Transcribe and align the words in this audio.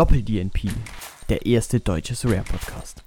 Doppel-DNP, 0.00 0.70
der 1.28 1.44
erste 1.44 1.78
deutsche 1.78 2.14
Rare-Podcast. 2.26 3.04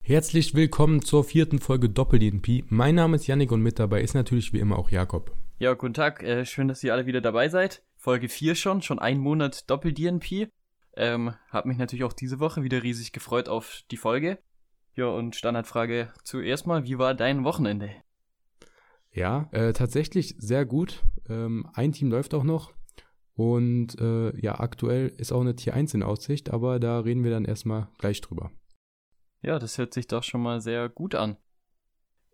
Herzlich 0.00 0.54
willkommen 0.54 1.02
zur 1.02 1.24
vierten 1.24 1.58
Folge 1.58 1.88
Doppel-DNP. 1.88 2.66
Mein 2.68 2.94
Name 2.94 3.16
ist 3.16 3.26
Yannick 3.26 3.50
und 3.50 3.62
mit 3.62 3.80
dabei 3.80 4.00
ist 4.00 4.14
natürlich 4.14 4.52
wie 4.52 4.60
immer 4.60 4.78
auch 4.78 4.90
Jakob. 4.90 5.36
Ja, 5.58 5.74
guten 5.74 5.94
Tag, 5.94 6.22
äh, 6.22 6.46
schön, 6.46 6.68
dass 6.68 6.84
ihr 6.84 6.92
alle 6.92 7.06
wieder 7.06 7.20
dabei 7.20 7.48
seid. 7.48 7.82
Folge 7.96 8.28
4 8.28 8.54
schon, 8.54 8.80
schon 8.80 9.00
ein 9.00 9.18
Monat 9.18 9.68
Doppel-DNP. 9.68 10.52
Ähm, 10.96 11.34
hab 11.50 11.66
mich 11.66 11.78
natürlich 11.78 12.04
auch 12.04 12.12
diese 12.12 12.38
Woche 12.38 12.62
wieder 12.62 12.84
riesig 12.84 13.10
gefreut 13.10 13.48
auf 13.48 13.82
die 13.90 13.96
Folge. 13.96 14.38
Ja, 14.94 15.06
und 15.06 15.34
Standardfrage 15.34 16.12
zuerst 16.22 16.68
mal, 16.68 16.84
wie 16.84 16.98
war 16.98 17.14
dein 17.14 17.42
Wochenende? 17.42 17.90
Ja, 19.10 19.48
äh, 19.50 19.72
tatsächlich 19.72 20.36
sehr 20.38 20.64
gut. 20.64 21.02
Ähm, 21.28 21.68
ein 21.74 21.90
Team 21.90 22.08
läuft 22.08 22.34
auch 22.34 22.44
noch. 22.44 22.72
Und 23.42 24.00
äh, 24.00 24.38
ja, 24.40 24.60
aktuell 24.60 25.08
ist 25.16 25.32
auch 25.32 25.40
eine 25.40 25.56
Tier 25.56 25.74
1 25.74 25.94
in 25.94 26.04
Aussicht, 26.04 26.50
aber 26.50 26.78
da 26.78 27.00
reden 27.00 27.24
wir 27.24 27.32
dann 27.32 27.44
erstmal 27.44 27.88
gleich 27.98 28.20
drüber. 28.20 28.52
Ja, 29.42 29.58
das 29.58 29.78
hört 29.78 29.92
sich 29.92 30.06
doch 30.06 30.22
schon 30.22 30.42
mal 30.42 30.60
sehr 30.60 30.88
gut 30.88 31.16
an. 31.16 31.36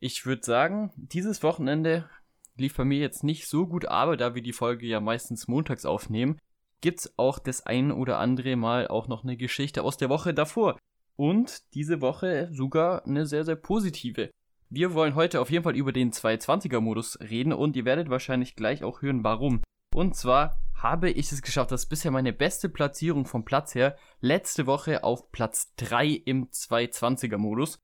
Ich 0.01 0.27
würde 0.27 0.45
sagen, 0.45 0.93
dieses 0.97 1.43
Wochenende 1.43 2.11
lief 2.59 2.77
bei 2.77 2.85
mir 2.85 2.99
jetzt 2.99 3.25
nicht 3.25 3.49
so 3.49 3.67
gut, 3.67 3.87
aber 3.87 4.19
da 4.19 4.35
wir 4.35 4.43
die 4.43 4.53
Folge 4.53 4.87
ja 4.87 5.01
meistens 5.01 5.49
montags 5.49 5.87
aufnehmen, 5.87 6.37
gibt's 6.83 7.15
auch 7.17 7.39
das 7.39 7.65
ein 7.65 7.91
oder 7.91 8.19
andere 8.19 8.57
Mal 8.57 8.87
auch 8.87 9.09
noch 9.09 9.25
eine 9.25 9.39
Geschichte 9.39 9.85
aus 9.85 9.97
der 9.97 10.11
Woche 10.11 10.35
davor. 10.35 10.77
Und 11.17 11.73
diese 11.73 12.03
Woche 12.03 12.51
sogar 12.53 13.07
eine 13.07 13.25
sehr, 13.25 13.47
sehr 13.47 13.57
positive. 13.57 14.31
Wir 14.69 14.93
wollen 14.93 15.15
heute 15.15 15.41
auf 15.41 15.51
jeden 15.51 15.65
Fall 15.65 15.75
über 15.75 15.93
den 15.93 16.13
220er-Modus 16.13 17.19
reden 17.21 17.55
und 17.55 17.77
ihr 17.77 17.87
werdet 17.87 18.11
wahrscheinlich 18.11 18.57
gleich 18.57 18.85
auch 18.85 19.01
hören, 19.01 19.25
warum. 19.25 19.63
Und 19.95 20.15
zwar 20.15 20.61
habe 20.83 21.11
ich 21.11 21.33
es 21.33 21.43
geschafft, 21.43 21.73
das 21.73 21.85
ist 21.85 21.89
bisher 21.89 22.11
meine 22.11 22.33
beste 22.33 22.69
Platzierung 22.69 23.27
vom 23.27 23.45
Platz 23.45 23.75
her, 23.75 23.97
letzte 24.21 24.67
Woche 24.67 25.05
auf 25.05 25.31
Platz 25.33 25.75
3 25.77 26.07
im 26.25 26.49
220er-Modus. 26.51 27.79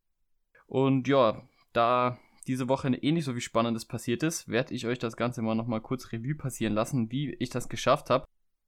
Und 0.67 1.09
ja, 1.09 1.43
da 1.73 2.19
diese 2.47 2.69
Woche 2.69 2.89
ähnlich 2.89 3.25
so 3.25 3.33
viel 3.33 3.41
Spannendes 3.41 3.85
passiert 3.85 4.23
ist, 4.23 4.49
werde 4.49 4.75
ich 4.75 4.87
euch 4.87 4.99
das 4.99 5.17
Ganze 5.17 5.43
mal 5.43 5.55
nochmal 5.55 5.81
kurz 5.81 6.13
Revue 6.13 6.35
passieren 6.35 6.75
lassen, 6.75 7.11
wie 7.11 7.35
ich 7.35 7.51
das 7.51 7.69
geschafft 7.69 8.11
habe. 8.11 8.27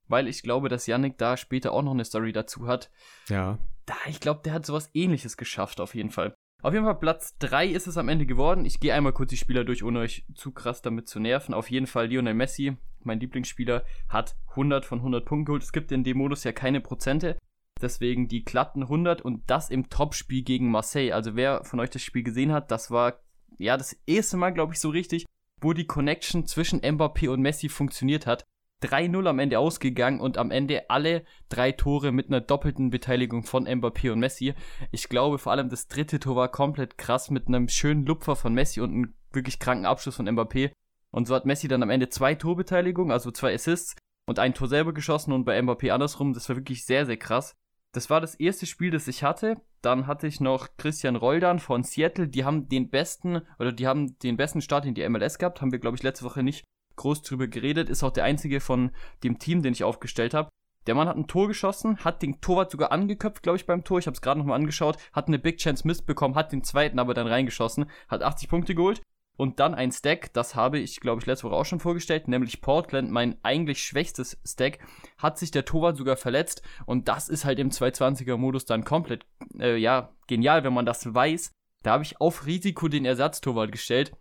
Weil 0.09 0.29
ich 0.29 0.43
glaube, 0.43 0.69
dass 0.69 0.87
Yannick 0.87 1.19
da 1.19 1.37
später 1.37 1.73
auch 1.73 1.83
noch 1.83 1.93
eine 1.93 2.05
Story 2.05 2.33
dazu 2.33 2.67
hat. 2.67 2.91
Ja. 3.29 3.59
Da, 3.87 3.95
ich 4.09 4.21
glaube, 4.21 4.41
der 4.45 4.53
hat 4.53 4.67
sowas 4.67 4.91
ähnliches 4.95 5.37
geschafft, 5.37 5.81
auf 5.81 5.95
jeden 5.95 6.11
Fall. 6.11 6.36
Auf 6.67 6.73
jeden 6.73 6.85
Fall 6.85 6.99
Platz 6.99 7.39
3 7.39 7.69
ist 7.69 7.87
es 7.87 7.97
am 7.97 8.09
Ende 8.09 8.27
geworden. 8.27 8.65
Ich 8.65 8.81
gehe 8.81 8.93
einmal 8.93 9.13
kurz 9.13 9.31
die 9.31 9.37
Spieler 9.37 9.63
durch, 9.63 9.85
ohne 9.85 10.01
euch 10.01 10.25
zu 10.35 10.51
krass 10.51 10.83
damit 10.83 11.07
zu 11.07 11.21
nerven. 11.21 11.55
Auf 11.55 11.71
jeden 11.71 11.87
Fall 11.87 12.09
Lionel 12.09 12.35
Messi, 12.35 12.77
mein 13.05 13.21
Lieblingsspieler, 13.21 13.85
hat 14.09 14.35
100 14.51 14.85
von 14.85 14.99
100 14.99 15.25
Punkten 15.25 15.45
geholt. 15.45 15.63
Es 15.63 15.71
gibt 15.71 15.93
in 15.93 16.03
dem 16.03 16.19
Modus 16.19 16.43
ja 16.43 16.51
keine 16.51 16.81
Prozente. 16.81 17.39
Deswegen 17.81 18.27
die 18.27 18.45
glatten 18.45 18.83
100 18.83 19.23
und 19.23 19.49
das 19.49 19.71
im 19.71 19.91
Topspiel 19.91 20.43
gegen 20.43 20.69
Marseille. 20.69 21.13
Also 21.13 21.37
wer 21.37 21.63
von 21.63 21.79
euch 21.79 21.91
das 21.91 22.03
Spiel 22.03 22.25
gesehen 22.25 22.51
hat, 22.51 22.73
das 22.73 22.91
war 22.91 23.21
ja 23.59 23.77
das 23.77 23.97
erste 24.05 24.37
Mal, 24.37 24.51
glaube 24.51 24.73
ich, 24.73 24.81
so 24.81 24.89
richtig, 24.89 25.25
wo 25.61 25.73
die 25.73 25.87
Connection 25.87 26.47
zwischen 26.47 26.81
Mbappé 26.81 27.29
und 27.29 27.43
Messi 27.43 27.69
funktioniert 27.69 28.27
hat. 28.27 28.45
3-0 28.83 29.27
am 29.27 29.39
Ende 29.39 29.59
ausgegangen 29.59 30.21
und 30.21 30.39
am 30.39 30.51
Ende 30.51 30.91
alle 30.91 31.25
drei 31.49 31.73
Tore 31.73 32.13
mit 32.13 32.29
einer 32.29 32.41
doppelten 32.41 32.91
Beteiligung 32.91 33.43
von 33.43 33.67
Mbappé 33.67 34.13
und 34.13 34.21
Messi. 34.21 34.55
Ich 34.91 35.09
glaube 35.09 35.39
vor 35.39 35.53
allem 35.53 35.69
das 35.69 35.89
dritte 35.89 36.21
Tor 36.21 36.37
war 36.37 36.49
komplett 36.51 36.99
krass 36.99 37.31
mit 37.31 37.49
einem 37.49 37.69
schönen 37.69 38.05
Lupfer 38.05 38.37
von 38.37 38.55
Messi 38.55 38.81
und 38.81 38.91
einem 38.91 39.15
wirklich 39.33 39.59
kranken 39.59 39.87
Abschluss 39.87 40.17
von 40.17 40.29
Mbappé. 40.29 40.73
Und 41.11 41.27
so 41.27 41.35
hat 41.35 41.47
Messi 41.47 41.69
dann 41.69 41.83
am 41.83 41.91
Ende 41.91 42.09
zwei 42.09 42.35
Torbeteiligungen, 42.35 43.13
also 43.13 43.31
zwei 43.31 43.55
Assists 43.55 43.97
und 44.27 44.39
ein 44.39 44.55
Tor 44.55 44.69
selber 44.69 44.93
geschossen 44.93 45.33
und 45.33 45.45
bei 45.45 45.59
Mbappé 45.59 45.91
andersrum. 45.91 46.35
Das 46.35 46.49
war 46.49 46.57
wirklich 46.57 46.85
sehr, 46.85 47.07
sehr 47.07 47.17
krass. 47.17 47.55
Das 47.93 48.11
war 48.11 48.21
das 48.21 48.35
erste 48.35 48.67
Spiel, 48.67 48.91
das 48.91 49.09
ich 49.09 49.23
hatte. 49.23 49.55
Dann 49.81 50.07
hatte 50.07 50.27
ich 50.27 50.41
noch 50.41 50.69
Christian 50.77 51.17
Roldan 51.17 51.61
von 51.61 51.83
Seattle. 51.83 52.29
Die 52.29 52.45
haben 52.45 52.69
den 52.69 52.91
besten, 52.91 53.41
oder 53.59 53.73
die 53.73 53.87
haben 53.87 54.19
den 54.19 54.37
besten 54.37 54.61
Start 54.61 54.85
in 54.85 54.95
die 54.95 55.09
MLS 55.09 55.39
gehabt. 55.39 55.63
Haben 55.63 55.73
wir, 55.73 55.79
glaube 55.79 55.97
ich, 55.97 56.03
letzte 56.03 56.27
Woche 56.27 56.43
nicht 56.43 56.67
groß 56.97 57.23
drüber 57.23 57.47
geredet, 57.47 57.89
ist 57.89 58.03
auch 58.03 58.13
der 58.13 58.25
einzige 58.25 58.61
von 58.61 58.91
dem 59.23 59.39
Team, 59.39 59.63
den 59.63 59.73
ich 59.73 59.85
aufgestellt 59.85 60.35
habe. 60.35 60.49
Der 60.87 60.95
Mann 60.95 61.09
hat 61.09 61.17
ein 61.17 61.27
Tor 61.27 61.49
geschossen, 61.49 61.99
hat 61.99 62.23
den 62.23 62.41
Torwart 62.41 62.71
sogar 62.71 62.93
angeköpft, 62.93 63.43
glaube 63.43 63.57
ich, 63.57 63.67
beim 63.67 63.83
Tor. 63.83 63.99
Ich 63.99 64.07
habe 64.07 64.15
es 64.15 64.21
gerade 64.21 64.39
nochmal 64.39 64.59
angeschaut, 64.59 64.99
hat 65.13 65.27
eine 65.27 65.39
Big 65.39 65.59
Chance 65.59 65.87
Mist 65.87 66.07
bekommen, 66.07 66.37
hat 66.37 66.53
den 66.53 66.63
zweiten 66.63 66.99
aber 66.99 67.13
dann 67.13 67.27
reingeschossen, 67.27 67.91
hat 68.09 68.23
80 68.23 68.49
Punkte 68.49 68.75
geholt. 68.75 69.03
Und 69.37 69.61
dann 69.61 69.75
ein 69.75 69.93
Stack, 69.93 70.33
das 70.33 70.55
habe 70.55 70.79
ich, 70.79 71.01
glaube 71.01 71.21
ich, 71.21 71.27
letzte 71.27 71.47
Woche 71.47 71.57
auch 71.57 71.67
schon 71.67 71.81
vorgestellt, 71.81 72.27
nämlich 72.27 72.63
Portland, 72.63 73.11
mein 73.11 73.37
eigentlich 73.43 73.83
schwächstes 73.83 74.39
Stack, 74.47 74.79
hat 75.19 75.39
sich 75.39 75.51
der 75.51 75.67
Torwart 75.67 75.99
sogar 75.99 76.17
verletzt. 76.17 76.63
Und 76.87 77.09
das 77.09 77.29
ist 77.29 77.45
halt 77.45 77.59
im 77.59 77.71
220er-Modus 77.71 78.65
dann 78.65 78.85
komplett, 78.85 79.27
äh, 79.59 79.77
ja, 79.77 80.15
genial, 80.27 80.65
wenn 80.65 80.73
man 80.73 80.87
das 80.87 81.13
weiß. 81.13 81.51
Da 81.83 81.93
habe 81.93 82.05
ich 82.05 82.21
auf 82.21 82.47
Risiko 82.47 82.89
den 82.89 83.05
Ersatztorwart 83.05 83.73
gestellt 83.73 84.13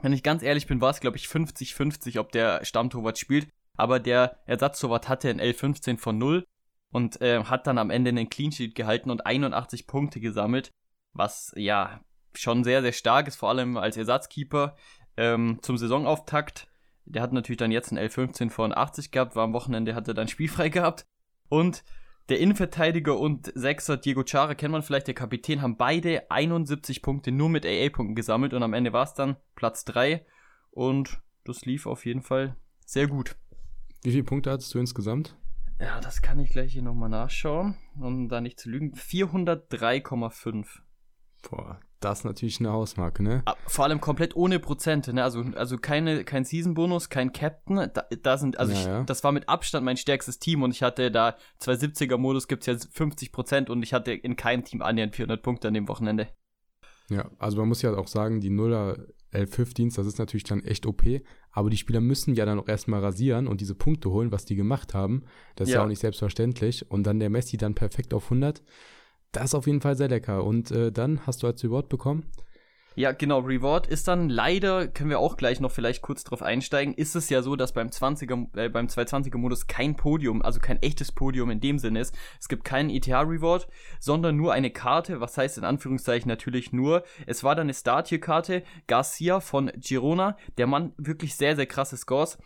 wenn 0.00 0.12
ich 0.12 0.22
ganz 0.22 0.42
ehrlich 0.42 0.66
bin, 0.66 0.80
war 0.80 0.90
es, 0.90 1.00
glaube 1.00 1.16
ich, 1.16 1.26
50-50, 1.26 2.18
ob 2.18 2.32
der 2.32 2.64
Stammtorwart 2.64 3.18
spielt. 3.18 3.48
Aber 3.76 4.00
der 4.00 4.38
Ersatztorwart 4.46 5.08
hatte 5.08 5.28
ein 5.30 5.40
L15 5.40 5.98
von 5.98 6.18
0 6.18 6.44
und 6.90 7.20
äh, 7.20 7.44
hat 7.44 7.66
dann 7.66 7.78
am 7.78 7.90
Ende 7.90 8.10
einen 8.10 8.28
Clean 8.28 8.52
Sheet 8.52 8.74
gehalten 8.74 9.10
und 9.10 9.26
81 9.26 9.86
Punkte 9.86 10.20
gesammelt. 10.20 10.70
Was 11.12 11.52
ja 11.56 12.00
schon 12.34 12.64
sehr, 12.64 12.82
sehr 12.82 12.92
stark 12.92 13.28
ist, 13.28 13.36
vor 13.36 13.48
allem 13.48 13.76
als 13.76 13.96
Ersatzkeeper 13.96 14.76
ähm, 15.16 15.58
zum 15.62 15.76
Saisonauftakt. 15.76 16.68
Der 17.04 17.22
hat 17.22 17.32
natürlich 17.32 17.58
dann 17.58 17.72
jetzt 17.72 17.92
ein 17.92 17.98
L15 17.98 18.50
von 18.50 18.76
80 18.76 19.10
gehabt, 19.10 19.36
war 19.36 19.44
am 19.44 19.52
Wochenende, 19.52 19.94
hat 19.94 20.08
er 20.08 20.14
dann 20.14 20.28
spielfrei 20.28 20.68
gehabt. 20.70 21.04
Und 21.48 21.84
der 22.28 22.38
Innenverteidiger 22.40 23.18
und 23.18 23.52
Sechser 23.54 23.96
Diego 23.96 24.24
Chara, 24.24 24.54
kennt 24.54 24.72
man 24.72 24.82
vielleicht, 24.82 25.06
der 25.06 25.14
Kapitän, 25.14 25.62
haben 25.62 25.76
beide 25.76 26.30
71 26.30 27.02
Punkte 27.02 27.32
nur 27.32 27.48
mit 27.48 27.66
AA-Punkten 27.66 28.14
gesammelt 28.14 28.54
und 28.54 28.62
am 28.62 28.74
Ende 28.74 28.92
war 28.92 29.04
es 29.04 29.14
dann 29.14 29.36
Platz 29.54 29.84
3 29.84 30.24
und 30.70 31.20
das 31.44 31.64
lief 31.64 31.86
auf 31.86 32.06
jeden 32.06 32.22
Fall 32.22 32.56
sehr 32.86 33.08
gut. 33.08 33.36
Wie 34.02 34.10
viele 34.10 34.24
Punkte 34.24 34.50
hattest 34.50 34.72
du 34.74 34.78
insgesamt? 34.78 35.36
Ja, 35.80 36.00
das 36.00 36.22
kann 36.22 36.38
ich 36.38 36.50
gleich 36.50 36.72
hier 36.72 36.82
nochmal 36.82 37.08
nachschauen, 37.08 37.76
um 37.98 38.28
da 38.28 38.40
nicht 38.40 38.60
zu 38.60 38.70
lügen. 38.70 38.94
403,5. 38.94 40.66
Boah, 41.42 41.80
das 42.04 42.20
ist 42.20 42.24
natürlich 42.24 42.60
eine 42.60 42.72
Hausmarke, 42.72 43.22
ne? 43.22 43.42
Vor 43.66 43.84
allem 43.84 44.00
komplett 44.00 44.36
ohne 44.36 44.58
Prozente, 44.58 45.12
ne? 45.12 45.22
Also, 45.22 45.44
also 45.54 45.78
keine, 45.78 46.24
kein 46.24 46.44
Season-Bonus, 46.44 47.08
kein 47.08 47.32
Captain. 47.32 47.90
Da, 47.92 48.04
da 48.22 48.38
sind, 48.38 48.58
also 48.58 48.72
ja, 48.72 49.00
ich, 49.00 49.06
das 49.06 49.24
war 49.24 49.32
mit 49.32 49.48
Abstand 49.48 49.84
mein 49.84 49.96
stärkstes 49.96 50.38
Team 50.38 50.62
und 50.62 50.72
ich 50.72 50.82
hatte 50.82 51.10
da 51.10 51.36
270er-Modus 51.60 52.48
gibt's 52.48 52.66
ja 52.66 52.76
50 52.76 53.32
Prozent 53.32 53.70
und 53.70 53.82
ich 53.82 53.92
hatte 53.92 54.12
in 54.12 54.36
keinem 54.36 54.64
Team 54.64 54.82
annähernd 54.82 55.14
400 55.14 55.42
Punkte 55.42 55.68
an 55.68 55.74
dem 55.74 55.88
Wochenende. 55.88 56.28
Ja, 57.08 57.30
also 57.38 57.58
man 57.58 57.68
muss 57.68 57.82
ja 57.82 57.94
auch 57.94 58.08
sagen, 58.08 58.40
die 58.40 58.50
Nuller 58.50 58.96
L15, 59.32 59.94
das 59.96 60.06
ist 60.06 60.18
natürlich 60.18 60.44
dann 60.44 60.62
echt 60.64 60.86
OP, 60.86 61.02
aber 61.50 61.70
die 61.70 61.76
Spieler 61.76 62.00
müssen 62.00 62.34
ja 62.34 62.46
dann 62.46 62.58
auch 62.58 62.68
erstmal 62.68 63.00
rasieren 63.00 63.46
und 63.46 63.60
diese 63.60 63.74
Punkte 63.74 64.10
holen, 64.10 64.32
was 64.32 64.44
die 64.44 64.56
gemacht 64.56 64.94
haben. 64.94 65.24
Das 65.56 65.68
ist 65.68 65.74
ja, 65.74 65.80
ja 65.80 65.84
auch 65.84 65.88
nicht 65.88 66.00
selbstverständlich. 66.00 66.90
Und 66.90 67.04
dann 67.04 67.20
der 67.20 67.30
Messi 67.30 67.56
dann 67.56 67.74
perfekt 67.74 68.14
auf 68.14 68.24
100 68.24 68.62
das 69.32 69.46
ist 69.46 69.54
auf 69.54 69.66
jeden 69.66 69.80
Fall 69.80 69.96
sehr 69.96 70.08
lecker. 70.08 70.44
Und 70.44 70.70
äh, 70.70 70.92
dann 70.92 71.26
hast 71.26 71.42
du 71.42 71.46
als 71.46 71.64
Reward 71.64 71.88
bekommen? 71.88 72.30
Ja, 72.94 73.12
genau. 73.12 73.38
Reward 73.38 73.86
ist 73.86 74.06
dann 74.06 74.28
leider, 74.28 74.86
können 74.86 75.08
wir 75.08 75.18
auch 75.18 75.38
gleich 75.38 75.60
noch 75.60 75.70
vielleicht 75.70 76.02
kurz 76.02 76.24
drauf 76.24 76.42
einsteigen, 76.42 76.92
ist 76.92 77.16
es 77.16 77.30
ja 77.30 77.40
so, 77.40 77.56
dass 77.56 77.72
beim 77.72 77.88
20er, 77.88 78.58
äh, 78.58 78.68
beim 78.68 78.86
220er 78.86 79.38
Modus 79.38 79.66
kein 79.66 79.96
Podium, 79.96 80.42
also 80.42 80.60
kein 80.60 80.82
echtes 80.82 81.10
Podium 81.10 81.50
in 81.50 81.60
dem 81.60 81.78
Sinne 81.78 82.00
ist. 82.00 82.14
Es 82.38 82.48
gibt 82.48 82.64
keinen 82.64 82.90
ETH-Reward, 82.90 83.66
sondern 83.98 84.36
nur 84.36 84.52
eine 84.52 84.70
Karte. 84.70 85.20
Was 85.20 85.38
heißt 85.38 85.56
in 85.56 85.64
Anführungszeichen 85.64 86.28
natürlich 86.28 86.72
nur? 86.72 87.02
Es 87.26 87.42
war 87.42 87.54
dann 87.54 87.66
eine 87.66 87.74
Start-Hier-Karte, 87.74 88.62
Garcia 88.86 89.40
von 89.40 89.72
Girona. 89.76 90.36
Der 90.58 90.66
Mann 90.66 90.92
wirklich 90.98 91.34
sehr, 91.34 91.56
sehr 91.56 91.66
krasse 91.66 91.96
Scores 91.96 92.36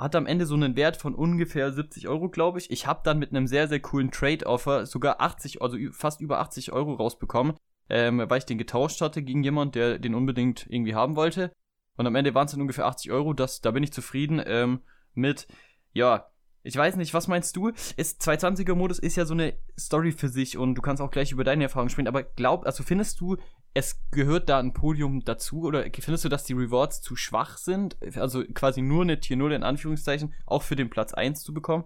hat 0.00 0.16
am 0.16 0.26
Ende 0.26 0.46
so 0.46 0.54
einen 0.54 0.76
Wert 0.76 0.96
von 0.96 1.14
ungefähr 1.14 1.72
70 1.72 2.08
Euro, 2.08 2.28
glaube 2.28 2.58
ich. 2.58 2.70
Ich 2.70 2.86
habe 2.86 3.00
dann 3.04 3.18
mit 3.18 3.30
einem 3.30 3.46
sehr, 3.46 3.68
sehr 3.68 3.80
coolen 3.80 4.10
Trade-Offer 4.10 4.86
sogar 4.86 5.20
80, 5.20 5.62
also 5.62 5.76
fast 5.92 6.20
über 6.20 6.40
80 6.40 6.72
Euro 6.72 6.94
rausbekommen, 6.94 7.54
ähm, 7.88 8.24
weil 8.26 8.38
ich 8.38 8.46
den 8.46 8.58
getauscht 8.58 9.00
hatte 9.00 9.22
gegen 9.22 9.42
jemand, 9.42 9.74
der 9.74 9.98
den 9.98 10.14
unbedingt 10.14 10.66
irgendwie 10.68 10.94
haben 10.94 11.16
wollte. 11.16 11.52
Und 11.96 12.06
am 12.06 12.14
Ende 12.14 12.34
waren 12.34 12.46
es 12.46 12.52
dann 12.52 12.60
ungefähr 12.60 12.86
80 12.86 13.12
Euro. 13.12 13.34
Das, 13.34 13.60
da 13.60 13.70
bin 13.72 13.82
ich 13.82 13.92
zufrieden 13.92 14.42
ähm, 14.44 14.80
mit, 15.14 15.46
ja, 15.92 16.30
ich 16.62 16.76
weiß 16.76 16.96
nicht, 16.96 17.14
was 17.14 17.28
meinst 17.28 17.56
du? 17.56 17.70
Ist 17.96 18.22
220er 18.22 18.74
Modus 18.74 18.98
ist 18.98 19.16
ja 19.16 19.24
so 19.24 19.34
eine 19.34 19.54
Story 19.78 20.12
für 20.12 20.28
sich 20.28 20.58
und 20.58 20.74
du 20.74 20.82
kannst 20.82 21.02
auch 21.02 21.10
gleich 21.10 21.32
über 21.32 21.44
deine 21.44 21.64
Erfahrungen 21.64 21.90
sprechen, 21.90 22.08
aber 22.08 22.22
glaub, 22.22 22.66
also 22.66 22.82
findest 22.82 23.20
du, 23.20 23.36
es 23.72 24.00
gehört 24.10 24.48
da 24.48 24.58
ein 24.58 24.72
Podium 24.74 25.24
dazu 25.24 25.62
oder 25.62 25.84
findest 25.92 26.24
du, 26.24 26.28
dass 26.28 26.44
die 26.44 26.52
Rewards 26.52 27.00
zu 27.00 27.16
schwach 27.16 27.56
sind? 27.56 27.96
Also 28.16 28.44
quasi 28.52 28.82
nur 28.82 29.02
eine 29.02 29.20
Tier 29.20 29.36
0 29.36 29.52
in 29.52 29.62
Anführungszeichen, 29.62 30.34
auch 30.44 30.62
für 30.62 30.76
den 30.76 30.90
Platz 30.90 31.14
1 31.14 31.42
zu 31.42 31.54
bekommen? 31.54 31.84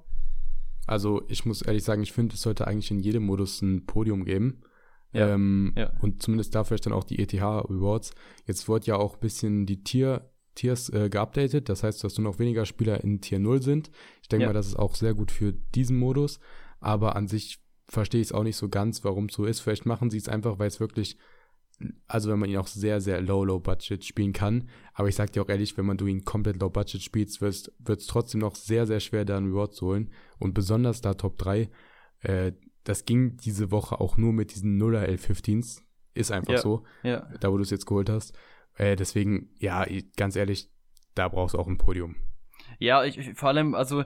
Also 0.86 1.22
ich 1.28 1.46
muss 1.46 1.62
ehrlich 1.62 1.84
sagen, 1.84 2.02
ich 2.02 2.12
finde, 2.12 2.34
es 2.34 2.42
sollte 2.42 2.66
eigentlich 2.66 2.90
in 2.90 2.98
jedem 2.98 3.24
Modus 3.24 3.62
ein 3.62 3.86
Podium 3.86 4.24
geben. 4.24 4.62
Ja, 5.12 5.28
ähm, 5.28 5.72
ja. 5.76 5.92
Und 6.00 6.22
zumindest 6.22 6.54
da 6.54 6.64
vielleicht 6.64 6.86
dann 6.86 6.92
auch 6.92 7.04
die 7.04 7.20
ETH 7.20 7.32
Rewards. 7.34 8.12
Jetzt 8.46 8.68
wird 8.68 8.86
ja 8.86 8.96
auch 8.96 9.14
ein 9.14 9.20
bisschen 9.20 9.64
die 9.64 9.84
Tier 9.84 10.28
Tiers 10.54 10.88
äh, 10.90 11.08
geupdatet. 11.08 11.68
Das 11.68 11.82
heißt, 11.82 12.02
dass 12.04 12.18
nur 12.18 12.30
noch 12.30 12.38
weniger 12.38 12.66
Spieler 12.66 13.02
in 13.02 13.20
Tier 13.20 13.38
0 13.38 13.62
sind. 13.62 13.90
Ich 14.22 14.28
denke 14.28 14.42
ja. 14.42 14.48
mal, 14.48 14.54
das 14.54 14.66
ist 14.66 14.78
auch 14.78 14.94
sehr 14.94 15.14
gut 15.14 15.30
für 15.30 15.52
diesen 15.52 15.96
Modus. 15.96 16.40
Aber 16.80 17.16
an 17.16 17.28
sich 17.28 17.60
verstehe 17.88 18.20
ich 18.20 18.28
es 18.28 18.32
auch 18.32 18.42
nicht 18.42 18.56
so 18.56 18.68
ganz, 18.68 19.04
warum 19.04 19.26
es 19.26 19.34
so 19.34 19.44
ist. 19.44 19.60
Vielleicht 19.60 19.86
machen 19.86 20.10
sie 20.10 20.18
es 20.18 20.28
einfach, 20.28 20.58
weil 20.58 20.68
es 20.68 20.80
wirklich, 20.80 21.18
also 22.06 22.30
wenn 22.30 22.38
man 22.38 22.48
ihn 22.48 22.56
auch 22.56 22.66
sehr, 22.66 23.00
sehr 23.00 23.20
low, 23.20 23.44
low 23.44 23.60
budget 23.60 24.04
spielen 24.04 24.32
kann. 24.32 24.68
Aber 24.92 25.08
ich 25.08 25.14
sag 25.14 25.32
dir 25.32 25.42
auch 25.42 25.48
ehrlich, 25.48 25.76
wenn 25.76 25.86
man 25.86 25.96
du 25.96 26.06
ihn 26.06 26.24
komplett 26.24 26.60
low 26.60 26.70
budget 26.70 27.02
spielst, 27.02 27.40
wird 27.40 28.00
es 28.00 28.06
trotzdem 28.06 28.40
noch 28.40 28.54
sehr, 28.54 28.86
sehr 28.86 29.00
schwer, 29.00 29.24
da 29.24 29.36
einen 29.36 29.50
Reward 29.50 29.74
zu 29.74 29.86
holen. 29.86 30.10
Und 30.38 30.54
besonders 30.54 31.00
da 31.00 31.14
Top 31.14 31.38
3, 31.38 31.70
äh, 32.20 32.52
das 32.84 33.04
ging 33.04 33.36
diese 33.38 33.70
Woche 33.70 34.00
auch 34.00 34.16
nur 34.16 34.32
mit 34.32 34.54
diesen 34.54 34.80
0er 34.80 35.06
L15s. 35.08 35.80
Ist 36.14 36.30
einfach 36.30 36.52
ja, 36.52 36.60
so. 36.60 36.84
Ja. 37.02 37.28
Da, 37.40 37.50
wo 37.50 37.56
du 37.56 37.62
es 37.62 37.70
jetzt 37.70 37.86
geholt 37.86 38.08
hast. 38.08 38.34
Äh, 38.76 38.96
deswegen, 38.96 39.50
ja, 39.58 39.86
ganz 40.16 40.36
ehrlich, 40.36 40.70
da 41.14 41.28
brauchst 41.28 41.54
du 41.54 41.58
auch 41.58 41.68
ein 41.68 41.78
Podium. 41.78 42.16
Ja, 42.78 43.04
ich, 43.04 43.34
vor 43.34 43.50
allem, 43.50 43.74
also 43.74 44.04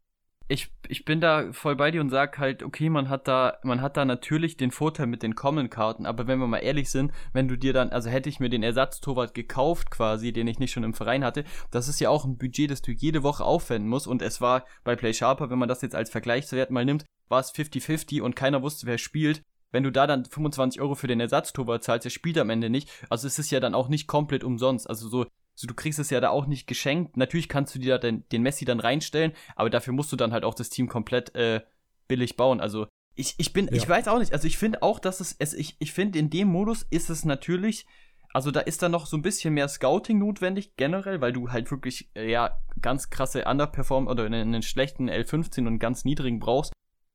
ich, 0.51 0.73
ich 0.89 1.05
bin 1.05 1.21
da 1.21 1.53
voll 1.53 1.77
bei 1.77 1.91
dir 1.91 2.01
und 2.01 2.09
sag 2.09 2.39
halt, 2.39 2.63
okay, 2.63 2.89
man 2.89 3.11
hat 3.11 3.29
da, 3.29 3.59
man 3.63 3.83
hat 3.83 3.99
da 3.99 4.07
natürlich 4.07 4.57
den 4.57 4.71
Vorteil 4.71 5.07
mit 5.07 5.23
den 5.23 5.35
Common-Karten, 5.35 6.07
aber 6.07 6.27
wenn 6.27 6.39
wir 6.39 6.47
mal 6.47 6.59
ehrlich 6.59 6.91
sind, 6.91 7.13
wenn 7.35 7.49
du 7.49 7.59
dir 7.59 7.75
dann, 7.75 7.91
also 7.91 8.09
hätte 8.09 8.31
ich 8.31 8.41
mir 8.41 8.49
den 8.49 8.63
Ersatztorwart 8.63 9.35
gekauft 9.35 9.91
quasi, 9.91 10.33
den 10.33 10.47
ich 10.47 10.59
nicht 10.59 10.73
schon 10.73 10.85
im 10.85 10.95
Verein 10.95 11.23
hatte, 11.23 11.45
das 11.71 11.89
ist 11.89 12.01
ja 12.01 12.09
auch 12.09 12.25
ein 12.25 12.39
Budget, 12.39 12.71
das 12.71 12.81
du 12.81 12.93
jede 12.93 13.23
Woche 13.23 13.45
aufwenden 13.45 13.91
musst 13.91 14.07
und 14.07 14.23
es 14.23 14.41
war 14.41 14.65
bei 14.85 14.97
Play 14.97 15.13
Sharper, 15.13 15.51
wenn 15.51 15.59
man 15.59 15.69
das 15.69 15.83
jetzt 15.83 15.95
als 15.95 16.09
Vergleichswert 16.09 16.71
mal 16.71 16.85
nimmt, 16.85 17.05
war 17.29 17.41
es 17.41 17.55
50-50 17.55 18.23
und 18.23 18.35
keiner 18.35 18.63
wusste, 18.63 18.87
wer 18.87 18.97
spielt. 18.97 19.43
Wenn 19.71 19.83
du 19.83 19.93
da 19.93 20.07
dann 20.07 20.25
25 20.25 20.81
Euro 20.81 20.95
für 20.95 21.09
den 21.09 21.21
Ersatztorwart 21.21 21.85
zahlst, 21.85 22.05
der 22.05 22.11
spielt 22.11 22.39
am 22.39 22.51
Ende 22.51 22.71
nicht. 22.71 22.91
Also 23.11 23.27
es 23.27 23.39
ist 23.39 23.51
ja 23.51 23.61
dann 23.61 23.75
auch 23.75 23.89
nicht 23.89 24.07
komplett 24.07 24.45
umsonst. 24.45 24.89
Also 24.89 25.09
so 25.09 25.27
so, 25.59 25.67
du 25.67 25.75
kriegst 25.75 25.99
es 25.99 26.11
ja 26.11 26.21
da 26.21 26.31
auch 26.31 26.47
nicht 26.47 26.69
geschenkt. 26.69 27.17
Natürlich 27.17 27.49
kannst 27.49 27.75
du 27.75 27.81
dir 27.81 27.95
da 27.95 27.99
den, 27.99 28.23
den 28.29 28.43
Messi 28.43 28.65
dann 28.65 28.79
reinstellen, 28.79 29.33
aber 29.57 29.71
dafür 29.71 29.93
musst 29.93 30.13
du 30.13 30.17
dann 30.17 30.33
halt 30.33 30.45
auch 30.45 30.55
das 30.55 30.71
Team 30.71 30.89
komplett 30.89 31.35
äh, 31.35 31.63
billig 32.07 32.37
bauen. 32.37 32.61
Also 32.61 32.87
ich, 33.17 33.35
ich 33.39 33.53
bin, 33.53 33.67
ja. 33.67 33.73
ich 33.73 33.89
weiß 33.89 34.07
auch 34.07 34.21
nicht, 34.21 34.33
also 34.33 34.47
ich 34.47 34.57
finde 34.57 34.85
auch, 34.85 35.01
dass 35.01 35.19
es, 35.19 35.35
es 35.41 35.55
ich, 35.55 35.75
ich 35.81 35.93
finde 35.93 36.21
in 36.21 36.31
dem 36.31 36.47
Modus 36.47 36.87
ist 36.91 37.11
es 37.11 37.25
natürlich, 37.25 37.87
also 38.33 38.53
da 38.53 38.61
ist 38.61 38.83
dann 38.83 38.93
noch 38.93 39.07
so 39.07 39.17
ein 39.17 39.23
bisschen 39.23 39.53
mehr 39.53 39.67
Scouting 39.67 40.21
notwendig, 40.21 40.77
generell, 40.77 41.21
weil 41.21 41.33
du 41.33 41.51
halt 41.51 41.73
wirklich, 41.73 42.09
äh, 42.15 42.31
ja, 42.31 42.57
ganz 42.81 43.11
krasse 43.11 43.45
Underperform 43.45 44.07
oder 44.07 44.27
einen, 44.27 44.55
einen 44.55 44.63
schlechten 44.63 45.11
L15 45.11 45.67
und 45.67 45.81
ganz 45.81 46.05
niedrigen 46.05 46.39
brauchst. 46.39 46.73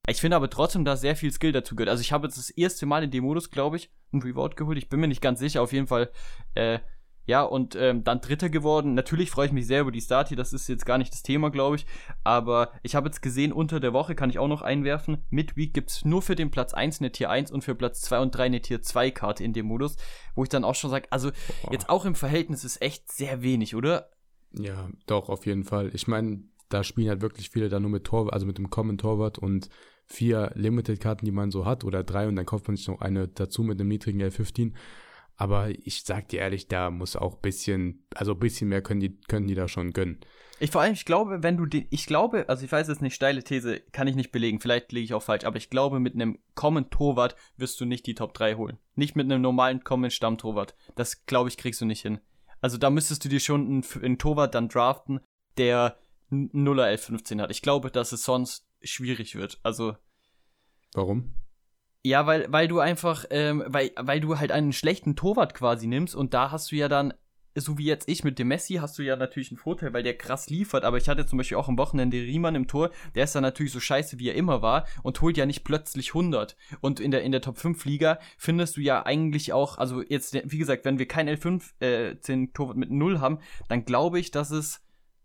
Ich 0.08 0.20
finde 0.20 0.36
aber 0.36 0.50
trotzdem, 0.50 0.84
dass 0.84 1.02
sehr 1.02 1.16
viel 1.16 1.32
Skill 1.32 1.54
dazu 1.54 1.76
gehört. 1.76 1.90
Also 1.90 2.02
ich 2.02 2.12
habe 2.12 2.28
jetzt 2.28 2.38
das 2.38 2.50
erste 2.50 2.86
Mal 2.86 3.04
in 3.04 3.12
dem 3.12 3.24
Modus, 3.24 3.50
glaube 3.50 3.78
ich, 3.78 3.90
ein 4.12 4.22
Reward 4.22 4.58
geholt. 4.58 4.78
Ich 4.78 4.90
bin 4.90 5.00
mir 5.00 5.08
nicht 5.08 5.22
ganz 5.22 5.40
sicher. 5.40 5.62
Auf 5.62 5.72
jeden 5.72 5.88
Fall 5.88 6.12
äh, 6.56 6.80
ja, 7.26 7.44
und 7.44 7.76
ähm, 7.76 8.04
dann 8.04 8.20
Dritter 8.20 8.50
geworden. 8.50 8.96
Natürlich 8.96 9.32
freue 9.32 9.46
ich 9.46 9.54
mich 9.54 9.66
sehr 9.66 9.82
über 9.82 9.92
die 9.92 10.02
Start 10.02 10.28
hier, 10.28 10.38
das 10.38 10.52
ist 10.52 10.68
jetzt 10.68 10.86
gar 10.86 10.98
nicht 10.98 11.14
das 11.14 11.24
Thema, 11.24 11.50
glaube 11.52 11.78
ich. 11.78 11.86
Aber 12.24 12.72
ich 12.82 12.96
habe 12.96 13.08
jetzt 13.08 13.22
gesehen, 13.22 13.54
unter 13.54 13.80
der 13.80 13.94
Woche 13.94 14.14
kann 14.14 14.30
ich 14.30 14.40
auch 14.40 14.48
noch 14.48 14.62
einwerfen. 14.62 15.20
Midweek 15.30 15.74
gibt 15.74 15.92
es 15.92 16.06
nur 16.06 16.22
für 16.22 16.36
den 16.36 16.52
Platz 16.52 16.74
1 16.74 17.00
eine 17.00 17.12
Tier 17.12 17.30
1 17.30 17.52
und 17.52 17.64
für 17.64 17.76
Platz 17.76 18.02
2 18.02 18.20
und 18.20 18.32
3 18.32 18.44
eine 18.44 18.62
Tier 18.62 18.82
2 18.82 19.12
Karte 19.12 19.44
in 19.44 19.54
dem 19.54 19.68
Modus. 19.68 19.96
Wo 20.36 20.44
ich 20.44 20.50
dann 20.50 20.66
auch 20.66 20.76
schon 20.76 20.90
sage, 20.90 21.08
also 21.12 21.32
Boah. 21.62 21.72
jetzt 21.72 21.90
auch 21.90 22.04
im 22.04 22.16
Verhältnis 22.16 22.66
ist 22.66 22.82
echt 22.82 23.10
sehr 23.10 23.42
wenig, 23.42 23.74
oder? 23.74 24.10
Ja, 24.52 24.90
doch, 25.08 25.30
auf 25.30 25.46
jeden 25.46 25.64
Fall. 25.64 25.92
Ich 25.94 26.08
meine, 26.08 26.44
da 26.68 26.84
spielen 26.84 27.08
halt 27.08 27.22
wirklich 27.22 27.50
viele 27.50 27.70
da 27.70 27.80
nur 27.80 27.90
mit 27.90 28.04
Torwart, 28.04 28.34
also 28.34 28.46
mit 28.46 28.58
dem 28.58 28.70
Common 28.70 28.98
Torwart 28.98 29.38
und 29.38 29.70
vier 30.06 30.52
Limited-Karten, 30.56 31.26
die 31.26 31.32
man 31.32 31.52
so 31.52 31.66
hat, 31.66 31.84
oder 31.84 32.04
drei 32.04 32.28
und 32.28 32.36
dann 32.36 32.46
kauft 32.46 32.68
man 32.68 32.76
sich 32.76 32.88
noch 32.88 33.02
eine 33.02 33.28
dazu 33.28 33.64
mit 33.64 33.80
einem 33.80 33.90
niedrigen 33.90 34.22
L15. 34.22 34.74
Aber 35.36 35.70
ich 35.70 36.04
sag 36.04 36.28
dir 36.28 36.42
ehrlich, 36.42 36.68
da 36.68 36.92
muss 36.92 37.16
auch 37.16 37.36
ein 37.36 37.42
bisschen, 37.42 38.06
also 38.14 38.34
ein 38.34 38.40
bisschen 38.40 38.70
mehr 38.70 38.82
können 38.84 39.00
die, 39.00 39.20
können 39.22 39.48
die 39.48 39.56
da 39.56 39.68
schon 39.68 39.92
gönnen. 39.92 40.20
Ich 40.60 40.70
vor 40.72 40.82
allem, 40.82 40.94
ich 40.94 41.06
glaube, 41.06 41.42
wenn 41.42 41.58
du 41.58 41.66
den, 41.66 41.88
ich 41.90 42.06
glaube, 42.06 42.48
also 42.48 42.64
ich 42.64 42.72
weiß 42.72 42.88
jetzt 42.88 43.02
nicht, 43.02 43.16
steile 43.16 43.44
These, 43.44 43.82
kann 43.92 44.08
ich 44.08 44.16
nicht 44.16 44.32
belegen, 44.32 44.60
vielleicht 44.60 44.92
liege 44.92 45.06
ich 45.06 45.14
auch 45.14 45.24
falsch, 45.24 45.44
aber 45.44 45.58
ich 45.58 45.70
glaube, 45.70 46.00
mit 46.00 46.14
einem 46.14 46.38
Common 46.54 46.90
Torwart 46.90 47.36
wirst 47.58 47.82
du 47.82 47.86
nicht 47.86 48.06
die 48.06 48.14
Top 48.14 48.34
3 48.36 48.56
holen. 48.56 48.78
Nicht 48.96 49.16
mit 49.16 49.26
einem 49.26 49.42
normalen 49.42 49.84
Common 49.84 50.12
Stamm 50.12 50.38
Torwart. 50.38 50.76
Das 50.96 51.26
glaube 51.26 51.50
ich, 51.50 51.58
kriegst 51.58 51.82
du 51.82 51.86
nicht 51.86 52.02
hin. 52.02 52.20
Also 52.62 52.78
da 52.78 52.90
müsstest 52.90 53.26
du 53.26 53.30
dir 53.30 53.40
schon 53.40 53.66
einen, 53.66 53.86
einen 54.02 54.18
Torwart 54.20 54.56
dann 54.56 54.70
draften, 54.70 55.20
der 55.58 55.98
0er 56.32 56.86
11 56.86 57.04
15 57.04 57.42
hat. 57.42 57.52
Ich 57.52 57.62
glaube, 57.62 57.92
dass 57.92 58.12
es 58.12 58.24
sonst 58.24 58.66
schwierig 58.84 59.36
wird. 59.36 59.60
Also. 59.64 59.96
Warum? 60.94 61.34
Ja, 62.06 62.26
weil, 62.26 62.52
weil 62.52 62.68
du 62.68 62.80
einfach, 62.80 63.26
ähm, 63.30 63.64
weil, 63.66 63.92
weil 63.96 64.20
du 64.20 64.38
halt 64.38 64.52
einen 64.52 64.74
schlechten 64.74 65.16
Torwart 65.16 65.54
quasi 65.54 65.88
nimmst 65.88 66.16
und 66.16 66.34
da 66.34 66.52
hast 66.52 66.72
du 66.72 66.76
ja 66.76 66.90
dann, 66.90 67.14
so 67.56 67.78
wie 67.78 67.86
jetzt 67.86 68.10
ich 68.10 68.26
mit 68.26 68.40
dem 68.40 68.50
Messi, 68.50 68.76
hast 68.76 68.98
du 68.98 69.04
ja 69.04 69.16
natürlich 69.16 69.52
einen 69.52 69.58
Vorteil, 69.58 69.94
weil 69.94 70.04
der 70.04 70.18
krass 70.18 70.50
liefert, 70.50 70.84
aber 70.84 70.98
ich 70.98 71.08
hatte 71.08 71.26
zum 71.26 71.38
Beispiel 71.38 71.56
auch 71.56 71.70
am 71.70 71.78
Wochenende 71.78 72.18
Riemann 72.18 72.56
im 72.56 72.68
Tor, 72.68 72.90
der 73.16 73.24
ist 73.24 73.36
dann 73.36 73.44
natürlich 73.44 73.72
so 73.72 73.80
scheiße, 73.80 74.20
wie 74.20 74.28
er 74.28 74.36
immer 74.36 74.62
war 74.62 74.86
und 75.04 75.22
holt 75.22 75.38
ja 75.38 75.46
nicht 75.46 75.64
plötzlich 75.64 76.10
100. 76.10 76.58
Und 76.82 77.00
in 77.00 77.12
der, 77.12 77.24
in 77.24 77.32
der 77.32 77.42
Top 77.42 77.58
5 77.58 77.86
Liga 77.86 78.20
findest 78.38 78.76
du 78.76 78.82
ja 78.82 79.06
eigentlich 79.06 79.54
auch, 79.54 79.78
also 79.78 80.02
jetzt, 80.02 80.34
wie 80.34 80.58
gesagt, 80.58 80.84
wenn 80.84 81.00
wir 81.00 81.08
kein 81.08 81.30
L5, 81.30 81.64
äh, 81.80 82.20
10 82.20 82.52
Torwart 82.52 82.76
mit 82.76 82.92
0 82.92 83.22
haben, 83.22 83.40
dann 83.70 83.86
glaube 83.86 84.20
ich, 84.20 84.32
dass 84.32 84.52
es, 84.52 84.82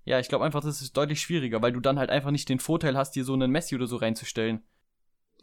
ja, 0.08 0.19
ich 0.19 0.28
glaube 0.28 0.46
einfach, 0.46 0.62
das 0.62 0.81
ist 0.81 0.96
deutlich 0.96 1.20
schwieriger, 1.20 1.60
weil 1.60 1.72
du 1.72 1.81
dann 1.81 1.99
halt 1.99 2.08
einfach 2.08 2.31
nicht 2.31 2.49
den 2.49 2.60
Vorteil 2.60 2.96
hast, 2.96 3.14
dir 3.14 3.25
so 3.25 3.34
einen 3.34 3.50
Messi 3.50 3.75
oder 3.75 3.87
so 3.87 3.96
reinzustellen. 3.96 4.62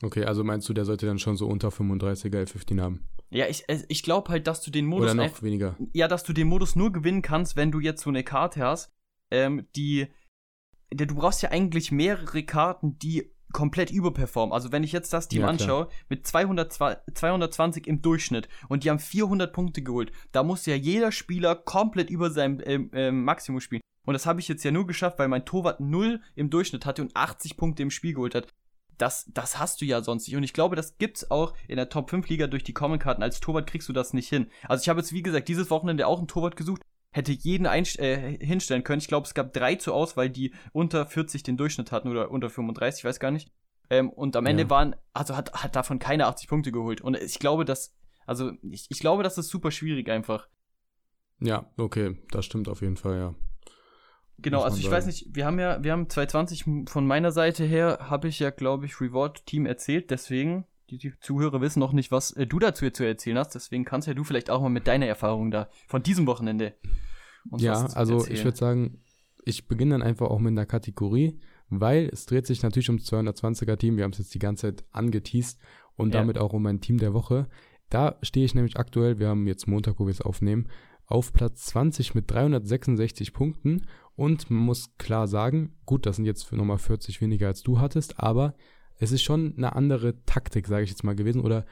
Okay, 0.01 0.25
also 0.25 0.43
meinst 0.43 0.67
du, 0.67 0.73
der 0.73 0.85
sollte 0.85 1.05
dann 1.05 1.19
schon 1.19 1.37
so 1.37 1.45
unter 1.45 1.69
35er 1.69 2.43
L15 2.43 2.81
haben? 2.81 3.07
Ja, 3.29 3.45
ich, 3.47 3.69
äh, 3.69 3.83
ich 3.89 4.01
glaube 4.01 4.31
halt, 4.31 4.47
dass 4.47 4.63
du 4.63 4.71
den 4.71 4.87
Modus. 4.87 5.11
Oder 5.11 5.27
noch 5.27 5.43
weniger. 5.43 5.77
Ja, 5.93 6.07
dass 6.07 6.23
du 6.23 6.33
den 6.33 6.47
Modus 6.47 6.75
nur 6.75 6.91
gewinnen 6.91 7.21
kannst, 7.21 7.55
wenn 7.55 7.71
du 7.71 7.79
jetzt 7.79 8.01
so 8.01 8.09
eine 8.09 8.23
Karte 8.23 8.61
hast, 8.61 8.91
ähm, 9.29 9.67
die. 9.75 10.07
die 10.91 11.05
du 11.05 11.13
brauchst 11.13 11.43
ja 11.43 11.51
eigentlich 11.51 11.91
mehrere 11.91 12.43
Karten, 12.43 12.97
die 12.97 13.34
komplett 13.55 13.89
überperformen. 13.89 14.51
Also 14.53 14.73
wenn 14.73 14.83
ich 14.83 14.91
jetzt 14.91 15.13
das 15.13 15.29
Team 15.29 15.43
ja, 15.43 15.47
anschaue, 15.47 15.87
mit 16.09 16.27
200, 16.27 16.73
220 16.73 17.87
im 17.87 18.01
Durchschnitt 18.01 18.49
und 18.67 18.83
die 18.83 18.89
haben 18.89 18.99
400 18.99 19.53
Punkte 19.53 19.81
geholt, 19.81 20.11
da 20.33 20.43
muss 20.43 20.65
ja 20.65 20.75
jeder 20.75 21.13
Spieler 21.13 21.55
komplett 21.55 22.09
über 22.09 22.29
seinem 22.31 22.61
ähm, 22.65 22.91
ähm, 22.93 23.23
Maximum 23.23 23.61
spielen. 23.61 23.81
Und 24.05 24.13
das 24.13 24.25
habe 24.25 24.41
ich 24.41 24.49
jetzt 24.49 24.65
ja 24.65 24.71
nur 24.71 24.85
geschafft, 24.85 25.19
weil 25.19 25.29
mein 25.29 25.45
Torwart 25.45 25.79
0 25.79 26.19
im 26.35 26.49
Durchschnitt 26.49 26.85
hatte 26.85 27.01
und 27.01 27.15
80 27.15 27.55
Punkte 27.55 27.81
im 27.81 27.91
Spiel 27.91 28.13
geholt 28.13 28.35
hat 28.35 28.49
das, 28.97 29.25
das 29.33 29.59
hast 29.59 29.81
du 29.81 29.85
ja 29.85 30.01
sonst 30.01 30.27
nicht. 30.27 30.37
Und 30.37 30.43
ich 30.43 30.53
glaube, 30.53 30.77
das 30.77 30.97
gibt's 30.97 31.29
auch 31.29 31.53
in 31.67 31.75
der 31.75 31.89
Top 31.89 32.09
5 32.09 32.29
Liga 32.29 32.47
durch 32.47 32.63
die 32.63 32.73
Common-Karten. 32.73 33.23
Als 33.23 33.41
Torwart 33.41 33.67
kriegst 33.67 33.89
du 33.89 33.93
das 33.93 34.13
nicht 34.13 34.29
hin. 34.29 34.47
Also 34.69 34.81
ich 34.81 34.89
habe 34.89 35.01
jetzt, 35.01 35.11
wie 35.11 35.21
gesagt, 35.21 35.47
dieses 35.49 35.69
Wochenende 35.69 36.07
auch 36.07 36.19
einen 36.19 36.29
Torwart 36.29 36.55
gesucht, 36.55 36.81
hätte 37.15 37.31
jeden 37.31 37.65
äh, 37.65 38.37
hinstellen 38.45 38.83
können. 38.83 38.99
Ich 38.99 39.07
glaube, 39.07 39.25
es 39.25 39.33
gab 39.33 39.53
drei 39.53 39.75
zur 39.75 39.93
Auswahl, 39.93 40.29
die 40.29 40.53
unter 40.73 41.05
40 41.05 41.43
den 41.43 41.55
Durchschnitt 41.55 41.91
hatten 41.91 42.09
oder 42.09 42.29
unter 42.29 42.49
35, 42.49 42.99
ich 42.99 43.05
weiß 43.05 43.19
gar 43.19 43.31
nicht. 43.31 43.51
Ähm, 43.89 44.09
und 44.09 44.35
am 44.35 44.45
Ende 44.45 44.63
ja. 44.63 44.69
waren, 44.69 44.95
also 45.13 45.37
hat, 45.37 45.53
hat 45.53 45.75
davon 45.75 45.97
keine 45.99 46.27
80 46.27 46.49
Punkte 46.49 46.71
geholt. 46.73 46.99
Und 46.99 47.15
ich 47.15 47.39
glaube, 47.39 47.63
dass, 47.63 47.95
also 48.25 48.51
ich, 48.63 48.87
ich 48.89 48.99
glaube, 48.99 49.23
das 49.23 49.37
ist 49.37 49.47
super 49.49 49.71
schwierig 49.71 50.09
einfach. 50.09 50.49
Ja, 51.39 51.71
okay, 51.77 52.17
das 52.31 52.45
stimmt 52.45 52.67
auf 52.67 52.81
jeden 52.81 52.97
Fall, 52.97 53.17
ja. 53.17 53.35
Genau, 54.39 54.63
also 54.63 54.75
ich 54.75 54.83
sagen. 54.83 54.95
weiß 54.95 55.05
nicht, 55.05 55.33
wir 55.33 55.45
haben 55.45 55.59
ja, 55.59 55.81
wir 55.81 55.93
haben 55.93 56.09
220 56.09 56.65
von 56.89 57.07
meiner 57.07 57.31
Seite 57.31 57.63
her, 57.63 57.99
habe 58.09 58.27
ich 58.27 58.39
ja, 58.39 58.49
glaube 58.49 58.85
ich, 58.85 58.99
Reward 58.99 59.45
Team 59.45 59.65
erzählt, 59.65 60.11
deswegen, 60.11 60.65
die, 60.89 60.97
die, 60.97 61.13
Zuhörer 61.19 61.61
wissen 61.61 61.79
noch 61.79 61.93
nicht, 61.93 62.11
was 62.11 62.31
äh, 62.31 62.47
du 62.47 62.59
dazu 62.59 62.89
zu 62.89 63.05
erzählen 63.05 63.37
hast, 63.37 63.55
deswegen 63.55 63.85
kannst 63.85 64.07
ja 64.07 64.13
du 64.13 64.23
vielleicht 64.23 64.49
auch 64.49 64.61
mal 64.61 64.69
mit 64.69 64.87
deiner 64.87 65.07
Erfahrung 65.07 65.51
da 65.51 65.69
von 65.87 66.03
diesem 66.03 66.27
Wochenende. 66.27 66.73
ja, 67.57 67.85
also 67.85 68.15
erzählen. 68.15 68.35
ich 68.35 68.43
würde 68.43 68.57
sagen, 68.57 69.01
ich 69.43 69.67
beginne 69.67 69.95
dann 69.95 70.01
einfach 70.01 70.27
auch 70.27 70.39
mit 70.39 70.51
einer 70.51 70.65
Kategorie, 70.65 71.39
weil 71.69 72.09
es 72.11 72.25
dreht 72.25 72.45
sich 72.47 72.61
natürlich 72.63 72.89
ums 72.89 73.11
220er 73.11 73.77
Team, 73.77 73.97
wir 73.97 74.03
haben 74.03 74.11
es 74.11 74.19
jetzt 74.19 74.33
die 74.33 74.39
ganze 74.39 74.67
Zeit 74.67 74.85
angeteased 74.91 75.59
und 75.95 76.13
ja. 76.13 76.19
damit 76.19 76.37
auch 76.37 76.53
um 76.53 76.63
mein 76.63 76.81
Team 76.81 76.97
der 76.97 77.13
Woche. 77.13 77.47
Da 77.89 78.17
stehe 78.21 78.45
ich 78.45 78.55
nämlich 78.55 78.77
aktuell, 78.77 79.19
wir 79.19 79.29
haben 79.29 79.47
jetzt 79.47 79.67
Montag, 79.67 79.99
wo 79.99 80.05
wir 80.05 80.11
es 80.11 80.21
aufnehmen, 80.21 80.67
auf 81.07 81.33
Platz 81.33 81.65
20 81.65 82.15
mit 82.15 82.29
366 82.31 83.33
Punkten 83.33 83.85
und 84.15 84.49
man 84.49 84.63
muss 84.63 84.97
klar 84.97 85.27
sagen, 85.27 85.75
gut, 85.85 86.05
das 86.05 86.15
sind 86.15 86.25
jetzt 86.25 86.51
nochmal 86.51 86.79
40 86.79 87.21
weniger 87.21 87.47
als 87.47 87.61
du 87.61 87.79
hattest, 87.79 88.19
aber 88.19 88.55
es 88.97 89.11
ist 89.11 89.23
schon 89.23 89.53
eine 89.57 89.75
andere 89.75 90.15
Taktik, 90.25 90.67
sage 90.67 90.83
ich 90.83 90.89
jetzt 90.89 91.03
mal 91.03 91.15
gewesen. 91.15 91.41
Oder 91.41 91.65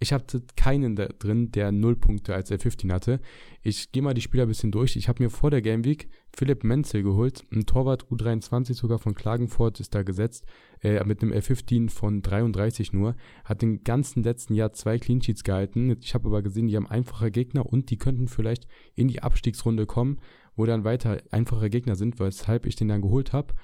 ich 0.00 0.12
hatte 0.12 0.42
keinen 0.54 0.94
da 0.94 1.06
drin, 1.06 1.50
der 1.50 1.72
null 1.72 1.96
Punkte 1.96 2.34
als 2.34 2.52
L15 2.52 2.92
hatte. 2.92 3.20
Ich 3.62 3.90
gehe 3.90 4.02
mal 4.02 4.14
die 4.14 4.20
Spieler 4.20 4.44
ein 4.44 4.48
bisschen 4.48 4.70
durch. 4.70 4.94
Ich 4.94 5.08
habe 5.08 5.22
mir 5.22 5.28
vor 5.28 5.50
der 5.50 5.60
Game 5.60 5.84
Week 5.84 6.08
Philipp 6.36 6.62
Menzel 6.62 7.02
geholt. 7.02 7.44
Ein 7.52 7.66
Torwart 7.66 8.04
U23 8.06 8.74
sogar 8.74 9.00
von 9.00 9.14
Klagenfurt 9.14 9.80
ist 9.80 9.94
da 9.96 10.04
gesetzt. 10.04 10.46
Äh, 10.82 11.02
mit 11.04 11.20
einem 11.20 11.32
L15 11.32 11.90
von 11.90 12.22
33 12.22 12.92
nur. 12.92 13.16
Hat 13.44 13.60
den 13.60 13.82
ganzen 13.82 14.22
letzten 14.22 14.54
Jahr 14.54 14.72
zwei 14.72 14.98
Clean 14.98 15.20
Sheets 15.20 15.42
gehalten. 15.42 15.96
Ich 16.00 16.14
habe 16.14 16.28
aber 16.28 16.42
gesehen, 16.42 16.68
die 16.68 16.76
haben 16.76 16.86
einfache 16.86 17.32
Gegner 17.32 17.66
und 17.66 17.90
die 17.90 17.98
könnten 17.98 18.28
vielleicht 18.28 18.68
in 18.94 19.08
die 19.08 19.22
Abstiegsrunde 19.22 19.86
kommen 19.86 20.20
wo 20.58 20.66
dann 20.66 20.84
weiter 20.84 21.18
einfache 21.30 21.70
Gegner 21.70 21.94
sind, 21.94 22.18
weshalb 22.18 22.66
ich 22.66 22.76
den 22.76 22.88
dann 22.88 23.00
geholt 23.00 23.32
habe. 23.32 23.54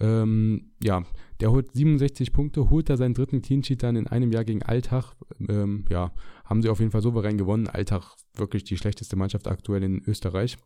Ähm, 0.00 0.72
ja, 0.82 1.02
der 1.40 1.50
holt 1.50 1.72
67 1.74 2.32
Punkte, 2.32 2.70
holt 2.70 2.88
da 2.88 2.96
seinen 2.96 3.14
dritten 3.14 3.42
Clean 3.42 3.62
Sheet 3.62 3.82
dann 3.82 3.96
in 3.96 4.06
einem 4.06 4.32
Jahr 4.32 4.44
gegen 4.44 4.62
Alltag. 4.62 5.14
Ähm, 5.48 5.84
ja, 5.90 6.12
haben 6.44 6.62
sie 6.62 6.68
auf 6.68 6.80
jeden 6.80 6.90
Fall 6.90 7.02
souverän 7.02 7.38
gewonnen. 7.38 7.68
Alltag 7.68 8.16
wirklich 8.34 8.64
die 8.64 8.76
schlechteste 8.76 9.16
Mannschaft 9.16 9.48
aktuell 9.48 9.82
in 9.82 10.02
Österreich. 10.06 10.56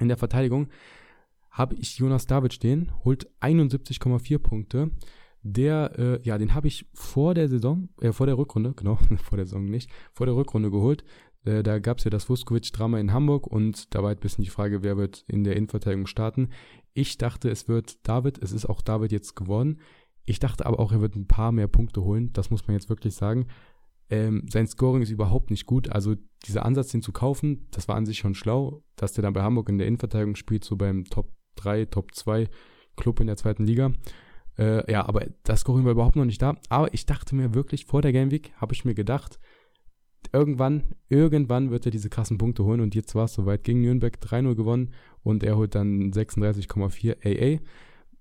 In 0.00 0.08
der 0.08 0.16
Verteidigung 0.16 0.68
habe 1.50 1.76
ich 1.76 1.98
Jonas 1.98 2.26
David 2.26 2.52
stehen, 2.52 2.90
holt 3.04 3.30
71,4 3.40 4.38
Punkte. 4.38 4.90
Der, 5.46 5.92
äh, 5.98 6.22
ja, 6.22 6.38
den 6.38 6.54
habe 6.54 6.68
ich 6.68 6.86
vor 6.94 7.34
der 7.34 7.48
Saison, 7.48 7.90
äh, 8.00 8.12
vor 8.12 8.26
der 8.26 8.38
Rückrunde, 8.38 8.72
genau, 8.74 8.98
vor 9.22 9.36
der 9.36 9.46
Saison 9.46 9.66
nicht, 9.66 9.90
vor 10.14 10.26
der 10.26 10.34
Rückrunde 10.34 10.70
geholt. 10.70 11.04
Äh, 11.44 11.62
da 11.62 11.78
gab 11.78 11.98
es 11.98 12.04
ja 12.04 12.10
das 12.10 12.28
Vuskovic-Drama 12.28 12.98
in 12.98 13.12
Hamburg 13.12 13.46
und 13.46 13.94
da 13.94 14.00
war 14.00 14.08
halt 14.08 14.18
ein 14.18 14.22
bisschen 14.22 14.44
die 14.44 14.50
Frage, 14.50 14.82
wer 14.82 14.96
wird 14.96 15.24
in 15.28 15.44
der 15.44 15.56
Innenverteidigung 15.56 16.06
starten. 16.06 16.50
Ich 16.92 17.18
dachte, 17.18 17.50
es 17.50 17.68
wird 17.68 18.06
David, 18.06 18.38
es 18.42 18.52
ist 18.52 18.66
auch 18.66 18.82
David 18.82 19.12
jetzt 19.12 19.36
geworden. 19.36 19.80
Ich 20.24 20.38
dachte 20.38 20.64
aber 20.66 20.80
auch, 20.80 20.92
er 20.92 21.00
wird 21.00 21.16
ein 21.16 21.26
paar 21.26 21.52
mehr 21.52 21.68
Punkte 21.68 22.02
holen, 22.02 22.32
das 22.32 22.50
muss 22.50 22.66
man 22.66 22.74
jetzt 22.74 22.88
wirklich 22.88 23.14
sagen. 23.14 23.48
Ähm, 24.10 24.46
sein 24.50 24.66
Scoring 24.66 25.02
ist 25.02 25.10
überhaupt 25.10 25.50
nicht 25.50 25.66
gut. 25.66 25.90
Also 25.90 26.14
dieser 26.44 26.64
Ansatz, 26.64 26.88
den 26.88 27.02
zu 27.02 27.12
kaufen, 27.12 27.68
das 27.70 27.88
war 27.88 27.96
an 27.96 28.06
sich 28.06 28.18
schon 28.18 28.34
schlau, 28.34 28.82
dass 28.96 29.12
der 29.12 29.22
dann 29.22 29.32
bei 29.32 29.42
Hamburg 29.42 29.68
in 29.68 29.78
der 29.78 29.86
Innenverteidigung 29.86 30.36
spielt, 30.36 30.64
so 30.64 30.76
beim 30.76 31.04
Top 31.04 31.32
3, 31.56 31.86
Top 31.86 32.14
2 32.14 32.48
Club 32.96 33.20
in 33.20 33.26
der 33.26 33.36
zweiten 33.36 33.64
Liga. 33.64 33.92
Äh, 34.58 34.90
ja, 34.90 35.06
aber 35.06 35.26
das 35.42 35.60
Scoring 35.60 35.84
war 35.84 35.92
überhaupt 35.92 36.16
noch 36.16 36.24
nicht 36.24 36.40
da. 36.40 36.56
Aber 36.68 36.92
ich 36.94 37.06
dachte 37.06 37.34
mir 37.34 37.54
wirklich, 37.54 37.86
vor 37.86 38.02
der 38.02 38.12
Game 38.12 38.30
Week 38.30 38.52
habe 38.56 38.74
ich 38.74 38.84
mir 38.84 38.94
gedacht, 38.94 39.38
irgendwann, 40.32 40.82
irgendwann 41.08 41.70
wird 41.70 41.86
er 41.86 41.90
diese 41.90 42.08
krassen 42.08 42.38
Punkte 42.38 42.64
holen 42.64 42.80
und 42.80 42.94
jetzt 42.94 43.14
war 43.14 43.24
es 43.24 43.34
soweit. 43.34 43.64
Gegen 43.64 43.82
Nürnberg 43.82 44.16
3-0 44.16 44.54
gewonnen 44.54 44.90
und 45.22 45.42
er 45.42 45.56
holt 45.56 45.74
dann 45.74 46.12
36,4 46.12 47.16
AA. 47.24 47.60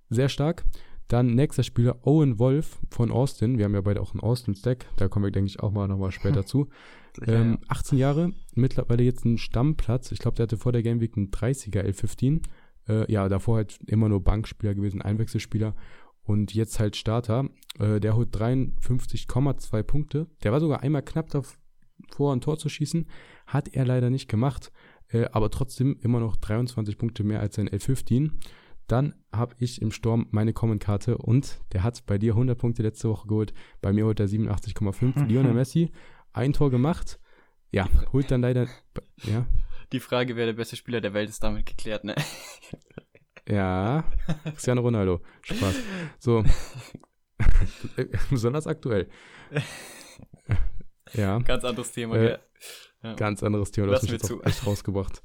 Sehr 0.09 0.29
stark. 0.29 0.63
Dann 1.07 1.35
nächster 1.35 1.63
Spieler 1.63 2.05
Owen 2.07 2.39
Wolf 2.39 2.79
von 2.89 3.11
Austin. 3.11 3.57
Wir 3.57 3.65
haben 3.65 3.73
ja 3.73 3.81
beide 3.81 4.01
auch 4.01 4.13
einen 4.13 4.21
Austin-Stack. 4.21 4.85
Da 4.95 5.07
kommen 5.07 5.25
wir, 5.25 5.31
denke 5.31 5.47
ich, 5.47 5.59
auch 5.59 5.71
mal 5.71 5.87
nochmal 5.87 6.11
später 6.11 6.45
zu. 6.45 6.69
Ähm, 7.27 7.59
18 7.67 7.97
Jahre, 7.97 8.31
mittlerweile 8.55 9.03
jetzt 9.03 9.25
ein 9.25 9.37
Stammplatz. 9.37 10.11
Ich 10.11 10.19
glaube, 10.19 10.35
der 10.35 10.43
hatte 10.43 10.57
vor 10.57 10.71
der 10.71 10.81
Game 10.81 11.01
Week 11.01 11.15
einen 11.15 11.29
30er 11.29 11.83
L15. 11.83 12.41
Äh, 12.87 13.11
ja, 13.11 13.29
davor 13.29 13.57
halt 13.57 13.79
immer 13.85 14.09
nur 14.09 14.23
Bankspieler 14.23 14.73
gewesen, 14.73 15.01
Einwechselspieler. 15.01 15.75
Und 16.23 16.53
jetzt 16.53 16.79
halt 16.79 16.95
Starter. 16.95 17.49
Äh, 17.77 17.99
der 17.99 18.15
holt 18.15 18.35
53,2 18.35 19.83
Punkte. 19.83 20.27
Der 20.43 20.51
war 20.51 20.59
sogar 20.59 20.81
einmal 20.81 21.03
knapp 21.03 21.29
davor, 22.13 22.33
ein 22.33 22.41
Tor 22.41 22.57
zu 22.57 22.69
schießen. 22.69 23.07
Hat 23.47 23.69
er 23.73 23.85
leider 23.85 24.09
nicht 24.09 24.29
gemacht. 24.29 24.71
Äh, 25.09 25.25
aber 25.31 25.49
trotzdem 25.49 25.97
immer 26.01 26.19
noch 26.19 26.35
23 26.37 26.97
Punkte 26.97 27.23
mehr 27.23 27.39
als 27.39 27.55
sein 27.55 27.69
L15. 27.69 28.31
Dann 28.87 29.15
habe 29.31 29.55
ich 29.59 29.81
im 29.81 29.91
Sturm 29.91 30.27
meine 30.31 30.53
Common-Karte 30.53 31.17
und 31.17 31.61
der 31.71 31.83
hat 31.83 32.05
bei 32.05 32.17
dir 32.17 32.33
100 32.33 32.57
Punkte 32.57 32.83
letzte 32.83 33.09
Woche 33.09 33.27
geholt. 33.27 33.53
Bei 33.81 33.93
mir 33.93 34.05
holt 34.05 34.19
er 34.19 34.27
87,5. 34.27 35.25
Lionel 35.27 35.53
Messi, 35.53 35.91
ein 36.33 36.53
Tor 36.53 36.69
gemacht. 36.69 37.19
Ja, 37.71 37.87
holt 38.11 38.29
dann 38.29 38.41
leider. 38.41 38.67
Ja. 39.23 39.47
Die 39.91 39.99
Frage, 39.99 40.35
wer 40.35 40.45
der 40.45 40.53
beste 40.53 40.75
Spieler 40.75 41.01
der 41.01 41.13
Welt 41.13 41.29
ist, 41.29 41.43
damit 41.43 41.65
geklärt, 41.65 42.03
ne? 42.03 42.15
Ja, 43.47 44.05
Cristiano 44.43 44.81
Ronaldo. 44.81 45.21
Spaß. 45.41 45.75
So. 46.19 46.43
Besonders 48.29 48.67
aktuell. 48.67 49.09
Ja. 51.13 51.39
Ganz 51.45 51.63
anderes 51.63 51.91
Thema, 51.91 52.15
äh, 52.15 52.39
ja. 53.03 53.13
Ganz 53.15 53.43
anderes 53.43 53.71
Thema. 53.71 53.87
Du 53.87 53.93
hast 53.93 54.03
mich 54.03 54.11
jetzt 54.11 54.31
auch 54.31 54.43
echt 54.45 54.65
rausgebracht. 54.65 55.21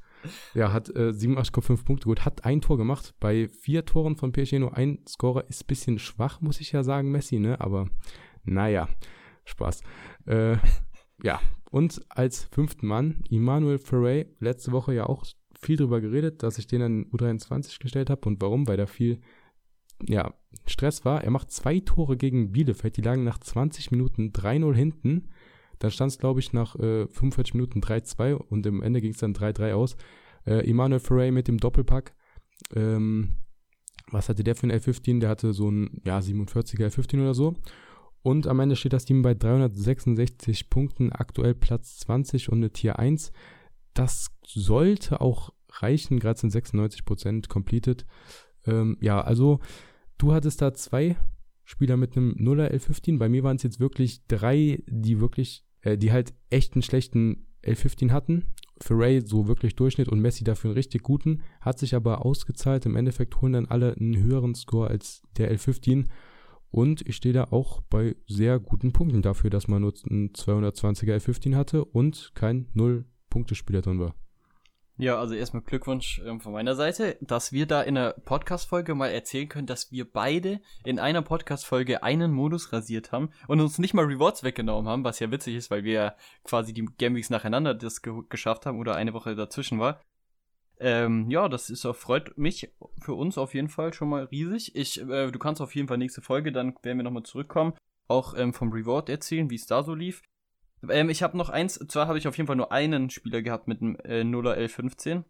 Ja, 0.55 0.73
hat 0.73 0.89
äh, 0.89 1.11
87,5 1.11 1.85
Punkte 1.85 2.07
gut, 2.07 2.25
hat 2.25 2.45
ein 2.45 2.61
Tor 2.61 2.77
gemacht. 2.77 3.15
Bei 3.21 3.49
vier 3.49 3.85
Toren 3.85 4.17
von 4.17 4.33
PSG 4.33 4.55
nur 4.55 4.77
ein 4.77 4.99
Scorer 5.09 5.49
ist 5.49 5.63
ein 5.63 5.67
bisschen 5.69 5.99
schwach, 5.99 6.41
muss 6.41 6.61
ich 6.61 6.73
ja 6.73 6.83
sagen, 6.83 7.13
Messi, 7.13 7.39
ne? 7.39 7.61
Aber 7.61 7.89
naja, 8.45 8.89
Spaß. 9.45 9.83
Äh, 10.27 10.57
ja, 11.23 11.41
und 11.71 12.03
als 12.09 12.45
fünften 12.45 12.87
Mann, 12.87 13.23
Emmanuel 13.31 13.79
Ferrey, 13.79 14.27
letzte 14.41 14.73
Woche 14.73 14.95
ja 14.95 15.07
auch 15.07 15.25
viel 15.61 15.77
drüber 15.77 16.01
geredet, 16.01 16.43
dass 16.43 16.59
ich 16.59 16.67
den 16.67 16.83
an 16.83 17.07
U23 17.07 17.81
gestellt 17.81 18.11
habe 18.11 18.29
und 18.29 18.41
warum, 18.41 18.67
weil 18.67 18.77
da 18.77 18.87
viel 18.87 19.21
ja, 20.07 20.35
Stress 20.67 21.05
war. 21.05 21.25
Er 21.25 21.31
macht 21.31 21.51
zwei 21.51 21.81
Tore 21.81 22.17
gegen 22.17 22.53
Bielefeld, 22.53 22.97
die 22.97 23.03
lagen 23.03 23.25
nach 23.25 23.39
20 23.39 23.91
Minuten 23.91 24.31
3-0 24.31 24.75
hinten. 24.75 25.31
Dann 25.79 25.91
stand 25.91 26.13
es, 26.13 26.19
glaube 26.19 26.41
ich, 26.41 26.53
nach 26.53 26.77
äh, 26.77 27.07
45 27.07 27.55
Minuten 27.55 27.81
3-2 27.81 28.35
und 28.35 28.67
im 28.67 28.83
Ende 28.83 29.01
ging 29.01 29.13
es 29.13 29.19
dann 29.19 29.35
3-3 29.35 29.73
aus. 29.73 29.97
Äh, 30.45 30.69
Emmanuel 30.69 31.01
Ferrey 31.01 31.31
mit 31.31 31.49
dem 31.49 31.59
Doppelpack. 31.59 32.15
Ähm, 32.75 33.37
was 34.11 34.29
hatte 34.29 34.45
der 34.45 34.55
für 34.55 34.67
ein 34.67 34.73
L15? 34.73 35.21
Der 35.21 35.29
hatte 35.29 35.53
so 35.53 35.71
ein 35.71 36.01
ja, 36.05 36.19
47er 36.19 36.89
L15 36.89 37.21
oder 37.21 37.35
so. 37.35 37.55
Und 38.23 38.47
am 38.47 38.61
Ende 38.61 38.77
steht 38.77 38.93
das 38.93 39.05
Team 39.05 39.23
bei 39.23 39.35
366 39.35 40.71
Punkten, 40.71 41.13
aktuell 41.13 41.55
Platz 41.55 41.99
20 41.99 42.51
und 42.51 42.59
eine 42.59 42.71
Tier 42.71 42.99
1. 42.99 43.33
Das 43.95 44.29
sollte 44.45 45.21
auch 45.21 45.51
reichen, 45.71 46.19
gerade 46.19 46.39
sind 46.39 46.53
96% 46.53 47.49
completed. 47.49 48.07
Ähm, 48.67 48.97
ja, 49.01 49.21
also 49.21 49.61
du 50.19 50.33
hattest 50.33 50.63
da 50.63 50.75
zwei 50.75 51.17
Spieler 51.65 51.97
mit 51.97 52.17
einem 52.17 52.33
0er 52.33 52.73
L15. 52.73 53.19
Bei 53.19 53.29
mir 53.29 53.43
waren 53.43 53.57
es 53.57 53.63
jetzt 53.63 53.81
wirklich 53.81 54.27
drei, 54.27 54.83
die 54.87 55.21
wirklich, 55.21 55.65
äh, 55.83 55.99
die 55.99 56.13
halt 56.13 56.35
echt 56.51 56.75
einen 56.75 56.83
schlechten 56.83 57.47
L15 57.65 58.11
hatten. 58.11 58.45
Für 58.81 58.97
Ray 58.97 59.21
so 59.25 59.49
wirklich 59.49 59.75
Durchschnitt 59.75 60.09
und 60.09 60.21
Messi 60.21 60.45
dafür 60.45 60.71
einen 60.71 60.77
richtig 60.77 61.03
guten. 61.03 61.43
Hat 61.61 61.79
sich 61.79 61.95
aber 61.95 62.25
ausgezahlt. 62.25 62.87
Im 62.87 62.97
Endeffekt 62.97 63.41
holen 63.41 63.53
dann 63.53 63.67
alle 63.67 63.95
einen 63.95 64.17
höheren 64.17 64.55
Score 64.55 64.89
als 64.89 65.23
der 65.37 65.53
L15. 65.53 66.07
Und 66.71 67.07
ich 67.09 67.17
stehe 67.17 67.33
da 67.33 67.45
auch 67.45 67.81
bei 67.83 68.15
sehr 68.27 68.61
guten 68.61 68.93
Punkten 68.93 69.23
dafür, 69.23 69.51
dass 69.51 69.69
man 69.69 69.83
nur 69.83 69.95
einen 70.09 70.31
220er 70.31 71.17
L15 71.17 71.57
hatte 71.57 71.85
und 71.85 72.33
kein 72.35 72.69
Null-Punkte-Spieler 72.75 73.81
drin 73.81 73.99
war. 73.99 74.15
Ja, 75.01 75.17
also 75.17 75.35
erstmal 75.35 75.63
Glückwunsch 75.63 76.21
ähm, 76.27 76.41
von 76.41 76.53
meiner 76.53 76.75
Seite, 76.75 77.17
dass 77.21 77.53
wir 77.53 77.67
da 77.67 77.83
in 77.83 77.97
einer 77.97 78.15
Podcast-Folge 78.15 78.97
mal 78.97 79.11
erzählen 79.11 79.49
können, 79.49 79.69
dass 79.69 79.93
wir 79.93 80.11
beide 80.11 80.61
in 80.85 80.99
einer 80.99 81.23
Podcast-Folge 81.23 82.03
einen 82.03 82.33
Modus 82.33 82.73
rasiert 82.73 83.13
haben 83.13 83.31
und 83.47 83.61
uns 83.61 83.79
nicht 83.79 83.95
mal 83.95 84.07
Rewards 84.07 84.43
weggenommen 84.43 84.91
haben, 84.91 85.05
was 85.05 85.21
ja 85.21 85.31
witzig 85.31 85.55
ist, 85.55 85.71
weil 85.71 85.85
wir 85.85 85.93
ja 85.93 86.17
quasi 86.43 86.75
die 86.75 86.85
Game 86.99 87.15
Weeks 87.15 87.31
nacheinander 87.31 87.75
das 87.75 88.03
ge 88.03 88.13
geschafft 88.29 88.67
haben 88.67 88.81
oder 88.81 88.97
eine 88.97 89.13
Woche 89.15 89.37
dazwischen 89.37 89.79
war. 89.79 90.01
Ähm, 90.81 91.31
ja, 91.31 91.49
das 91.49 91.71
ist 91.71 91.87
auch, 91.87 91.95
freut 91.95 92.37
mich 92.37 92.73
für 93.01 93.15
uns 93.15 93.39
auf 93.39 93.55
jeden 93.55 93.69
Fall 93.69 93.95
schon 93.95 94.09
mal 94.09 94.25
riesig. 94.25 94.75
Ich, 94.75 95.01
äh, 95.01 95.31
du 95.31 95.39
kannst 95.39 95.61
auf 95.61 95.77
jeden 95.77 95.87
Fall 95.87 95.99
nächste 95.99 96.23
Folge, 96.23 96.51
dann 96.51 96.75
werden 96.83 96.99
wir 96.99 97.05
nochmal 97.05 97.23
zurückkommen, 97.23 97.75
auch 98.09 98.35
ähm, 98.37 98.53
vom 98.53 98.73
Reward 98.73 99.09
erzählen, 99.09 99.49
wie 99.49 99.57
es 99.57 99.67
da 99.67 99.85
so 99.85 99.95
lief. 99.95 100.23
Ähm, 100.89 101.11
ich 101.11 101.23
habe 101.23 101.37
noch 101.37 101.49
eins, 101.49 101.75
zwar 101.89 102.07
habe 102.07 102.19
ich 102.19 102.29
auf 102.29 102.37
jeden 102.37 102.47
Fall 102.47 102.57
nur 102.57 102.73
einen 102.73 103.11
Spieler 103.11 103.43
gehabt 103.43 103.69
mit 103.69 103.81
einem 103.81 103.97
äh, 104.05 104.23
0er 104.23 104.57
L15. 104.57 105.25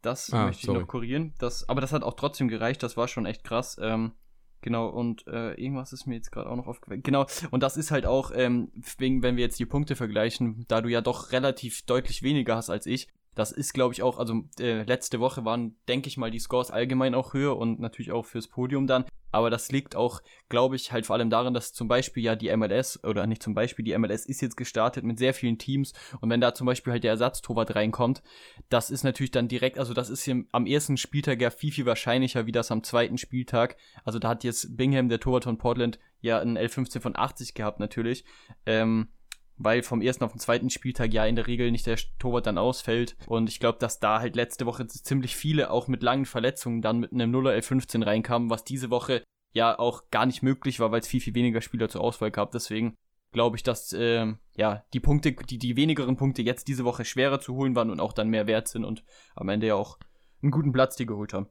Das 0.00 0.32
ah, 0.32 0.46
möchte 0.46 0.66
ich 0.66 0.72
noch 0.72 0.86
kurieren. 0.86 1.34
Das, 1.38 1.68
aber 1.68 1.80
das 1.80 1.92
hat 1.92 2.02
auch 2.02 2.14
trotzdem 2.14 2.48
gereicht, 2.48 2.82
das 2.82 2.96
war 2.96 3.06
schon 3.06 3.24
echt 3.24 3.44
krass. 3.44 3.76
Ähm, 3.80 4.12
genau, 4.60 4.88
und 4.88 5.26
äh, 5.28 5.54
irgendwas 5.54 5.92
ist 5.92 6.06
mir 6.06 6.16
jetzt 6.16 6.32
gerade 6.32 6.50
auch 6.50 6.56
noch 6.56 6.66
aufgefallen. 6.66 7.02
Genau, 7.02 7.26
und 7.50 7.62
das 7.62 7.76
ist 7.76 7.92
halt 7.92 8.04
auch, 8.04 8.32
ähm, 8.34 8.72
wegen, 8.98 9.22
wenn 9.22 9.36
wir 9.36 9.44
jetzt 9.44 9.60
die 9.60 9.66
Punkte 9.66 9.94
vergleichen, 9.94 10.64
da 10.68 10.80
du 10.80 10.88
ja 10.88 11.00
doch 11.00 11.30
relativ 11.30 11.86
deutlich 11.86 12.22
weniger 12.22 12.56
hast 12.56 12.68
als 12.68 12.86
ich, 12.86 13.08
das 13.34 13.52
ist, 13.52 13.72
glaube 13.72 13.94
ich, 13.94 14.02
auch, 14.02 14.18
also 14.18 14.42
äh, 14.60 14.82
letzte 14.82 15.20
Woche 15.20 15.44
waren, 15.44 15.76
denke 15.88 16.08
ich 16.08 16.16
mal, 16.16 16.30
die 16.30 16.38
Scores 16.38 16.70
allgemein 16.70 17.14
auch 17.14 17.32
höher 17.32 17.56
und 17.56 17.80
natürlich 17.80 18.12
auch 18.12 18.26
fürs 18.26 18.48
Podium 18.48 18.86
dann. 18.86 19.04
Aber 19.34 19.48
das 19.48 19.72
liegt 19.72 19.96
auch, 19.96 20.20
glaube 20.50 20.76
ich, 20.76 20.92
halt 20.92 21.06
vor 21.06 21.16
allem 21.16 21.30
daran, 21.30 21.54
dass 21.54 21.72
zum 21.72 21.88
Beispiel 21.88 22.22
ja 22.22 22.36
die 22.36 22.54
MLS, 22.54 23.02
oder 23.02 23.26
nicht 23.26 23.42
zum 23.42 23.54
Beispiel, 23.54 23.82
die 23.82 23.96
MLS 23.96 24.26
ist 24.26 24.42
jetzt 24.42 24.58
gestartet 24.58 25.04
mit 25.04 25.18
sehr 25.18 25.32
vielen 25.32 25.56
Teams. 25.56 25.94
Und 26.20 26.28
wenn 26.28 26.42
da 26.42 26.52
zum 26.52 26.66
Beispiel 26.66 26.92
halt 26.92 27.04
der 27.04 27.12
Ersatztorwart 27.12 27.74
reinkommt, 27.74 28.22
das 28.68 28.90
ist 28.90 29.04
natürlich 29.04 29.30
dann 29.30 29.48
direkt, 29.48 29.78
also 29.78 29.94
das 29.94 30.10
ist 30.10 30.24
hier 30.24 30.44
am 30.52 30.66
ersten 30.66 30.98
Spieltag 30.98 31.40
ja 31.40 31.48
viel, 31.48 31.72
viel 31.72 31.86
wahrscheinlicher 31.86 32.44
wie 32.44 32.52
das 32.52 32.70
am 32.70 32.84
zweiten 32.84 33.16
Spieltag. 33.16 33.76
Also 34.04 34.18
da 34.18 34.28
hat 34.28 34.44
jetzt 34.44 34.76
Bingham, 34.76 35.08
der 35.08 35.20
Torwart 35.20 35.44
von 35.44 35.56
Portland, 35.56 35.98
ja 36.20 36.38
ein 36.38 36.58
L15 36.58 37.00
von 37.00 37.16
80 37.16 37.54
gehabt 37.54 37.80
natürlich. 37.80 38.24
Ähm, 38.66 39.08
weil 39.56 39.82
vom 39.82 40.02
ersten 40.02 40.24
auf 40.24 40.32
den 40.32 40.40
zweiten 40.40 40.70
Spieltag 40.70 41.12
ja 41.12 41.24
in 41.26 41.36
der 41.36 41.46
Regel 41.46 41.70
nicht 41.70 41.86
der 41.86 41.98
Torwart 42.18 42.46
dann 42.46 42.58
ausfällt. 42.58 43.16
Und 43.26 43.48
ich 43.48 43.60
glaube, 43.60 43.78
dass 43.78 44.00
da 44.00 44.20
halt 44.20 44.36
letzte 44.36 44.66
Woche 44.66 44.86
ziemlich 44.86 45.36
viele 45.36 45.70
auch 45.70 45.88
mit 45.88 46.02
langen 46.02 46.26
Verletzungen 46.26 46.82
dann 46.82 47.00
mit 47.00 47.12
einem 47.12 47.34
0er 47.34 47.56
L15 47.58 48.04
reinkamen, 48.04 48.50
was 48.50 48.64
diese 48.64 48.90
Woche 48.90 49.22
ja 49.52 49.78
auch 49.78 50.10
gar 50.10 50.26
nicht 50.26 50.42
möglich 50.42 50.80
war, 50.80 50.90
weil 50.90 51.00
es 51.00 51.08
viel, 51.08 51.20
viel 51.20 51.34
weniger 51.34 51.60
Spieler 51.60 51.88
zur 51.88 52.00
Auswahl 52.00 52.30
gab. 52.30 52.52
Deswegen 52.52 52.96
glaube 53.32 53.56
ich, 53.56 53.62
dass 53.62 53.92
äh, 53.92 54.32
ja 54.56 54.84
die 54.92 55.00
Punkte, 55.00 55.32
die, 55.32 55.58
die 55.58 55.76
wenigeren 55.76 56.16
Punkte 56.16 56.42
jetzt 56.42 56.68
diese 56.68 56.84
Woche 56.84 57.04
schwerer 57.04 57.40
zu 57.40 57.54
holen 57.54 57.74
waren 57.74 57.90
und 57.90 58.00
auch 58.00 58.12
dann 58.12 58.28
mehr 58.28 58.46
wert 58.46 58.68
sind 58.68 58.84
und 58.84 59.04
am 59.34 59.48
Ende 59.48 59.68
ja 59.68 59.74
auch 59.74 59.98
einen 60.42 60.50
guten 60.50 60.72
Platz 60.72 60.96
die 60.96 61.06
geholt 61.06 61.32
haben. 61.32 61.48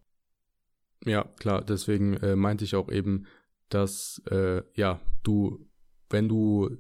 Ja, 1.06 1.24
klar, 1.40 1.64
deswegen 1.64 2.14
äh, 2.18 2.36
meinte 2.36 2.64
ich 2.64 2.76
auch 2.76 2.90
eben, 2.90 3.26
dass 3.70 4.22
äh, 4.30 4.62
ja, 4.76 5.00
du, 5.24 5.68
wenn 6.10 6.30
du 6.30 6.78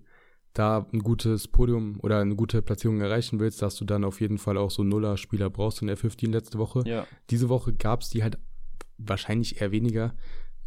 da 0.53 0.85
ein 0.91 0.99
gutes 0.99 1.47
Podium 1.47 1.97
oder 2.01 2.19
eine 2.19 2.35
gute 2.35 2.61
Platzierung 2.61 2.99
erreichen 3.01 3.39
willst, 3.39 3.61
dass 3.61 3.75
du 3.75 3.85
dann 3.85 4.03
auf 4.03 4.19
jeden 4.19 4.37
Fall 4.37 4.57
auch 4.57 4.71
so 4.71 4.83
Nuller-Spieler 4.83 5.49
brauchst 5.49 5.81
in 5.81 5.87
der 5.87 5.97
15 5.97 6.31
letzte 6.31 6.57
Woche. 6.57 6.83
Ja. 6.85 7.05
Diese 7.29 7.49
Woche 7.49 7.73
gab 7.73 8.01
es 8.01 8.09
die 8.09 8.23
halt 8.23 8.37
wahrscheinlich 8.97 9.61
eher 9.61 9.71
weniger. 9.71 10.13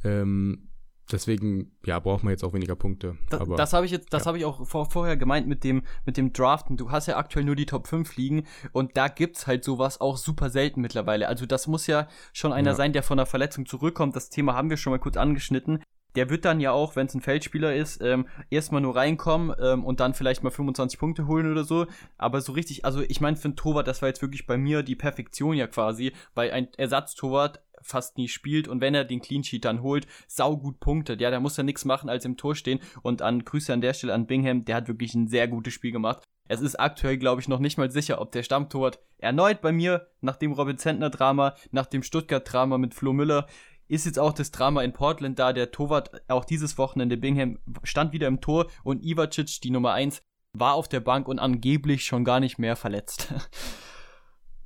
Ähm, 0.03 0.71
deswegen, 1.13 1.73
ja, 1.85 1.99
braucht 1.99 2.25
man 2.25 2.31
jetzt 2.31 2.45
auch 2.45 2.55
weniger 2.55 2.77
Punkte. 2.77 3.17
Da, 3.29 3.41
aber, 3.41 3.57
das 3.57 3.75
habe 3.75 3.85
ich 3.85 3.93
jetzt, 3.93 4.13
das 4.13 4.25
ja. 4.25 4.29
habe 4.29 4.39
ich 4.39 4.45
auch 4.47 4.67
vor, 4.67 4.91
vorher 4.91 5.19
gemeint 5.19 5.47
mit 5.47 5.65
dem, 5.65 5.83
mit 6.07 6.17
dem 6.17 6.33
Draften. 6.33 6.77
Du 6.77 6.91
hast 6.91 7.07
ja 7.07 7.17
aktuell 7.17 7.45
nur 7.45 7.57
die 7.57 7.67
Top 7.67 7.87
5 7.87 8.17
liegen 8.17 8.45
und 8.73 8.97
da 8.97 9.09
gibt's 9.09 9.47
halt 9.47 9.65
sowas 9.65 10.01
auch 10.01 10.17
super 10.17 10.49
selten 10.49 10.81
mittlerweile. 10.81 11.29
Also 11.29 11.45
das 11.45 11.67
muss 11.67 11.87
ja 11.87 12.09
schon 12.33 12.53
einer 12.53 12.71
ja. 12.71 12.77
sein, 12.77 12.93
der 12.95 13.03
von 13.03 13.19
der 13.19 13.27
Verletzung 13.27 13.67
zurückkommt. 13.67 14.17
Das 14.17 14.31
Thema 14.31 14.55
haben 14.55 14.71
wir 14.71 14.79
schon 14.79 14.93
mal 14.93 14.99
kurz 14.99 15.19
angeschnitten. 15.19 15.83
Der 16.17 16.31
wird 16.31 16.45
dann 16.45 16.61
ja 16.61 16.73
auch, 16.73 16.97
wenn 16.97 17.07
es 17.07 17.15
ein 17.15 17.21
Feldspieler 17.21 17.75
ist, 17.75 18.01
ähm, 18.03 18.27
erstmal 18.51 18.81
nur 18.81 18.97
reinkommen 18.97 19.55
ähm, 19.61 19.85
und 19.85 20.01
dann 20.01 20.15
vielleicht 20.15 20.43
mal 20.43 20.51
25 20.51 20.99
Punkte 20.99 21.27
holen 21.27 21.51
oder 21.51 21.65
so. 21.65 21.87
Aber 22.19 22.41
so 22.41 22.53
richtig, 22.53 22.85
also 22.85 23.03
ich 23.03 23.21
meine, 23.21 23.37
für 23.37 23.47
einen 23.47 23.57
Torwart, 23.57 23.89
das 23.89 24.03
war 24.03 24.09
jetzt 24.09 24.23
wirklich 24.23 24.47
bei 24.47 24.57
mir 24.57 24.83
die 24.83 24.97
Perfektion 24.97 25.57
ja 25.57 25.67
quasi, 25.67 26.13
weil 26.35 26.51
ein 26.51 26.69
Ersatztorwart 26.77 27.61
fast 27.85 28.17
nie 28.17 28.29
spielt 28.29 28.67
und 28.67 28.81
wenn 28.81 28.95
er 28.95 29.05
den 29.05 29.21
Clean 29.21 29.45
Sheet 29.45 29.65
dann 29.65 29.83
holt, 29.83 30.07
sau 30.27 30.57
gut 30.57 30.81
punktet. 30.81 31.21
Ja, 31.21 31.31
da 31.31 31.39
muss 31.39 31.59
er 31.59 31.65
nichts 31.65 31.85
machen 31.85 32.09
als 32.09 32.25
im 32.25 32.37
Tor 32.37 32.57
stehen 32.57 32.81
und 33.03 33.23
an 33.23 33.45
Grüße 33.45 33.73
an 33.73 33.83
der 33.83 33.93
Stelle 33.93 34.15
an 34.15 34.27
Bingham, 34.27 34.65
der 34.65 34.77
hat 34.77 34.89
wirklich 34.89 35.15
ein 35.15 35.29
sehr 35.29 35.49
gutes 35.49 35.75
Spiel 35.75 35.93
gemacht. 35.93 36.23
Es 36.47 36.61
ist 36.61 36.79
aktuell, 36.79 37.17
glaube 37.17 37.41
ich, 37.41 37.49
noch 37.49 37.59
nicht 37.59 37.79
mal 37.79 37.91
sicher, 37.91 38.21
ob 38.21 38.33
der 38.33 38.43
Stammtorwart 38.43 38.99
erneut 39.19 39.63
bei 39.63 39.73
mir, 39.73 40.09
nach 40.21 40.37
dem 40.37 40.53
Robin 40.53 40.77
Zentner 40.77 41.09
Drama, 41.09 41.55
nach 41.71 41.87
dem 41.87 42.03
Stuttgart 42.03 42.51
Drama 42.51 42.77
mit 42.77 42.95
Flo 42.95 43.15
Müller, 43.15 43.47
ist 43.89 44.07
jetzt 44.07 44.19
auch 44.19 44.33
das 44.33 44.51
Drama 44.51 44.83
in 44.83 44.93
Portland 44.93 45.39
da. 45.39 45.53
Der 45.53 45.71
Torwart 45.71 46.11
auch 46.29 46.45
dieses 46.45 46.79
Wochenende 46.79 47.17
Bingham 47.17 47.59
stand 47.83 48.13
wieder 48.13 48.29
im 48.29 48.41
Tor 48.41 48.67
und 48.83 49.05
Ivacic, 49.05 49.61
die 49.61 49.71
Nummer 49.71 49.93
1, 49.93 50.23
war 50.53 50.75
auf 50.75 50.89
der 50.89 51.01
Bank 51.01 51.29
und 51.29 51.39
angeblich 51.39 52.05
schon 52.05 52.25
gar 52.25 52.41
nicht 52.41 52.59
mehr 52.59 52.77
verletzt. 52.77 53.33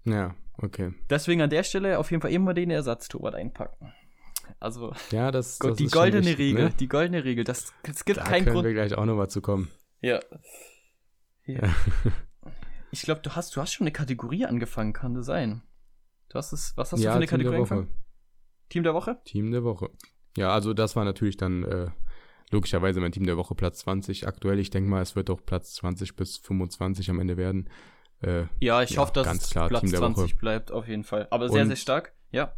Ja, 0.04 0.34
Okay. 0.60 0.92
Deswegen 1.08 1.40
an 1.40 1.50
der 1.50 1.62
Stelle 1.62 1.98
auf 1.98 2.10
jeden 2.10 2.20
Fall 2.20 2.32
immer 2.32 2.52
den 2.52 2.70
Ersatztorwart 2.70 3.34
einpacken. 3.34 3.92
Also, 4.60 4.92
ja, 5.12 5.30
das, 5.30 5.58
das 5.58 5.76
die 5.76 5.86
goldene 5.86 6.26
wichtig, 6.26 6.38
Regel, 6.38 6.64
ne? 6.64 6.72
die 6.78 6.88
goldene 6.88 7.24
Regel. 7.24 7.44
Das, 7.44 7.72
es 7.84 8.04
gibt 8.04 8.18
da 8.18 8.24
keinen 8.24 8.44
können 8.44 8.54
Grund. 8.54 8.66
wir 8.66 8.74
gleich 8.74 8.94
auch 8.94 9.04
nochmal 9.04 9.30
zu 9.30 9.40
kommen. 9.40 9.70
Ja. 10.00 10.20
ja. 11.44 11.62
ich 12.90 13.02
glaube, 13.02 13.20
du 13.20 13.36
hast, 13.36 13.54
du 13.54 13.60
hast 13.60 13.72
schon 13.72 13.86
eine 13.86 13.92
Kategorie 13.92 14.46
angefangen, 14.46 14.92
kann 14.92 15.14
das 15.14 15.26
sein? 15.26 15.62
Du 16.28 16.38
hast 16.38 16.52
es, 16.52 16.72
was 16.76 16.92
hast 16.92 17.00
ja, 17.00 17.10
du 17.10 17.12
für 17.12 17.16
eine 17.18 17.26
Kategorie 17.26 17.56
angefangen? 17.56 17.94
Team 18.68 18.82
der 18.82 18.94
Woche? 18.94 19.18
Team 19.24 19.50
der 19.50 19.64
Woche. 19.64 19.90
Ja, 20.36 20.50
also 20.50 20.74
das 20.74 20.96
war 20.96 21.04
natürlich 21.04 21.36
dann 21.36 21.64
äh, 21.64 21.86
logischerweise 22.50 23.00
mein 23.00 23.12
Team 23.12 23.26
der 23.26 23.36
Woche 23.36 23.54
Platz 23.54 23.80
20 23.80 24.26
aktuell. 24.26 24.58
Ich 24.58 24.70
denke 24.70 24.90
mal, 24.90 25.02
es 25.02 25.16
wird 25.16 25.30
auch 25.30 25.44
Platz 25.44 25.74
20 25.74 26.16
bis 26.16 26.38
25 26.38 27.10
am 27.10 27.20
Ende 27.20 27.36
werden. 27.36 27.68
Äh, 28.20 28.44
ja, 28.60 28.82
ich 28.82 28.90
ja, 28.90 29.00
hoffe, 29.00 29.12
dass 29.12 29.50
klar, 29.50 29.68
Platz 29.68 29.90
20 29.90 30.38
bleibt, 30.38 30.72
auf 30.72 30.88
jeden 30.88 31.04
Fall. 31.04 31.28
Aber 31.30 31.48
sehr, 31.48 31.62
Und, 31.62 31.68
sehr 31.68 31.76
stark, 31.76 32.14
ja. 32.30 32.54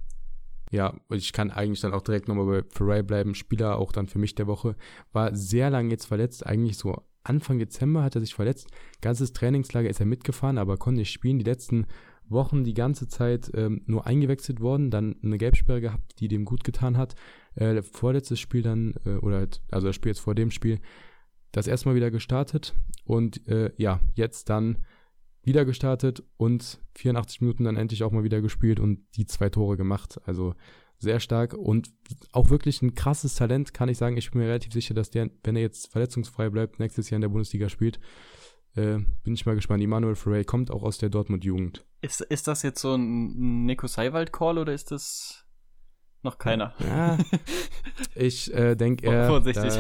Ja, 0.71 0.95
ich 1.11 1.33
kann 1.33 1.51
eigentlich 1.51 1.81
dann 1.81 1.93
auch 1.93 2.03
direkt 2.03 2.29
nochmal 2.29 2.47
bei 2.47 2.69
Ferrari 2.71 3.03
bleiben. 3.03 3.35
Spieler 3.35 3.77
auch 3.77 3.91
dann 3.91 4.07
für 4.07 4.21
mich 4.21 4.37
der 4.37 4.47
Woche. 4.47 4.77
War 5.13 5.35
sehr 5.35 5.69
lange 5.69 5.91
jetzt 5.91 6.07
verletzt, 6.07 6.47
eigentlich 6.47 6.77
so 6.77 7.05
Anfang 7.23 7.59
Dezember 7.59 8.03
hat 8.03 8.15
er 8.15 8.21
sich 8.21 8.35
verletzt. 8.35 8.69
Ganzes 9.03 9.33
Trainingslager 9.33 9.91
ist 9.91 10.01
er 10.01 10.07
mitgefahren, 10.07 10.59
aber 10.59 10.79
konnte 10.79 11.01
nicht 11.01 11.13
spielen. 11.13 11.39
Die 11.39 11.45
letzten 11.45 11.87
Wochen 12.31 12.65
die 12.65 12.75
ganze 12.75 13.09
Zeit 13.09 13.51
ähm, 13.55 13.83
nur 13.87 14.07
eingewechselt 14.07 14.61
worden, 14.61 14.91
dann 14.91 15.17
eine 15.23 15.39
Gelbsperre 15.39 15.81
gehabt, 15.81 16.21
die 16.21 16.29
dem 16.29 16.45
gut 16.45 16.65
getan 16.65 16.97
hat. 16.97 17.15
Äh, 17.55 17.83
vorletztes 17.83 18.41
Spiel 18.41 18.63
dann, 18.63 18.95
äh, 19.05 19.17
oder 19.17 19.39
halt, 19.39 19.63
also 19.71 19.87
das 19.89 19.97
Spiel 19.97 20.11
jetzt 20.11 20.21
vor 20.21 20.35
dem 20.35 20.51
Spiel, 20.51 20.81
das 21.53 21.67
erstmal 21.67 21.95
wieder 21.95 22.11
gestartet 22.11 22.75
und 23.05 23.47
äh, 23.49 23.73
ja, 23.77 24.01
jetzt 24.15 24.49
dann 24.49 24.79
wieder 25.43 25.65
gestartet 25.65 26.23
und 26.37 26.81
84 26.97 27.41
Minuten 27.41 27.65
dann 27.65 27.77
endlich 27.77 28.05
auch 28.05 28.13
mal 28.13 28.25
wieder 28.25 28.41
gespielt 28.41 28.79
und 28.79 29.01
die 29.17 29.27
zwei 29.27 29.49
Tore 29.49 29.77
gemacht. 29.77 30.21
Also 30.25 30.55
sehr 30.99 31.19
stark 31.19 31.55
und 31.55 31.91
auch 32.33 32.51
wirklich 32.51 32.83
ein 32.83 32.95
krasses 32.95 33.35
Talent, 33.35 33.73
kann 33.73 33.89
ich 33.89 33.97
sagen. 33.97 34.17
Ich 34.19 34.31
bin 34.31 34.43
mir 34.43 34.49
relativ 34.49 34.73
sicher, 34.73 34.95
dass 34.95 35.11
der, 35.11 35.31
wenn 35.43 35.57
er 35.57 35.63
jetzt 35.63 35.91
verletzungsfrei 35.91 36.51
bleibt, 36.51 36.79
nächstes 36.79 37.09
Jahr 37.09 37.17
in 37.17 37.23
der 37.23 37.31
Bundesliga 37.31 37.69
spielt. 37.69 37.99
Äh, 38.75 38.99
bin 39.25 39.35
ich 39.35 39.47
mal 39.47 39.55
gespannt. 39.55 39.83
Immanuel 39.83 40.15
Ferrey 40.15 40.45
kommt 40.45 40.71
auch 40.71 40.83
aus 40.83 40.99
der 40.99 41.09
Dortmund-Jugend. 41.09 41.87
Ist, 42.03 42.23
ist 42.23 42.49
das 42.49 42.63
jetzt 42.63 42.81
so 42.81 42.95
ein 42.95 43.67
Nico 43.67 43.87
Seiwald-Call 43.87 44.59
oder 44.59 44.73
ist 44.73 44.91
das 44.91 45.45
noch 46.23 46.39
keiner. 46.39 46.75
Ja, 46.81 47.19
ich 48.15 48.53
äh, 48.53 48.75
denke 48.75 49.07
eher. 49.07 49.27
Vorsichtig. 49.27 49.73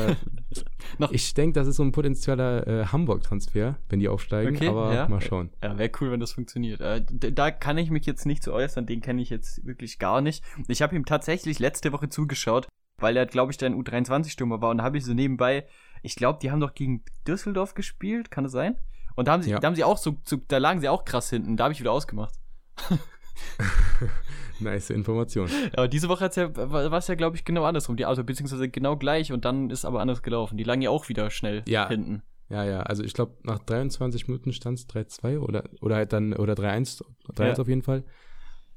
Da, 0.98 1.08
ich 1.10 1.34
denke, 1.34 1.58
das 1.58 1.68
ist 1.68 1.76
so 1.76 1.82
ein 1.82 1.92
potenzieller 1.92 2.66
äh, 2.66 2.86
Hamburg-Transfer, 2.86 3.78
wenn 3.88 4.00
die 4.00 4.08
aufsteigen, 4.08 4.56
okay, 4.56 4.68
aber 4.68 4.94
ja. 4.94 5.08
mal 5.08 5.20
schauen. 5.20 5.50
Ja, 5.62 5.76
wäre 5.76 5.90
cool, 6.00 6.10
wenn 6.10 6.20
das 6.20 6.32
funktioniert. 6.32 6.80
Äh, 6.80 7.04
da 7.10 7.50
kann 7.50 7.76
ich 7.78 7.90
mich 7.90 8.06
jetzt 8.06 8.24
nicht 8.24 8.42
zu 8.42 8.52
äußern, 8.52 8.86
den 8.86 9.00
kenne 9.00 9.20
ich 9.20 9.30
jetzt 9.30 9.64
wirklich 9.66 9.98
gar 9.98 10.20
nicht. 10.20 10.42
Ich 10.68 10.82
habe 10.82 10.96
ihm 10.96 11.04
tatsächlich 11.04 11.58
letzte 11.58 11.92
Woche 11.92 12.08
zugeschaut, 12.08 12.68
weil 12.98 13.16
er, 13.16 13.26
glaube 13.26 13.52
ich, 13.52 13.58
der 13.58 13.70
U23-Stürmer 13.70 14.62
war 14.62 14.70
und 14.70 14.78
da 14.78 14.84
habe 14.84 14.98
ich 14.98 15.04
so 15.04 15.12
nebenbei, 15.12 15.66
ich 16.02 16.16
glaube, 16.16 16.38
die 16.40 16.50
haben 16.50 16.60
doch 16.60 16.74
gegen 16.74 17.04
Düsseldorf 17.26 17.74
gespielt, 17.74 18.30
kann 18.30 18.44
das 18.44 18.52
sein? 18.52 18.76
Und 19.20 19.28
da 19.28 19.32
haben 19.32 19.42
sie, 19.42 19.50
ja. 19.50 19.58
da 19.58 19.66
haben 19.66 19.74
sie 19.74 19.84
auch 19.84 19.98
so, 19.98 20.16
so, 20.24 20.38
da 20.48 20.56
lagen 20.56 20.80
sie 20.80 20.88
auch 20.88 21.04
krass 21.04 21.28
hinten, 21.28 21.58
da 21.58 21.64
habe 21.64 21.74
ich 21.74 21.80
wieder 21.80 21.92
ausgemacht. 21.92 22.32
nice 24.60 24.88
Information. 24.88 25.46
Aber 25.74 25.88
diese 25.88 26.08
Woche 26.08 26.30
ja, 26.34 26.56
war 26.56 26.94
es 26.94 27.06
ja, 27.06 27.16
glaube 27.16 27.36
ich, 27.36 27.44
genau 27.44 27.64
andersrum. 27.64 27.98
Die, 27.98 28.06
also 28.06 28.24
beziehungsweise 28.24 28.70
genau 28.70 28.96
gleich 28.96 29.30
und 29.30 29.44
dann 29.44 29.68
ist 29.68 29.84
aber 29.84 30.00
anders 30.00 30.22
gelaufen. 30.22 30.56
Die 30.56 30.64
lagen 30.64 30.80
ja 30.80 30.88
auch 30.88 31.10
wieder 31.10 31.28
schnell 31.28 31.62
ja. 31.68 31.86
hinten. 31.86 32.22
Ja, 32.48 32.64
ja, 32.64 32.80
also 32.80 33.04
ich 33.04 33.12
glaube, 33.12 33.36
nach 33.42 33.58
23 33.58 34.26
Minuten 34.26 34.54
stand 34.54 34.78
es 34.78 34.88
3-2 34.88 35.38
oder, 35.40 35.64
oder 35.82 35.96
halt 35.96 36.14
dann, 36.14 36.32
oder 36.32 36.54
3-1, 36.54 37.04
3-1 37.34 37.44
ja. 37.44 37.58
auf 37.58 37.68
jeden 37.68 37.82
Fall. 37.82 38.04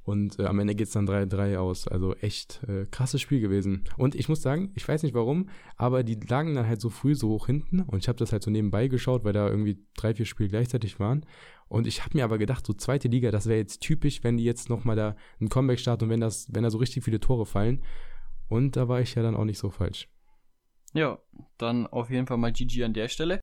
Und 0.03 0.37
äh, 0.37 0.45
am 0.45 0.59
Ende 0.59 0.75
geht 0.75 0.87
es 0.87 0.93
dann 0.93 1.07
3-3 1.07 1.57
aus. 1.57 1.87
Also 1.87 2.13
echt 2.15 2.61
äh, 2.67 2.85
krasses 2.91 3.21
Spiel 3.21 3.39
gewesen. 3.39 3.85
Und 3.97 4.15
ich 4.15 4.27
muss 4.27 4.41
sagen, 4.41 4.71
ich 4.75 4.87
weiß 4.87 5.03
nicht 5.03 5.15
warum, 5.15 5.49
aber 5.77 6.03
die 6.03 6.15
lagen 6.15 6.55
dann 6.55 6.67
halt 6.67 6.81
so 6.81 6.89
früh 6.89 7.15
so 7.15 7.29
hoch 7.29 7.45
hinten. 7.45 7.81
Und 7.81 7.99
ich 7.99 8.09
habe 8.09 8.17
das 8.17 8.31
halt 8.33 8.43
so 8.43 8.51
nebenbei 8.51 8.87
geschaut, 8.87 9.23
weil 9.23 9.33
da 9.33 9.47
irgendwie 9.47 9.79
drei, 9.95 10.13
vier 10.13 10.25
Spiele 10.25 10.49
gleichzeitig 10.49 10.99
waren. 10.99 11.25
Und 11.67 11.87
ich 11.87 12.03
habe 12.03 12.17
mir 12.17 12.25
aber 12.25 12.37
gedacht, 12.37 12.65
so 12.65 12.73
zweite 12.73 13.07
Liga, 13.07 13.31
das 13.31 13.47
wäre 13.47 13.59
jetzt 13.59 13.79
typisch, 13.79 14.23
wenn 14.23 14.37
die 14.37 14.43
jetzt 14.43 14.69
nochmal 14.69 14.95
da 14.95 15.15
ein 15.39 15.49
Comeback 15.49 15.79
starten 15.79 16.05
und 16.05 16.09
wenn, 16.09 16.19
das, 16.19 16.47
wenn 16.51 16.63
da 16.63 16.69
so 16.69 16.77
richtig 16.77 17.03
viele 17.03 17.19
Tore 17.19 17.45
fallen. 17.45 17.81
Und 18.49 18.75
da 18.75 18.87
war 18.89 18.99
ich 18.99 19.15
ja 19.15 19.23
dann 19.23 19.35
auch 19.35 19.45
nicht 19.45 19.57
so 19.57 19.69
falsch. 19.69 20.09
Ja, 20.93 21.17
dann 21.57 21.87
auf 21.87 22.09
jeden 22.09 22.27
Fall 22.27 22.37
mal 22.37 22.51
GG 22.51 22.83
an 22.83 22.93
der 22.93 23.07
Stelle. 23.07 23.39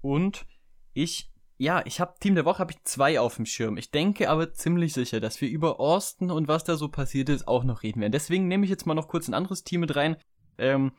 Und 0.00 0.46
ich 0.94 1.33
ja, 1.56 1.82
ich 1.86 2.00
habe 2.00 2.14
Team 2.18 2.34
der 2.34 2.44
Woche 2.44 2.58
habe 2.58 2.72
ich 2.72 2.82
zwei 2.84 3.20
auf 3.20 3.36
dem 3.36 3.46
Schirm. 3.46 3.76
Ich 3.76 3.90
denke 3.90 4.28
aber 4.28 4.52
ziemlich 4.52 4.92
sicher, 4.92 5.20
dass 5.20 5.40
wir 5.40 5.48
über 5.48 5.78
Austin 5.78 6.30
und 6.30 6.48
was 6.48 6.64
da 6.64 6.76
so 6.76 6.88
passiert 6.88 7.28
ist 7.28 7.46
auch 7.46 7.64
noch 7.64 7.82
reden 7.82 8.00
werden. 8.00 8.12
Deswegen 8.12 8.48
nehme 8.48 8.64
ich 8.64 8.70
jetzt 8.70 8.86
mal 8.86 8.94
noch 8.94 9.08
kurz 9.08 9.28
ein 9.28 9.34
anderes 9.34 9.62
Team 9.62 9.80
mit 9.80 9.94
rein. 9.94 10.16
Ähm, 10.58 10.92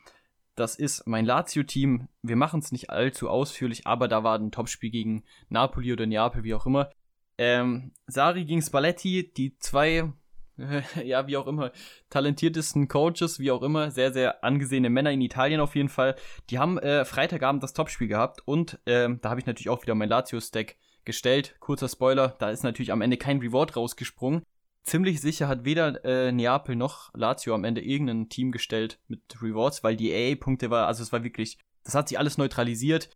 das 0.55 0.75
ist 0.75 1.05
mein 1.05 1.25
Lazio-Team. 1.25 2.07
Wir 2.21 2.35
machen 2.37 2.61
es 2.61 2.71
nicht 2.71 2.89
allzu 2.89 3.29
ausführlich, 3.29 3.85
aber 3.85 4.07
da 4.07 4.23
war 4.23 4.39
ein 4.39 4.51
Topspiel 4.51 4.89
gegen 4.89 5.23
Napoli 5.49 5.91
oder 5.91 6.05
Neapel, 6.05 6.43
wie 6.43 6.53
auch 6.53 6.65
immer. 6.65 6.89
Ähm, 7.37 7.91
Sari 8.07 8.45
gegen 8.45 8.61
Spalletti, 8.61 9.33
die 9.33 9.57
zwei 9.57 10.13
ja, 11.03 11.27
wie 11.27 11.37
auch 11.37 11.47
immer, 11.47 11.71
talentiertesten 12.09 12.87
Coaches, 12.87 13.39
wie 13.39 13.51
auch 13.51 13.61
immer, 13.61 13.91
sehr, 13.91 14.13
sehr 14.13 14.43
angesehene 14.43 14.89
Männer 14.89 15.11
in 15.11 15.21
Italien 15.21 15.59
auf 15.59 15.75
jeden 15.75 15.89
Fall. 15.89 16.15
Die 16.49 16.59
haben 16.59 16.77
äh, 16.77 17.03
Freitagabend 17.03 17.61
das 17.61 17.73
Topspiel 17.73 18.07
gehabt 18.07 18.41
und 18.45 18.79
äh, 18.85 19.09
da 19.21 19.29
habe 19.29 19.39
ich 19.39 19.45
natürlich 19.45 19.69
auch 19.69 19.81
wieder 19.81 19.95
mein 19.95 20.09
Lazio-Stack 20.09 20.77
gestellt. 21.03 21.55
Kurzer 21.59 21.89
Spoiler, 21.89 22.35
da 22.39 22.49
ist 22.49 22.63
natürlich 22.63 22.91
am 22.91 23.01
Ende 23.01 23.17
kein 23.17 23.39
Reward 23.39 23.75
rausgesprungen. 23.75 24.43
Ziemlich 24.83 25.19
sicher 25.19 25.47
hat 25.47 25.65
weder 25.65 26.05
äh, 26.05 26.31
Neapel 26.31 26.75
noch 26.75 27.13
Lazio 27.13 27.53
am 27.53 27.63
Ende 27.63 27.81
irgendein 27.81 28.29
Team 28.29 28.51
gestellt 28.51 28.99
mit 29.07 29.41
Rewards, 29.41 29.83
weil 29.83 29.95
die 29.95 30.13
AA-Punkte 30.13 30.69
war, 30.69 30.87
also 30.87 31.03
es 31.03 31.11
war 31.11 31.23
wirklich, 31.23 31.57
das 31.83 31.95
hat 31.95 32.07
sich 32.07 32.19
alles 32.19 32.37
neutralisiert. 32.37 33.09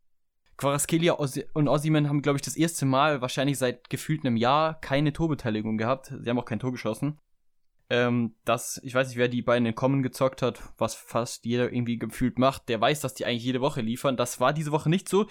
Quaraskelia 0.58 1.14
und 1.14 1.70
Ossiman 1.70 2.10
haben, 2.10 2.22
glaube 2.22 2.36
ich, 2.36 2.42
das 2.42 2.58
erste 2.58 2.86
Mal 2.86 3.22
wahrscheinlich 3.22 3.58
seit 3.58 3.90
gefühlt 3.90 4.26
einem 4.26 4.36
Jahr 4.36 4.82
keine 4.82 5.14
Torbeteiligung 5.14 5.78
gehabt. 5.78 6.08
Sie 6.08 6.30
haben 6.30 6.38
auch 6.38 6.44
kein 6.44 6.60
Tor 6.60 6.74
geschossen 6.74 7.18
ähm, 7.90 8.36
dass, 8.46 8.80
ich 8.84 8.94
weiß 8.94 9.08
nicht, 9.08 9.18
wer 9.18 9.28
die 9.28 9.42
beiden 9.42 9.66
in 9.66 9.76
Common 9.76 10.04
gezockt 10.04 10.42
hat, 10.42 10.62
was 10.78 10.96
fast 10.96 11.46
jeder 11.46 11.72
irgendwie 11.72 11.98
gefühlt 11.98 12.38
macht, 12.38 12.70
der 12.70 12.80
weiß, 12.80 13.02
dass 13.02 13.16
die 13.16 13.26
eigentlich 13.26 13.44
jede 13.44 13.62
Woche 13.62 13.82
liefern. 13.82 14.18
Das 14.18 14.40
war 14.40 14.54
diese 14.54 14.72
Woche 14.72 14.90
nicht 14.90 15.10
so. 15.10 15.28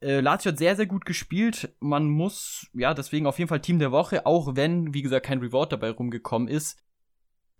Äh, 0.00 0.20
Lazio 0.20 0.52
hat 0.52 0.58
sehr, 0.58 0.76
sehr 0.76 0.86
gut 0.86 1.04
gespielt. 1.04 1.74
Man 1.80 2.08
muss, 2.08 2.68
ja, 2.72 2.94
deswegen 2.94 3.26
auf 3.26 3.38
jeden 3.38 3.48
Fall 3.48 3.60
Team 3.60 3.78
der 3.78 3.92
Woche, 3.92 4.26
auch 4.26 4.56
wenn, 4.56 4.94
wie 4.94 5.02
gesagt, 5.02 5.26
kein 5.26 5.40
Reward 5.40 5.72
dabei 5.72 5.90
rumgekommen 5.90 6.48
ist. 6.48 6.78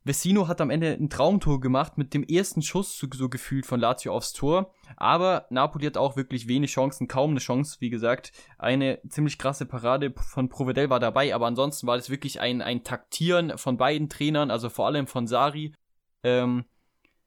Vecino 0.07 0.47
hat 0.47 0.61
am 0.61 0.71
Ende 0.71 0.93
ein 0.93 1.11
Traumtor 1.11 1.61
gemacht 1.61 1.99
mit 1.99 2.15
dem 2.15 2.23
ersten 2.23 2.63
Schuss 2.63 2.97
so, 2.97 3.29
gefühlt 3.29 3.67
von 3.67 3.81
Lazio 3.81 4.15
aufs 4.15 4.33
Tor. 4.33 4.73
Aber 4.97 5.47
Napoli 5.51 5.85
hat 5.85 5.97
auch 5.97 6.17
wirklich 6.17 6.47
wenig 6.47 6.71
Chancen, 6.71 7.09
kaum 7.09 7.33
eine 7.33 7.41
Chance, 7.41 7.79
wie 7.81 7.91
gesagt. 7.91 8.31
Eine 8.57 9.01
ziemlich 9.09 9.37
krasse 9.37 9.67
Parade 9.67 10.15
von 10.17 10.49
Provedel 10.49 10.91
war 10.91 11.01
dabei, 11.01 11.35
aber 11.35 11.47
ansonsten 11.47 11.89
war 11.89 11.97
das 11.97 12.09
wirklich 12.09 12.41
ein, 12.41 12.63
ein 12.63 12.85
Taktieren 12.85 13.59
von 13.59 13.79
beiden 13.79 14.09
Trainern, 14.09 14.53
also 14.53 14.71
vor 14.71 14.87
allem 14.87 15.09
von 15.09 15.27
Sari. 15.27 15.75
Ähm, 16.23 16.67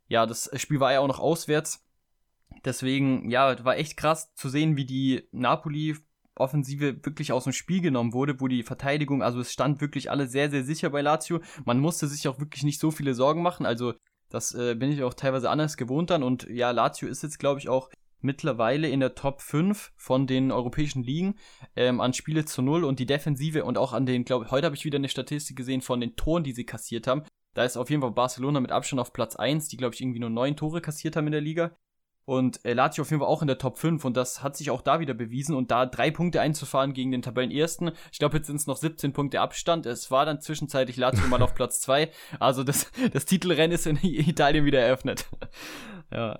ja, 0.07 0.25
das 0.25 0.49
Spiel 0.55 0.79
war 0.79 0.93
ja 0.93 1.01
auch 1.01 1.07
noch 1.07 1.19
auswärts. 1.19 1.85
Deswegen, 2.63 3.29
ja, 3.29 3.61
war 3.65 3.75
echt 3.75 3.97
krass 3.97 4.33
zu 4.35 4.47
sehen, 4.47 4.77
wie 4.77 4.85
die 4.85 5.27
Napoli 5.33 5.97
Offensive 6.39 7.05
wirklich 7.05 7.31
aus 7.31 7.43
dem 7.43 7.53
Spiel 7.53 7.81
genommen 7.81 8.13
wurde, 8.13 8.39
wo 8.39 8.47
die 8.47 8.63
Verteidigung, 8.63 9.21
also 9.21 9.39
es 9.39 9.51
stand 9.51 9.81
wirklich 9.81 10.09
alle 10.11 10.27
sehr, 10.27 10.49
sehr 10.49 10.63
sicher 10.63 10.89
bei 10.89 11.01
Lazio. 11.01 11.39
Man 11.65 11.79
musste 11.79 12.07
sich 12.07 12.27
auch 12.27 12.39
wirklich 12.39 12.63
nicht 12.63 12.79
so 12.79 12.91
viele 12.91 13.13
Sorgen 13.13 13.41
machen. 13.41 13.65
Also 13.65 13.93
Das 14.31 14.53
äh, 14.53 14.75
bin 14.75 14.91
ich 14.91 15.01
auch 15.03 15.15
teilweise 15.15 15.49
anders 15.49 15.75
gewohnt 15.75 16.11
dann. 16.11 16.23
Und 16.23 16.47
ja, 16.49 16.71
Lazio 16.71 17.07
ist 17.07 17.23
jetzt, 17.23 17.39
glaube 17.39 17.59
ich, 17.59 17.67
auch 17.67 17.89
mittlerweile 18.21 18.89
in 18.89 18.99
der 18.99 19.15
Top 19.15 19.41
5 19.41 19.91
von 19.95 20.27
den 20.27 20.51
europäischen 20.51 21.03
Ligen 21.03 21.35
ähm, 21.75 22.01
an 22.01 22.13
Spiele 22.13 22.45
zu 22.45 22.61
Null 22.61 22.83
und 22.83 22.99
die 22.99 23.05
Defensive 23.05 23.63
und 23.63 23.77
auch 23.77 23.93
an 23.93 24.05
den, 24.05 24.25
glaube 24.25 24.45
ich, 24.45 24.51
heute 24.51 24.65
habe 24.65 24.75
ich 24.75 24.85
wieder 24.85 24.97
eine 24.97 25.09
Statistik 25.09 25.55
gesehen 25.57 25.81
von 25.81 26.01
den 26.01 26.15
Toren, 26.15 26.43
die 26.43 26.51
sie 26.51 26.65
kassiert 26.65 27.07
haben. 27.07 27.23
Da 27.55 27.63
ist 27.63 27.77
auf 27.77 27.89
jeden 27.89 28.01
Fall 28.01 28.11
Barcelona 28.11 28.59
mit 28.59 28.71
Abstand 28.71 28.99
auf 28.99 29.13
Platz 29.13 29.35
1, 29.35 29.67
die, 29.69 29.77
glaube 29.77 29.95
ich, 29.95 30.01
irgendwie 30.01 30.19
nur 30.19 30.29
neun 30.29 30.55
Tore 30.55 30.81
kassiert 30.81 31.15
haben 31.15 31.27
in 31.27 31.31
der 31.31 31.41
Liga. 31.41 31.75
Und 32.25 32.63
äh, 32.63 32.73
Lazio 32.73 33.01
auf 33.01 33.09
jeden 33.09 33.21
Fall 33.21 33.29
auch 33.29 33.41
in 33.41 33.47
der 33.47 33.57
Top 33.57 33.79
5 33.79 34.05
und 34.05 34.15
das 34.15 34.43
hat 34.43 34.55
sich 34.55 34.69
auch 34.69 34.81
da 34.81 34.99
wieder 34.99 35.15
bewiesen 35.15 35.55
und 35.55 35.71
da 35.71 35.87
drei 35.87 36.11
Punkte 36.11 36.41
einzufahren 36.41 36.93
gegen 36.93 37.11
den 37.11 37.23
Tabellenersten. 37.23 37.91
Ich 38.11 38.19
glaube, 38.19 38.37
jetzt 38.37 38.45
sind 38.47 38.57
es 38.57 38.67
noch 38.67 38.77
17 38.77 39.13
Punkte 39.13 39.41
Abstand. 39.41 39.87
Es 39.87 40.11
war 40.11 40.25
dann 40.25 40.39
zwischenzeitlich 40.39 40.95
Lazio 40.97 41.25
mal 41.27 41.41
auf 41.41 41.55
Platz 41.55 41.81
2. 41.81 42.11
Also 42.39 42.63
das, 42.63 42.91
das 43.13 43.25
Titelrennen 43.25 43.73
ist 43.73 43.87
in 43.87 43.97
Italien 43.97 44.65
wieder 44.65 44.79
eröffnet. 44.79 45.27
ja. 46.11 46.37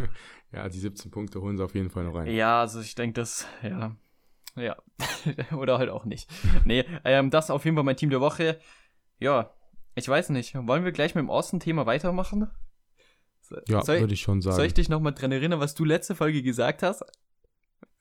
ja, 0.52 0.68
die 0.68 0.78
17 0.78 1.10
Punkte 1.10 1.40
holen 1.40 1.56
sie 1.56 1.64
auf 1.64 1.74
jeden 1.74 1.88
Fall 1.88 2.04
noch 2.04 2.14
rein. 2.14 2.26
Ja, 2.26 2.60
also 2.60 2.80
ich 2.80 2.94
denke, 2.94 3.14
das, 3.14 3.46
ja. 3.62 3.96
Ja. 4.56 4.76
Oder 5.56 5.78
halt 5.78 5.90
auch 5.90 6.04
nicht. 6.04 6.28
nee, 6.64 6.84
ähm, 7.04 7.30
das 7.30 7.50
auf 7.50 7.64
jeden 7.64 7.76
Fall 7.76 7.84
mein 7.84 7.96
Team 7.96 8.10
der 8.10 8.20
Woche. 8.20 8.58
Ja, 9.18 9.54
ich 9.94 10.08
weiß 10.08 10.30
nicht. 10.30 10.54
Wollen 10.54 10.84
wir 10.84 10.92
gleich 10.92 11.14
mit 11.14 11.22
dem 11.22 11.30
Osten-Thema 11.30 11.86
weitermachen? 11.86 12.50
Ja, 13.68 13.86
würde 13.86 14.14
ich 14.14 14.20
schon 14.20 14.40
sagen. 14.42 14.56
Soll 14.56 14.66
ich 14.66 14.74
dich 14.74 14.88
nochmal 14.88 15.14
dran 15.14 15.32
erinnern, 15.32 15.60
was 15.60 15.74
du 15.74 15.84
letzte 15.84 16.14
Folge 16.14 16.42
gesagt 16.42 16.82
hast? 16.82 17.04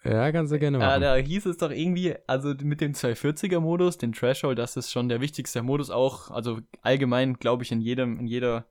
Ja, 0.03 0.31
kannst 0.31 0.53
du 0.53 0.59
gerne 0.59 0.77
machen. 0.77 0.89
Ja, 0.89 0.99
da 0.99 1.15
hieß 1.15 1.45
es 1.45 1.57
doch 1.57 1.71
irgendwie, 1.71 2.15
also 2.25 2.53
mit 2.61 2.79
dem 2.79 2.93
240er-Modus, 2.93 3.97
den 3.97 4.13
Threshold, 4.13 4.57
das 4.57 4.77
ist 4.77 4.91
schon 4.91 5.09
der 5.09 5.19
wichtigste 5.19 5.61
Modus 5.61 5.89
auch, 5.89 6.31
also 6.31 6.59
allgemein, 6.81 7.33
glaube 7.33 7.63
ich, 7.63 7.71
in 7.71 7.81
jedem, 7.81 8.17
in 8.19 8.27
jeder 8.27 8.67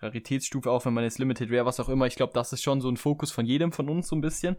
Raritätsstufe, 0.00 0.70
auch 0.70 0.84
wenn 0.84 0.92
man 0.92 1.04
jetzt 1.04 1.18
Limited 1.18 1.50
Rare, 1.50 1.64
was 1.64 1.80
auch 1.80 1.88
immer, 1.88 2.06
ich 2.06 2.16
glaube, 2.16 2.34
das 2.34 2.52
ist 2.52 2.62
schon 2.62 2.82
so 2.82 2.90
ein 2.90 2.98
Fokus 2.98 3.32
von 3.32 3.46
jedem 3.46 3.72
von 3.72 3.88
uns 3.88 4.08
so 4.08 4.16
ein 4.16 4.20
bisschen. 4.20 4.56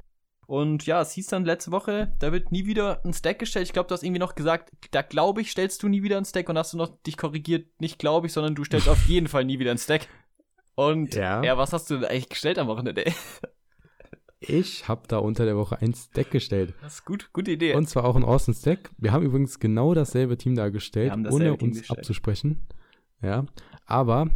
Und 0.47 0.85
ja, 0.85 1.01
es 1.01 1.11
hieß 1.11 1.27
dann 1.27 1.43
letzte 1.43 1.71
Woche, 1.71 2.13
da 2.19 2.31
wird 2.31 2.53
nie 2.53 2.65
wieder 2.65 3.03
ein 3.03 3.13
Stack 3.13 3.37
gestellt. 3.37 3.67
Ich 3.67 3.73
glaube, 3.73 3.89
du 3.89 3.93
hast 3.93 4.03
irgendwie 4.03 4.19
noch 4.19 4.33
gesagt, 4.33 4.71
da 4.91 5.01
glaube 5.01 5.41
ich, 5.41 5.51
stellst 5.51 5.83
du 5.83 5.89
nie 5.89 6.03
wieder 6.03 6.17
ein 6.17 6.25
Stack 6.25 6.47
und 6.47 6.57
hast 6.57 6.71
du 6.71 6.77
noch 6.77 6.97
dich 7.03 7.17
korrigiert, 7.17 7.67
nicht 7.81 7.99
glaube 7.99 8.27
ich, 8.27 8.33
sondern 8.33 8.55
du 8.55 8.63
stellst 8.63 8.87
auf 8.87 9.07
jeden 9.07 9.27
Fall 9.27 9.43
nie 9.43 9.59
wieder 9.59 9.71
ein 9.71 9.77
Stack. 9.77 10.07
Und 10.77 11.15
ja, 11.15 11.43
ja 11.43 11.57
was 11.57 11.73
hast 11.73 11.89
du 11.89 11.95
denn 11.95 12.05
eigentlich 12.05 12.29
gestellt 12.29 12.59
am 12.59 12.67
Wochenende? 12.67 13.03
Ich 14.39 14.87
habe 14.87 15.07
da 15.07 15.17
unter 15.17 15.45
der 15.45 15.57
Woche 15.57 15.81
ein 15.81 15.95
Stack 15.95 16.29
gestellt. 16.29 16.75
Das 16.83 16.95
ist 16.95 17.05
gut, 17.05 17.33
gute 17.33 17.49
Idee. 17.49 17.73
Und 17.73 17.89
zwar 17.89 18.05
auch 18.05 18.15
ein 18.15 18.23
Awesome 18.23 18.55
Stack. 18.55 18.91
Wir 18.99 19.11
haben 19.11 19.25
übrigens 19.25 19.59
genau 19.59 19.95
dasselbe 19.95 20.37
Team 20.37 20.53
da 20.53 20.69
gestellt, 20.69 21.11
ohne 21.31 21.57
Team 21.57 21.69
uns 21.69 21.79
gestellt. 21.79 21.99
abzusprechen. 21.99 22.67
Ja, 23.23 23.47
aber 23.87 24.29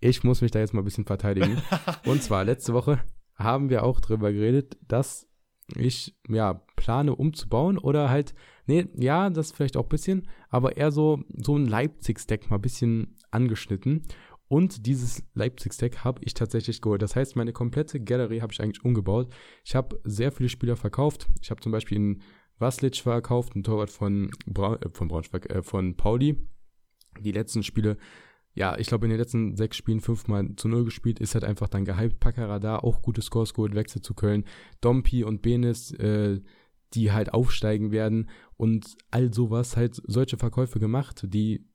ich 0.00 0.22
muss 0.22 0.42
mich 0.42 0.50
da 0.50 0.58
jetzt 0.58 0.74
mal 0.74 0.82
ein 0.82 0.84
bisschen 0.84 1.06
verteidigen. 1.06 1.62
Und 2.04 2.22
zwar 2.22 2.44
letzte 2.44 2.74
Woche 2.74 3.00
haben 3.34 3.70
wir 3.70 3.82
auch 3.82 4.00
drüber 4.00 4.30
geredet, 4.32 4.76
dass 4.86 5.26
ich 5.74 6.14
ja 6.28 6.60
plane 6.76 7.14
umzubauen 7.14 7.78
oder 7.78 8.10
halt 8.10 8.34
nee, 8.66 8.86
ja, 8.94 9.30
das 9.30 9.52
vielleicht 9.52 9.78
auch 9.78 9.84
ein 9.84 9.88
bisschen, 9.88 10.28
aber 10.50 10.76
eher 10.76 10.92
so 10.92 11.24
so 11.34 11.56
ein 11.56 11.66
Leipzig 11.66 12.20
Stack 12.20 12.50
mal 12.50 12.56
ein 12.56 12.62
bisschen 12.62 13.16
angeschnitten 13.30 14.02
und 14.50 14.84
dieses 14.86 15.22
Leipzig-Stack 15.34 16.02
habe 16.02 16.22
ich 16.24 16.34
tatsächlich 16.34 16.82
geholt. 16.82 17.02
Das 17.02 17.14
heißt, 17.14 17.36
meine 17.36 17.52
komplette 17.52 18.00
Gallery 18.00 18.40
habe 18.40 18.52
ich 18.52 18.60
eigentlich 18.60 18.84
umgebaut. 18.84 19.32
Ich 19.64 19.76
habe 19.76 20.00
sehr 20.02 20.32
viele 20.32 20.48
Spieler 20.48 20.74
verkauft. 20.74 21.28
Ich 21.40 21.52
habe 21.52 21.60
zum 21.60 21.70
Beispiel 21.70 21.98
einen 21.98 22.22
Vaslic 22.58 22.96
verkauft, 22.96 23.54
einen 23.54 23.62
Torwart 23.62 23.90
von, 23.90 24.32
Bra 24.46 24.74
äh, 24.74 24.88
von 24.90 25.06
Braunschweig, 25.06 25.48
äh, 25.50 25.62
von 25.62 25.96
Pauli. 25.96 26.36
Die 27.20 27.30
letzten 27.30 27.62
Spiele, 27.62 27.96
ja, 28.52 28.76
ich 28.76 28.88
glaube 28.88 29.06
in 29.06 29.10
den 29.10 29.20
letzten 29.20 29.56
sechs 29.56 29.76
Spielen 29.76 30.00
fünfmal 30.00 30.56
zu 30.56 30.66
null 30.66 30.84
gespielt, 30.84 31.20
ist 31.20 31.34
halt 31.34 31.44
einfach 31.44 31.68
dann 31.68 31.84
gehypt. 31.84 32.18
Packerer 32.18 32.58
da, 32.58 32.80
auch 32.80 33.02
gute 33.02 33.22
Scores 33.22 33.54
geholt, 33.54 33.76
Wechsel 33.76 34.02
zu 34.02 34.14
Köln. 34.14 34.44
Dompi 34.80 35.22
und 35.22 35.42
Benis, 35.42 35.92
äh, 35.92 36.40
die 36.94 37.12
halt 37.12 37.32
aufsteigen 37.32 37.92
werden 37.92 38.28
und 38.56 38.96
all 39.12 39.32
sowas, 39.32 39.76
halt 39.76 40.02
solche 40.08 40.38
Verkäufe 40.38 40.80
gemacht, 40.80 41.24
die 41.28 41.68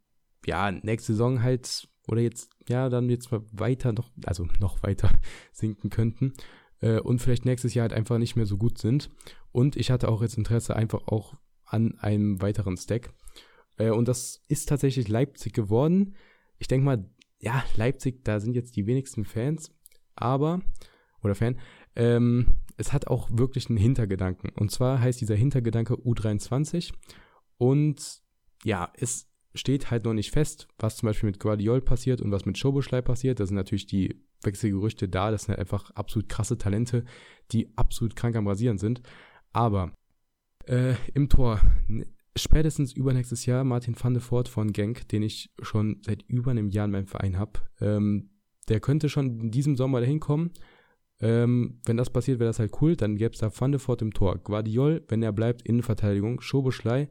ja 0.46 0.72
nächste 0.72 1.14
Saison 1.14 1.42
halt 1.42 1.88
oder 2.08 2.22
jetzt, 2.22 2.52
ja, 2.68 2.90
dann 2.90 3.10
jetzt 3.10 3.32
mal 3.32 3.42
weiter 3.52 3.94
noch, 3.94 4.12
also 4.26 4.48
noch 4.60 4.84
weiter 4.84 5.10
sinken 5.52 5.90
könnten 5.90 6.34
äh, 6.82 7.00
und 7.00 7.20
vielleicht 7.20 7.46
nächstes 7.46 7.74
Jahr 7.74 7.84
halt 7.84 7.94
einfach 7.94 8.18
nicht 8.18 8.36
mehr 8.36 8.46
so 8.46 8.58
gut 8.58 8.78
sind. 8.78 9.10
Und 9.52 9.76
ich 9.76 9.92
hatte 9.92 10.10
auch 10.10 10.22
jetzt 10.22 10.38
Interesse 10.38 10.76
einfach 10.76 11.08
auch 11.08 11.36
an 11.66 11.98
einem 12.00 12.42
weiteren 12.42 12.78
Stack. 12.78 13.14
Äh, 13.78 13.90
und 13.90 14.08
das 14.08 14.44
ist 14.48 14.70
tatsächlich 14.70 15.08
Leipzig 15.08 15.54
geworden. 15.54 16.16
Ich 16.58 16.68
denke 16.68 16.86
mal, 16.86 17.10
ja, 17.40 17.64
Leipzig, 17.76 18.24
da 18.24 18.40
sind 18.40 18.56
jetzt 18.56 18.76
die 18.76 18.88
wenigsten 18.88 19.26
Fans, 19.26 19.72
aber, 20.16 20.62
oder 21.22 21.36
Fan, 21.36 21.60
ähm, 21.96 22.48
es 22.78 22.94
hat 22.94 23.08
auch 23.08 23.30
wirklich 23.32 23.70
einen 23.70 23.78
Hintergedanken. 23.78 24.50
Und 24.50 24.72
zwar 24.72 25.00
heißt 25.00 25.22
dieser 25.22 25.36
Hintergedanke 25.36 25.94
U23. 25.94 26.94
Und 27.58 28.22
ja, 28.64 28.92
es 28.96 29.30
steht 29.56 29.90
halt 29.92 30.06
noch 30.06 30.14
nicht 30.14 30.32
fest, 30.32 30.68
was 30.78 30.98
zum 30.98 31.08
Beispiel 31.08 31.28
mit 31.28 31.40
Guardiol 31.40 31.82
passiert 31.82 32.22
und 32.22 32.32
was 32.32 32.46
mit 32.46 32.58
Schoboschlei 32.58 33.02
passiert. 33.02 33.40
Da 33.40 33.46
sind 33.46 33.56
natürlich 33.56 33.88
die 33.88 34.22
Wechselgerüchte 34.44 35.10
da. 35.10 35.32
Das 35.32 35.44
sind 35.44 35.50
halt 35.50 35.60
einfach 35.60 35.92
absolut 35.92 36.30
krasse 36.30 36.58
Talente, 36.58 37.04
die 37.52 37.76
absolut 37.78 38.16
krank 38.16 38.36
am 38.36 38.48
Rasieren 38.48 38.78
sind. 38.78 39.02
Aber 39.54 39.92
äh, 40.68 40.96
im 41.14 41.30
Tor, 41.30 41.62
spätestens 42.36 42.94
übernächstes 42.94 43.46
Jahr, 43.46 43.64
Martin 43.64 43.96
van 44.00 44.14
de 44.14 44.22
Voort 44.22 44.50
von 44.50 44.74
Genk, 44.74 45.08
den 45.08 45.24
ich 45.24 45.52
schon 45.62 46.02
seit 46.06 46.24
über 46.24 46.52
einem 46.52 46.70
Jahr 46.70 46.86
in 46.86 46.92
meinem 46.92 47.08
Verein 47.08 47.38
habe, 47.40 47.62
ähm, 47.82 48.30
der 48.68 48.80
könnte 48.80 49.10
schon 49.10 49.40
in 49.40 49.52
diesem 49.52 49.78
Sommer 49.78 50.02
dahin 50.02 50.20
kommen. 50.20 50.52
Ähm, 51.22 51.80
wenn 51.86 51.98
das 51.98 52.10
passiert, 52.10 52.40
wäre 52.40 52.50
das 52.50 52.60
halt 52.60 52.74
cool. 52.82 52.96
Dann 52.96 53.16
gäbe 53.16 53.34
es 53.34 53.40
da 53.40 53.50
Van 53.58 53.72
de 53.72 53.80
Voort 53.80 54.02
im 54.02 54.14
Tor. 54.14 54.38
Guardiol, 54.38 55.04
wenn 55.08 55.24
er 55.24 55.32
bleibt, 55.32 55.62
Innenverteidigung. 55.62 56.42
Schoboschlei, 56.42 57.10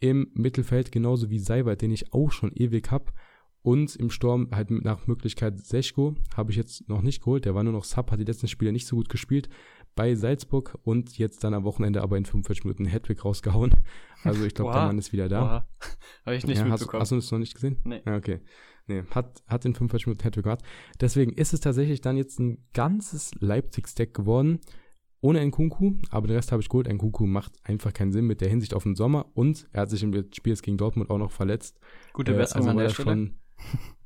im 0.00 0.30
Mittelfeld, 0.34 0.90
genauso 0.90 1.30
wie 1.30 1.38
Seibert, 1.38 1.82
den 1.82 1.92
ich 1.92 2.12
auch 2.12 2.32
schon 2.32 2.52
ewig 2.52 2.90
habe. 2.90 3.12
Und 3.62 3.94
im 3.96 4.10
Sturm 4.10 4.48
halt 4.52 4.70
nach 4.70 5.06
Möglichkeit 5.06 5.58
Seschko 5.60 6.14
habe 6.34 6.50
ich 6.50 6.56
jetzt 6.56 6.88
noch 6.88 7.02
nicht 7.02 7.20
geholt. 7.20 7.44
Der 7.44 7.54
war 7.54 7.62
nur 7.62 7.74
noch 7.74 7.84
Sub, 7.84 8.10
hat 8.10 8.18
die 8.18 8.24
letzten 8.24 8.48
Spiele 8.48 8.72
nicht 8.72 8.86
so 8.86 8.96
gut 8.96 9.10
gespielt 9.10 9.50
bei 9.94 10.14
Salzburg 10.14 10.78
und 10.82 11.18
jetzt 11.18 11.44
dann 11.44 11.52
am 11.52 11.64
Wochenende 11.64 12.00
aber 12.00 12.16
in 12.16 12.24
45 12.24 12.64
Minuten 12.64 12.86
Hattrick 12.86 13.24
rausgehauen. 13.24 13.74
Also 14.22 14.44
ich 14.44 14.52
glaube, 14.52 14.72
der 14.72 14.82
Mann 14.82 14.98
ist 14.98 15.14
wieder 15.14 15.30
da. 15.30 15.66
Habe 16.26 16.36
ich 16.36 16.46
nicht 16.46 16.58
ja, 16.58 16.68
hast, 16.68 16.92
hast, 16.92 17.10
du 17.10 17.16
das 17.16 17.30
noch 17.30 17.38
nicht 17.38 17.54
gesehen? 17.54 17.78
Nee. 17.84 18.02
Ja, 18.04 18.16
okay. 18.16 18.40
Nee, 18.86 19.02
hat, 19.12 19.42
hat 19.46 19.64
in 19.64 19.72
45 19.72 20.08
Minuten 20.08 20.24
Hattrick 20.24 20.44
gemacht. 20.44 20.62
Deswegen 21.00 21.32
ist 21.32 21.54
es 21.54 21.60
tatsächlich 21.60 22.02
dann 22.02 22.18
jetzt 22.18 22.38
ein 22.38 22.66
ganzes 22.74 23.30
Leipzig-Stack 23.40 24.12
geworden 24.12 24.60
ohne 25.20 25.44
Nkunku, 25.44 25.94
aber 26.10 26.26
den 26.26 26.36
Rest 26.36 26.52
habe 26.52 26.62
ich 26.62 26.68
geholt. 26.68 26.88
Nkunku 26.88 27.26
macht 27.26 27.52
einfach 27.64 27.92
keinen 27.92 28.12
Sinn 28.12 28.26
mit 28.26 28.40
der 28.40 28.48
Hinsicht 28.48 28.74
auf 28.74 28.84
den 28.84 28.96
Sommer 28.96 29.26
und 29.34 29.68
er 29.72 29.82
hat 29.82 29.90
sich 29.90 30.02
im 30.02 30.12
Spiel 30.32 30.54
gegen 30.56 30.78
Dortmund 30.78 31.10
auch 31.10 31.18
noch 31.18 31.30
verletzt. 31.30 31.78
Gute 32.12 32.34
Besserung 32.34 32.66
äh, 32.66 32.70
also 32.70 32.78
an 32.78 32.84
der 32.84 32.88
Stelle. 32.90 33.10
Schon, 33.10 33.34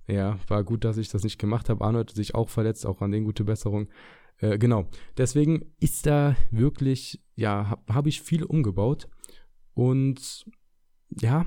ja, 0.09 0.39
war 0.49 0.65
gut, 0.65 0.85
dass 0.85 0.97
ich 0.97 1.09
das 1.09 1.23
nicht 1.23 1.39
gemacht 1.39 1.69
habe. 1.69 1.85
Arnold 1.85 2.11
hat 2.11 2.17
sich 2.17 2.35
auch 2.35 2.49
verletzt, 2.49 2.85
auch 2.85 3.01
an 3.01 3.13
den 3.13 3.25
gute 3.25 3.45
Besserung. 3.45 3.89
Äh, 4.39 4.59
genau. 4.59 4.89
Deswegen 5.17 5.73
ist 5.81 6.07
da 6.07 6.37
wirklich, 6.51 7.23
ja, 7.37 7.71
habe 7.71 7.95
hab 7.95 8.07
ich 8.07 8.21
viel 8.21 8.45
umgebaut 8.45 9.09
und 9.75 10.45
ja, 11.21 11.47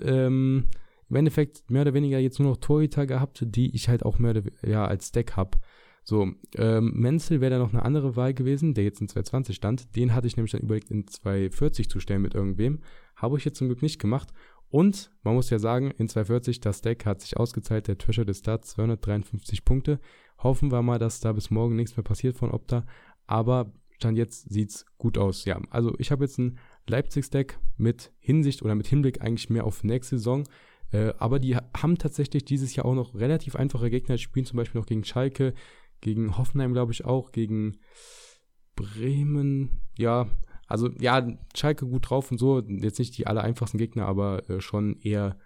ähm, 0.00 0.68
im 1.08 1.16
Endeffekt 1.16 1.70
mehr 1.70 1.82
oder 1.82 1.94
weniger 1.94 2.18
jetzt 2.18 2.38
nur 2.38 2.48
noch 2.48 2.56
Torhüter 2.56 3.06
gehabt, 3.06 3.44
die 3.46 3.74
ich 3.74 3.88
halt 3.88 4.04
auch 4.04 4.18
mehr 4.18 4.30
oder 4.32 4.42
ja, 4.66 4.84
als 4.84 5.12
Deck 5.12 5.36
habe. 5.36 5.58
So, 6.04 6.32
ähm, 6.56 6.92
Menzel 6.94 7.40
wäre 7.40 7.52
da 7.52 7.58
noch 7.58 7.72
eine 7.72 7.84
andere 7.84 8.16
Wahl 8.16 8.34
gewesen, 8.34 8.74
der 8.74 8.84
jetzt 8.84 9.00
in 9.00 9.08
220 9.08 9.54
stand. 9.54 9.94
Den 9.94 10.14
hatte 10.14 10.26
ich 10.26 10.36
nämlich 10.36 10.52
dann 10.52 10.62
überlegt, 10.62 10.90
in 10.90 11.06
240 11.06 11.88
zu 11.88 12.00
stellen 12.00 12.22
mit 12.22 12.34
irgendwem. 12.34 12.80
Habe 13.14 13.38
ich 13.38 13.44
jetzt 13.44 13.58
zum 13.58 13.68
Glück 13.68 13.82
nicht 13.82 14.00
gemacht. 14.00 14.32
Und 14.68 15.12
man 15.22 15.34
muss 15.34 15.50
ja 15.50 15.58
sagen, 15.58 15.90
in 15.90 16.08
240, 16.08 16.60
das 16.60 16.80
Deck 16.80 17.04
hat 17.04 17.20
sich 17.20 17.36
ausgezahlt, 17.36 17.88
der 17.88 17.98
Treasure 17.98 18.26
des 18.26 18.38
Start 18.38 18.64
253 18.64 19.64
Punkte. 19.64 20.00
Hoffen 20.38 20.72
wir 20.72 20.82
mal, 20.82 20.98
dass 20.98 21.20
da 21.20 21.32
bis 21.32 21.50
morgen 21.50 21.76
nichts 21.76 21.96
mehr 21.96 22.04
passiert 22.04 22.36
von 22.36 22.50
Opta. 22.50 22.84
Aber 23.26 23.72
Stand 23.90 24.18
jetzt 24.18 24.50
sieht's 24.50 24.86
gut 24.98 25.18
aus. 25.18 25.44
Ja, 25.44 25.60
also 25.70 25.94
ich 25.98 26.10
habe 26.10 26.24
jetzt 26.24 26.38
ein 26.38 26.58
Leipzig-Deck 26.88 27.58
mit 27.76 28.12
Hinsicht 28.18 28.62
oder 28.62 28.74
mit 28.74 28.88
Hinblick 28.88 29.20
eigentlich 29.20 29.50
mehr 29.50 29.64
auf 29.64 29.84
nächste 29.84 30.18
Saison. 30.18 30.44
Äh, 30.90 31.12
aber 31.18 31.38
die 31.38 31.56
haben 31.56 31.98
tatsächlich 31.98 32.44
dieses 32.44 32.74
Jahr 32.74 32.86
auch 32.86 32.94
noch 32.94 33.14
relativ 33.14 33.56
einfache 33.56 33.90
Gegner. 33.90 34.18
Spielen 34.18 34.46
zum 34.46 34.56
Beispiel 34.56 34.80
noch 34.80 34.86
gegen 34.86 35.04
Schalke, 35.04 35.54
gegen 36.02 36.36
Hoffenheim, 36.36 36.74
glaube 36.74 36.92
ich, 36.92 37.06
auch, 37.06 37.32
gegen 37.32 37.78
Bremen, 38.76 39.80
ja, 39.96 40.26
also 40.66 40.90
ja, 40.98 41.26
Schalke 41.54 41.86
gut 41.86 42.10
drauf 42.10 42.30
und 42.30 42.38
so, 42.38 42.60
jetzt 42.60 42.98
nicht 42.98 43.16
die 43.16 43.26
aller 43.26 43.42
einfachsten 43.42 43.78
Gegner, 43.78 44.06
aber 44.06 44.48
äh, 44.50 44.60
schon 44.60 44.98
eher 45.00 45.38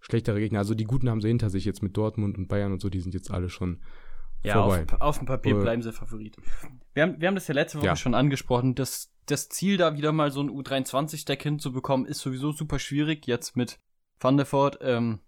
schlechtere 0.00 0.38
Gegner. 0.38 0.60
Also 0.60 0.74
die 0.74 0.84
guten 0.84 1.10
haben 1.10 1.20
sie 1.20 1.28
hinter 1.28 1.50
sich 1.50 1.64
jetzt 1.64 1.82
mit 1.82 1.96
Dortmund 1.96 2.38
und 2.38 2.48
Bayern 2.48 2.72
und 2.72 2.80
so, 2.80 2.88
die 2.88 3.00
sind 3.00 3.14
jetzt 3.14 3.30
alle 3.30 3.50
schon 3.50 3.82
ja, 4.42 4.54
vorbei. 4.54 4.86
Auf, 4.92 5.00
auf 5.00 5.18
dem 5.18 5.26
Papier 5.26 5.56
äh, 5.56 5.60
bleiben 5.60 5.82
sie 5.82 5.92
Favorit. 5.92 6.36
Wir 6.94 7.02
haben, 7.02 7.20
wir 7.20 7.28
haben 7.28 7.34
das 7.34 7.48
ja 7.48 7.54
letzte 7.54 7.78
Woche 7.78 7.86
ja. 7.86 7.96
schon 7.96 8.14
angesprochen, 8.14 8.74
dass 8.74 9.12
das 9.26 9.48
Ziel 9.48 9.76
da 9.76 9.96
wieder 9.96 10.12
mal 10.12 10.30
so 10.30 10.40
ein 10.40 10.50
U23-Deck 10.50 11.42
hinzubekommen, 11.42 12.06
ist 12.06 12.20
sowieso 12.20 12.52
super 12.52 12.78
schwierig, 12.78 13.26
jetzt 13.26 13.56
mit 13.56 13.80
Van 14.20 14.36
der 14.36 14.46
Voort, 14.46 14.78
ähm, 14.82 15.20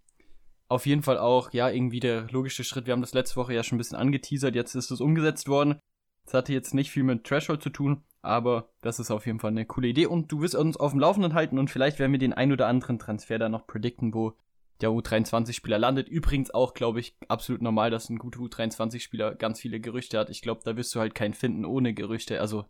auf 0.68 0.86
jeden 0.86 1.02
Fall 1.02 1.18
auch, 1.18 1.52
ja, 1.52 1.70
irgendwie 1.70 2.00
der 2.00 2.28
logische 2.30 2.64
Schritt. 2.64 2.86
Wir 2.86 2.92
haben 2.92 3.00
das 3.00 3.14
letzte 3.14 3.36
Woche 3.36 3.54
ja 3.54 3.62
schon 3.62 3.76
ein 3.76 3.78
bisschen 3.78 3.98
angeteasert, 3.98 4.54
jetzt 4.54 4.74
ist 4.74 4.90
es 4.90 5.00
umgesetzt 5.00 5.48
worden. 5.48 5.80
Das 6.24 6.34
hatte 6.34 6.52
jetzt 6.52 6.74
nicht 6.74 6.90
viel 6.90 7.04
mit 7.04 7.24
Threshold 7.24 7.62
zu 7.62 7.70
tun, 7.70 8.02
aber 8.20 8.68
das 8.82 8.98
ist 8.98 9.10
auf 9.10 9.24
jeden 9.26 9.40
Fall 9.40 9.50
eine 9.50 9.64
coole 9.64 9.88
Idee 9.88 10.06
und 10.06 10.30
du 10.30 10.42
wirst 10.42 10.54
uns 10.54 10.76
auf 10.76 10.90
dem 10.90 11.00
Laufenden 11.00 11.32
halten 11.32 11.58
und 11.58 11.70
vielleicht 11.70 11.98
werden 11.98 12.12
wir 12.12 12.18
den 12.18 12.34
ein 12.34 12.52
oder 12.52 12.66
anderen 12.66 12.98
Transfer 12.98 13.38
da 13.38 13.48
noch 13.48 13.66
predikten, 13.66 14.12
wo 14.12 14.34
der 14.80 14.90
U23-Spieler 14.90 15.78
landet. 15.78 16.08
Übrigens 16.08 16.50
auch, 16.50 16.74
glaube 16.74 17.00
ich, 17.00 17.16
absolut 17.28 17.62
normal, 17.62 17.90
dass 17.90 18.10
ein 18.10 18.18
guter 18.18 18.40
U23-Spieler 18.40 19.34
ganz 19.34 19.60
viele 19.60 19.80
Gerüchte 19.80 20.18
hat. 20.18 20.30
Ich 20.30 20.42
glaube, 20.42 20.60
da 20.64 20.76
wirst 20.76 20.94
du 20.94 21.00
halt 21.00 21.14
keinen 21.14 21.34
finden 21.34 21.64
ohne 21.64 21.94
Gerüchte. 21.94 22.40
Also, 22.40 22.66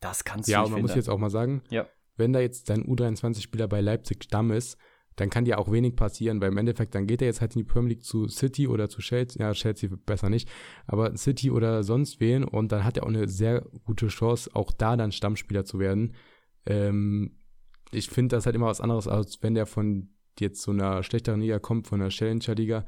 das 0.00 0.24
kannst 0.24 0.48
ja, 0.48 0.58
du 0.58 0.62
nicht 0.62 0.68
Ja, 0.68 0.70
man 0.70 0.78
finden. 0.78 0.82
muss 0.88 0.96
jetzt 0.96 1.08
auch 1.08 1.18
mal 1.18 1.30
sagen, 1.30 1.62
ja. 1.70 1.86
wenn 2.16 2.32
da 2.32 2.40
jetzt 2.40 2.70
dein 2.70 2.84
U23-Spieler 2.84 3.68
bei 3.68 3.80
Leipzig 3.80 4.24
Stamm 4.24 4.50
ist, 4.50 4.78
dann 5.16 5.30
kann 5.30 5.44
dir 5.44 5.58
auch 5.58 5.70
wenig 5.72 5.96
passieren, 5.96 6.40
weil 6.40 6.52
im 6.52 6.58
Endeffekt, 6.58 6.94
dann 6.94 7.06
geht 7.06 7.22
er 7.22 7.28
jetzt 7.28 7.40
halt 7.40 7.54
in 7.56 7.60
die 7.60 7.64
Premier 7.64 7.90
League 7.90 8.04
zu 8.04 8.28
City 8.28 8.68
oder 8.68 8.88
zu 8.88 9.00
Chelsea, 9.00 9.42
ja, 9.44 9.52
Chelsea 9.52 9.90
besser 10.04 10.28
nicht, 10.28 10.48
aber 10.86 11.16
City 11.16 11.50
oder 11.50 11.82
sonst 11.82 12.20
wen 12.20 12.44
und 12.44 12.72
dann 12.72 12.84
hat 12.84 12.96
er 12.96 13.04
auch 13.04 13.08
eine 13.08 13.28
sehr 13.28 13.62
gute 13.84 14.08
Chance, 14.08 14.50
auch 14.54 14.72
da 14.72 14.96
dann 14.96 15.12
Stammspieler 15.12 15.64
zu 15.64 15.78
werden. 15.78 16.14
Ähm, 16.66 17.38
ich 17.90 18.08
finde 18.10 18.36
das 18.36 18.46
halt 18.46 18.56
immer 18.56 18.66
was 18.66 18.80
anderes, 18.80 19.08
als 19.08 19.42
wenn 19.42 19.54
der 19.54 19.66
von 19.66 20.10
jetzt 20.38 20.62
zu 20.62 20.70
einer 20.70 21.02
schlechteren 21.02 21.40
Liga 21.40 21.58
kommt, 21.58 21.86
von 21.86 22.00
der 22.00 22.10
Challenger-Liga, 22.10 22.84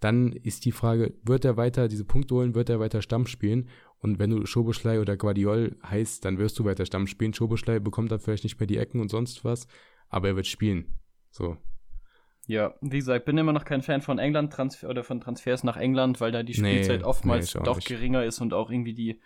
dann 0.00 0.32
ist 0.32 0.64
die 0.64 0.72
Frage, 0.72 1.14
wird 1.22 1.44
er 1.44 1.56
weiter 1.56 1.88
diese 1.88 2.04
Punkte 2.04 2.36
holen, 2.36 2.54
wird 2.54 2.70
er 2.70 2.80
weiter 2.80 3.02
Stamm 3.02 3.26
spielen? 3.26 3.68
Und 3.98 4.18
wenn 4.18 4.30
du 4.30 4.46
Schoboschlei 4.46 5.00
oder 5.00 5.16
Guardiol 5.16 5.76
heißt, 5.84 6.24
dann 6.24 6.38
wirst 6.38 6.58
du 6.58 6.64
weiter 6.64 6.86
Stamm 6.86 7.08
spielen. 7.08 7.34
Schoboschlei 7.34 7.80
bekommt 7.80 8.12
dann 8.12 8.20
vielleicht 8.20 8.44
nicht 8.44 8.60
mehr 8.60 8.68
die 8.68 8.76
Ecken 8.76 9.00
und 9.00 9.10
sonst 9.10 9.44
was, 9.44 9.66
aber 10.08 10.28
er 10.28 10.36
wird 10.36 10.46
spielen. 10.46 10.98
So. 11.30 11.56
Ja, 12.46 12.74
wie 12.80 12.98
gesagt, 12.98 13.26
bin 13.26 13.36
immer 13.36 13.52
noch 13.52 13.64
kein 13.64 13.82
Fan 13.82 14.00
von 14.00 14.18
England 14.18 14.52
Transfer 14.52 14.88
oder 14.88 15.04
von 15.04 15.20
Transfers 15.20 15.64
nach 15.64 15.76
England, 15.76 16.20
weil 16.20 16.32
da 16.32 16.42
die 16.42 16.54
Spielzeit 16.54 17.00
nee, 17.00 17.06
oftmals 17.06 17.54
nee, 17.54 17.60
doch 17.62 17.76
nicht. 17.76 17.88
geringer 17.88 18.24
ist 18.24 18.40
und 18.40 18.54
auch 18.54 18.70
irgendwie 18.70 18.94
die, 18.94 19.20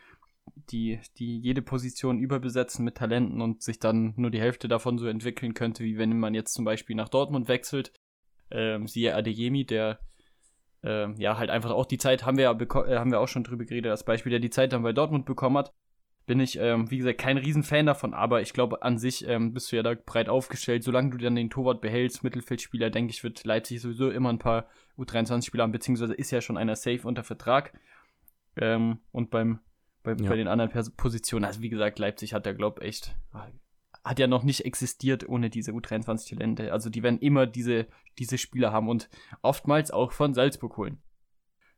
die, 0.71 0.99
die 1.19 1.39
jede 1.39 1.63
Position 1.63 2.19
überbesetzen 2.19 2.85
mit 2.85 2.97
Talenten 2.97 3.41
und 3.41 3.63
sich 3.63 3.79
dann 3.79 4.15
nur 4.17 4.33
die 4.33 4.41
Hälfte 4.41 4.67
davon 4.67 4.99
so 4.99 5.07
entwickeln 5.07 5.55
könnte, 5.55 5.85
wie 5.85 5.99
wenn 5.99 6.19
man 6.19 6.35
jetzt 6.35 6.55
zum 6.55 6.65
Beispiel 6.65 6.97
nach 6.97 7.09
Dortmund 7.09 7.47
wechselt. 7.47 7.93
Ähm, 8.51 8.89
siehe 8.89 9.15
Adeyemi, 9.15 9.65
der 9.65 10.01
ähm, 10.83 11.15
ja 11.17 11.39
halt 11.39 11.49
einfach 11.49 11.71
auch 11.71 11.87
die 11.87 11.99
Zeit 11.99 12.27
haben 12.27 12.37
wir 12.37 12.45
ja 12.45 12.53
äh, 12.53 12.99
haben 12.99 13.13
wir 13.13 13.21
auch 13.21 13.29
schon 13.29 13.45
drüber 13.45 13.65
geredet, 13.65 13.93
als 13.93 14.05
Beispiel, 14.05 14.31
der 14.31 14.41
die 14.41 14.51
Zeit 14.51 14.73
dann 14.73 14.83
bei 14.83 14.93
Dortmund 14.93 15.27
bekommen 15.27 15.59
hat 15.59 15.73
bin 16.33 16.41
ich, 16.41 16.59
ähm, 16.59 16.91
wie 16.91 16.97
gesagt, 16.97 17.19
kein 17.19 17.37
Riesenfan 17.37 17.85
davon, 17.85 18.15
aber 18.15 18.41
ich 18.41 18.55
glaube, 18.55 18.81
an 18.81 18.97
sich 18.97 19.29
ähm, 19.29 19.53
bist 19.53 19.71
du 19.71 19.77
ja 19.77 19.83
da 19.83 19.95
breit 19.95 20.31
aufgestellt. 20.31 20.83
Solange 20.83 21.11
du 21.11 21.19
dann 21.19 21.37
den 21.37 21.51
Torwart 21.51 21.83
behältst, 21.83 22.25
Mittelfeldspieler, 22.25 22.89
denke 22.89 23.11
ich, 23.11 23.23
wird 23.23 23.45
Leipzig 23.45 23.83
sowieso 23.83 24.11
immer 24.11 24.31
ein 24.31 24.39
paar 24.39 24.67
U23-Spieler 24.97 25.65
haben, 25.65 25.73
beziehungsweise 25.73 26.15
ist 26.15 26.31
ja 26.31 26.41
schon 26.41 26.57
einer 26.57 26.75
safe 26.75 27.07
unter 27.07 27.23
Vertrag. 27.23 27.79
Ähm, 28.57 29.01
und 29.11 29.29
beim, 29.29 29.61
bei, 30.03 30.15
ja. 30.15 30.31
bei 30.31 30.37
den 30.37 30.49
anderen 30.49 30.71
Pers 30.71 30.89
Positionen, 30.97 31.45
also 31.45 31.61
wie 31.61 31.69
gesagt, 31.69 31.99
Leipzig 31.99 32.33
hat 32.33 32.47
ja, 32.47 32.55
glaube 32.55 32.81
ich, 32.81 32.89
echt, 32.89 33.15
hat 34.03 34.19
ja 34.19 34.27
noch 34.27 34.43
nicht 34.43 34.65
existiert 34.65 35.29
ohne 35.29 35.51
diese 35.51 35.73
U23-Talente. 35.73 36.73
Also 36.73 36.89
die 36.89 37.03
werden 37.03 37.19
immer 37.19 37.45
diese, 37.45 37.89
diese 38.19 38.39
Spieler 38.39 38.73
haben 38.73 38.89
und 38.89 39.11
oftmals 39.43 39.91
auch 39.91 40.13
von 40.13 40.33
Salzburg 40.33 40.79
holen. 40.79 41.03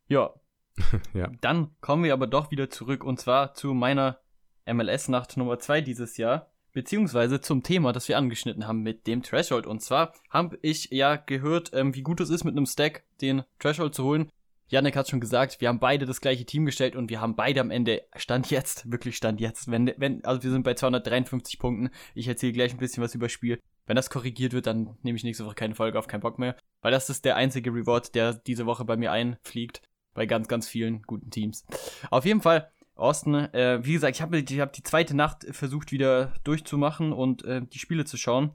Ja. 0.06 0.32
ja. 1.12 1.32
Dann 1.40 1.74
kommen 1.80 2.04
wir 2.04 2.12
aber 2.12 2.28
doch 2.28 2.52
wieder 2.52 2.70
zurück 2.70 3.02
und 3.02 3.18
zwar 3.18 3.54
zu 3.54 3.74
meiner 3.74 4.20
MLS-Nacht 4.66 5.36
Nummer 5.36 5.58
2 5.58 5.80
dieses 5.80 6.16
Jahr, 6.16 6.50
beziehungsweise 6.72 7.40
zum 7.40 7.62
Thema, 7.62 7.92
das 7.92 8.08
wir 8.08 8.18
angeschnitten 8.18 8.66
haben 8.66 8.82
mit 8.82 9.06
dem 9.06 9.22
Threshold. 9.22 9.66
Und 9.66 9.80
zwar 9.80 10.12
habe 10.30 10.58
ich 10.62 10.90
ja 10.90 11.16
gehört, 11.16 11.70
ähm, 11.72 11.94
wie 11.94 12.02
gut 12.02 12.20
es 12.20 12.30
ist, 12.30 12.44
mit 12.44 12.56
einem 12.56 12.66
Stack 12.66 13.04
den 13.20 13.44
Threshold 13.58 13.94
zu 13.94 14.04
holen. 14.04 14.30
Janik 14.68 14.96
hat 14.96 15.08
schon 15.08 15.20
gesagt, 15.20 15.60
wir 15.60 15.68
haben 15.68 15.78
beide 15.78 16.06
das 16.06 16.20
gleiche 16.20 16.46
Team 16.46 16.64
gestellt 16.64 16.96
und 16.96 17.10
wir 17.10 17.20
haben 17.20 17.36
beide 17.36 17.60
am 17.60 17.70
Ende 17.70 18.02
Stand 18.16 18.50
jetzt, 18.50 18.90
wirklich 18.90 19.16
Stand 19.16 19.40
jetzt, 19.40 19.70
wenn, 19.70 19.92
wenn, 19.98 20.24
also 20.24 20.42
wir 20.42 20.50
sind 20.50 20.64
bei 20.64 20.74
253 20.74 21.58
Punkten. 21.58 21.90
Ich 22.14 22.26
erzähle 22.28 22.52
gleich 22.52 22.72
ein 22.72 22.78
bisschen 22.78 23.02
was 23.02 23.14
über 23.14 23.28
Spiel. 23.28 23.60
Wenn 23.86 23.96
das 23.96 24.08
korrigiert 24.08 24.54
wird, 24.54 24.66
dann 24.66 24.96
nehme 25.02 25.16
ich 25.16 25.24
nächste 25.24 25.44
Woche 25.44 25.54
keine 25.54 25.74
Folge 25.74 25.98
auf, 25.98 26.06
keinen 26.06 26.22
Bock 26.22 26.38
mehr. 26.38 26.56
Weil 26.80 26.92
das 26.92 27.10
ist 27.10 27.24
der 27.24 27.36
einzige 27.36 27.70
Reward, 27.70 28.14
der 28.14 28.32
diese 28.32 28.66
Woche 28.66 28.84
bei 28.84 28.96
mir 28.96 29.12
einfliegt. 29.12 29.82
Bei 30.14 30.26
ganz, 30.26 30.48
ganz 30.48 30.66
vielen 30.68 31.02
guten 31.02 31.30
Teams. 31.30 31.66
Auf 32.10 32.24
jeden 32.24 32.40
Fall 32.40 32.70
Austin, 32.94 33.34
äh, 33.34 33.84
wie 33.84 33.94
gesagt, 33.94 34.16
ich 34.16 34.22
habe 34.22 34.38
ich 34.38 34.60
hab 34.60 34.72
die 34.72 34.82
zweite 34.82 35.16
Nacht 35.16 35.46
versucht 35.50 35.90
wieder 35.90 36.32
durchzumachen 36.44 37.12
und 37.12 37.44
äh, 37.44 37.62
die 37.62 37.78
Spiele 37.78 38.04
zu 38.04 38.16
schauen. 38.16 38.52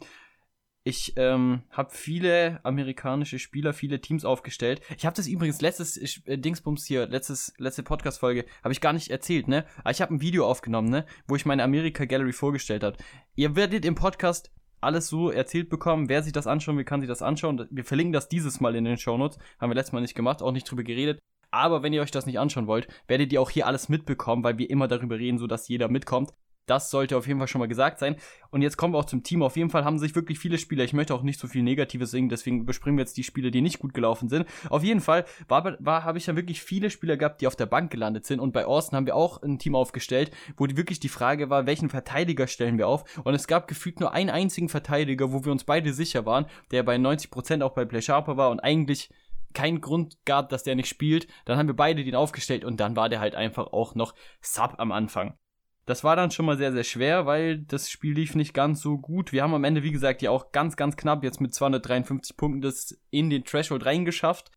Ich 0.85 1.13
ähm, 1.17 1.63
habe 1.71 1.89
viele 1.91 2.61
amerikanische 2.63 3.37
Spieler, 3.37 3.73
viele 3.73 3.99
Teams 3.99 4.23
aufgestellt. 4.23 4.81
Ich 4.97 5.05
habe 5.05 5.15
das 5.15 5.27
übrigens 5.27 5.59
letztes 5.59 5.97
äh, 6.25 6.37
Dingsbums 6.37 6.85
hier, 6.85 7.05
letztes, 7.05 7.53
letzte 7.57 7.83
Podcast-Folge, 7.83 8.45
habe 8.63 8.71
ich 8.71 8.79
gar 8.79 8.93
nicht 8.93 9.09
erzählt, 9.11 9.49
ne? 9.49 9.65
Aber 9.79 9.91
ich 9.91 10.01
habe 10.01 10.13
ein 10.13 10.21
Video 10.21 10.47
aufgenommen, 10.47 10.89
ne? 10.89 11.05
Wo 11.27 11.35
ich 11.35 11.45
meine 11.45 11.63
Amerika 11.63 12.05
Gallery 12.05 12.31
vorgestellt 12.31 12.83
habe. 12.83 12.97
Ihr 13.35 13.57
werdet 13.57 13.83
im 13.83 13.95
Podcast 13.95 14.51
alles 14.79 15.09
so 15.09 15.29
erzählt 15.29 15.69
bekommen. 15.69 16.07
Wer 16.07 16.23
sich 16.23 16.31
das 16.31 16.47
anschauen 16.47 16.77
will, 16.77 16.85
kann 16.85 17.01
sich 17.01 17.09
das 17.09 17.21
anschauen. 17.21 17.67
Wir 17.69 17.83
verlinken 17.83 18.13
das 18.13 18.29
dieses 18.29 18.61
Mal 18.61 18.75
in 18.75 18.85
den 18.85 18.97
Shownotes. 18.97 19.37
Haben 19.59 19.71
wir 19.71 19.75
letztes 19.75 19.93
Mal 19.93 20.01
nicht 20.01 20.15
gemacht, 20.15 20.41
auch 20.41 20.53
nicht 20.53 20.69
drüber 20.69 20.83
geredet. 20.83 21.19
Aber 21.51 21.83
wenn 21.83 21.93
ihr 21.93 22.01
euch 22.01 22.11
das 22.11 22.25
nicht 22.25 22.39
anschauen 22.39 22.67
wollt, 22.67 22.87
werdet 23.07 23.33
ihr 23.33 23.41
auch 23.41 23.49
hier 23.49 23.67
alles 23.67 23.89
mitbekommen, 23.89 24.43
weil 24.43 24.57
wir 24.57 24.69
immer 24.69 24.87
darüber 24.87 25.17
reden, 25.17 25.37
so 25.37 25.47
dass 25.47 25.67
jeder 25.67 25.89
mitkommt. 25.89 26.31
Das 26.69 26.91
sollte 26.91 27.17
auf 27.17 27.25
jeden 27.25 27.39
Fall 27.39 27.47
schon 27.47 27.59
mal 27.59 27.67
gesagt 27.67 27.97
sein. 27.97 28.15
Und 28.51 28.61
jetzt 28.61 28.77
kommen 28.77 28.93
wir 28.93 28.99
auch 28.99 29.05
zum 29.05 29.23
Team. 29.23 29.41
Auf 29.41 29.57
jeden 29.57 29.71
Fall 29.71 29.85
haben 29.85 29.97
sich 29.97 30.13
wirklich 30.13 30.37
viele 30.37 30.59
Spieler. 30.59 30.83
Ich 30.83 30.93
möchte 30.93 31.15
auch 31.15 31.23
nicht 31.23 31.39
so 31.39 31.47
viel 31.47 31.63
Negatives 31.63 32.11
singen, 32.11 32.29
deswegen 32.29 32.61
überspringen 32.61 32.95
wir 32.95 33.01
jetzt 33.01 33.17
die 33.17 33.23
Spiele, 33.23 33.49
die 33.49 33.61
nicht 33.61 33.79
gut 33.79 33.95
gelaufen 33.95 34.29
sind. 34.29 34.45
Auf 34.69 34.83
jeden 34.83 35.01
Fall 35.01 35.25
war, 35.47 35.77
war, 35.79 36.03
habe 36.03 36.19
ich 36.19 36.27
ja 36.27 36.35
wirklich 36.35 36.61
viele 36.61 36.91
Spieler 36.91 37.17
gehabt, 37.17 37.41
die 37.41 37.47
auf 37.47 37.55
der 37.55 37.65
Bank 37.65 37.89
gelandet 37.89 38.27
sind. 38.27 38.39
Und 38.39 38.51
bei 38.51 38.65
Austin 38.65 38.97
haben 38.97 39.07
wir 39.07 39.15
auch 39.15 39.41
ein 39.41 39.57
Team 39.57 39.73
aufgestellt, 39.73 40.29
wo 40.57 40.67
die, 40.67 40.77
wirklich 40.77 40.99
die 40.99 41.09
Frage 41.09 41.49
war, 41.49 41.65
welchen 41.65 41.89
Verteidiger 41.89 42.45
stellen 42.45 42.77
wir 42.77 42.87
auf? 42.87 43.03
Und 43.23 43.33
es 43.33 43.47
gab 43.47 43.67
gefühlt 43.67 43.99
nur 43.99 44.13
einen 44.13 44.29
einzigen 44.29 44.69
Verteidiger, 44.69 45.33
wo 45.33 45.43
wir 45.43 45.51
uns 45.51 45.63
beide 45.63 45.91
sicher 45.91 46.27
waren, 46.27 46.45
der 46.69 46.83
bei 46.83 46.97
90% 46.97 47.63
auch 47.63 47.73
bei 47.73 47.85
Play 47.85 48.03
Sharper 48.03 48.37
war 48.37 48.51
und 48.51 48.59
eigentlich 48.59 49.09
keinen 49.53 49.81
Grund 49.81 50.17
gab, 50.25 50.49
dass 50.49 50.63
der 50.63 50.75
nicht 50.75 50.89
spielt. 50.89 51.27
Dann 51.45 51.57
haben 51.57 51.67
wir 51.67 51.75
beide 51.75 52.03
den 52.03 52.15
aufgestellt 52.15 52.63
und 52.63 52.79
dann 52.79 52.95
war 52.95 53.09
der 53.09 53.19
halt 53.19 53.35
einfach 53.35 53.67
auch 53.67 53.95
noch 53.95 54.13
Sub 54.41 54.75
am 54.77 54.91
Anfang. 54.91 55.37
Das 55.85 56.03
war 56.03 56.15
dann 56.15 56.29
schon 56.29 56.45
mal 56.45 56.57
sehr, 56.57 56.71
sehr 56.71 56.83
schwer, 56.83 57.25
weil 57.25 57.57
das 57.57 57.89
Spiel 57.89 58.13
lief 58.13 58.35
nicht 58.35 58.53
ganz 58.53 58.79
so 58.81 58.99
gut. 58.99 59.31
Wir 59.31 59.41
haben 59.41 59.55
am 59.55 59.63
Ende, 59.63 59.81
wie 59.81 59.91
gesagt, 59.91 60.21
ja 60.21 60.29
auch 60.29 60.51
ganz, 60.51 60.75
ganz 60.75 60.95
knapp 60.97 61.23
jetzt 61.23 61.41
mit 61.41 61.53
253 61.53 62.37
Punkten 62.37 62.61
das 62.61 63.01
in 63.09 63.31
den 63.31 63.43
Threshold 63.43 63.85
reingeschafft. 63.85 64.51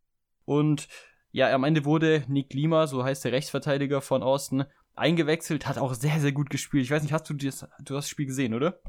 Und 0.44 0.88
ja, 1.30 1.50
am 1.54 1.64
Ende 1.64 1.86
wurde 1.86 2.24
Nick 2.28 2.52
Lima, 2.52 2.86
so 2.86 3.02
heißt 3.02 3.24
der 3.24 3.32
Rechtsverteidiger 3.32 4.02
von 4.02 4.22
Austin, 4.22 4.64
eingewechselt, 4.94 5.66
hat 5.66 5.78
auch 5.78 5.94
sehr, 5.94 6.20
sehr 6.20 6.32
gut 6.32 6.50
gespielt. 6.50 6.84
Ich 6.84 6.90
weiß 6.90 7.02
nicht, 7.02 7.14
hast 7.14 7.30
du 7.30 7.34
das, 7.34 7.66
du 7.82 7.96
hast 7.96 8.04
das 8.04 8.08
Spiel 8.10 8.26
gesehen, 8.26 8.52
oder? 8.52 8.82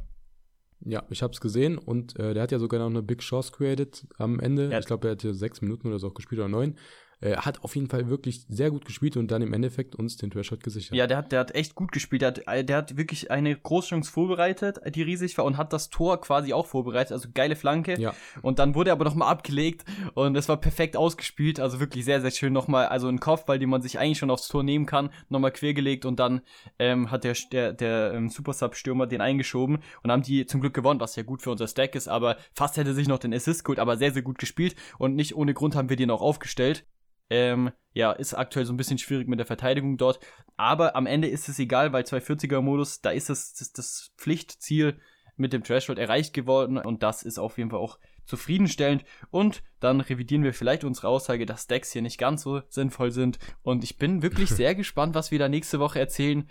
Ja, 0.85 1.03
ich 1.09 1.23
habe 1.23 1.33
es 1.33 1.39
gesehen 1.39 1.77
und 1.77 2.19
äh, 2.19 2.33
der 2.33 2.43
hat 2.43 2.51
ja 2.51 2.59
sogar 2.59 2.79
noch 2.79 2.89
eine 2.89 3.01
Big 3.01 3.19
Chance 3.19 3.51
created 3.51 4.05
am 4.17 4.39
Ende. 4.39 4.69
Ja. 4.69 4.79
Ich 4.79 4.85
glaube, 4.85 5.07
er 5.07 5.11
hatte 5.11 5.33
sechs 5.33 5.61
Minuten 5.61 5.87
oder 5.87 5.99
so 5.99 6.07
auch 6.07 6.13
gespielt 6.13 6.39
oder 6.39 6.49
neun. 6.49 6.75
Äh, 7.23 7.37
hat 7.37 7.63
auf 7.63 7.75
jeden 7.75 7.87
Fall 7.87 8.09
wirklich 8.09 8.45
sehr 8.49 8.69
gut 8.69 8.83
gespielt 8.83 9.15
und 9.15 9.31
dann 9.31 9.41
im 9.41 9.53
Endeffekt 9.53 9.95
uns 9.95 10.17
den 10.17 10.29
Threshold 10.29 10.61
gesichert. 10.61 10.93
Ja, 10.97 11.07
der 11.07 11.17
hat, 11.17 11.31
der 11.31 11.39
hat 11.39 11.55
echt 11.55 11.73
gut 11.73 11.93
gespielt. 11.93 12.21
Der 12.21 12.27
hat, 12.27 12.47
äh, 12.47 12.65
der 12.65 12.75
hat 12.75 12.97
wirklich 12.97 13.31
eine 13.31 13.55
Großchance 13.55 14.11
vorbereitet, 14.11 14.81
die 14.93 15.03
riesig 15.03 15.37
war 15.37 15.45
und 15.45 15.55
hat 15.55 15.71
das 15.71 15.89
Tor 15.89 16.19
quasi 16.19 16.51
auch 16.51 16.65
vorbereitet. 16.65 17.13
Also 17.13 17.29
geile 17.33 17.55
Flanke. 17.55 17.97
Ja. 17.97 18.13
Und 18.41 18.59
dann 18.59 18.75
wurde 18.75 18.89
er 18.89 18.93
aber 18.93 19.05
nochmal 19.05 19.29
abgelegt 19.29 19.85
und 20.15 20.35
es 20.35 20.49
war 20.49 20.57
perfekt 20.57 20.97
ausgespielt. 20.97 21.61
Also 21.61 21.79
wirklich 21.79 22.03
sehr, 22.03 22.19
sehr 22.19 22.31
schön 22.31 22.51
nochmal. 22.51 22.87
Also 22.87 23.07
ein 23.07 23.21
Kopfball, 23.21 23.57
den 23.57 23.69
man 23.69 23.81
sich 23.81 23.99
eigentlich 23.99 24.17
schon 24.17 24.29
aufs 24.29 24.49
Tor 24.49 24.63
nehmen 24.63 24.85
kann, 24.85 25.09
nochmal 25.29 25.51
quergelegt 25.51 26.03
und 26.05 26.19
dann 26.19 26.41
ähm, 26.77 27.09
hat 27.09 27.23
der, 27.23 27.37
der, 27.53 27.71
der 27.71 28.13
ähm, 28.15 28.27
Super 28.27 28.51
Sub-Stürmer 28.51 29.07
den 29.07 29.21
eingeschoben 29.21 29.79
und 30.03 30.11
haben 30.11 30.23
die 30.23 30.45
zum 30.45 30.59
Glück 30.59 30.73
gewonnen, 30.73 30.99
was 30.99 31.15
ja 31.15 31.23
gut 31.23 31.41
für 31.41 31.51
unser 31.51 31.69
Stack 31.69 31.95
ist. 31.95 32.09
Aber 32.09 32.35
fast 32.53 32.75
hätte 32.75 32.93
sich 32.93 33.07
noch 33.07 33.19
den 33.19 33.33
Assist 33.33 33.63
geholt, 33.63 33.79
aber 33.79 33.95
sehr, 33.95 34.11
sehr 34.11 34.23
gut 34.23 34.39
gespielt 34.39 34.75
und 34.97 35.15
nicht 35.15 35.35
ohne 35.35 35.53
Grund 35.53 35.77
haben 35.77 35.87
wir 35.87 35.95
den 35.95 36.11
auch 36.11 36.21
aufgestellt. 36.21 36.85
Ähm, 37.29 37.71
ja, 37.93 38.11
ist 38.11 38.33
aktuell 38.33 38.65
so 38.65 38.73
ein 38.73 38.77
bisschen 38.77 38.97
schwierig 38.97 39.27
mit 39.27 39.39
der 39.39 39.45
Verteidigung 39.45 39.97
dort. 39.97 40.19
Aber 40.57 40.95
am 40.95 41.05
Ende 41.05 41.27
ist 41.27 41.49
es 41.49 41.59
egal, 41.59 41.93
weil 41.93 42.03
240er-Modus, 42.03 43.01
da 43.01 43.11
ist 43.11 43.29
es 43.29 43.53
das, 43.53 43.71
das 43.71 44.11
Pflichtziel 44.17 44.99
mit 45.35 45.53
dem 45.53 45.63
Threshold 45.63 45.97
erreicht 45.97 46.33
geworden 46.33 46.77
und 46.77 47.01
das 47.01 47.23
ist 47.23 47.39
auf 47.39 47.57
jeden 47.57 47.71
Fall 47.71 47.79
auch 47.79 47.97
zufriedenstellend. 48.25 49.03
Und 49.31 49.63
dann 49.79 50.01
revidieren 50.01 50.43
wir 50.43 50.53
vielleicht 50.53 50.83
unsere 50.83 51.07
Aussage, 51.07 51.45
dass 51.45 51.67
Decks 51.67 51.91
hier 51.91 52.01
nicht 52.01 52.17
ganz 52.17 52.43
so 52.43 52.61
sinnvoll 52.69 53.11
sind. 53.11 53.39
Und 53.61 53.83
ich 53.83 53.97
bin 53.97 54.21
wirklich 54.21 54.49
sehr 54.51 54.75
gespannt, 54.75 55.15
was 55.15 55.31
wir 55.31 55.39
da 55.39 55.49
nächste 55.49 55.79
Woche 55.79 55.99
erzählen. 55.99 56.47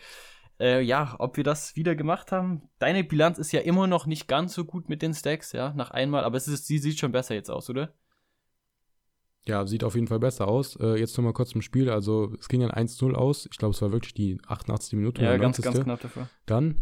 Äh, 0.60 0.82
ja, 0.82 1.16
ob 1.18 1.36
wir 1.36 1.44
das 1.44 1.76
wieder 1.76 1.94
gemacht 1.94 2.30
haben. 2.30 2.68
Deine 2.78 3.04
Bilanz 3.04 3.38
ist 3.38 3.52
ja 3.52 3.60
immer 3.60 3.86
noch 3.86 4.06
nicht 4.06 4.28
ganz 4.28 4.54
so 4.54 4.64
gut 4.64 4.88
mit 4.88 5.02
den 5.02 5.14
Stacks, 5.14 5.52
ja, 5.52 5.72
nach 5.74 5.90
einmal, 5.90 6.24
aber 6.24 6.36
es 6.36 6.46
ist, 6.46 6.66
sie 6.66 6.78
sieht 6.78 6.98
schon 6.98 7.10
besser 7.10 7.34
jetzt 7.34 7.50
aus, 7.50 7.70
oder? 7.70 7.94
Ja, 9.46 9.66
sieht 9.66 9.82
auf 9.82 9.96
jeden 9.96 10.06
Fall 10.06 10.20
besser 10.20 10.46
aus. 10.46 10.76
Äh, 10.76 10.98
jetzt 10.98 11.16
nochmal 11.16 11.32
kurz 11.32 11.50
zum 11.50 11.62
Spiel. 11.62 11.90
Also, 11.90 12.32
es 12.38 12.48
ging 12.48 12.60
dann 12.60 12.70
1-0 12.70 13.14
aus. 13.14 13.46
Ich 13.50 13.58
glaube, 13.58 13.74
es 13.74 13.82
war 13.82 13.92
wirklich 13.92 14.14
die 14.14 14.38
88. 14.46 14.96
Minute. 14.96 15.22
Ja, 15.22 15.36
ganz, 15.36 15.60
ganz 15.60 15.80
knapp 15.80 16.00
dafür. 16.00 16.28
Dann, 16.46 16.80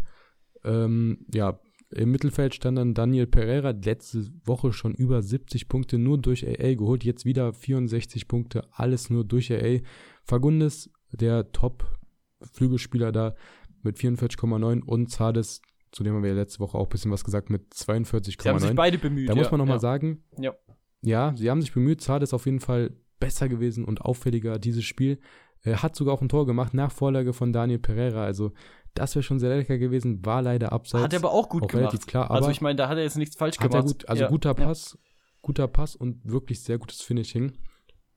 ähm, 0.65 1.25
ja, 1.33 1.59
Im 1.89 2.11
Mittelfeld 2.11 2.55
stand 2.55 2.79
dann 2.79 2.95
Daniel 2.95 3.27
Pereira, 3.27 3.71
letzte 3.71 4.27
Woche 4.45 4.73
schon 4.73 4.95
über 4.95 5.23
70 5.23 5.69
Punkte 5.69 5.99
nur 5.99 6.19
durch 6.19 6.47
AA 6.47 6.75
geholt, 6.75 7.03
jetzt 7.03 7.25
wieder 7.25 7.53
64 7.53 8.29
Punkte, 8.29 8.63
alles 8.73 9.11
nur 9.11 9.25
durch 9.25 9.51
AA. 9.53 9.79
Fagundes, 10.23 10.91
der 11.11 11.51
Top-Flügelspieler 11.51 13.11
da 13.11 13.35
mit 13.83 13.97
44,9 13.97 14.83
und 14.83 15.11
Zades, 15.11 15.63
zu 15.93 16.05
dem 16.05 16.15
haben 16.15 16.23
wir 16.23 16.31
ja 16.31 16.37
letzte 16.37 16.61
Woche 16.61 16.79
auch 16.79 16.87
ein 16.87 16.91
bisschen 16.91 17.11
was 17.11 17.25
gesagt, 17.25 17.51
mit 17.51 17.73
42,9. 17.73 18.43
Sie 18.43 18.49
haben 18.49 18.59
sich 18.61 18.75
beide 18.75 18.99
bemüht. 18.99 19.29
Da 19.29 19.33
ja, 19.33 19.39
muss 19.39 19.51
man 19.51 19.59
nochmal 19.59 19.77
ja. 19.77 19.81
sagen, 19.81 20.23
ja. 20.39 20.55
Ja, 21.03 21.35
sie 21.37 21.51
haben 21.51 21.61
sich 21.61 21.73
bemüht. 21.73 22.01
Zades 22.01 22.35
auf 22.35 22.47
jeden 22.47 22.61
Fall 22.61 22.93
besser 23.19 23.49
gewesen 23.49 23.85
und 23.85 24.01
auffälliger 24.01 24.59
dieses 24.59 24.85
Spiel. 24.85 25.19
Er 25.63 25.83
hat 25.83 25.95
sogar 25.95 26.15
auch 26.15 26.23
ein 26.23 26.29
Tor 26.29 26.47
gemacht 26.47 26.73
nach 26.73 26.91
Vorlage 26.91 27.33
von 27.33 27.53
Daniel 27.53 27.79
Pereira. 27.79 28.25
Also 28.25 28.53
das 28.95 29.15
wäre 29.15 29.23
schon 29.23 29.39
sehr 29.39 29.57
lecker 29.57 29.79
gewesen, 29.79 30.25
war 30.25 30.43
leider 30.43 30.73
abseits. 30.73 31.05
Hat 31.05 31.13
er 31.13 31.21
aber 31.21 31.33
auch 31.33 31.49
gut 31.49 31.65
auch 31.65 31.69
gemacht. 31.69 31.93
Relativ 31.93 32.07
klar, 32.07 32.31
also 32.31 32.51
ich 32.51 32.61
meine, 32.61 32.77
da 32.77 32.89
hat 32.89 32.97
er 32.97 33.05
jetzt 33.05 33.17
nichts 33.17 33.37
falsch 33.37 33.59
gemacht. 33.59 33.87
Gut, 33.87 34.09
also 34.09 34.25
ja. 34.25 34.29
guter 34.29 34.55
Pass, 34.55 34.93
ja. 34.95 35.11
guter 35.43 35.69
Pass 35.69 35.97
und 35.97 36.21
wirklich 36.25 36.63
sehr 36.63 36.79
gutes 36.79 37.03
Finishing. 37.03 37.53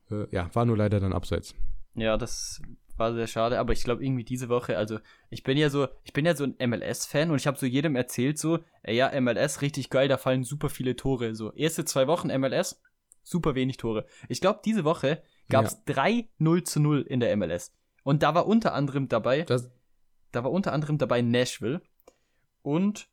Äh, 0.10 0.26
ja, 0.32 0.50
war 0.54 0.65
nur 0.65 0.78
leider 0.78 1.00
dann 1.00 1.13
abseits. 1.13 1.54
Ja, 1.96 2.17
das 2.17 2.62
war 2.97 3.13
sehr 3.13 3.27
schade, 3.27 3.60
aber 3.60 3.73
ich 3.73 3.84
glaube 3.84 4.03
irgendwie 4.03 4.23
diese 4.23 4.49
Woche, 4.49 4.77
also 4.77 4.99
ich 5.29 5.43
bin 5.43 5.58
ja 5.58 5.69
so, 5.69 5.88
ich 6.03 6.13
bin 6.13 6.25
ja 6.25 6.36
so 6.36 6.43
ein 6.45 6.56
MLS-Fan 6.69 7.32
und 7.32 7.38
ich 7.38 7.47
habe 7.47 7.58
so 7.58 7.65
jedem 7.65 7.95
erzählt 7.95 8.38
so, 8.38 8.60
ey, 8.84 8.95
ja, 8.95 9.19
MLS 9.19 9.62
richtig 9.62 9.89
geil, 9.89 10.08
da 10.08 10.17
fallen 10.17 10.43
super 10.43 10.69
viele 10.69 10.95
Tore. 10.95 11.36
So, 11.36 11.51
erste 11.53 11.86
zwei 11.86 12.08
Wochen 12.08 12.27
MLS, 12.27 12.82
super 13.23 13.56
wenig 13.56 13.77
Tore. 13.77 14.06
Ich 14.29 14.41
glaube, 14.41 14.62
diese 14.63 14.84
Woche 14.84 15.23
gab 15.49 15.65
es 15.65 15.73
ja. 15.88 15.93
3 15.93 16.29
0 16.38 16.63
zu 16.63 16.79
0 16.79 17.01
in 17.01 17.19
der 17.19 17.36
MLS. 17.36 17.73
Und 18.03 18.23
da 18.23 18.36
war 18.36 18.45
unter 18.45 18.73
anderem 18.73 19.08
dabei, 19.08 19.43
das, 19.43 19.71
da 20.32 20.43
war 20.43 20.51
unter 20.51 20.73
anderem 20.73 20.97
dabei 20.97 21.21
Nashville 21.21 21.82
und 22.62 23.08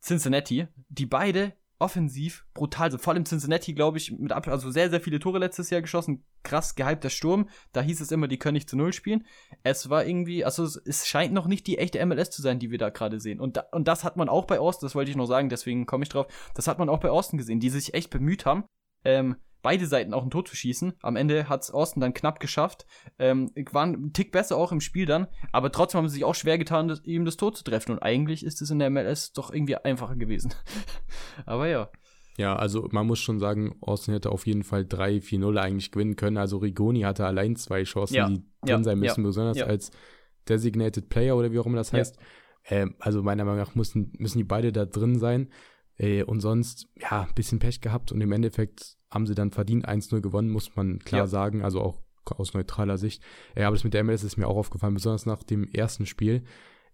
Cincinnati, 0.00 0.66
die 0.88 1.06
beide 1.06 1.52
offensiv 1.82 2.46
brutal 2.54 2.90
sind. 2.90 3.02
Vor 3.02 3.12
allem 3.12 3.24
Cincinnati, 3.24 3.74
glaube 3.74 3.98
ich, 3.98 4.12
mit 4.12 4.32
ab 4.32 4.46
also 4.46 4.70
sehr, 4.70 4.88
sehr 4.88 5.00
viele 5.00 5.18
Tore 5.18 5.38
letztes 5.38 5.70
Jahr 5.70 5.82
geschossen. 5.82 6.24
Krass 6.44 6.74
gehypter 6.74 7.10
Sturm. 7.10 7.48
Da 7.72 7.82
hieß 7.82 8.00
es 8.00 8.12
immer, 8.12 8.28
die 8.28 8.38
können 8.38 8.54
nicht 8.54 8.70
zu 8.70 8.76
Null 8.76 8.92
spielen. 8.92 9.26
Es 9.64 9.90
war 9.90 10.06
irgendwie, 10.06 10.44
also 10.44 10.64
es 10.64 11.06
scheint 11.06 11.32
noch 11.34 11.46
nicht 11.46 11.66
die 11.66 11.78
echte 11.78 12.04
MLS 12.06 12.30
zu 12.30 12.40
sein, 12.40 12.58
die 12.58 12.70
wir 12.70 12.78
da 12.78 12.90
gerade 12.90 13.20
sehen. 13.20 13.40
Und, 13.40 13.56
da, 13.56 13.64
und 13.72 13.88
das 13.88 14.04
hat 14.04 14.16
man 14.16 14.28
auch 14.28 14.46
bei 14.46 14.60
Austin, 14.60 14.86
das 14.86 14.94
wollte 14.94 15.10
ich 15.10 15.16
noch 15.16 15.26
sagen, 15.26 15.48
deswegen 15.48 15.84
komme 15.84 16.04
ich 16.04 16.08
drauf. 16.08 16.26
Das 16.54 16.68
hat 16.68 16.78
man 16.78 16.88
auch 16.88 17.00
bei 17.00 17.10
Austin 17.10 17.38
gesehen, 17.38 17.60
die 17.60 17.70
sich 17.70 17.94
echt 17.94 18.10
bemüht 18.10 18.46
haben. 18.46 18.64
Ähm, 19.04 19.36
beide 19.62 19.86
Seiten 19.86 20.12
auch 20.12 20.24
ein 20.24 20.30
Tor 20.30 20.44
zu 20.44 20.56
schießen. 20.56 20.94
Am 21.00 21.16
Ende 21.16 21.48
hat 21.48 21.62
es 21.62 21.70
Austin 21.70 22.00
dann 22.00 22.14
knapp 22.14 22.40
geschafft. 22.40 22.86
Ähm, 23.18 23.50
waren 23.70 23.92
ein 23.92 24.12
Tick 24.12 24.32
besser 24.32 24.56
auch 24.56 24.72
im 24.72 24.80
Spiel 24.80 25.06
dann, 25.06 25.28
aber 25.52 25.72
trotzdem 25.72 25.98
haben 25.98 26.08
sie 26.08 26.14
sich 26.14 26.24
auch 26.24 26.34
schwer 26.34 26.58
getan, 26.58 26.88
das, 26.88 27.02
ihm 27.04 27.24
das 27.24 27.36
Tor 27.36 27.54
zu 27.54 27.64
treffen. 27.64 27.92
Und 27.92 28.00
eigentlich 28.00 28.44
ist 28.44 28.60
es 28.60 28.70
in 28.70 28.78
der 28.78 28.90
MLS 28.90 29.32
doch 29.32 29.52
irgendwie 29.52 29.76
einfacher 29.76 30.16
gewesen. 30.16 30.54
aber 31.46 31.68
ja. 31.68 31.88
Ja, 32.38 32.56
also 32.56 32.88
man 32.90 33.06
muss 33.06 33.20
schon 33.20 33.38
sagen, 33.38 33.76
Austin 33.82 34.14
hätte 34.14 34.30
auf 34.30 34.46
jeden 34.46 34.64
Fall 34.64 34.82
3-4-0 34.82 35.58
eigentlich 35.58 35.92
gewinnen 35.92 36.16
können. 36.16 36.38
Also 36.38 36.58
Rigoni 36.58 37.02
hatte 37.02 37.26
allein 37.26 37.56
zwei 37.56 37.84
Chancen, 37.84 38.14
ja. 38.14 38.28
die 38.28 38.36
drin 38.62 38.78
ja. 38.78 38.82
sein 38.82 38.98
müssen, 38.98 39.20
ja. 39.20 39.26
besonders 39.26 39.60
als 39.60 39.90
Designated 40.48 41.08
Player 41.08 41.36
oder 41.36 41.52
wie 41.52 41.58
auch 41.58 41.66
immer 41.66 41.76
das 41.76 41.92
heißt. 41.92 42.18
Ähm, 42.64 42.96
also 42.98 43.22
meiner 43.22 43.44
Meinung 43.44 43.60
nach 43.60 43.74
müssen, 43.74 44.12
müssen 44.18 44.38
die 44.38 44.44
beide 44.44 44.72
da 44.72 44.86
drin 44.86 45.18
sein. 45.18 45.50
Äh, 45.96 46.22
und 46.22 46.40
sonst, 46.40 46.88
ja, 47.00 47.22
ein 47.22 47.34
bisschen 47.34 47.58
Pech 47.58 47.80
gehabt 47.80 48.12
und 48.12 48.20
im 48.20 48.32
Endeffekt 48.32 48.96
haben 49.12 49.26
sie 49.26 49.34
dann 49.34 49.50
verdient 49.50 49.88
1-0 49.88 50.20
gewonnen, 50.20 50.50
muss 50.50 50.74
man 50.74 50.98
klar 51.00 51.22
ja. 51.22 51.26
sagen, 51.26 51.62
also 51.62 51.80
auch 51.80 52.00
aus 52.24 52.54
neutraler 52.54 52.98
Sicht. 52.98 53.22
Ja, 53.56 53.66
aber 53.66 53.76
das 53.76 53.84
mit 53.84 53.94
der 53.94 54.04
MLS 54.04 54.24
ist 54.24 54.36
mir 54.36 54.46
auch 54.46 54.56
aufgefallen, 54.56 54.94
besonders 54.94 55.26
nach 55.26 55.42
dem 55.42 55.68
ersten 55.68 56.06
Spiel. 56.06 56.44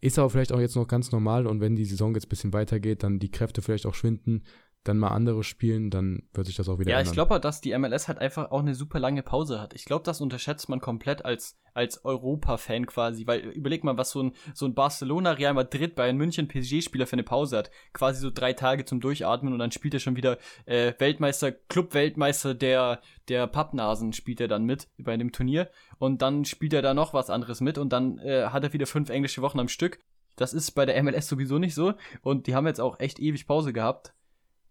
Ist 0.01 0.19
aber 0.19 0.31
vielleicht 0.31 0.53
auch 0.53 0.61
jetzt 0.61 0.77
noch 0.77 0.87
ganz 0.87 1.11
normal 1.11 1.47
und 1.47 1.61
wenn 1.61 1.77
die 1.77 1.85
Saison 1.85 2.15
jetzt 2.15 2.27
ein 2.27 2.31
bisschen 2.31 2.53
weitergeht, 2.53 3.03
dann 3.03 3.19
die 3.19 3.31
Kräfte 3.31 3.63
vielleicht 3.63 3.85
auch 3.85 3.95
schwinden, 3.95 4.45
dann 4.85 4.99
mal 4.99 5.09
andere 5.09 5.45
spielen, 5.45 5.91
dann 5.91 6.23
wird 6.33 6.47
sich 6.47 6.57
das 6.57 6.69
auch 6.69 6.79
wieder 6.79 6.91
ja, 6.91 6.99
ändern. 6.99 7.07
Ja, 7.07 7.11
ich 7.11 7.15
glaube, 7.15 7.41
dass 7.41 7.61
die 7.61 7.77
MLS 7.77 8.09
halt 8.09 8.19
einfach 8.19 8.51
auch 8.51 8.61
eine 8.61 8.75
super 8.75 8.99
lange 8.99 9.23
Pause 9.23 9.61
hat. 9.61 9.75
Ich 9.75 9.85
glaube, 9.85 10.05
das 10.05 10.21
unterschätzt 10.21 10.69
man 10.69 10.81
komplett 10.81 11.25
als, 11.25 11.59
als 11.75 12.05
Europa-Fan 12.05 12.87
quasi, 12.87 13.27
weil 13.27 13.41
überleg 13.41 13.85
mal, 13.85 13.99
was 13.99 14.11
so 14.11 14.23
ein, 14.23 14.33
so 14.55 14.67
ein 14.67 14.75
Barcelona, 14.75 15.33
Real 15.33 15.53
Madrid, 15.53 15.95
Bayern 15.95 16.17
München, 16.17 16.49
PSG-Spieler 16.49 17.07
für 17.07 17.15
eine 17.15 17.23
Pause 17.23 17.59
hat. 17.59 17.71
Quasi 17.93 18.21
so 18.21 18.31
drei 18.31 18.55
Tage 18.55 18.85
zum 18.85 19.01
Durchatmen 19.01 19.53
und 19.53 19.59
dann 19.59 19.73
spielt 19.73 19.95
er 19.95 20.01
schon 20.01 20.17
wieder 20.17 20.39
äh, 20.65 20.95
Weltmeister, 20.99 21.53
Club-Weltmeister 21.53 22.55
der, 22.55 23.01
der 23.29 23.47
Pappnasen 23.47 24.13
spielt 24.13 24.41
er 24.41 24.49
dann 24.49 24.65
mit 24.65 24.89
bei 24.97 25.17
dem 25.17 25.33
Turnier 25.33 25.71
und 25.99 26.23
dann 26.23 26.45
spielt 26.45 26.73
er 26.73 26.83
da 26.83 26.95
noch 26.95 27.13
was 27.13 27.31
anderes 27.31 27.61
mit 27.61 27.79
und 27.79 27.93
dann 27.93 28.19
äh, 28.19 28.47
hat 28.47 28.65
er 28.65 28.73
wieder 28.73 28.87
fünf 28.87 29.11
englische 29.11 29.43
Wochen 29.43 29.61
am 29.61 29.69
Stück. 29.69 29.99
Das 30.37 30.55
ist 30.55 30.71
bei 30.71 30.87
der 30.87 31.03
MLS 31.03 31.27
sowieso 31.27 31.59
nicht 31.59 31.75
so 31.75 31.95
und 32.23 32.47
die 32.47 32.55
haben 32.55 32.67
jetzt 32.67 32.81
auch 32.81 33.01
echt 33.01 33.19
ewig 33.19 33.47
Pause 33.47 33.73
gehabt 33.73 34.15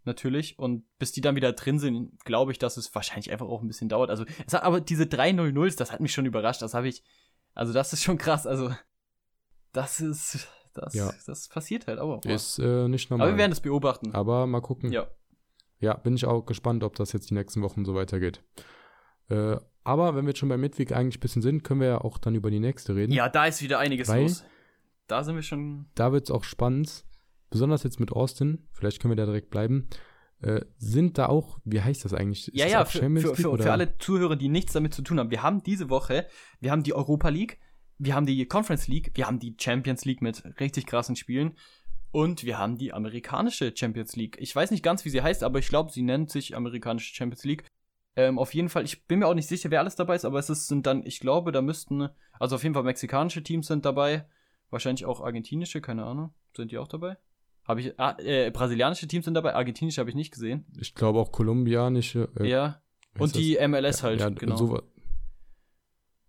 natürlich. 0.08 0.58
Und 0.58 0.84
bis 0.98 1.12
die 1.12 1.20
dann 1.20 1.36
wieder 1.36 1.52
drin 1.52 1.78
sind, 1.78 2.24
glaube 2.24 2.52
ich, 2.52 2.58
dass 2.58 2.76
es 2.76 2.92
wahrscheinlich 2.94 3.30
einfach 3.30 3.46
auch 3.46 3.62
ein 3.62 3.68
bisschen 3.68 3.88
dauert. 3.88 4.10
Also, 4.10 4.24
es 4.46 4.54
hat, 4.54 4.64
aber 4.64 4.80
diese 4.80 5.04
3-0-0s, 5.04 5.76
das 5.76 5.92
hat 5.92 6.00
mich 6.00 6.12
schon 6.12 6.26
überrascht. 6.26 6.62
Das 6.62 6.74
habe 6.74 6.88
ich, 6.88 7.04
also 7.54 7.72
das 7.72 7.92
ist 7.92 8.02
schon 8.02 8.18
krass. 8.18 8.46
Also, 8.46 8.72
das 9.72 10.00
ist, 10.00 10.48
das, 10.74 10.94
ja. 10.94 11.12
das 11.26 11.48
passiert 11.48 11.86
halt 11.86 12.00
auch. 12.00 12.24
Ist 12.24 12.58
äh, 12.58 12.88
nicht 12.88 13.10
normal. 13.10 13.28
Aber 13.28 13.36
wir 13.36 13.38
werden 13.38 13.52
es 13.52 13.60
beobachten. 13.60 14.12
Aber 14.12 14.46
mal 14.46 14.60
gucken. 14.60 14.90
Ja. 14.90 15.08
Ja, 15.80 15.94
bin 15.94 16.16
ich 16.16 16.26
auch 16.26 16.44
gespannt, 16.44 16.82
ob 16.82 16.96
das 16.96 17.12
jetzt 17.12 17.30
die 17.30 17.34
nächsten 17.34 17.62
Wochen 17.62 17.84
so 17.84 17.94
weitergeht. 17.94 18.42
Äh, 19.28 19.56
aber 19.84 20.16
wenn 20.16 20.24
wir 20.24 20.30
jetzt 20.30 20.38
schon 20.38 20.48
bei 20.48 20.56
Midweek 20.56 20.92
eigentlich 20.92 21.18
ein 21.18 21.20
bisschen 21.20 21.42
sind, 21.42 21.62
können 21.62 21.80
wir 21.80 21.88
ja 21.88 22.00
auch 22.00 22.18
dann 22.18 22.34
über 22.34 22.50
die 22.50 22.58
nächste 22.58 22.96
reden. 22.96 23.12
Ja, 23.12 23.28
da 23.28 23.46
ist 23.46 23.62
wieder 23.62 23.78
einiges 23.78 24.08
los. 24.08 24.44
Da 25.06 25.22
sind 25.22 25.36
wir 25.36 25.42
schon. 25.42 25.86
Da 25.94 26.12
wird 26.12 26.24
es 26.24 26.30
auch 26.30 26.44
spannend 26.44 27.04
besonders 27.50 27.82
jetzt 27.82 28.00
mit 28.00 28.12
Austin, 28.12 28.68
vielleicht 28.72 29.00
können 29.00 29.12
wir 29.12 29.16
da 29.16 29.26
direkt 29.26 29.50
bleiben, 29.50 29.88
äh, 30.40 30.60
sind 30.76 31.18
da 31.18 31.26
auch, 31.26 31.58
wie 31.64 31.80
heißt 31.80 32.04
das 32.04 32.14
eigentlich? 32.14 32.48
Ist 32.48 32.56
ja, 32.56 32.66
ja, 32.66 32.84
für, 32.84 33.00
für, 33.00 33.34
für, 33.34 33.58
für, 33.58 33.72
alle 33.72 33.98
Zuhörer, 33.98 34.36
die 34.36 34.48
nichts 34.48 34.72
damit 34.72 34.94
zu 34.94 35.02
tun 35.02 35.18
haben. 35.18 35.30
Wir 35.30 35.42
haben 35.42 35.62
diese 35.62 35.90
Woche, 35.90 36.26
wir 36.60 36.70
haben 36.70 36.82
die 36.82 36.94
Europa 36.94 37.28
League, 37.28 37.58
wir 37.98 38.14
haben 38.14 38.26
die 38.26 38.46
Conference 38.46 38.86
League, 38.86 39.10
wir 39.14 39.26
haben 39.26 39.40
die 39.40 39.56
Champions 39.58 40.04
League 40.04 40.22
mit 40.22 40.44
richtig 40.60 40.86
krassen 40.86 41.16
Spielen 41.16 41.56
und 42.12 42.44
wir 42.44 42.58
haben 42.58 42.78
die 42.78 42.92
amerikanische 42.92 43.72
Champions 43.74 44.14
League. 44.14 44.36
Ich 44.40 44.54
weiß 44.54 44.70
nicht 44.70 44.84
ganz, 44.84 45.04
wie 45.04 45.10
sie 45.10 45.22
heißt, 45.22 45.42
aber 45.42 45.58
ich 45.58 45.68
glaube, 45.68 45.90
sie 45.90 46.02
nennt 46.02 46.30
sich 46.30 46.56
amerikanische 46.56 47.14
Champions 47.14 47.44
League. 47.44 47.64
Ähm, 48.14 48.38
auf 48.38 48.54
jeden 48.54 48.68
Fall, 48.68 48.84
ich 48.84 49.06
bin 49.06 49.18
mir 49.18 49.26
auch 49.26 49.34
nicht 49.34 49.48
sicher, 49.48 49.70
wer 49.70 49.80
alles 49.80 49.96
dabei 49.96 50.14
ist, 50.14 50.24
aber 50.24 50.38
es 50.38 50.50
ist, 50.50 50.68
sind 50.68 50.86
dann, 50.86 51.04
ich 51.04 51.20
glaube, 51.20 51.52
da 51.52 51.62
müssten, 51.62 52.08
also 52.38 52.56
auf 52.56 52.62
jeden 52.62 52.74
Fall 52.74 52.84
mexikanische 52.84 53.42
Teams 53.42 53.66
sind 53.66 53.84
dabei, 53.84 54.26
wahrscheinlich 54.70 55.04
auch 55.04 55.20
argentinische, 55.20 55.80
keine 55.80 56.04
Ahnung. 56.04 56.32
Sind 56.56 56.70
die 56.70 56.78
auch 56.78 56.88
dabei? 56.88 57.16
Habe 57.68 57.82
ich, 57.82 58.00
ah, 58.00 58.16
äh, 58.18 58.50
brasilianische 58.50 59.06
Teams 59.06 59.26
sind 59.26 59.34
dabei, 59.34 59.54
argentinische 59.54 60.00
habe 60.00 60.08
ich 60.08 60.16
nicht 60.16 60.32
gesehen. 60.32 60.64
Ich 60.80 60.94
glaube 60.94 61.20
auch 61.20 61.30
kolumbianische. 61.30 62.30
Äh, 62.40 62.48
ja. 62.48 62.80
Und 63.18 63.36
die 63.36 63.54
das? 63.54 63.68
MLS 63.68 64.02
halt, 64.02 64.20
ja, 64.20 64.30
genau. 64.30 64.56
So, 64.56 64.80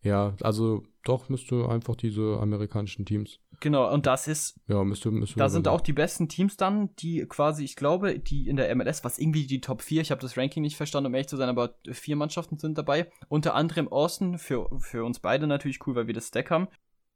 ja, 0.01 0.35
also 0.41 0.83
doch 1.03 1.29
müsste 1.29 1.67
einfach 1.69 1.95
diese 1.95 2.37
amerikanischen 2.39 3.05
Teams. 3.05 3.39
Genau, 3.59 3.91
und 3.91 4.05
das 4.05 4.27
ist. 4.27 4.59
Ja, 4.67 4.83
müsste. 4.83 5.11
müsste 5.11 5.39
da 5.39 5.49
sind 5.49 5.67
auch 5.67 5.81
die 5.81 5.93
besten 5.93 6.29
Teams 6.29 6.57
dann, 6.57 6.95
die 6.97 7.25
quasi, 7.27 7.63
ich 7.63 7.75
glaube, 7.75 8.19
die 8.19 8.47
in 8.47 8.55
der 8.55 8.73
MLS, 8.75 9.03
was 9.03 9.17
irgendwie 9.17 9.45
die 9.45 9.61
Top 9.61 9.81
4, 9.81 10.01
ich 10.01 10.11
habe 10.11 10.21
das 10.21 10.37
Ranking 10.37 10.61
nicht 10.61 10.77
verstanden, 10.77 11.07
um 11.07 11.13
ehrlich 11.13 11.27
zu 11.27 11.37
sein, 11.37 11.49
aber 11.49 11.75
vier 11.91 12.15
Mannschaften 12.15 12.57
sind 12.57 12.77
dabei. 12.77 13.09
Unter 13.27 13.55
anderem 13.55 13.87
Austin, 13.89 14.37
für, 14.37 14.69
für 14.79 15.03
uns 15.03 15.19
beide 15.19 15.47
natürlich 15.47 15.85
cool, 15.87 15.95
weil 15.95 16.07
wir 16.07 16.13
das 16.13 16.27
Stack 16.27 16.51
haben. 16.51 16.67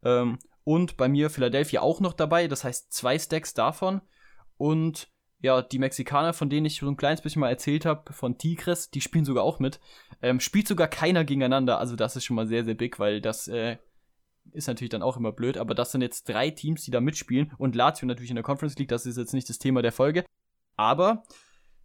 Ähm, 0.03 0.39
und 0.65 0.97
bei 0.97 1.07
mir 1.07 1.29
Philadelphia 1.29 1.81
auch 1.81 1.99
noch 1.99 2.13
dabei, 2.13 2.47
das 2.47 2.63
heißt 2.63 2.91
zwei 2.91 3.19
Stacks 3.19 3.53
davon. 3.53 4.01
Und 4.63 5.09
ja, 5.41 5.61
die 5.61 5.77
Mexikaner, 5.77 6.31
von 6.31 6.49
denen 6.49 6.65
ich 6.65 6.77
so 6.77 6.87
ein 6.87 6.95
kleines 6.95 7.19
bisschen 7.19 7.41
mal 7.41 7.49
erzählt 7.49 7.85
habe, 7.85 8.13
von 8.13 8.37
Tigres, 8.37 8.89
die 8.89 9.01
spielen 9.01 9.25
sogar 9.25 9.43
auch 9.43 9.59
mit. 9.59 9.81
Ähm, 10.21 10.39
spielt 10.39 10.69
sogar 10.69 10.87
keiner 10.87 11.25
gegeneinander, 11.25 11.79
also 11.79 11.97
das 11.97 12.15
ist 12.15 12.23
schon 12.23 12.37
mal 12.37 12.47
sehr, 12.47 12.63
sehr 12.63 12.73
big, 12.73 12.97
weil 12.97 13.19
das 13.19 13.49
äh, 13.49 13.75
ist 14.53 14.67
natürlich 14.67 14.91
dann 14.91 15.01
auch 15.01 15.17
immer 15.17 15.33
blöd, 15.33 15.57
aber 15.57 15.75
das 15.75 15.91
sind 15.91 16.01
jetzt 16.01 16.29
drei 16.29 16.49
Teams, 16.49 16.83
die 16.83 16.91
da 16.91 17.01
mitspielen 17.01 17.51
und 17.57 17.75
Lazio 17.75 18.07
natürlich 18.07 18.31
in 18.31 18.37
der 18.37 18.43
Conference 18.45 18.77
League, 18.77 18.87
das 18.87 19.05
ist 19.05 19.17
jetzt 19.17 19.33
nicht 19.33 19.49
das 19.49 19.59
Thema 19.59 19.81
der 19.81 19.91
Folge. 19.91 20.23
Aber 20.77 21.23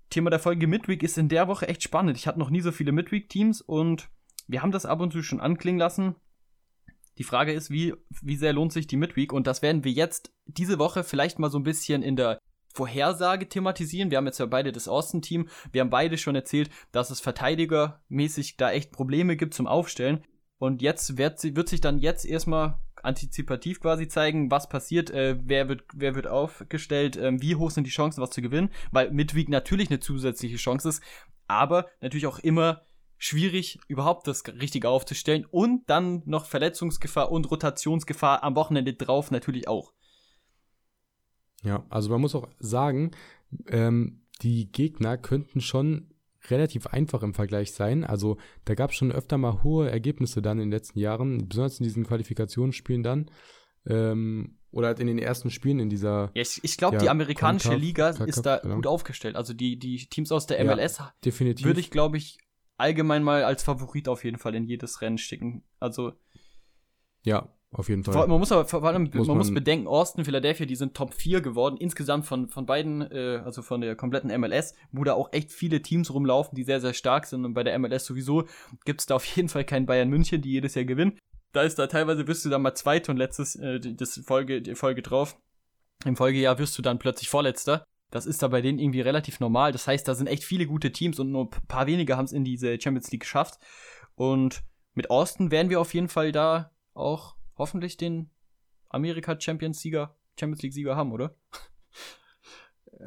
Thema 0.08 0.30
der 0.30 0.38
Folge 0.38 0.68
Midweek 0.68 1.02
ist 1.02 1.18
in 1.18 1.28
der 1.28 1.48
Woche 1.48 1.66
echt 1.66 1.82
spannend. 1.82 2.16
Ich 2.16 2.28
hatte 2.28 2.38
noch 2.38 2.50
nie 2.50 2.60
so 2.60 2.70
viele 2.70 2.92
Midweek-Teams 2.92 3.60
und 3.60 4.08
wir 4.46 4.62
haben 4.62 4.70
das 4.70 4.86
ab 4.86 5.00
und 5.00 5.12
zu 5.12 5.24
schon 5.24 5.40
anklingen 5.40 5.80
lassen. 5.80 6.14
Die 7.18 7.24
Frage 7.24 7.52
ist, 7.52 7.70
wie, 7.70 7.94
wie 8.22 8.36
sehr 8.36 8.52
lohnt 8.52 8.72
sich 8.72 8.86
die 8.86 8.96
Midweek? 8.96 9.32
Und 9.32 9.48
das 9.48 9.62
werden 9.62 9.82
wir 9.82 9.90
jetzt 9.90 10.32
diese 10.46 10.78
Woche 10.78 11.02
vielleicht 11.02 11.40
mal 11.40 11.50
so 11.50 11.58
ein 11.58 11.64
bisschen 11.64 12.04
in 12.04 12.14
der 12.14 12.38
Vorhersage 12.78 13.48
thematisieren. 13.48 14.12
Wir 14.12 14.18
haben 14.18 14.26
jetzt 14.26 14.38
ja 14.38 14.46
beide 14.46 14.70
das 14.70 14.86
Außenteam. 14.86 15.48
Wir 15.72 15.80
haben 15.80 15.90
beide 15.90 16.16
schon 16.16 16.36
erzählt, 16.36 16.70
dass 16.92 17.10
es 17.10 17.18
verteidigermäßig 17.18 18.56
da 18.56 18.70
echt 18.70 18.92
Probleme 18.92 19.36
gibt 19.36 19.52
zum 19.52 19.66
Aufstellen. 19.66 20.22
Und 20.58 20.80
jetzt 20.80 21.18
wird, 21.18 21.42
wird 21.56 21.68
sich 21.68 21.80
dann 21.80 21.98
jetzt 21.98 22.24
erstmal 22.24 22.78
antizipativ 23.02 23.80
quasi 23.80 24.06
zeigen, 24.06 24.50
was 24.52 24.68
passiert, 24.68 25.10
äh, 25.10 25.36
wer, 25.42 25.68
wird, 25.68 25.82
wer 25.92 26.14
wird 26.14 26.28
aufgestellt, 26.28 27.16
äh, 27.16 27.32
wie 27.40 27.56
hoch 27.56 27.70
sind 27.70 27.84
die 27.84 27.90
Chancen, 27.90 28.22
was 28.22 28.30
zu 28.30 28.42
gewinnen, 28.42 28.70
weil 28.92 29.10
Midweek 29.10 29.48
natürlich 29.48 29.90
eine 29.90 30.00
zusätzliche 30.00 30.56
Chance 30.56 30.88
ist, 30.88 31.02
aber 31.46 31.86
natürlich 32.00 32.26
auch 32.26 32.38
immer 32.38 32.82
schwierig, 33.16 33.80
überhaupt 33.88 34.26
das 34.28 34.44
Richtige 34.46 34.88
aufzustellen 34.88 35.46
und 35.50 35.88
dann 35.90 36.22
noch 36.26 36.46
Verletzungsgefahr 36.46 37.30
und 37.32 37.50
Rotationsgefahr 37.50 38.42
am 38.42 38.54
Wochenende 38.54 38.94
drauf 38.94 39.30
natürlich 39.30 39.66
auch. 39.68 39.92
Ja, 41.64 41.84
also 41.90 42.10
man 42.10 42.20
muss 42.20 42.34
auch 42.34 42.48
sagen, 42.58 43.10
ähm, 43.66 44.22
die 44.42 44.70
Gegner 44.70 45.16
könnten 45.18 45.60
schon 45.60 46.14
relativ 46.50 46.86
einfach 46.86 47.22
im 47.22 47.34
Vergleich 47.34 47.72
sein. 47.72 48.04
Also 48.04 48.38
da 48.64 48.74
gab 48.74 48.90
es 48.90 48.96
schon 48.96 49.12
öfter 49.12 49.38
mal 49.38 49.62
hohe 49.62 49.90
Ergebnisse 49.90 50.40
dann 50.40 50.58
in 50.58 50.66
den 50.66 50.72
letzten 50.72 50.98
Jahren, 50.98 51.48
besonders 51.48 51.80
in 51.80 51.84
diesen 51.84 52.06
Qualifikationsspielen 52.06 53.02
dann. 53.02 53.30
Ähm, 53.86 54.58
oder 54.70 54.88
halt 54.88 55.00
in 55.00 55.06
den 55.06 55.18
ersten 55.18 55.50
Spielen 55.50 55.80
in 55.80 55.88
dieser. 55.88 56.30
Ja, 56.34 56.42
ich, 56.42 56.60
ich 56.62 56.76
glaube, 56.76 56.96
ja, 56.96 57.02
die 57.02 57.08
amerikanische 57.08 57.68
Concaf, 57.68 57.82
Liga 57.82 58.10
Concaf, 58.12 58.28
ist 58.28 58.42
da 58.42 58.58
genau. 58.58 58.76
gut 58.76 58.86
aufgestellt. 58.86 59.36
Also 59.36 59.54
die, 59.54 59.78
die 59.78 60.06
Teams 60.08 60.30
aus 60.30 60.46
der 60.46 60.62
MLS 60.64 60.98
ja, 60.98 61.14
definitiv. 61.24 61.66
würde 61.66 61.80
ich, 61.80 61.90
glaube 61.90 62.18
ich, 62.18 62.38
allgemein 62.76 63.22
mal 63.22 63.44
als 63.44 63.62
Favorit 63.62 64.08
auf 64.08 64.24
jeden 64.24 64.38
Fall 64.38 64.54
in 64.54 64.64
jedes 64.64 65.00
Rennen 65.00 65.18
schicken. 65.18 65.64
Also. 65.80 66.12
Ja, 67.24 67.48
auf 67.70 67.90
jeden 67.90 68.02
Fall. 68.02 68.26
Man 68.26 68.38
muss 68.38 68.50
aber 68.50 68.64
vor 68.64 68.82
allem, 68.84 69.04
muss 69.04 69.14
man, 69.14 69.26
man, 69.26 69.36
muss 69.38 69.52
bedenken, 69.52 69.86
Austin, 69.86 70.24
Philadelphia, 70.24 70.64
die 70.64 70.76
sind 70.76 70.94
Top 70.94 71.12
4 71.12 71.42
geworden, 71.42 71.76
insgesamt 71.76 72.24
von, 72.24 72.48
von 72.48 72.64
beiden, 72.64 73.02
äh, 73.02 73.42
also 73.44 73.60
von 73.60 73.82
der 73.82 73.94
kompletten 73.94 74.30
MLS, 74.40 74.74
wo 74.90 75.04
da 75.04 75.12
auch 75.12 75.32
echt 75.32 75.52
viele 75.52 75.82
Teams 75.82 76.12
rumlaufen, 76.12 76.56
die 76.56 76.64
sehr, 76.64 76.80
sehr 76.80 76.94
stark 76.94 77.26
sind. 77.26 77.44
Und 77.44 77.52
bei 77.52 77.62
der 77.62 77.78
MLS 77.78 78.06
sowieso 78.06 78.44
gibt 78.86 79.00
es 79.00 79.06
da 79.06 79.16
auf 79.16 79.24
jeden 79.24 79.50
Fall 79.50 79.64
keinen 79.64 79.84
Bayern 79.84 80.08
München, 80.08 80.40
die 80.40 80.50
jedes 80.50 80.74
Jahr 80.74 80.86
gewinnen. 80.86 81.18
Da 81.52 81.62
ist 81.62 81.78
da 81.78 81.86
teilweise 81.86 82.26
wirst 82.26 82.44
du 82.44 82.48
dann 82.48 82.62
mal 82.62 82.74
Zweiter 82.74 83.12
und 83.12 83.18
letztes, 83.18 83.56
äh, 83.56 83.80
das 83.80 84.20
Folge, 84.24 84.62
die 84.62 84.74
Folge 84.74 85.02
drauf. 85.02 85.36
Im 86.06 86.16
Folgejahr 86.16 86.58
wirst 86.58 86.78
du 86.78 86.82
dann 86.82 86.98
plötzlich 86.98 87.28
Vorletzter. 87.28 87.84
Das 88.10 88.24
ist 88.24 88.42
da 88.42 88.48
bei 88.48 88.62
denen 88.62 88.78
irgendwie 88.78 89.02
relativ 89.02 89.40
normal. 89.40 89.72
Das 89.72 89.86
heißt, 89.86 90.08
da 90.08 90.14
sind 90.14 90.28
echt 90.28 90.44
viele 90.44 90.66
gute 90.66 90.92
Teams 90.92 91.18
und 91.18 91.30
nur 91.30 91.44
ein 91.44 91.68
paar 91.68 91.86
wenige 91.86 92.16
haben 92.16 92.24
es 92.24 92.32
in 92.32 92.44
diese 92.44 92.80
Champions 92.80 93.10
League 93.10 93.22
geschafft. 93.22 93.58
Und 94.14 94.62
mit 94.94 95.10
Austin 95.10 95.50
werden 95.50 95.68
wir 95.68 95.80
auf 95.80 95.92
jeden 95.92 96.08
Fall 96.08 96.32
da 96.32 96.70
auch 96.94 97.37
hoffentlich 97.58 97.96
den 97.96 98.30
Amerika 98.88 99.38
Champions 99.38 99.80
Sieger, 99.80 100.16
Champions 100.38 100.62
League 100.62 100.72
Sieger 100.72 100.96
haben, 100.96 101.12
oder? 101.12 101.36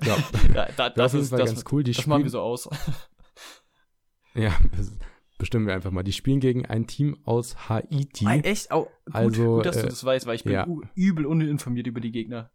Ja, 0.06 0.18
da, 0.54 0.68
da, 0.70 0.90
das, 0.90 1.14
ist 1.14 1.32
das, 1.32 1.40
ganz 1.40 1.66
cool. 1.72 1.84
Die 1.84 1.92
das 1.92 2.08
machen 2.08 2.24
wir 2.24 2.30
so 2.30 2.40
aus. 2.40 2.70
ja, 4.34 4.58
das 4.78 4.92
bestimmen 5.38 5.68
wir 5.68 5.74
einfach 5.74 5.92
mal. 5.92 6.04
Die 6.04 6.14
spielen 6.14 6.40
gegen 6.40 6.66
ein 6.66 6.88
Team 6.88 7.18
aus 7.26 7.68
Haiti. 7.70 8.26
Ah, 8.26 8.36
echt? 8.36 8.72
Oh, 8.72 8.84
gut, 9.06 9.16
also, 9.16 9.56
gut, 9.56 9.66
dass 9.66 9.78
äh, 9.78 9.82
du 9.82 9.88
das 9.88 10.04
weißt, 10.04 10.26
weil 10.28 10.36
ich 10.36 10.44
bin 10.44 10.54
ja. 10.54 10.68
übel 10.96 11.26
uninformiert 11.26 11.88
über 11.88 12.00
die 12.00 12.12
Gegner. 12.12 12.52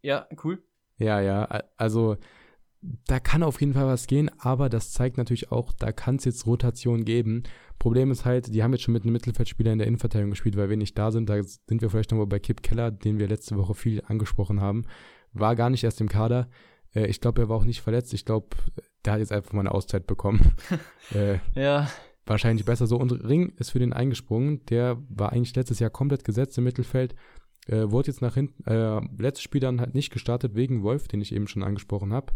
Ja, 0.00 0.26
cool. 0.42 0.62
Ja, 0.98 1.20
ja, 1.20 1.44
also 1.76 2.16
da 2.82 3.20
kann 3.20 3.42
auf 3.42 3.60
jeden 3.60 3.74
Fall 3.74 3.86
was 3.86 4.06
gehen, 4.06 4.30
aber 4.38 4.68
das 4.68 4.90
zeigt 4.90 5.16
natürlich 5.16 5.52
auch, 5.52 5.72
da 5.72 5.92
kann 5.92 6.16
es 6.16 6.24
jetzt 6.24 6.46
Rotation 6.46 7.04
geben. 7.04 7.44
Problem 7.78 8.10
ist 8.10 8.24
halt, 8.24 8.52
die 8.54 8.62
haben 8.62 8.72
jetzt 8.72 8.82
schon 8.82 8.94
mit 8.94 9.04
einem 9.04 9.12
Mittelfeldspieler 9.12 9.72
in 9.72 9.78
der 9.78 9.86
Innenverteidigung 9.86 10.30
gespielt, 10.30 10.56
weil 10.56 10.68
wir 10.68 10.76
nicht 10.76 10.98
da 10.98 11.10
sind. 11.10 11.28
Da 11.28 11.42
sind 11.42 11.80
wir 11.80 11.90
vielleicht 11.90 12.10
nochmal 12.10 12.26
bei 12.26 12.38
Kip 12.38 12.62
Keller, 12.62 12.90
den 12.90 13.18
wir 13.18 13.28
letzte 13.28 13.56
Woche 13.56 13.74
viel 13.74 14.02
angesprochen 14.06 14.60
haben. 14.60 14.84
War 15.32 15.56
gar 15.56 15.70
nicht 15.70 15.84
erst 15.84 16.00
im 16.00 16.08
Kader. 16.08 16.48
Äh, 16.94 17.06
ich 17.06 17.20
glaube, 17.20 17.42
er 17.42 17.48
war 17.48 17.56
auch 17.56 17.64
nicht 17.64 17.80
verletzt. 17.80 18.14
Ich 18.14 18.24
glaube, 18.24 18.48
der 19.04 19.14
hat 19.14 19.20
jetzt 19.20 19.32
einfach 19.32 19.52
mal 19.52 19.60
eine 19.60 19.72
Auszeit 19.72 20.06
bekommen. 20.06 20.52
äh, 21.14 21.38
ja. 21.54 21.88
Wahrscheinlich 22.26 22.64
besser 22.64 22.86
so. 22.86 22.98
Und 22.98 23.10
Ring 23.10 23.52
ist 23.58 23.70
für 23.70 23.80
den 23.80 23.92
eingesprungen. 23.92 24.64
Der 24.66 25.02
war 25.08 25.32
eigentlich 25.32 25.54
letztes 25.56 25.80
Jahr 25.80 25.90
komplett 25.90 26.24
gesetzt 26.24 26.58
im 26.58 26.64
Mittelfeld. 26.64 27.14
Äh, 27.66 27.90
wurde 27.90 28.08
jetzt 28.08 28.22
nach 28.22 28.34
hinten, 28.34 28.64
äh, 28.64 29.00
letztes 29.18 29.42
Spiel 29.42 29.60
dann 29.60 29.80
halt 29.80 29.94
nicht 29.94 30.12
gestartet 30.12 30.54
wegen 30.54 30.82
Wolf, 30.82 31.08
den 31.08 31.20
ich 31.20 31.32
eben 31.34 31.48
schon 31.48 31.62
angesprochen 31.62 32.12
habe. 32.12 32.32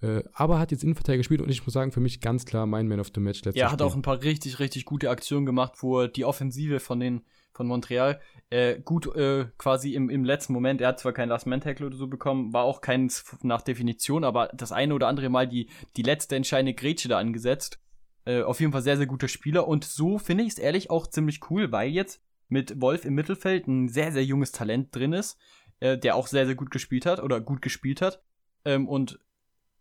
Äh, 0.00 0.22
aber 0.32 0.58
hat 0.58 0.70
jetzt 0.70 0.84
Innenverteidiger 0.84 1.18
gespielt 1.18 1.40
und 1.40 1.50
ich 1.50 1.64
muss 1.66 1.72
sagen, 1.72 1.90
für 1.90 2.00
mich 2.00 2.20
ganz 2.20 2.44
klar 2.44 2.66
mein 2.66 2.86
Man 2.86 3.00
of 3.00 3.10
the 3.14 3.20
Match 3.20 3.44
letztes 3.44 3.60
Er 3.60 3.72
hat 3.72 3.80
Spiel. 3.80 3.86
auch 3.86 3.96
ein 3.96 4.02
paar 4.02 4.22
richtig, 4.22 4.60
richtig 4.60 4.84
gute 4.84 5.10
Aktionen 5.10 5.44
gemacht, 5.44 5.74
wo 5.80 6.06
die 6.06 6.24
Offensive 6.24 6.80
von 6.80 7.00
den 7.00 7.22
von 7.52 7.66
Montreal 7.66 8.20
äh, 8.50 8.78
gut 8.78 9.14
äh, 9.16 9.46
quasi 9.58 9.94
im, 9.94 10.10
im 10.10 10.24
letzten 10.24 10.52
Moment, 10.52 10.80
er 10.80 10.88
hat 10.88 11.00
zwar 11.00 11.12
keinen 11.12 11.30
Last-Man-Tackle 11.30 11.86
oder 11.86 11.96
so 11.96 12.06
bekommen, 12.06 12.52
war 12.52 12.62
auch 12.62 12.80
keins 12.80 13.24
nach 13.42 13.62
Definition, 13.62 14.22
aber 14.22 14.48
das 14.54 14.70
eine 14.70 14.94
oder 14.94 15.08
andere 15.08 15.28
Mal 15.28 15.48
die, 15.48 15.68
die 15.96 16.02
letzte 16.02 16.36
entscheidende 16.36 16.74
Grätsche 16.74 17.08
da 17.08 17.18
angesetzt. 17.18 17.80
Äh, 18.24 18.42
auf 18.42 18.60
jeden 18.60 18.70
Fall 18.70 18.82
sehr, 18.82 18.96
sehr 18.96 19.06
guter 19.06 19.26
Spieler 19.26 19.66
und 19.66 19.84
so 19.84 20.18
finde 20.18 20.44
ich 20.44 20.50
es 20.50 20.58
ehrlich 20.58 20.88
auch 20.90 21.08
ziemlich 21.08 21.50
cool, 21.50 21.72
weil 21.72 21.90
jetzt 21.90 22.22
mit 22.48 22.80
Wolf 22.80 23.04
im 23.04 23.14
Mittelfeld 23.14 23.66
ein 23.66 23.88
sehr, 23.88 24.12
sehr 24.12 24.24
junges 24.24 24.52
Talent 24.52 24.94
drin 24.94 25.12
ist, 25.12 25.36
äh, 25.80 25.98
der 25.98 26.14
auch 26.14 26.28
sehr, 26.28 26.46
sehr 26.46 26.54
gut 26.54 26.70
gespielt 26.70 27.06
hat 27.06 27.20
oder 27.20 27.40
gut 27.40 27.60
gespielt 27.60 28.00
hat. 28.00 28.22
Ähm, 28.64 28.88
und 28.88 29.18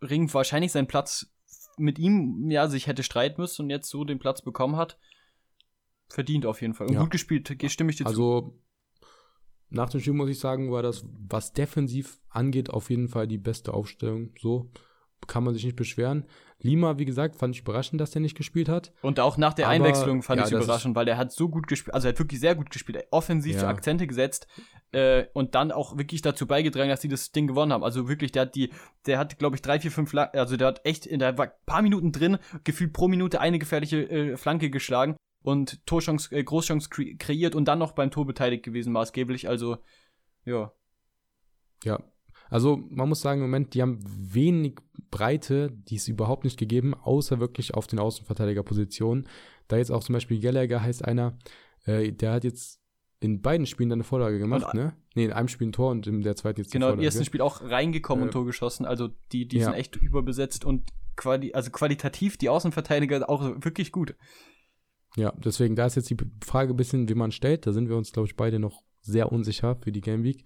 Ring 0.01 0.33
wahrscheinlich 0.33 0.71
seinen 0.71 0.87
Platz 0.87 1.33
mit 1.77 1.99
ihm, 1.99 2.49
ja, 2.49 2.67
sich 2.67 2.87
hätte 2.87 3.03
streiten 3.03 3.41
müssen 3.41 3.63
und 3.63 3.69
jetzt 3.69 3.89
so 3.89 4.03
den 4.03 4.19
Platz 4.19 4.41
bekommen 4.41 4.75
hat. 4.75 4.97
Verdient 6.09 6.45
auf 6.45 6.61
jeden 6.61 6.73
Fall. 6.73 6.87
Und 6.87 6.93
ja. 6.93 7.01
gut 7.01 7.11
gespielt, 7.11 7.47
stimme 7.71 7.91
ich 7.91 7.97
dir 7.97 8.05
also, 8.05 8.41
zu. 8.41 8.45
Also, 8.45 8.63
nach 9.69 9.89
dem 9.89 9.99
Spiel 9.99 10.13
muss 10.13 10.29
ich 10.29 10.39
sagen, 10.39 10.71
war 10.71 10.81
das, 10.81 11.05
was 11.27 11.53
defensiv 11.53 12.19
angeht, 12.29 12.69
auf 12.69 12.89
jeden 12.89 13.09
Fall 13.09 13.27
die 13.27 13.37
beste 13.37 13.73
Aufstellung. 13.73 14.31
So 14.39 14.71
kann 15.25 15.43
man 15.43 15.53
sich 15.53 15.65
nicht 15.65 15.75
beschweren. 15.75 16.25
Lima, 16.59 16.97
wie 16.97 17.05
gesagt, 17.05 17.35
fand 17.35 17.55
ich 17.55 17.61
überraschend, 17.61 18.01
dass 18.01 18.11
der 18.11 18.21
nicht 18.21 18.37
gespielt 18.37 18.67
hat. 18.69 18.91
Und 19.01 19.19
auch 19.19 19.37
nach 19.37 19.53
der 19.53 19.65
Aber, 19.65 19.75
Einwechslung 19.75 20.23
fand 20.23 20.41
ja, 20.41 20.47
ich 20.47 20.53
überraschend, 20.53 20.95
weil 20.95 21.05
der 21.05 21.17
hat 21.17 21.31
so 21.31 21.49
gut 21.49 21.67
gespielt, 21.67 21.93
also 21.93 22.07
er 22.07 22.13
hat 22.13 22.19
wirklich 22.19 22.39
sehr 22.39 22.55
gut 22.55 22.69
gespielt, 22.69 23.05
offensiv 23.11 23.57
ja. 23.57 23.67
Akzente 23.67 24.07
gesetzt 24.07 24.47
äh, 24.91 25.25
und 25.33 25.53
dann 25.53 25.71
auch 25.71 25.97
wirklich 25.97 26.21
dazu 26.21 26.47
beigetragen, 26.47 26.89
dass 26.89 27.01
sie 27.01 27.09
das 27.09 27.31
Ding 27.31 27.47
gewonnen 27.47 27.73
haben. 27.73 27.83
Also 27.83 28.07
wirklich, 28.09 28.31
der 28.31 28.43
hat 28.43 28.55
die, 28.55 28.71
der 29.05 29.19
hat, 29.19 29.37
glaube 29.37 29.55
ich, 29.55 29.61
drei, 29.61 29.79
vier, 29.79 29.91
fünf, 29.91 30.13
also 30.15 30.57
der 30.57 30.67
hat 30.67 30.81
echt, 30.83 31.05
in 31.05 31.19
der 31.19 31.37
war 31.37 31.45
ein 31.45 31.51
paar 31.65 31.81
Minuten 31.81 32.11
drin, 32.11 32.37
gefühlt 32.63 32.93
pro 32.93 33.07
Minute 33.07 33.39
eine 33.39 33.59
gefährliche 33.59 34.09
äh, 34.09 34.37
Flanke 34.37 34.69
geschlagen 34.69 35.15
und 35.43 35.85
Torchance, 35.85 36.35
äh, 36.35 36.43
Großchance 36.43 36.89
kre 36.89 37.15
kreiert 37.15 37.55
und 37.55 37.65
dann 37.65 37.79
noch 37.79 37.91
beim 37.91 38.11
Tor 38.11 38.25
beteiligt 38.25 38.63
gewesen, 38.63 38.93
maßgeblich. 38.93 39.47
Also, 39.47 39.77
ja. 40.45 40.71
Ja, 41.83 41.99
also 42.49 42.77
man 42.89 43.09
muss 43.09 43.21
sagen, 43.21 43.41
im 43.41 43.47
Moment, 43.47 43.73
die 43.73 43.81
haben 43.81 43.99
wenig 44.03 44.79
Breite, 45.17 45.71
die 45.71 45.95
ist 45.95 46.07
überhaupt 46.07 46.43
nicht 46.43 46.59
gegeben, 46.59 46.93
außer 46.93 47.39
wirklich 47.39 47.73
auf 47.73 47.87
den 47.87 47.97
Außenverteidigerpositionen. 47.97 49.27
Da 49.67 49.77
jetzt 49.77 49.91
auch 49.91 50.03
zum 50.03 50.13
Beispiel 50.13 50.39
Gallagher 50.39 50.81
heißt 50.81 51.03
einer, 51.03 51.37
äh, 51.85 52.11
der 52.11 52.33
hat 52.33 52.43
jetzt 52.43 52.79
in 53.19 53.41
beiden 53.41 53.65
Spielen 53.65 53.89
dann 53.89 53.97
eine 53.97 54.03
Vorlage 54.03 54.37
gemacht, 54.37 54.75
ne? 54.75 54.93
Ne, 55.15 55.25
in 55.25 55.33
einem 55.33 55.47
Spiel 55.47 55.69
ein 55.69 55.71
Tor 55.71 55.89
und 55.89 56.05
in 56.05 56.21
der 56.21 56.35
zweiten 56.35 56.61
jetzt 56.61 56.71
Genau, 56.71 56.91
im 56.91 56.99
ersten 56.99 57.25
Spiel 57.25 57.41
auch 57.41 57.61
reingekommen 57.61 58.25
äh, 58.25 58.27
und 58.27 58.31
Tor 58.31 58.45
geschossen. 58.45 58.85
Also 58.85 59.09
die, 59.31 59.47
die 59.47 59.57
ja. 59.57 59.65
sind 59.65 59.73
echt 59.73 59.95
überbesetzt 59.95 60.65
und 60.65 60.91
quali 61.15 61.51
also 61.53 61.71
qualitativ 61.71 62.37
die 62.37 62.49
Außenverteidiger 62.49 63.27
auch 63.27 63.41
wirklich 63.63 63.91
gut. 63.91 64.15
Ja, 65.15 65.33
deswegen, 65.43 65.75
da 65.75 65.87
ist 65.87 65.95
jetzt 65.95 66.11
die 66.11 66.17
Frage 66.45 66.73
ein 66.73 66.77
bisschen, 66.77 67.09
wie 67.09 67.15
man 67.15 67.31
stellt. 67.31 67.65
Da 67.65 67.73
sind 67.73 67.89
wir 67.89 67.97
uns, 67.97 68.11
glaube 68.11 68.27
ich, 68.27 68.35
beide 68.35 68.59
noch 68.59 68.83
sehr 69.01 69.31
unsicher 69.31 69.77
für 69.77 69.91
die 69.91 70.01
Game 70.01 70.23
Week. 70.23 70.43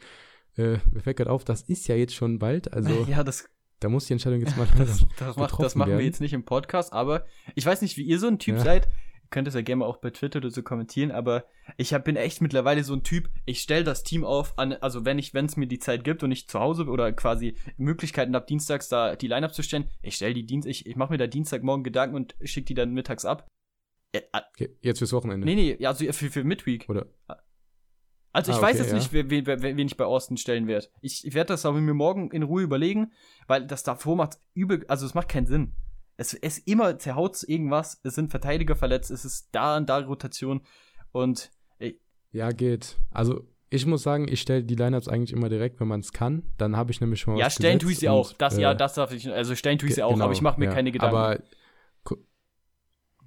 Äh, 0.56 0.78
mir 0.92 1.02
fällt 1.02 1.18
gerade 1.18 1.30
auf, 1.30 1.44
das 1.44 1.64
ist 1.64 1.90
ja 1.90 1.96
jetzt 1.96 2.16
schon 2.16 2.40
bald. 2.40 2.72
Also 2.72 2.90
ja, 3.10 3.26
das, 3.26 3.50
da 3.82 3.90
muss 3.90 4.06
die 4.06 4.14
Entscheidung 4.14 4.40
jetzt 4.40 4.56
mal 4.56 4.68
das, 4.78 5.06
das, 5.18 5.36
macht, 5.36 5.60
das 5.60 5.76
machen 5.76 5.90
werden. 5.90 6.00
wir 6.00 6.06
jetzt 6.06 6.22
nicht 6.22 6.34
im 6.34 6.46
Podcast, 6.46 6.94
aber 6.94 7.26
ich 7.56 7.66
weiß 7.66 7.82
nicht, 7.82 7.98
wie 7.98 8.04
ihr 8.04 8.20
so 8.20 8.28
ein 8.28 8.40
Typ 8.40 8.56
ja. 8.56 8.64
seid. 8.64 8.86
Ihr 8.86 9.30
könnt 9.30 9.48
es 9.48 9.54
ja 9.54 9.62
gerne 9.62 9.78
mal 9.78 9.86
auch 9.86 9.98
bei 9.98 10.10
Twitter 10.10 10.38
oder 10.38 10.52
so 10.52 10.62
kommentieren, 10.62 11.12
aber 11.12 11.46
ich 11.78 11.94
hab, 11.94 12.04
bin 12.04 12.16
echt 12.16 12.42
mittlerweile 12.42 12.84
so 12.84 12.94
ein 12.94 13.04
Typ, 13.04 13.30
ich 13.46 13.62
stelle 13.62 13.84
das 13.84 14.04
Team 14.04 14.24
auf, 14.24 14.58
an, 14.60 14.74
also 14.74 15.06
wenn 15.06 15.18
ich, 15.20 15.34
wenn 15.34 15.46
es 15.46 15.58
mir 15.58 15.68
die 15.68 15.80
Zeit 15.80 16.04
gibt 16.04 16.22
und 16.24 16.32
ich 16.32 16.48
zu 16.48 16.60
Hause 16.60 16.86
oder 16.86 17.12
quasi 17.14 17.56
Möglichkeiten 17.78 18.36
habe, 18.36 18.46
dienstags 18.46 18.90
da 18.90 19.16
die 19.16 19.28
Line-Up 19.28 19.54
zu 19.54 19.64
stellen, 19.64 19.90
ich 20.02 20.16
stelle 20.16 20.34
die 20.34 20.46
Dienst, 20.46 20.68
ich, 20.68 20.86
ich 20.86 20.96
mache 20.96 21.14
mir 21.14 21.18
da 21.18 21.28
Dienstagmorgen 21.28 21.84
Gedanken 21.84 22.16
und 22.16 22.36
schicke 22.44 22.68
die 22.68 22.74
dann 22.74 22.92
mittags 22.92 23.26
ab. 23.26 23.48
Ja, 24.14 24.22
okay, 24.54 24.76
jetzt 24.82 24.98
fürs 24.98 25.14
Wochenende. 25.14 25.46
Nee, 25.46 25.56
nee, 25.56 25.78
ja, 25.80 25.90
also 25.90 26.06
für, 26.12 26.30
für 26.30 26.44
Midweek. 26.44 26.90
Oder? 26.90 27.08
Also 28.34 28.52
ich 28.52 28.58
ah, 28.58 28.60
okay, 28.60 28.68
weiß 28.68 28.78
jetzt 28.80 28.92
ja. 28.92 28.96
nicht, 28.96 29.12
wen, 29.12 29.46
wen, 29.46 29.62
wen, 29.62 29.80
ich 29.80 29.98
bei 29.98 30.06
Austin 30.06 30.38
stellen 30.38 30.68
werde. 30.68 30.88
Ich, 31.02 31.26
ich 31.26 31.34
werde 31.34 31.50
das 31.50 31.66
aber 31.66 31.82
mir 31.82 31.94
morgen 31.94 32.32
in 32.32 32.44
Ruhe 32.44 32.62
überlegen, 32.62 33.12
weil 33.48 33.68
das 33.68 33.84
davor 33.84 34.16
macht 34.16 34.40
übel, 34.54 34.86
also 34.88 35.06
es 35.06 35.14
macht 35.14 35.28
keinen 35.30 35.48
Sinn. 35.48 35.74
Es 36.16 36.34
ist 36.34 36.68
immer 36.68 36.98
zerhaut 36.98 37.44
irgendwas, 37.44 38.00
es 38.04 38.16
sind 38.16 38.32
Verteidiger 38.32 38.76
verletzt, 38.76 39.12
es 39.12 39.26
ist 39.26 39.50
da 39.52 39.76
und 39.78 39.90
da 39.90 40.00
Rotation 40.00 40.62
und 41.12 41.52
ey. 41.80 42.00
Ja, 42.32 42.52
geht. 42.52 42.98
Also 43.10 43.48
ich 43.70 43.86
muss 43.86 44.04
sagen, 44.04 44.28
ich 44.28 44.42
stelle 44.42 44.64
die 44.64 44.76
Lineups 44.76 45.08
eigentlich 45.08 45.34
immer 45.34 45.50
direkt, 45.50 45.80
wenn 45.80 45.88
man 45.88 46.00
es 46.00 46.14
kann. 46.14 46.44
Dann 46.58 46.78
habe 46.78 46.92
ich 46.92 47.02
nämlich 47.02 47.20
schon 47.20 47.34
mal 47.34 47.40
Ja, 47.40 47.50
stellen 47.50 47.80
tue 47.80 47.92
ich 47.92 48.00
sie 48.00 48.10
auch. 48.10 48.34
Das, 48.34 48.58
äh, 48.58 48.62
ja, 48.62 48.74
das 48.74 48.94
darf 48.94 49.12
ich, 49.12 49.30
also 49.30 49.56
stellen 49.56 49.78
tue 49.78 49.90
ich 49.90 49.96
sie 49.96 50.04
auch, 50.04 50.14
genau, 50.14 50.26
aber 50.26 50.34
ich 50.34 50.42
mache 50.42 50.60
mir 50.60 50.68
ja, 50.68 50.74
keine 50.74 50.92
Gedanken. 50.92 51.16
Aber 51.16 51.40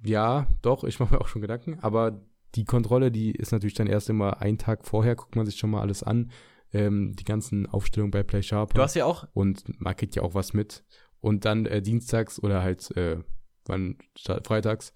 ja, 0.03 0.47
doch, 0.61 0.83
ich 0.83 0.99
mache 0.99 1.13
mir 1.13 1.21
auch 1.21 1.27
schon 1.27 1.41
Gedanken, 1.41 1.79
aber 1.81 2.21
die 2.55 2.65
Kontrolle, 2.65 3.11
die 3.11 3.31
ist 3.31 3.51
natürlich 3.51 3.73
dann 3.73 3.87
erst 3.87 4.09
immer 4.09 4.41
einen 4.41 4.57
Tag 4.57 4.85
vorher, 4.85 5.15
guckt 5.15 5.35
man 5.35 5.45
sich 5.45 5.57
schon 5.57 5.69
mal 5.69 5.81
alles 5.81 6.03
an. 6.03 6.31
Ähm, 6.73 7.15
die 7.15 7.23
ganzen 7.23 7.67
Aufstellungen 7.67 8.11
bei 8.11 8.23
Play 8.23 8.43
Sharp. 8.43 8.73
Du 8.73 8.81
hast 8.81 8.95
ja 8.95 9.05
auch. 9.05 9.27
Und 9.33 9.63
man 9.79 9.95
kriegt 9.95 10.15
ja 10.15 10.23
auch 10.23 10.33
was 10.33 10.53
mit. 10.53 10.83
Und 11.21 11.45
dann 11.45 11.65
äh, 11.65 11.81
dienstags 11.81 12.41
oder 12.41 12.61
halt 12.61 12.91
äh, 12.97 13.17
wann 13.65 13.97
freitags 14.43 14.93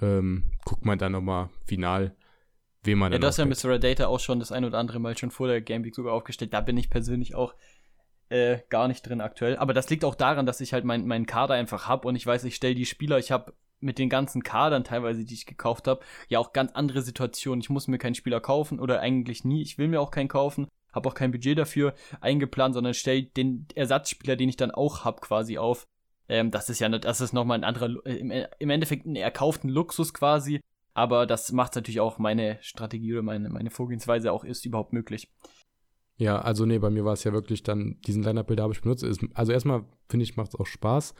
ähm, 0.00 0.44
guckt 0.64 0.84
man 0.84 0.98
dann 0.98 1.12
nochmal 1.12 1.50
final, 1.66 2.16
wem 2.82 2.98
man 2.98 3.12
ja, 3.12 3.18
dann. 3.18 3.22
Ja, 3.22 3.28
das 3.28 3.36
ja 3.36 3.70
Mr. 3.70 3.78
Data 3.78 4.06
auch 4.06 4.20
schon 4.20 4.38
das 4.38 4.52
ein 4.52 4.64
oder 4.64 4.78
andere 4.78 4.98
Mal 5.00 5.16
schon 5.16 5.30
vor 5.30 5.48
der 5.48 5.60
Game 5.60 5.84
Week 5.84 5.94
sogar 5.94 6.14
aufgestellt. 6.14 6.54
Da 6.54 6.60
bin 6.60 6.76
ich 6.76 6.90
persönlich 6.90 7.34
auch 7.34 7.54
äh, 8.28 8.58
gar 8.70 8.88
nicht 8.88 9.02
drin 9.02 9.20
aktuell. 9.20 9.56
Aber 9.56 9.74
das 9.74 9.90
liegt 9.90 10.04
auch 10.04 10.14
daran, 10.14 10.46
dass 10.46 10.60
ich 10.60 10.72
halt 10.72 10.84
meinen 10.84 11.06
mein 11.06 11.26
Kader 11.26 11.54
einfach 11.54 11.86
habe 11.86 12.08
und 12.08 12.16
ich 12.16 12.26
weiß, 12.26 12.44
ich 12.44 12.54
stelle 12.54 12.74
die 12.74 12.86
Spieler, 12.86 13.18
ich 13.18 13.30
habe 13.30 13.52
mit 13.82 13.98
den 13.98 14.08
ganzen 14.08 14.42
Kadern 14.42 14.84
teilweise, 14.84 15.24
die 15.24 15.34
ich 15.34 15.46
gekauft 15.46 15.88
habe, 15.88 16.00
ja 16.28 16.38
auch 16.38 16.52
ganz 16.52 16.72
andere 16.72 17.02
Situationen. 17.02 17.60
Ich 17.60 17.70
muss 17.70 17.88
mir 17.88 17.98
keinen 17.98 18.14
Spieler 18.14 18.40
kaufen 18.40 18.80
oder 18.80 19.00
eigentlich 19.00 19.44
nie. 19.44 19.62
Ich 19.62 19.78
will 19.78 19.88
mir 19.88 20.00
auch 20.00 20.10
keinen 20.10 20.28
kaufen. 20.28 20.68
habe 20.92 21.08
auch 21.08 21.14
kein 21.14 21.32
Budget 21.32 21.58
dafür 21.58 21.94
eingeplant, 22.20 22.74
sondern 22.74 22.94
stelle 22.94 23.24
den 23.24 23.66
Ersatzspieler, 23.74 24.36
den 24.36 24.48
ich 24.48 24.56
dann 24.56 24.70
auch 24.70 25.04
habe, 25.04 25.20
quasi 25.20 25.58
auf. 25.58 25.86
Ähm, 26.28 26.50
das 26.50 26.68
ist 26.70 26.80
ja, 26.80 26.88
das 26.88 27.20
ist 27.20 27.32
nochmal 27.32 27.58
ein 27.58 27.64
anderer, 27.64 27.94
äh, 28.06 28.16
im, 28.16 28.30
im 28.58 28.70
Endeffekt 28.70 29.06
einen 29.06 29.16
erkauften 29.16 29.68
Luxus 29.68 30.14
quasi. 30.14 30.60
Aber 30.94 31.26
das 31.26 31.52
macht 31.52 31.74
natürlich 31.74 32.00
auch 32.00 32.18
meine 32.18 32.58
Strategie 32.60 33.12
oder 33.12 33.22
meine, 33.22 33.48
meine 33.48 33.70
Vorgehensweise 33.70 34.32
auch 34.32 34.44
ist 34.44 34.66
überhaupt 34.66 34.92
möglich. 34.92 35.28
Ja, 36.16 36.40
also 36.40 36.66
nee, 36.66 36.78
bei 36.78 36.90
mir 36.90 37.04
war 37.04 37.14
es 37.14 37.24
ja 37.24 37.32
wirklich 37.32 37.62
dann, 37.62 37.98
diesen 38.06 38.22
Line-Up-Builder 38.22 38.62
habe 38.62 38.74
ich 38.74 38.82
benutzt. 38.82 39.04
also 39.34 39.52
erstmal, 39.52 39.84
finde 40.08 40.24
ich, 40.24 40.36
macht 40.36 40.54
es 40.54 40.60
auch 40.60 40.66
Spaß. 40.66 41.14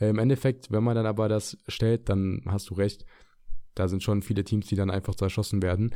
Äh, 0.00 0.10
Im 0.10 0.18
Endeffekt, 0.18 0.70
wenn 0.70 0.84
man 0.84 0.96
dann 0.96 1.06
aber 1.06 1.28
das 1.28 1.58
stellt, 1.68 2.08
dann 2.08 2.42
hast 2.46 2.70
du 2.70 2.74
recht. 2.74 3.04
Da 3.74 3.88
sind 3.88 4.02
schon 4.02 4.22
viele 4.22 4.44
Teams, 4.44 4.66
die 4.66 4.76
dann 4.76 4.90
einfach 4.90 5.14
zerschossen 5.14 5.62
werden. 5.62 5.94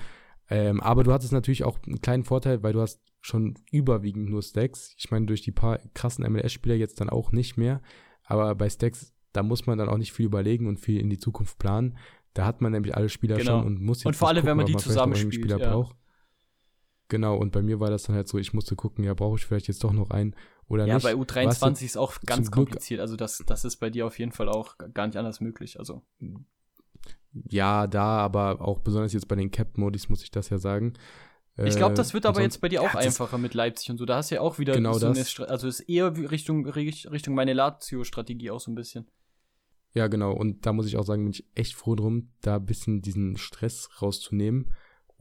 Ähm, 0.48 0.80
aber 0.80 1.05
du 1.05 1.12
hattest 1.12 1.32
natürlich 1.32 1.64
auch 1.64 1.78
einen 1.86 2.00
kleinen 2.00 2.24
Vorteil, 2.24 2.62
weil 2.62 2.72
du 2.72 2.80
hast 2.80 3.00
schon 3.20 3.55
überwiegend 3.70 4.28
nur 4.28 4.42
Stacks. 4.42 4.94
Ich 4.98 5.11
meine, 5.11 5.26
durch 5.26 5.42
die 5.42 5.53
paar 5.53 5.78
krassen 5.94 6.30
MLS-Spieler 6.30 6.74
jetzt 6.74 7.00
dann 7.00 7.09
auch 7.09 7.32
nicht 7.32 7.57
mehr. 7.57 7.80
Aber 8.24 8.55
bei 8.55 8.68
Stacks, 8.68 9.14
da 9.32 9.42
muss 9.42 9.66
man 9.66 9.78
dann 9.78 9.88
auch 9.88 9.98
nicht 9.98 10.12
viel 10.12 10.26
überlegen 10.26 10.66
und 10.66 10.78
viel 10.78 11.00
in 11.00 11.09
die 11.09 11.18
Zukunft 11.18 11.59
planen. 11.59 11.96
Da 12.34 12.44
hat 12.44 12.61
man 12.61 12.72
nämlich 12.72 12.96
alle 12.96 13.09
Spieler 13.09 13.36
genau. 13.36 13.59
schon 13.59 13.66
und 13.66 13.82
muss 13.82 13.98
jetzt 13.98 14.07
Und 14.07 14.16
vor 14.16 14.28
allem, 14.28 14.38
gucken, 14.38 14.50
wenn 14.50 14.57
man 14.57 14.66
die 14.66 14.76
zusammenspielt. 14.76 15.34
Spieler 15.34 15.59
ja. 15.59 15.70
braucht. 15.70 15.96
Genau, 17.09 17.36
und 17.36 17.53
bei 17.53 17.62
mir 17.62 17.78
war 17.78 17.90
das 17.90 18.05
dann 18.05 18.16
halt 18.16 18.26
so, 18.26 18.38
ich 18.38 18.55
musste 18.55 18.74
gucken, 18.74 19.05
ja, 19.05 19.12
brauche 19.12 19.36
ich 19.36 19.44
vielleicht 19.44 19.68
jetzt 19.68 19.84
doch 19.84 19.92
noch 19.92 20.11
einen 20.11 20.34
oder 20.68 20.86
ja, 20.86 20.94
nicht. 20.94 21.04
Ja, 21.04 21.14
bei 21.14 21.20
U23 21.20 21.84
ist 21.84 21.96
auch 21.96 22.20
ganz 22.26 22.50
kompliziert. 22.50 23.00
Also 23.00 23.16
das, 23.16 23.42
das 23.46 23.64
ist 23.64 23.76
bei 23.76 23.90
dir 23.90 24.06
auf 24.06 24.18
jeden 24.18 24.32
Fall 24.32 24.48
auch 24.48 24.76
gar 24.94 25.06
nicht 25.06 25.16
anders 25.16 25.40
möglich. 25.40 25.78
Also 25.78 26.02
ja, 27.32 27.86
da, 27.86 28.18
aber 28.18 28.60
auch 28.60 28.80
besonders 28.80 29.12
jetzt 29.12 29.28
bei 29.28 29.36
den 29.36 29.50
Cap-Modis 29.50 30.08
muss 30.08 30.22
ich 30.22 30.30
das 30.30 30.50
ja 30.50 30.58
sagen. 30.58 30.94
Ich 31.58 31.76
glaube, 31.76 31.94
das 31.94 32.14
wird 32.14 32.24
aber 32.24 32.36
sonst, 32.36 32.44
jetzt 32.44 32.60
bei 32.62 32.68
dir 32.70 32.80
auch 32.80 32.94
ja, 32.94 33.00
einfacher 33.00 33.36
mit 33.36 33.52
Leipzig 33.52 33.90
und 33.90 33.98
so. 33.98 34.06
Da 34.06 34.16
hast 34.16 34.30
du 34.30 34.36
ja 34.36 34.40
auch 34.40 34.58
wieder 34.58 34.72
genau 34.72 34.94
so 34.94 35.12
das. 35.12 35.38
eine, 35.38 35.48
also 35.50 35.68
ist 35.68 35.80
eher 35.80 36.16
Richtung, 36.16 36.66
Richtung 36.66 37.34
meine 37.34 37.52
Lazio-Strategie 37.52 38.50
auch 38.50 38.60
so 38.60 38.70
ein 38.70 38.74
bisschen. 38.74 39.06
Ja, 39.94 40.06
genau. 40.06 40.32
Und 40.32 40.64
da 40.64 40.72
muss 40.72 40.86
ich 40.86 40.96
auch 40.96 41.04
sagen, 41.04 41.24
bin 41.24 41.32
ich 41.32 41.46
echt 41.54 41.74
froh 41.74 41.94
drum, 41.94 42.30
da 42.40 42.56
ein 42.56 42.64
bisschen 42.64 43.02
diesen 43.02 43.36
Stress 43.36 43.90
rauszunehmen. 44.00 44.72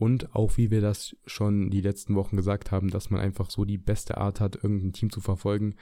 Und 0.01 0.33
auch 0.33 0.57
wie 0.57 0.71
wir 0.71 0.81
das 0.81 1.15
schon 1.27 1.69
die 1.69 1.81
letzten 1.81 2.15
Wochen 2.15 2.35
gesagt 2.35 2.71
haben, 2.71 2.89
dass 2.89 3.11
man 3.11 3.21
einfach 3.21 3.51
so 3.51 3.65
die 3.65 3.77
beste 3.77 4.17
Art 4.17 4.39
hat, 4.39 4.55
irgendein 4.55 4.93
Team 4.93 5.11
zu 5.11 5.21
verfolgen. 5.21 5.75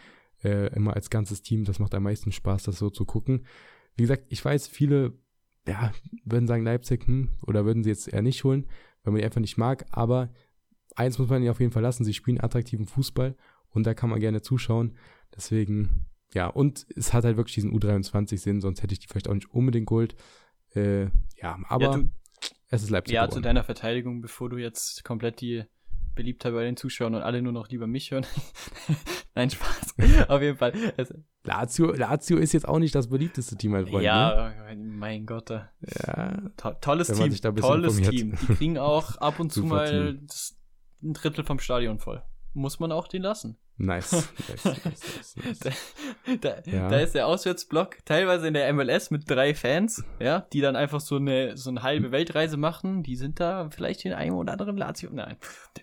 Äh, 0.43 0.75
immer 0.75 0.93
als 0.93 1.09
ganzes 1.09 1.41
Team. 1.41 1.63
Das 1.63 1.79
macht 1.79 1.95
am 1.95 2.03
meisten 2.03 2.33
Spaß, 2.33 2.63
das 2.63 2.79
so 2.79 2.89
zu 2.89 3.05
gucken. 3.05 3.45
Wie 3.95 4.03
gesagt, 4.03 4.25
ich 4.27 4.43
weiß, 4.43 4.67
viele 4.67 5.13
ja, 5.65 5.93
würden 6.25 6.47
sagen 6.47 6.65
Leipzig, 6.65 7.07
hm, 7.07 7.29
oder 7.47 7.63
würden 7.63 7.81
sie 7.81 7.91
jetzt 7.91 8.11
eher 8.11 8.21
nicht 8.21 8.43
holen, 8.43 8.65
weil 9.03 9.13
man 9.13 9.19
die 9.19 9.25
einfach 9.25 9.39
nicht 9.39 9.57
mag. 9.57 9.85
Aber 9.91 10.33
eins 10.97 11.17
muss 11.17 11.29
man 11.29 11.41
ihnen 11.41 11.51
auf 11.51 11.61
jeden 11.61 11.71
Fall 11.71 11.83
lassen, 11.83 12.03
sie 12.03 12.13
spielen 12.13 12.41
attraktiven 12.41 12.87
Fußball 12.87 13.37
und 13.69 13.87
da 13.87 13.93
kann 13.93 14.09
man 14.09 14.19
gerne 14.19 14.41
zuschauen. 14.41 14.97
Deswegen, 15.33 16.07
ja, 16.33 16.47
und 16.47 16.87
es 16.93 17.13
hat 17.13 17.23
halt 17.23 17.37
wirklich 17.37 17.55
diesen 17.55 17.73
U23-Sinn, 17.73 18.59
sonst 18.59 18.83
hätte 18.83 18.91
ich 18.91 18.99
die 18.99 19.07
vielleicht 19.07 19.29
auch 19.29 19.33
nicht 19.33 19.53
unbedingt 19.53 19.87
geholt. 19.87 20.17
Äh, 20.75 21.05
ja, 21.37 21.57
aber 21.69 21.97
ja, 21.97 22.03
es 22.69 22.83
ist 22.83 22.89
Leipzig. 22.89 23.13
Ja, 23.13 23.21
geworden. 23.23 23.35
zu 23.35 23.41
deiner 23.41 23.63
Verteidigung, 23.63 24.21
bevor 24.21 24.49
du 24.49 24.57
jetzt 24.57 25.03
komplett 25.03 25.41
die 25.41 25.65
beliebter 26.15 26.51
bei 26.51 26.63
den 26.63 26.75
Zuschauern 26.75 27.15
und 27.15 27.21
alle 27.21 27.41
nur 27.41 27.53
noch 27.53 27.69
lieber 27.69 27.87
mich 27.87 28.11
hören. 28.11 28.25
Nein, 29.35 29.49
Spaß. 29.49 29.95
Auf 30.27 30.41
jeden 30.41 30.57
Fall. 30.57 30.73
Also, 30.97 31.15
Lazio, 31.43 31.93
Lazio 31.93 32.37
ist 32.37 32.51
jetzt 32.53 32.67
auch 32.67 32.79
nicht 32.79 32.93
das 32.93 33.07
beliebteste 33.07 33.55
Team, 33.55 33.71
mein 33.71 33.87
Freund. 33.87 34.03
Ja, 34.03 34.53
ne? 34.67 34.75
mein 34.75 35.25
Gott. 35.25 35.49
Ja. 35.49 36.41
To 36.57 36.71
tolles 36.81 37.07
Team. 37.07 37.33
Tolles 37.55 37.97
informiert. 37.97 38.11
Team. 38.11 38.37
Die 38.41 38.55
kriegen 38.55 38.77
auch 38.77 39.15
ab 39.17 39.39
und 39.39 39.51
zu 39.51 39.63
mal 39.63 40.19
ein 41.01 41.13
Drittel 41.13 41.45
vom 41.45 41.59
Stadion 41.59 41.99
voll. 41.99 42.21
Muss 42.53 42.79
man 42.79 42.91
auch 42.91 43.07
den 43.07 43.21
lassen. 43.21 43.57
Nice. 43.81 44.11
nice, 44.11 44.65
nice, 44.65 45.35
nice 45.37 45.63
da, 46.41 46.49
da, 46.49 46.71
ja. 46.71 46.89
da, 46.89 46.99
ist 46.99 47.15
der 47.15 47.27
Auswärtsblock 47.27 48.03
teilweise 48.03 48.49
in 48.49 48.53
der 48.53 48.71
MLS 48.73 49.09
mit 49.09 49.29
drei 49.29 49.55
Fans, 49.55 50.03
ja, 50.19 50.41
die 50.51 50.59
dann 50.59 50.75
einfach 50.75 50.99
so 50.99 51.15
eine, 51.15 51.55
so 51.55 51.69
eine 51.69 51.81
halbe 51.81 52.11
Weltreise 52.11 52.57
machen. 52.57 53.03
Die 53.03 53.15
sind 53.15 53.39
da 53.39 53.69
vielleicht 53.69 54.03
in 54.03 54.11
einem 54.11 54.35
oder 54.35 54.51
anderen 54.51 54.75
Lazio. 54.75 55.09
Nein. 55.13 55.37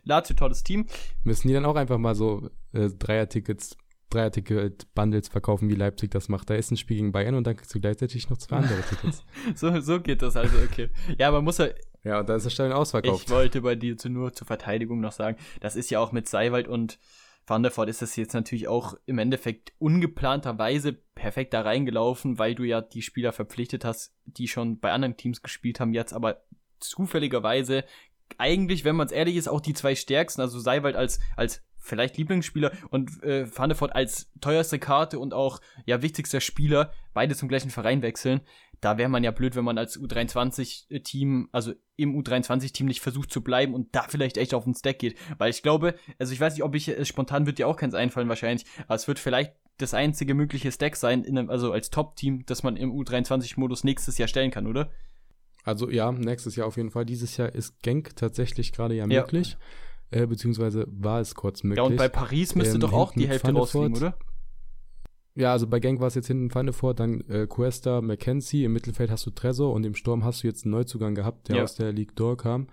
Lazio, 0.04 0.36
tolles 0.36 0.62
Team. 0.62 0.84
Müssen 1.24 1.48
die 1.48 1.54
dann 1.54 1.64
auch 1.64 1.76
einfach 1.76 1.96
mal 1.96 2.14
so 2.14 2.50
äh, 2.74 2.90
Dreier-Tickets 2.90 3.78
Dreier-Ticket-Bundles 4.10 5.28
verkaufen, 5.28 5.68
wie 5.68 5.74
Leipzig 5.74 6.10
das 6.12 6.28
macht. 6.28 6.48
Da 6.48 6.54
ist 6.54 6.70
ein 6.70 6.76
Spiel 6.76 6.98
gegen 6.98 7.12
Bayern 7.12 7.34
und 7.34 7.44
dann 7.44 7.56
kriegst 7.56 7.74
du 7.74 7.80
gleichzeitig 7.80 8.30
noch 8.30 8.36
zwei 8.36 8.58
andere 8.58 8.82
Tickets. 8.82 9.24
so, 9.56 9.80
so 9.80 10.00
geht 10.00 10.22
das 10.22 10.36
also, 10.36 10.56
okay. 10.58 10.90
Ja, 11.18 11.30
man 11.32 11.42
muss 11.42 11.58
ja. 11.58 11.68
Ja, 12.04 12.20
und 12.20 12.28
da 12.28 12.36
ist 12.36 12.46
das 12.46 12.52
Stadion 12.52 12.76
ausverkauft. 12.76 13.24
Ich 13.24 13.30
wollte 13.30 13.62
bei 13.62 13.74
dir 13.74 13.96
zu, 13.96 14.08
nur 14.08 14.32
zur 14.32 14.46
Verteidigung 14.46 15.00
noch 15.00 15.10
sagen, 15.10 15.36
das 15.58 15.74
ist 15.74 15.90
ja 15.90 15.98
auch 15.98 16.12
mit 16.12 16.28
Seiwald 16.28 16.68
und 16.68 17.00
Van 17.46 17.62
der 17.62 17.76
Voort 17.76 17.88
ist 17.88 18.02
das 18.02 18.16
jetzt 18.16 18.34
natürlich 18.34 18.66
auch 18.66 18.94
im 19.06 19.18
Endeffekt 19.18 19.72
ungeplanterweise 19.78 20.92
perfekt 20.92 21.54
da 21.54 21.60
reingelaufen, 21.60 22.38
weil 22.38 22.54
du 22.54 22.64
ja 22.64 22.80
die 22.80 23.02
Spieler 23.02 23.32
verpflichtet 23.32 23.84
hast, 23.84 24.14
die 24.24 24.48
schon 24.48 24.80
bei 24.80 24.90
anderen 24.90 25.16
Teams 25.16 25.42
gespielt 25.42 25.78
haben, 25.78 25.94
jetzt 25.94 26.12
aber 26.12 26.42
zufälligerweise 26.80 27.84
eigentlich, 28.38 28.84
wenn 28.84 28.96
man 28.96 29.06
es 29.06 29.12
ehrlich 29.12 29.36
ist, 29.36 29.48
auch 29.48 29.60
die 29.60 29.74
zwei 29.74 29.94
stärksten, 29.94 30.40
also 30.40 30.58
Seiwald 30.58 30.96
als, 30.96 31.20
als 31.36 31.62
vielleicht 31.78 32.16
Lieblingsspieler 32.16 32.72
und 32.90 33.22
äh, 33.22 33.46
Van 33.56 33.68
der 33.68 33.80
Voort 33.80 33.94
als 33.94 34.30
teuerste 34.40 34.80
Karte 34.80 35.20
und 35.20 35.32
auch 35.32 35.60
ja 35.84 36.02
wichtigster 36.02 36.40
Spieler, 36.40 36.92
beide 37.14 37.36
zum 37.36 37.48
gleichen 37.48 37.70
Verein 37.70 38.02
wechseln 38.02 38.40
da 38.80 38.98
wäre 38.98 39.08
man 39.08 39.24
ja 39.24 39.30
blöd, 39.30 39.56
wenn 39.56 39.64
man 39.64 39.78
als 39.78 39.98
U23-Team, 39.98 41.48
also 41.52 41.72
im 41.96 42.14
U23-Team 42.16 42.86
nicht 42.86 43.00
versucht 43.00 43.30
zu 43.30 43.42
bleiben 43.42 43.74
und 43.74 43.94
da 43.94 44.02
vielleicht 44.08 44.36
echt 44.36 44.54
auf 44.54 44.64
den 44.64 44.74
Stack 44.74 44.98
geht. 44.98 45.16
Weil 45.38 45.50
ich 45.50 45.62
glaube, 45.62 45.94
also 46.18 46.32
ich 46.32 46.40
weiß 46.40 46.54
nicht, 46.54 46.62
ob 46.62 46.74
ich, 46.74 46.88
äh, 46.88 47.04
spontan 47.04 47.46
wird 47.46 47.58
dir 47.58 47.68
auch 47.68 47.76
keins 47.76 47.94
einfallen 47.94 48.28
wahrscheinlich, 48.28 48.66
aber 48.86 48.94
es 48.94 49.08
wird 49.08 49.18
vielleicht 49.18 49.54
das 49.78 49.94
einzige 49.94 50.34
mögliche 50.34 50.72
Stack 50.72 50.96
sein, 50.96 51.24
einem, 51.26 51.50
also 51.50 51.72
als 51.72 51.90
Top-Team, 51.90 52.44
das 52.46 52.62
man 52.62 52.76
im 52.76 52.92
U23-Modus 52.92 53.84
nächstes 53.84 54.18
Jahr 54.18 54.28
stellen 54.28 54.50
kann, 54.50 54.66
oder? 54.66 54.90
Also 55.64 55.90
ja, 55.90 56.12
nächstes 56.12 56.56
Jahr 56.56 56.66
auf 56.66 56.76
jeden 56.76 56.90
Fall. 56.90 57.04
Dieses 57.04 57.36
Jahr 57.36 57.52
ist 57.54 57.82
Genk 57.82 58.14
tatsächlich 58.16 58.72
gerade 58.72 58.94
ja 58.94 59.06
möglich. 59.06 59.56
Ja. 60.12 60.22
Äh, 60.22 60.26
beziehungsweise 60.26 60.86
war 60.88 61.20
es 61.20 61.34
kurz 61.34 61.64
möglich. 61.64 61.78
Ja, 61.78 61.82
und 61.82 61.96
bei 61.96 62.08
Paris 62.08 62.54
müsste 62.54 62.74
ähm, 62.74 62.80
doch 62.80 62.92
auch 62.92 63.12
die 63.12 63.26
Hälfte 63.26 63.52
rausfliegen, 63.52 63.96
oder? 63.96 64.16
Ja, 65.36 65.52
also 65.52 65.66
bei 65.66 65.80
Genk 65.80 66.00
war 66.00 66.06
es 66.06 66.14
jetzt 66.14 66.28
hinten 66.28 66.48
Fandefort, 66.48 66.98
dann 66.98 67.20
äh, 67.28 67.46
Cuesta, 67.46 68.00
McKenzie, 68.00 68.64
im 68.64 68.72
Mittelfeld 68.72 69.10
hast 69.10 69.26
du 69.26 69.30
Trezor 69.30 69.74
und 69.74 69.84
im 69.84 69.94
Sturm 69.94 70.24
hast 70.24 70.42
du 70.42 70.46
jetzt 70.46 70.64
einen 70.64 70.72
Neuzugang 70.72 71.14
gehabt, 71.14 71.48
der 71.48 71.56
ja. 71.56 71.62
aus 71.62 71.74
der 71.74 71.92
League 71.92 72.16
Door 72.16 72.38
kam, 72.38 72.68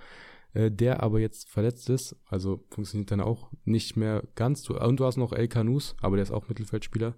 äh, 0.54 0.72
der 0.72 1.04
aber 1.04 1.20
jetzt 1.20 1.50
verletzt 1.50 1.90
ist, 1.90 2.16
also 2.26 2.64
funktioniert 2.70 3.12
dann 3.12 3.20
auch 3.20 3.52
nicht 3.66 3.98
mehr 3.98 4.24
ganz. 4.36 4.64
Du, 4.64 4.78
und 4.78 4.98
du 4.98 5.06
hast 5.06 5.18
noch 5.18 5.34
El 5.34 5.50
Canus, 5.50 5.98
aber 6.02 6.16
der 6.16 6.24
ist 6.24 6.32
auch 6.32 6.48
Mittelfeldspieler. 6.48 7.16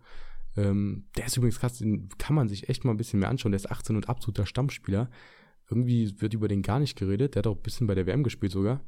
Ähm, 0.58 1.06
der 1.16 1.28
ist 1.28 1.38
übrigens 1.38 1.60
krass, 1.60 1.78
den 1.78 2.10
kann 2.18 2.36
man 2.36 2.48
sich 2.48 2.68
echt 2.68 2.84
mal 2.84 2.92
ein 2.92 2.98
bisschen 2.98 3.20
mehr 3.20 3.30
anschauen. 3.30 3.52
Der 3.52 3.58
ist 3.58 3.70
18 3.70 3.96
und 3.96 4.10
absoluter 4.10 4.48
Stammspieler. 4.48 5.12
Irgendwie 5.70 6.20
wird 6.22 6.34
über 6.34 6.48
den 6.48 6.64
gar 6.64 6.80
nicht 6.80 6.98
geredet. 6.98 7.36
Der 7.36 7.42
hat 7.42 7.48
auch 7.48 7.58
ein 7.58 7.62
bisschen 7.62 7.86
bei 7.86 7.94
der 7.94 8.08
WM 8.08 8.24
gespielt 8.24 8.52
sogar. 8.52 8.82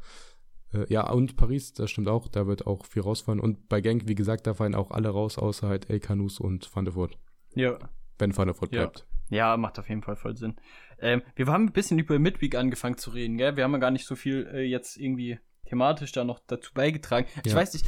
Äh, 0.74 0.92
ja, 0.92 1.10
und 1.10 1.38
Paris, 1.38 1.74
das 1.74 1.92
stimmt 1.92 2.08
auch, 2.08 2.28
da 2.28 2.48
wird 2.48 2.68
auch 2.68 2.86
viel 2.86 3.02
rausfallen. 3.02 3.40
Und 3.40 3.70
bei 3.70 3.82
Genk, 3.82 4.08
wie 4.08 4.16
gesagt, 4.16 4.48
da 4.48 4.54
fallen 4.54 4.76
auch 4.76 4.92
alle 4.92 5.10
raus, 5.10 5.38
außer 5.38 5.68
halt 5.68 5.90
El 5.90 6.00
Canus 6.00 6.40
und 6.40 6.74
Van 6.76 6.86
der 6.86 6.96
Voort. 6.96 7.18
Ja. 7.56 7.78
Wenn 8.18 8.36
Van 8.36 8.48
der 8.48 8.60
Voort 8.60 8.74
ja. 8.74 8.82
bleibt. 8.82 9.08
Ja, 9.30 9.58
macht 9.58 9.78
auf 9.78 9.90
jeden 9.90 10.04
Fall 10.04 10.16
voll 10.16 10.38
Sinn. 10.38 10.56
Ähm, 11.00 11.22
wir 11.36 11.48
haben 11.48 11.66
ein 11.66 11.74
bisschen 11.74 12.00
über 12.00 12.18
Midweek 12.18 12.56
angefangen 12.56 12.98
zu 12.98 13.10
reden, 13.12 13.38
gell? 13.38 13.58
Wir 13.58 13.64
haben 13.64 13.74
ja 13.74 13.78
gar 13.78 13.92
nicht 13.92 14.06
so 14.06 14.16
viel 14.16 14.48
äh, 14.54 14.62
jetzt 14.62 14.98
irgendwie 14.98 15.40
thematisch 15.66 16.14
da 16.14 16.24
noch 16.24 16.40
dazu 16.48 16.74
beigetragen. 16.74 17.28
Ja. 17.36 17.42
Ich 17.46 17.56
weiß 17.56 17.74
nicht, 17.74 17.86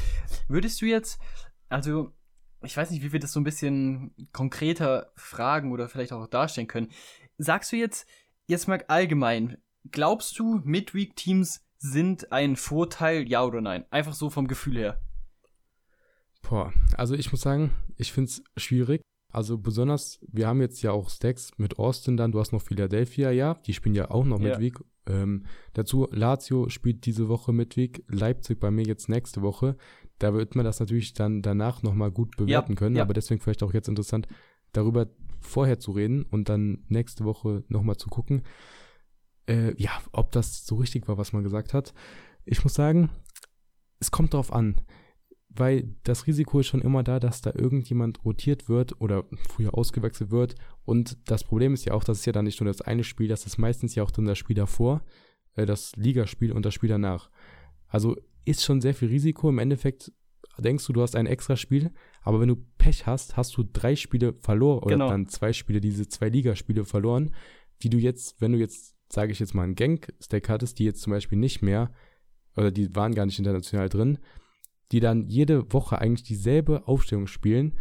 würdest 0.48 0.80
du 0.82 0.86
jetzt, 0.86 1.18
also, 1.68 2.12
ich 2.62 2.76
weiß 2.76 2.90
nicht, 2.90 3.02
wie 3.02 3.12
wir 3.12 3.20
das 3.20 3.32
so 3.32 3.40
ein 3.40 3.44
bisschen 3.44 4.14
konkreter 4.32 5.12
fragen 5.16 5.72
oder 5.72 5.88
vielleicht 5.88 6.12
auch 6.12 6.26
darstellen 6.26 6.66
können. 6.66 6.90
Sagst 7.38 7.72
du 7.72 7.76
jetzt, 7.76 8.06
jetzt 8.46 8.68
mal 8.68 8.84
allgemein, 8.88 9.56
glaubst 9.90 10.38
du, 10.38 10.60
Midweek-Teams 10.62 11.64
sind 11.80 12.30
ein 12.30 12.56
Vorteil, 12.56 13.28
ja 13.28 13.42
oder 13.42 13.60
nein? 13.60 13.84
Einfach 13.90 14.12
so 14.12 14.30
vom 14.30 14.46
Gefühl 14.46 14.76
her. 14.76 15.00
Boah, 16.42 16.72
also 16.94 17.14
ich 17.14 17.32
muss 17.32 17.40
sagen, 17.40 17.72
ich 17.96 18.12
finde 18.12 18.30
es 18.30 18.44
schwierig. 18.56 19.02
Also 19.32 19.58
besonders, 19.58 20.18
wir 20.26 20.46
haben 20.46 20.60
jetzt 20.60 20.82
ja 20.82 20.92
auch 20.92 21.08
Stacks 21.08 21.52
mit 21.56 21.78
Austin 21.78 22.16
dann, 22.16 22.32
du 22.32 22.40
hast 22.40 22.52
noch 22.52 22.62
Philadelphia, 22.62 23.30
ja, 23.30 23.54
die 23.66 23.72
spielen 23.72 23.94
ja 23.94 24.10
auch 24.10 24.24
noch 24.24 24.40
ja. 24.40 24.58
Midweek. 24.58 24.78
Ähm, 25.06 25.46
dazu, 25.72 26.08
Lazio 26.10 26.68
spielt 26.68 27.06
diese 27.06 27.28
Woche 27.28 27.52
Midweek, 27.52 28.04
Leipzig 28.08 28.60
bei 28.60 28.70
mir 28.70 28.84
jetzt 28.84 29.08
nächste 29.08 29.40
Woche. 29.40 29.76
Da 30.18 30.34
wird 30.34 30.56
man 30.56 30.64
das 30.64 30.80
natürlich 30.80 31.14
dann 31.14 31.42
danach 31.42 31.82
nochmal 31.82 32.10
gut 32.10 32.36
bewerten 32.36 32.72
ja, 32.72 32.78
können, 32.78 32.96
ja. 32.96 33.02
aber 33.02 33.14
deswegen 33.14 33.40
vielleicht 33.40 33.62
auch 33.62 33.72
jetzt 33.72 33.88
interessant, 33.88 34.26
darüber 34.72 35.06
vorher 35.40 35.78
zu 35.78 35.92
reden 35.92 36.24
und 36.24 36.48
dann 36.48 36.84
nächste 36.88 37.24
Woche 37.24 37.64
nochmal 37.68 37.96
zu 37.96 38.10
gucken 38.10 38.42
äh, 39.50 39.74
ja, 39.76 39.90
ob 40.12 40.30
das 40.30 40.64
so 40.64 40.76
richtig 40.76 41.08
war, 41.08 41.18
was 41.18 41.32
man 41.32 41.42
gesagt 41.42 41.74
hat. 41.74 41.92
Ich 42.44 42.62
muss 42.62 42.74
sagen, 42.74 43.10
es 43.98 44.10
kommt 44.10 44.32
darauf 44.32 44.52
an, 44.52 44.80
weil 45.48 45.96
das 46.04 46.26
Risiko 46.26 46.60
ist 46.60 46.68
schon 46.68 46.80
immer 46.80 47.02
da, 47.02 47.18
dass 47.18 47.42
da 47.42 47.52
irgendjemand 47.54 48.24
rotiert 48.24 48.68
wird 48.68 49.00
oder 49.00 49.24
früher 49.48 49.74
ausgewechselt 49.74 50.30
wird. 50.30 50.54
Und 50.84 51.18
das 51.28 51.42
Problem 51.42 51.74
ist 51.74 51.84
ja 51.84 51.94
auch, 51.94 52.04
das 52.04 52.20
ist 52.20 52.26
ja 52.26 52.32
dann 52.32 52.44
nicht 52.44 52.60
nur 52.60 52.68
das 52.68 52.80
eine 52.80 53.02
Spiel, 53.02 53.28
das 53.28 53.44
ist 53.44 53.58
meistens 53.58 53.94
ja 53.96 54.04
auch 54.04 54.12
dann 54.12 54.24
das 54.24 54.38
Spiel 54.38 54.56
davor, 54.56 55.02
äh, 55.54 55.66
das 55.66 55.94
Ligaspiel 55.96 56.52
und 56.52 56.64
das 56.64 56.74
Spiel 56.74 56.88
danach. 56.88 57.30
Also 57.88 58.16
ist 58.44 58.62
schon 58.62 58.80
sehr 58.80 58.94
viel 58.94 59.08
Risiko. 59.08 59.48
Im 59.48 59.58
Endeffekt 59.58 60.12
denkst 60.58 60.86
du, 60.86 60.92
du 60.92 61.02
hast 61.02 61.16
ein 61.16 61.26
extra 61.26 61.56
Spiel, 61.56 61.90
aber 62.22 62.40
wenn 62.40 62.48
du 62.48 62.56
Pech 62.78 63.06
hast, 63.06 63.36
hast 63.36 63.56
du 63.56 63.64
drei 63.64 63.96
Spiele 63.96 64.34
verloren 64.34 64.78
oder 64.78 64.94
genau. 64.94 65.08
dann 65.08 65.26
zwei 65.26 65.52
Spiele, 65.52 65.80
diese 65.80 66.06
zwei 66.06 66.28
Ligaspiele 66.28 66.84
verloren, 66.84 67.34
die 67.82 67.90
du 67.90 67.98
jetzt, 67.98 68.40
wenn 68.40 68.52
du 68.52 68.58
jetzt, 68.58 68.94
sage 69.12 69.32
ich 69.32 69.38
jetzt 69.38 69.54
mal, 69.54 69.64
einen 69.64 69.74
Gang-Stack 69.74 70.48
hattest, 70.48 70.78
die 70.78 70.84
jetzt 70.84 71.02
zum 71.02 71.12
Beispiel 71.12 71.38
nicht 71.38 71.62
mehr, 71.62 71.92
oder 72.56 72.70
die 72.70 72.94
waren 72.94 73.14
gar 73.14 73.26
nicht 73.26 73.38
international 73.38 73.88
drin, 73.88 74.18
die 74.92 75.00
dann 75.00 75.28
jede 75.28 75.72
Woche 75.72 75.98
eigentlich 75.98 76.26
dieselbe 76.26 76.86
Aufstellung 76.88 77.26
spielen 77.26 77.78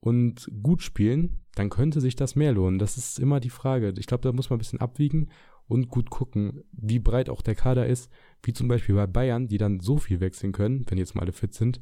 und 0.00 0.50
gut 0.62 0.82
spielen, 0.82 1.38
dann 1.54 1.70
könnte 1.70 2.00
sich 2.00 2.16
das 2.16 2.36
mehr 2.36 2.52
lohnen. 2.52 2.78
Das 2.78 2.96
ist 2.96 3.18
immer 3.18 3.40
die 3.40 3.50
Frage. 3.50 3.94
Ich 3.98 4.06
glaube, 4.06 4.22
da 4.22 4.32
muss 4.32 4.50
man 4.50 4.56
ein 4.56 4.58
bisschen 4.58 4.80
abwiegen 4.80 5.28
und 5.66 5.88
gut 5.88 6.10
gucken, 6.10 6.64
wie 6.72 6.98
breit 6.98 7.30
auch 7.30 7.42
der 7.42 7.54
Kader 7.54 7.86
ist, 7.86 8.10
wie 8.42 8.52
zum 8.52 8.68
Beispiel 8.68 8.94
bei 8.94 9.06
Bayern, 9.06 9.48
die 9.48 9.58
dann 9.58 9.80
so 9.80 9.96
viel 9.96 10.20
wechseln 10.20 10.52
können, 10.52 10.84
wenn 10.88 10.98
jetzt 10.98 11.14
mal 11.14 11.22
alle 11.22 11.32
fit 11.32 11.54
sind. 11.54 11.80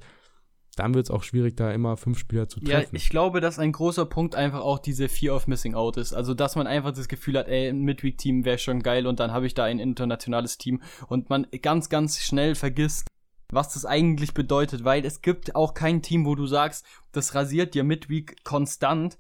Dann 0.77 0.95
wird 0.95 1.07
es 1.07 1.11
auch 1.11 1.23
schwierig, 1.23 1.57
da 1.57 1.71
immer 1.73 1.97
fünf 1.97 2.19
Spieler 2.19 2.49
zu 2.49 2.61
treffen. 2.61 2.95
Ja, 2.95 2.97
ich 2.97 3.11
glaube, 3.11 3.41
dass 3.41 3.59
ein 3.59 3.73
großer 3.73 4.07
Punkt 4.07 4.35
einfach 4.35 4.61
auch 4.61 4.79
diese 4.79 5.09
Fear 5.09 5.35
of 5.35 5.47
Missing 5.47 5.75
Out 5.75 5.97
ist. 5.97 6.13
Also, 6.13 6.33
dass 6.33 6.57
man 6.57 6.67
einfach 6.67 6.93
das 6.93 7.09
Gefühl 7.09 7.39
hat, 7.39 7.49
ey, 7.49 7.69
ein 7.69 7.83
Midweek-Team 7.83 8.45
wäre 8.45 8.59
schon 8.59 8.83
geil 8.83 9.07
und 9.07 9.21
dann 9.21 9.33
habe 9.33 9.47
ich 9.47 9.55
da 9.55 9.65
ein 9.65 9.79
internationales 9.79 10.59
Team 10.59 10.81
und 11.09 11.29
man 11.29 11.47
ganz, 11.61 11.89
ganz 11.89 12.21
schnell 12.21 12.55
vergisst, 12.55 13.09
was 13.53 13.75
das 13.75 13.85
eigentlich 13.85 14.33
bedeutet, 14.33 14.85
weil 14.85 15.05
es 15.05 15.23
gibt 15.23 15.57
auch 15.57 15.75
kein 15.75 16.03
Team, 16.03 16.25
wo 16.25 16.35
du 16.35 16.47
sagst, 16.47 16.87
das 17.13 17.35
rasiert 17.35 17.75
dir 17.75 17.85
Midweek 17.85 18.45
konstant, 18.45 19.19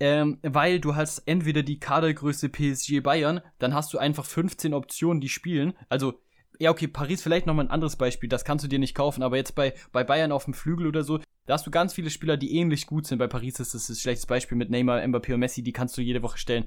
ähm, 0.00 0.38
weil 0.42 0.80
du 0.80 0.96
hast 0.96 1.20
entweder 1.20 1.62
die 1.62 1.78
Kadergröße 1.78 2.48
PSG 2.48 3.00
Bayern, 3.00 3.40
dann 3.58 3.74
hast 3.74 3.92
du 3.92 3.98
einfach 3.98 4.24
15 4.24 4.74
Optionen, 4.74 5.20
die 5.20 5.28
spielen. 5.28 5.74
Also, 5.88 6.20
ja, 6.60 6.70
okay, 6.70 6.88
Paris 6.88 7.22
vielleicht 7.22 7.46
nochmal 7.46 7.66
ein 7.66 7.70
anderes 7.70 7.96
Beispiel, 7.96 8.28
das 8.28 8.44
kannst 8.44 8.64
du 8.64 8.68
dir 8.68 8.78
nicht 8.78 8.94
kaufen, 8.94 9.22
aber 9.22 9.36
jetzt 9.36 9.54
bei, 9.54 9.72
bei 9.92 10.04
Bayern 10.04 10.30
auf 10.30 10.44
dem 10.44 10.54
Flügel 10.54 10.86
oder 10.86 11.02
so, 11.02 11.18
da 11.46 11.54
hast 11.54 11.66
du 11.66 11.70
ganz 11.70 11.94
viele 11.94 12.10
Spieler, 12.10 12.36
die 12.36 12.54
ähnlich 12.56 12.86
gut 12.86 13.06
sind. 13.06 13.18
Bei 13.18 13.26
Paris 13.26 13.58
ist 13.58 13.74
das 13.74 13.88
ein 13.88 13.96
schlechtes 13.96 14.26
Beispiel 14.26 14.58
mit 14.58 14.70
Neymar, 14.70 15.00
Mbappé 15.00 15.34
und 15.34 15.40
Messi, 15.40 15.62
die 15.62 15.72
kannst 15.72 15.96
du 15.96 16.02
jede 16.02 16.22
Woche 16.22 16.38
stellen. 16.38 16.64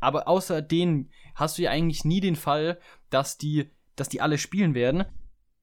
Aber 0.00 0.28
außer 0.28 0.62
denen 0.62 1.10
hast 1.34 1.58
du 1.58 1.62
ja 1.62 1.70
eigentlich 1.70 2.04
nie 2.04 2.20
den 2.20 2.36
Fall, 2.36 2.78
dass 3.10 3.36
die, 3.36 3.70
dass 3.96 4.08
die 4.08 4.20
alle 4.20 4.38
spielen 4.38 4.74
werden. 4.74 5.04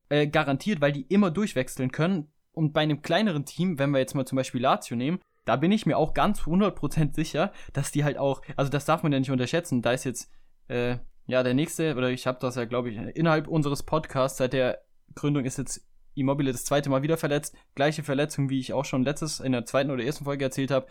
Äh, 0.09 0.27
garantiert, 0.27 0.81
weil 0.81 0.91
die 0.91 1.03
immer 1.03 1.31
durchwechseln 1.31 1.91
können. 1.91 2.31
Und 2.51 2.73
bei 2.73 2.81
einem 2.81 3.01
kleineren 3.01 3.45
Team, 3.45 3.79
wenn 3.79 3.91
wir 3.91 3.99
jetzt 3.99 4.15
mal 4.15 4.25
zum 4.25 4.35
Beispiel 4.35 4.61
Lazio 4.61 4.97
nehmen, 4.97 5.19
da 5.45 5.55
bin 5.55 5.71
ich 5.71 5.85
mir 5.85 5.97
auch 5.97 6.13
ganz 6.13 6.41
100% 6.41 7.15
sicher, 7.15 7.53
dass 7.73 7.91
die 7.91 8.03
halt 8.03 8.17
auch, 8.17 8.41
also 8.55 8.69
das 8.69 8.85
darf 8.85 9.03
man 9.03 9.13
ja 9.13 9.19
nicht 9.19 9.31
unterschätzen, 9.31 9.81
da 9.81 9.93
ist 9.93 10.03
jetzt, 10.03 10.31
äh, 10.67 10.97
ja, 11.29 11.43
der 11.43 11.53
nächste, 11.53 11.95
oder 11.95 12.09
ich 12.09 12.27
habe 12.27 12.39
das 12.41 12.55
ja, 12.55 12.65
glaube 12.65 12.89
ich, 12.89 12.97
innerhalb 12.97 13.47
unseres 13.47 13.83
Podcasts, 13.83 14.37
seit 14.37 14.53
der 14.53 14.81
Gründung 15.15 15.45
ist 15.45 15.57
jetzt 15.57 15.85
Immobile 16.15 16.51
das 16.51 16.65
zweite 16.65 16.89
Mal 16.89 17.03
wieder 17.03 17.17
verletzt, 17.17 17.55
gleiche 17.75 18.03
Verletzung, 18.03 18.49
wie 18.49 18.59
ich 18.59 18.73
auch 18.73 18.85
schon 18.85 19.03
letztes, 19.03 19.39
in 19.39 19.51
der 19.51 19.65
zweiten 19.65 19.91
oder 19.91 20.03
ersten 20.03 20.25
Folge 20.25 20.43
erzählt 20.43 20.71
habe. 20.71 20.87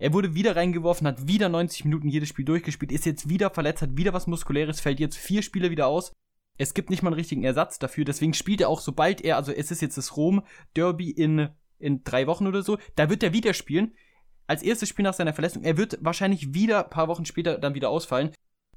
Er 0.00 0.12
wurde 0.12 0.34
wieder 0.34 0.56
reingeworfen, 0.56 1.06
hat 1.06 1.28
wieder 1.28 1.48
90 1.48 1.84
Minuten 1.84 2.08
jedes 2.08 2.28
Spiel 2.28 2.44
durchgespielt, 2.44 2.90
ist 2.90 3.06
jetzt 3.06 3.28
wieder 3.28 3.50
verletzt, 3.50 3.82
hat 3.82 3.96
wieder 3.96 4.12
was 4.12 4.26
Muskuläres, 4.26 4.80
fällt 4.80 4.98
jetzt 4.98 5.16
vier 5.16 5.42
Spiele 5.42 5.70
wieder 5.70 5.86
aus 5.86 6.12
es 6.56 6.74
gibt 6.74 6.90
nicht 6.90 7.02
mal 7.02 7.10
einen 7.10 7.18
richtigen 7.18 7.44
Ersatz 7.44 7.78
dafür, 7.78 8.04
deswegen 8.04 8.34
spielt 8.34 8.60
er 8.60 8.68
auch, 8.68 8.80
sobald 8.80 9.20
er, 9.22 9.36
also 9.36 9.52
es 9.52 9.70
ist 9.70 9.82
jetzt 9.82 9.98
das 9.98 10.16
Rom-Derby 10.16 11.10
in, 11.10 11.48
in 11.78 12.04
drei 12.04 12.26
Wochen 12.26 12.46
oder 12.46 12.62
so, 12.62 12.78
da 12.94 13.10
wird 13.10 13.22
er 13.22 13.32
wieder 13.32 13.54
spielen. 13.54 13.94
Als 14.46 14.62
erstes 14.62 14.90
Spiel 14.90 15.04
nach 15.04 15.14
seiner 15.14 15.32
Verletzung. 15.32 15.62
Er 15.62 15.78
wird 15.78 15.98
wahrscheinlich 16.02 16.52
wieder 16.52 16.84
ein 16.84 16.90
paar 16.90 17.08
Wochen 17.08 17.24
später 17.24 17.56
dann 17.56 17.74
wieder 17.74 17.88
ausfallen. 17.88 18.30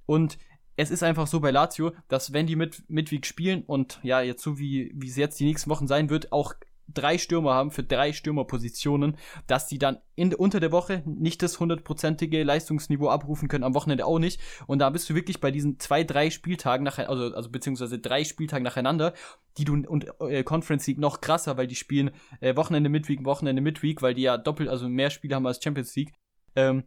Und 0.06 0.38
es 0.78 0.92
ist 0.92 1.04
einfach 1.04 1.28
so 1.28 1.40
bei 1.40 1.52
Lazio, 1.52 1.92
dass 2.08 2.32
wenn 2.32 2.48
die 2.48 2.56
mit 2.56 2.84
Midweek 2.88 3.26
spielen 3.26 3.64
und 3.64 4.00
ja, 4.04 4.22
jetzt 4.22 4.44
so 4.44 4.58
wie, 4.58 4.92
wie 4.96 5.10
es 5.10 5.18
jetzt 5.18 5.40
die 5.40 5.46
nächsten 5.46 5.70
Wochen 5.70 5.88
sein 5.88 6.10
wird, 6.10 6.32
auch 6.32 6.54
drei 6.94 7.18
Stürmer 7.18 7.54
haben 7.54 7.72
für 7.72 7.84
drei 7.84 8.14
Stürmerpositionen, 8.14 9.18
dass 9.48 9.68
die 9.68 9.80
dann 9.80 9.98
in, 10.16 10.34
unter 10.34 10.60
der 10.60 10.72
Woche 10.72 11.04
nicht 11.06 11.42
das 11.42 11.60
hundertprozentige 11.60 12.44
Leistungsniveau 12.44 13.10
abrufen 13.10 13.50
können, 13.50 13.64
am 13.64 13.74
Wochenende 13.74 14.06
auch 14.06 14.20
nicht. 14.20 14.40
Und 14.68 14.80
da 14.80 14.90
bist 14.90 15.10
du 15.10 15.16
wirklich 15.16 15.42
bei 15.42 15.52
diesen 15.52 15.80
zwei, 15.80 16.04
drei 16.04 16.30
Spieltagen 16.30 16.84
nachher, 16.86 17.10
also, 17.10 17.34
also 17.34 17.50
beziehungsweise 17.50 18.00
drei 18.00 18.24
Spieltagen 18.24 18.64
nacheinander, 18.64 19.14
die 19.58 19.66
du 19.66 19.74
und 19.74 20.08
äh, 20.22 20.44
Conference 20.44 20.88
League 20.88 21.00
noch 21.00 21.20
krasser, 21.20 21.58
weil 21.58 21.68
die 21.68 21.76
spielen 21.76 22.12
äh, 22.40 22.56
Wochenende 22.56 22.90
Midweek, 22.90 23.26
Wochenende 23.26 23.62
Midweek, 23.62 24.02
weil 24.02 24.14
die 24.14 24.22
ja 24.22 24.38
doppelt, 24.38 24.70
also 24.70 24.88
mehr 24.88 25.10
Spiele 25.10 25.36
haben 25.36 25.48
als 25.48 25.62
Champions 25.62 25.96
League. 25.96 26.14
Ähm, 26.56 26.84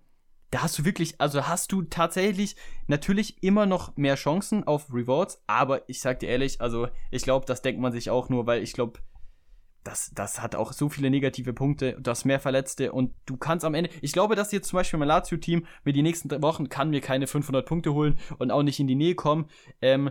da 0.51 0.62
hast 0.62 0.78
du 0.78 0.84
wirklich, 0.84 1.20
also 1.20 1.46
hast 1.46 1.70
du 1.72 1.82
tatsächlich 1.82 2.57
natürlich 2.88 3.42
immer 3.42 3.66
noch 3.66 3.96
mehr 3.96 4.16
Chancen 4.16 4.66
auf 4.66 4.92
Rewards, 4.92 5.42
aber 5.46 5.88
ich 5.88 6.01
sag 6.01 6.18
dir 6.20 6.28
ehrlich, 6.28 6.61
also 6.61 6.88
ich 7.11 7.22
glaube, 7.22 7.46
das 7.46 7.62
denkt 7.62 7.80
man 7.80 7.92
sich 7.92 8.11
auch 8.11 8.28
nur, 8.28 8.46
weil 8.46 8.62
ich 8.62 8.72
glaube, 8.72 9.01
das, 9.84 10.11
das 10.14 10.42
hat 10.42 10.57
auch 10.57 10.72
so 10.72 10.88
viele 10.88 11.09
negative 11.09 11.53
Punkte, 11.53 11.96
du 11.98 12.11
hast 12.11 12.24
mehr 12.24 12.40
Verletzte 12.40 12.92
und 12.92 13.14
du 13.26 13.36
kannst 13.36 13.64
am 13.64 13.74
Ende, 13.74 13.90
ich 14.03 14.12
glaube, 14.12 14.34
dass 14.34 14.53
jetzt 14.53 14.68
zum 14.68 14.76
Beispiel 14.76 14.98
mein 14.98 15.09
Lazio-Team 15.09 15.66
mit 15.84 15.96
die 15.96 16.03
nächsten 16.03 16.30
Wochen 16.42 16.68
kann 16.68 16.90
mir 16.90 17.01
keine 17.01 17.26
500 17.26 17.64
Punkte 17.64 17.94
holen 17.94 18.18
und 18.38 18.51
auch 18.51 18.62
nicht 18.62 18.80
in 18.80 18.88
die 18.88 18.94
Nähe 18.94 19.14
kommen. 19.14 19.46
Ähm, 19.80 20.11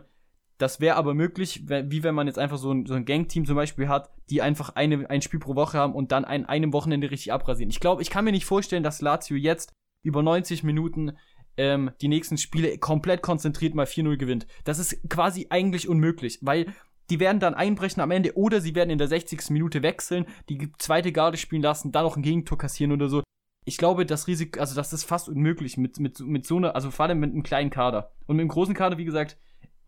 das 0.57 0.81
wäre 0.81 0.97
aber 0.97 1.13
möglich, 1.13 1.63
wie 1.69 2.03
wenn 2.03 2.15
man 2.15 2.27
jetzt 2.27 2.39
einfach 2.39 2.57
so 2.57 2.73
ein, 2.73 2.85
so 2.85 2.93
ein 2.93 3.05
Gang-Team 3.05 3.45
zum 3.45 3.55
Beispiel 3.55 3.87
hat, 3.87 4.09
die 4.29 4.41
einfach 4.41 4.75
eine, 4.75 5.09
ein 5.09 5.21
Spiel 5.21 5.39
pro 5.39 5.55
Woche 5.55 5.77
haben 5.77 5.93
und 5.93 6.11
dann 6.11 6.25
an 6.25 6.45
einem 6.45 6.73
Wochenende 6.73 7.11
richtig 7.11 7.31
abrasieren. 7.31 7.69
Ich 7.69 7.79
glaube, 7.79 8.01
ich 8.01 8.09
kann 8.09 8.25
mir 8.25 8.31
nicht 8.31 8.45
vorstellen, 8.45 8.83
dass 8.83 9.01
Lazio 9.01 9.37
jetzt 9.37 9.71
über 10.03 10.23
90 10.23 10.63
Minuten 10.63 11.17
ähm, 11.57 11.91
die 12.01 12.07
nächsten 12.07 12.37
Spiele 12.37 12.77
komplett 12.77 13.21
konzentriert 13.21 13.75
mal 13.75 13.85
4-0 13.85 14.17
gewinnt. 14.17 14.47
Das 14.63 14.79
ist 14.79 15.09
quasi 15.09 15.47
eigentlich 15.49 15.89
unmöglich, 15.89 16.39
weil 16.41 16.73
die 17.09 17.19
werden 17.19 17.39
dann 17.39 17.53
einbrechen 17.53 18.01
am 18.01 18.11
Ende 18.11 18.37
oder 18.37 18.61
sie 18.61 18.75
werden 18.75 18.89
in 18.89 18.97
der 18.97 19.07
60. 19.07 19.49
Minute 19.49 19.81
wechseln, 19.81 20.25
die 20.47 20.71
zweite 20.77 21.11
Garde 21.11 21.37
spielen 21.37 21.61
lassen, 21.61 21.91
dann 21.91 22.03
noch 22.03 22.15
ein 22.15 22.23
Gegentor 22.23 22.57
kassieren 22.57 22.91
oder 22.91 23.09
so. 23.09 23.23
Ich 23.65 23.77
glaube, 23.77 24.05
das 24.05 24.27
Risiko, 24.27 24.59
also 24.59 24.75
das 24.75 24.93
ist 24.93 25.03
fast 25.03 25.27
unmöglich 25.27 25.77
mit, 25.77 25.99
mit, 25.99 26.19
mit 26.19 26.45
so 26.45 26.57
einer, 26.57 26.75
also 26.75 26.91
vor 26.91 27.05
allem 27.05 27.19
mit 27.19 27.31
einem 27.31 27.43
kleinen 27.43 27.69
Kader. 27.69 28.11
Und 28.25 28.37
mit 28.37 28.43
einem 28.43 28.49
großen 28.49 28.73
Kader, 28.73 28.97
wie 28.97 29.05
gesagt, 29.05 29.37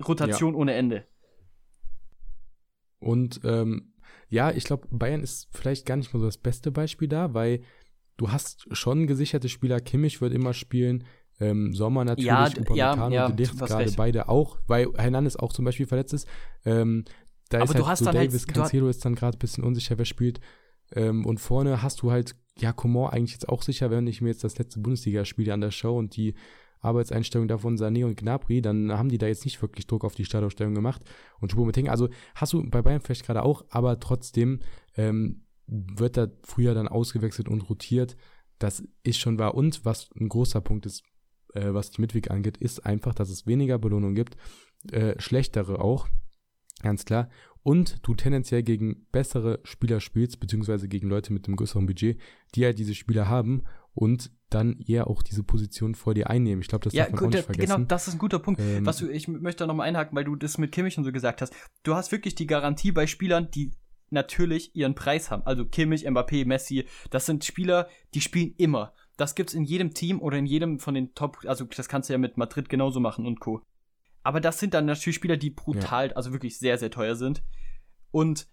Rotation 0.06 0.54
ja. 0.54 0.60
ohne 0.60 0.74
Ende. 0.74 1.06
Und 3.00 3.42
ähm, 3.44 3.94
ja, 4.30 4.52
ich 4.52 4.66
glaube, 4.66 4.88
Bayern 4.92 5.22
ist 5.22 5.50
vielleicht 5.52 5.86
gar 5.86 5.96
nicht 5.96 6.14
mal 6.14 6.20
so 6.20 6.26
das 6.26 6.38
beste 6.38 6.72
Beispiel 6.72 7.08
da, 7.08 7.34
weil 7.34 7.64
du 8.22 8.32
hast 8.32 8.68
schon 8.72 9.08
gesicherte 9.08 9.50
Spieler. 9.50 9.80
Kimmich 9.80 10.22
wird 10.22 10.32
immer 10.32 10.54
spielen, 10.54 11.06
ähm, 11.40 11.74
Sommer 11.74 12.06
natürlich, 12.06 12.28
ja, 12.28 12.46
Upamecano 12.46 12.76
ja, 13.10 13.10
ja, 13.10 13.26
und 13.26 13.58
gerade 13.58 13.92
beide 13.98 14.30
auch, 14.30 14.60
weil 14.68 14.90
Hernandez 14.96 15.36
auch 15.36 15.54
zum 15.54 15.66
Beispiel 15.66 15.88
verletzt 15.88 16.14
ist. 16.14 16.28
Ähm, 16.64 17.04
da 17.50 17.62
Aber 17.62 17.66
ist 17.66 17.86
halt 17.86 17.98
so 17.98 18.06
halt 18.06 18.16
Davis, 18.16 18.46
halt, 18.46 18.54
Cancelo 18.54 18.88
ist 18.90 19.04
dann 19.04 19.16
gerade 19.16 19.38
ein 19.38 19.40
bisschen 19.40 19.64
unsicher, 19.64 19.98
wer 19.98 20.06
spielt. 20.06 20.40
Ähm, 20.94 21.26
und 21.26 21.40
vorne 21.40 21.82
hast 21.82 22.04
du 22.04 22.12
halt, 22.12 22.36
ja, 22.60 22.74
Coman 22.74 23.12
eigentlich 23.12 23.32
jetzt 23.32 23.50
auch 23.50 23.64
sicher, 23.64 23.90
wenn 23.90 24.06
ich 24.06 24.22
mir 24.22 24.30
jetzt 24.30 24.44
das 24.44 24.60
letzte 24.60 24.80
Bundesligaspiel 24.80 25.50
an 25.52 25.62
der 25.62 25.72
Show 25.72 25.98
und 25.98 26.16
die 26.16 26.36
Arbeitseinstellung 26.82 27.48
davon 27.48 27.76
Sané 27.76 28.06
und 28.06 28.18
Gnabry, 28.18 28.62
dann 28.62 28.92
haben 28.92 29.10
die 29.10 29.18
da 29.18 29.26
jetzt 29.26 29.46
nicht 29.46 29.60
wirklich 29.64 29.88
Druck 29.88 30.04
auf 30.06 30.14
die 30.14 30.26
Startaufstellung 30.26 30.76
gemacht. 30.76 31.02
Und 31.40 31.52
Choupo-Moting, 31.52 31.90
also 31.90 32.10
hast 32.36 32.54
du 32.54 32.70
bei 32.70 32.84
Bayern 32.84 33.02
vielleicht 33.02 33.26
gerade 33.26 33.44
auch, 33.44 33.66
aber 33.70 34.00
trotzdem 34.00 34.60
ähm, 34.96 35.42
wird 35.72 36.18
da 36.18 36.28
früher 36.44 36.74
dann 36.74 36.88
ausgewechselt 36.88 37.50
und 37.50 37.70
rotiert. 37.70 38.18
Das 38.60 38.84
ist 39.02 39.20
schon 39.20 39.40
wahr. 39.40 39.56
Und 39.56 39.86
was 39.86 40.10
ein 40.20 40.30
großer 40.30 40.62
Punkt 40.62 40.86
ist 40.86 41.04
äh, 41.54 41.74
was 41.74 41.92
die 41.92 42.02
Midweek 42.02 42.32
angeht, 42.32 42.58
ist 42.58 42.86
einfach, 42.86 43.14
dass 43.14 43.30
es 43.30 43.48
weniger 43.48 43.78
Belohnung 43.78 44.16
gibt, 44.16 44.38
äh, 44.92 45.20
schlechtere 45.20 45.82
auch, 45.82 46.08
ganz 46.82 47.06
klar. 47.06 47.30
Und 47.64 48.00
du 48.08 48.16
tendenziell 48.16 48.64
gegen 48.64 49.06
bessere 49.12 49.60
Spieler 49.64 50.00
spielst, 50.00 50.40
beziehungsweise 50.40 50.88
gegen 50.88 51.08
Leute 51.08 51.32
mit 51.32 51.48
einem 51.48 51.58
größeren 51.58 51.86
Budget, 51.86 52.20
die 52.56 52.66
halt 52.66 52.80
diese 52.80 52.96
Spieler 52.96 53.30
haben 53.30 53.64
und 53.94 54.32
dann 54.50 54.80
eher 54.80 55.08
auch 55.08 55.22
diese 55.22 55.44
Position 55.44 55.94
vor 55.94 56.14
dir 56.14 56.30
einnehmen. 56.30 56.62
Ich 56.62 56.68
glaube, 56.68 56.84
das 56.84 56.94
ja, 56.94 57.04
darf 57.04 57.14
man 57.14 57.20
gut, 57.20 57.28
auch 57.28 57.34
nicht 57.34 57.46
vergessen. 57.46 57.76
Genau, 57.76 57.88
das 57.88 58.08
ist 58.08 58.16
ein 58.16 58.20
guter 58.20 58.40
Punkt. 58.40 58.60
Ähm, 58.60 58.86
was 58.86 58.98
du, 58.98 59.10
ich 59.10 59.28
möchte 59.28 59.60
da 59.60 59.68
nochmal 59.68 59.88
einhaken, 59.88 60.16
weil 60.16 60.24
du 60.24 60.36
das 60.36 60.58
mit 60.58 60.72
Kimmich 60.72 60.98
und 60.98 61.04
so 61.04 61.12
gesagt 61.12 61.42
hast. 61.42 61.54
Du 61.84 61.94
hast 61.94 62.12
wirklich 62.12 62.36
die 62.36 62.48
Garantie 62.48 62.92
bei 62.92 63.06
Spielern, 63.06 63.52
die 63.52 63.72
natürlich 64.12 64.76
ihren 64.76 64.96
Preis 64.96 65.32
haben. 65.32 65.44
Also 65.46 65.66
Kimmich, 65.66 66.08
Mbappé, 66.08 66.46
Messi, 66.46 66.88
das 67.10 67.26
sind 67.26 67.44
Spieler, 67.44 67.88
die 68.14 68.22
spielen 68.22 68.54
immer. 68.58 68.94
Das 69.18 69.36
gibt's 69.36 69.54
in 69.54 69.64
jedem 69.64 69.94
Team 69.94 70.22
oder 70.22 70.38
in 70.38 70.46
jedem 70.46 70.80
von 70.80 70.94
den 70.94 71.14
Top, 71.14 71.40
also 71.46 71.66
das 71.66 71.88
kannst 71.88 72.10
du 72.10 72.14
ja 72.14 72.18
mit 72.18 72.38
Madrid 72.38 72.70
genauso 72.70 73.00
machen 73.00 73.26
und 73.26 73.40
Co. 73.40 73.62
Aber 74.24 74.40
das 74.40 74.60
sind 74.60 74.74
dann 74.74 74.86
natürlich 74.86 75.16
Spieler, 75.16 75.38
die 75.38 75.50
brutal, 75.50 76.10
ja. 76.10 76.16
also 76.16 76.32
wirklich 76.32 76.60
sehr, 76.60 76.78
sehr 76.78 76.92
teuer 76.92 77.16
sind. 77.16 77.44
Und 78.12 78.48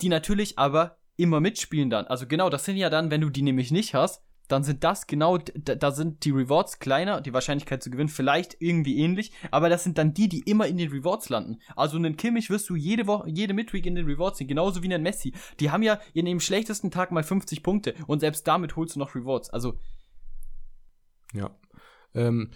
die 0.00 0.08
natürlich 0.08 0.58
aber 0.58 0.98
immer 1.16 1.40
mitspielen 1.40 1.90
dann. 1.90 2.06
Also 2.06 2.26
genau, 2.26 2.48
das 2.48 2.64
sind 2.64 2.76
ja 2.76 2.88
dann, 2.88 3.10
wenn 3.10 3.20
du 3.20 3.28
die 3.28 3.42
nämlich 3.42 3.70
nicht 3.70 3.94
hast, 3.94 4.24
dann 4.50 4.64
sind 4.64 4.84
das 4.84 5.06
genau, 5.06 5.38
da, 5.38 5.90
sind 5.92 6.24
die 6.24 6.30
Rewards 6.30 6.78
kleiner, 6.78 7.20
die 7.20 7.32
Wahrscheinlichkeit 7.32 7.82
zu 7.82 7.90
gewinnen 7.90 8.08
vielleicht 8.08 8.56
irgendwie 8.60 8.98
ähnlich, 8.98 9.32
aber 9.50 9.68
das 9.68 9.84
sind 9.84 9.98
dann 9.98 10.14
die, 10.14 10.28
die 10.28 10.40
immer 10.40 10.66
in 10.66 10.76
den 10.76 10.90
Rewards 10.90 11.28
landen. 11.28 11.58
Also 11.76 11.96
einen 11.96 12.16
Kimmich 12.16 12.50
wirst 12.50 12.68
du 12.68 12.76
jede 12.76 13.06
Woche, 13.06 13.28
jede 13.30 13.54
Midweek 13.54 13.86
in 13.86 13.94
den 13.94 14.06
Rewards 14.06 14.38
sehen, 14.38 14.48
genauso 14.48 14.82
wie 14.82 14.92
einen 14.92 15.02
Messi. 15.02 15.32
Die 15.60 15.70
haben 15.70 15.82
ja 15.82 16.00
in 16.14 16.26
dem 16.26 16.40
schlechtesten 16.40 16.90
Tag 16.90 17.12
mal 17.12 17.22
50 17.22 17.62
Punkte 17.62 17.94
und 18.06 18.20
selbst 18.20 18.46
damit 18.46 18.76
holst 18.76 18.96
du 18.96 18.98
noch 18.98 19.14
Rewards. 19.14 19.50
Also 19.50 19.78
ja. 21.32 21.50
Ähm, 22.14 22.50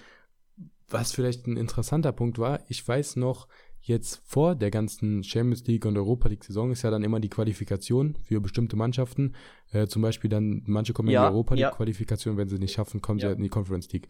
was 0.89 1.13
vielleicht 1.13 1.47
ein 1.47 1.57
interessanter 1.57 2.13
Punkt 2.13 2.39
war, 2.39 2.61
ich 2.69 2.87
weiß 2.87 3.17
noch, 3.17 3.49
jetzt 3.87 4.23
vor 4.25 4.55
der 4.55 4.71
ganzen 4.71 5.23
Champions 5.23 5.67
League 5.67 5.85
und 5.85 5.97
Europa 5.97 6.29
League 6.29 6.45
Saison 6.45 6.71
ist 6.71 6.83
ja 6.83 6.91
dann 6.91 7.05
immer 7.05 7.21
die 7.21 7.29
Qualifikation 7.29 8.17
für 8.17 8.41
bestimmte 8.41 8.77
Mannschaften. 8.77 9.35
Äh, 9.73 9.87
zum 9.87 10.03
Beispiel 10.03 10.31
dann, 10.31 10.63
manche 10.67 10.93
kommen 10.93 11.11
ja, 11.11 11.25
in 11.27 11.31
die 11.31 11.35
Europa 11.35 11.55
League 11.55 11.63
ja. 11.63 11.71
Qualifikation, 11.71 12.37
wenn 12.37 12.49
sie 12.49 12.59
nicht 12.59 12.73
schaffen, 12.73 13.03
kommen 13.03 13.19
ja. 13.19 13.25
sie 13.25 13.29
halt 13.29 13.39
in 13.39 13.45
die 13.45 13.51
Conference 13.51 13.93
League. 13.93 14.09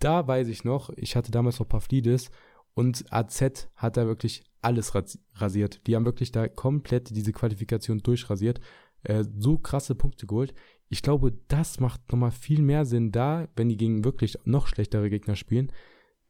Da 0.00 0.26
weiß 0.26 0.48
ich 0.48 0.64
noch, 0.64 0.90
ich 0.96 1.14
hatte 1.14 1.30
damals 1.30 1.60
noch 1.60 1.68
Pavlidis 1.68 2.30
und 2.74 3.04
AZ 3.12 3.68
hat 3.76 3.96
da 3.96 4.06
wirklich 4.06 4.42
alles 4.60 4.92
rasiert. 5.34 5.86
Die 5.86 5.94
haben 5.94 6.04
wirklich 6.04 6.32
da 6.32 6.48
komplett 6.48 7.14
diese 7.14 7.32
Qualifikation 7.32 7.98
durchrasiert. 7.98 8.60
Äh, 9.02 9.24
so 9.38 9.56
krasse 9.56 9.94
Punkte 9.94 10.26
geholt. 10.26 10.52
Ich 10.88 11.02
glaube, 11.02 11.32
das 11.46 11.78
macht 11.78 12.10
nochmal 12.10 12.32
viel 12.32 12.60
mehr 12.62 12.84
Sinn 12.84 13.12
da, 13.12 13.48
wenn 13.54 13.68
die 13.68 13.76
gegen 13.76 14.04
wirklich 14.04 14.36
noch 14.44 14.66
schlechtere 14.66 15.08
Gegner 15.08 15.36
spielen, 15.36 15.70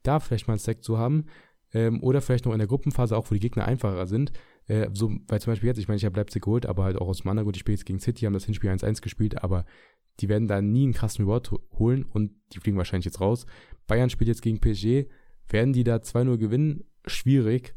da 0.03 0.19
vielleicht 0.19 0.47
mal 0.47 0.53
ein 0.53 0.59
Stack 0.59 0.83
zu 0.83 0.99
haben. 0.99 1.25
Ähm, 1.73 2.03
oder 2.03 2.21
vielleicht 2.21 2.45
noch 2.45 2.53
in 2.53 2.59
der 2.59 2.67
Gruppenphase, 2.67 3.15
auch 3.15 3.29
wo 3.29 3.33
die 3.33 3.39
Gegner 3.39 3.65
einfacher 3.65 4.07
sind. 4.07 4.31
Äh, 4.67 4.89
so, 4.93 5.11
weil 5.27 5.39
zum 5.39 5.51
Beispiel 5.51 5.67
jetzt, 5.67 5.77
ich 5.77 5.87
meine, 5.87 5.97
ich 5.97 6.05
habe 6.05 6.17
Leipzig 6.17 6.43
geholt, 6.43 6.65
aber 6.65 6.83
halt 6.83 6.97
auch 6.97 7.07
aus 7.07 7.25
anderen 7.25 7.45
gut, 7.45 7.55
die 7.55 7.59
spielen 7.59 7.77
jetzt 7.77 7.85
gegen 7.85 7.99
City, 7.99 8.25
haben 8.25 8.33
das 8.33 8.45
Hinspiel 8.45 8.69
1-1 8.69 9.01
gespielt, 9.01 9.43
aber 9.43 9.65
die 10.19 10.29
werden 10.29 10.47
da 10.47 10.61
nie 10.61 10.83
einen 10.83 10.93
krassen 10.93 11.25
Reward 11.25 11.51
holen 11.77 12.03
und 12.03 12.31
die 12.53 12.59
fliegen 12.59 12.77
wahrscheinlich 12.77 13.05
jetzt 13.05 13.21
raus. 13.21 13.45
Bayern 13.87 14.09
spielt 14.09 14.27
jetzt 14.27 14.41
gegen 14.41 14.59
PSG. 14.59 15.09
Werden 15.49 15.73
die 15.73 15.83
da 15.83 15.97
2-0 15.97 16.37
gewinnen? 16.37 16.83
Schwierig. 17.05 17.73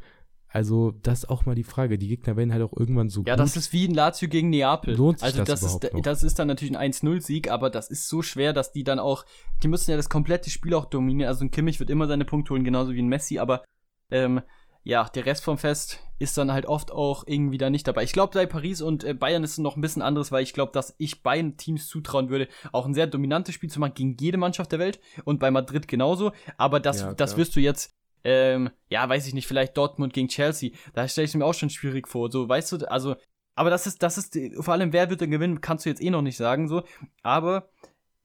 Also, 0.54 0.92
das 1.02 1.24
ist 1.24 1.30
auch 1.30 1.46
mal 1.46 1.56
die 1.56 1.64
Frage. 1.64 1.98
Die 1.98 2.06
Gegner 2.06 2.36
werden 2.36 2.52
halt 2.52 2.62
auch 2.62 2.72
irgendwann 2.76 3.08
so. 3.08 3.24
Ja, 3.26 3.34
gut. 3.34 3.40
das 3.40 3.56
ist 3.56 3.72
wie 3.72 3.88
ein 3.88 3.94
Lazio 3.94 4.28
gegen 4.28 4.50
Neapel. 4.50 4.94
Lohnt 4.94 5.18
sich 5.18 5.26
also, 5.26 5.38
das, 5.42 5.62
das 5.62 5.74
ist, 5.74 5.92
noch? 5.92 6.00
das 6.02 6.22
ist 6.22 6.38
dann 6.38 6.46
natürlich 6.46 6.78
ein 6.78 6.92
1-0-Sieg, 6.92 7.50
aber 7.50 7.70
das 7.70 7.90
ist 7.90 8.08
so 8.08 8.22
schwer, 8.22 8.52
dass 8.52 8.70
die 8.70 8.84
dann 8.84 9.00
auch, 9.00 9.24
die 9.64 9.68
müssen 9.68 9.90
ja 9.90 9.96
das 9.96 10.08
komplette 10.08 10.50
Spiel 10.50 10.74
auch 10.74 10.84
dominieren. 10.84 11.28
Also, 11.28 11.44
ein 11.44 11.50
Kimmich 11.50 11.80
wird 11.80 11.90
immer 11.90 12.06
seine 12.06 12.24
Punkte 12.24 12.52
holen, 12.52 12.62
genauso 12.62 12.92
wie 12.92 13.02
ein 13.02 13.08
Messi, 13.08 13.40
aber 13.40 13.64
ähm, 14.10 14.42
ja, 14.84 15.04
der 15.08 15.24
Rest 15.24 15.44
vom 15.44 15.56
Fest 15.56 16.00
ist 16.18 16.36
dann 16.36 16.52
halt 16.52 16.66
oft 16.66 16.92
auch 16.92 17.24
irgendwie 17.26 17.58
da 17.58 17.70
nicht 17.70 17.88
dabei. 17.88 18.04
Ich 18.04 18.12
glaube, 18.12 18.34
bei 18.34 18.46
Paris 18.46 18.82
und 18.82 19.02
äh, 19.02 19.14
Bayern 19.14 19.42
ist 19.42 19.52
es 19.52 19.58
noch 19.58 19.76
ein 19.76 19.80
bisschen 19.80 20.02
anderes, 20.02 20.30
weil 20.30 20.42
ich 20.42 20.52
glaube, 20.52 20.72
dass 20.72 20.94
ich 20.98 21.22
beiden 21.22 21.56
Teams 21.56 21.88
zutrauen 21.88 22.28
würde, 22.28 22.48
auch 22.70 22.86
ein 22.86 22.94
sehr 22.94 23.06
dominantes 23.06 23.54
Spiel 23.54 23.70
zu 23.70 23.80
machen 23.80 23.94
gegen 23.94 24.16
jede 24.20 24.36
Mannschaft 24.36 24.72
der 24.72 24.78
Welt 24.78 25.00
und 25.24 25.40
bei 25.40 25.50
Madrid 25.50 25.88
genauso. 25.88 26.32
Aber 26.58 26.80
das, 26.80 27.00
ja, 27.00 27.14
das 27.14 27.36
wirst 27.36 27.56
du 27.56 27.60
jetzt, 27.60 27.96
ähm, 28.24 28.70
ja, 28.88 29.08
weiß 29.08 29.26
ich 29.26 29.34
nicht, 29.34 29.46
vielleicht 29.46 29.76
Dortmund 29.76 30.12
gegen 30.12 30.28
Chelsea. 30.28 30.70
Da 30.92 31.08
stelle 31.08 31.26
ich 31.26 31.34
mir 31.34 31.46
auch 31.46 31.54
schon 31.54 31.70
schwierig 31.70 32.06
vor. 32.06 32.30
So, 32.30 32.46
weißt 32.46 32.72
du, 32.72 32.90
also, 32.90 33.16
aber 33.54 33.70
das 33.70 33.86
ist, 33.86 34.02
das 34.02 34.18
ist, 34.18 34.38
vor 34.60 34.74
allem, 34.74 34.92
wer 34.92 35.08
wird 35.08 35.22
denn 35.22 35.30
gewinnen, 35.30 35.62
kannst 35.62 35.86
du 35.86 35.90
jetzt 35.90 36.02
eh 36.02 36.10
noch 36.10 36.22
nicht 36.22 36.36
sagen, 36.36 36.68
so. 36.68 36.82
Aber 37.22 37.70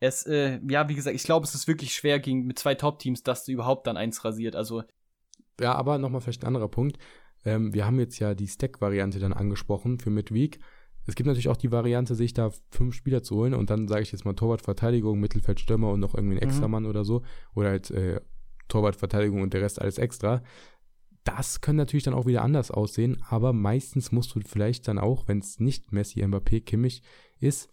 es, 0.01 0.25
äh, 0.25 0.59
ja, 0.69 0.89
wie 0.89 0.95
gesagt, 0.95 1.15
ich 1.15 1.23
glaube, 1.23 1.45
es 1.45 1.55
ist 1.55 1.67
wirklich 1.67 1.93
schwer 1.93 2.19
gegen 2.19 2.45
mit 2.45 2.59
zwei 2.59 2.75
Top-Teams, 2.75 3.23
dass 3.23 3.45
du 3.45 3.53
überhaupt 3.53 3.87
dann 3.87 3.97
eins 3.97 4.25
rasiert. 4.25 4.55
Also 4.55 4.83
ja, 5.59 5.73
aber 5.73 5.97
nochmal 5.97 6.21
vielleicht 6.21 6.43
ein 6.43 6.47
anderer 6.47 6.67
Punkt. 6.67 6.97
Ähm, 7.45 7.73
wir 7.73 7.85
haben 7.85 7.99
jetzt 7.99 8.19
ja 8.19 8.35
die 8.35 8.47
Stack-Variante 8.47 9.19
dann 9.19 9.33
angesprochen 9.33 9.99
für 9.99 10.09
Midweek. 10.09 10.59
Es 11.05 11.15
gibt 11.15 11.27
natürlich 11.27 11.49
auch 11.49 11.57
die 11.57 11.71
Variante, 11.71 12.13
sich 12.15 12.33
da 12.33 12.51
fünf 12.71 12.93
Spieler 12.93 13.23
zu 13.23 13.35
holen 13.35 13.53
und 13.53 13.69
dann 13.69 13.87
sage 13.87 14.03
ich 14.03 14.11
jetzt 14.11 14.25
mal 14.25 14.33
Torwart, 14.33 14.61
Verteidigung, 14.61 15.19
Mittelfeld, 15.19 15.59
Stürmer 15.59 15.91
und 15.91 15.99
noch 15.99 16.13
irgendwie 16.13 16.35
ein 16.35 16.41
Extramann 16.41 16.83
mhm. 16.83 16.89
oder 16.89 17.03
so. 17.03 17.23
Oder 17.55 17.69
halt 17.69 17.89
äh, 17.91 18.21
Torwart, 18.67 18.95
Verteidigung 18.95 19.41
und 19.41 19.53
der 19.53 19.61
Rest 19.61 19.81
alles 19.81 19.97
extra. 19.97 20.43
Das 21.23 21.61
können 21.61 21.77
natürlich 21.77 22.03
dann 22.03 22.13
auch 22.13 22.25
wieder 22.25 22.43
anders 22.43 22.71
aussehen, 22.71 23.21
aber 23.27 23.53
meistens 23.53 24.11
musst 24.11 24.33
du 24.35 24.39
vielleicht 24.45 24.87
dann 24.87 24.99
auch, 24.99 25.27
wenn 25.27 25.39
es 25.39 25.59
nicht 25.59 25.91
Messi, 25.91 26.23
Mbappé, 26.23 26.63
Kimmich 26.63 27.01
ist, 27.39 27.69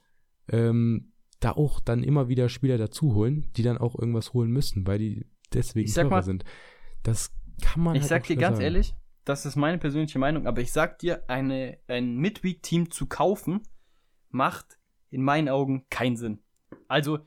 ähm, 0.49 1.13
da 1.41 1.53
auch 1.53 1.81
dann 1.81 2.03
immer 2.03 2.29
wieder 2.29 2.49
Spieler 2.49 2.79
dazu 2.79 3.15
holen, 3.15 3.51
die 3.57 3.63
dann 3.63 3.79
auch 3.79 3.99
irgendwas 3.99 4.33
holen 4.33 4.51
müssen, 4.51 4.87
weil 4.87 4.99
die 4.99 5.27
deswegen 5.53 5.93
teurer 5.93 6.23
sind. 6.23 6.45
Das 7.03 7.33
kann 7.63 7.83
man 7.83 7.95
Ich 7.95 8.03
halt 8.03 8.09
sag 8.09 8.25
dir 8.25 8.37
ganz 8.37 8.57
sagen. 8.57 8.65
ehrlich, 8.65 8.95
das 9.25 9.47
ist 9.47 9.57
meine 9.57 9.79
persönliche 9.79 10.19
Meinung, 10.19 10.47
aber 10.47 10.61
ich 10.61 10.73
sag 10.73 10.99
dir, 10.99 11.29
eine, 11.29 11.79
ein 11.89 12.17
Midweek-Team 12.17 12.91
zu 12.91 13.07
kaufen, 13.07 13.63
macht 14.31 14.79
in 15.11 15.23
meinen 15.23 15.49
Augen 15.49 15.87
keinen 15.91 16.17
Sinn. 16.17 16.43
Also, 16.89 17.19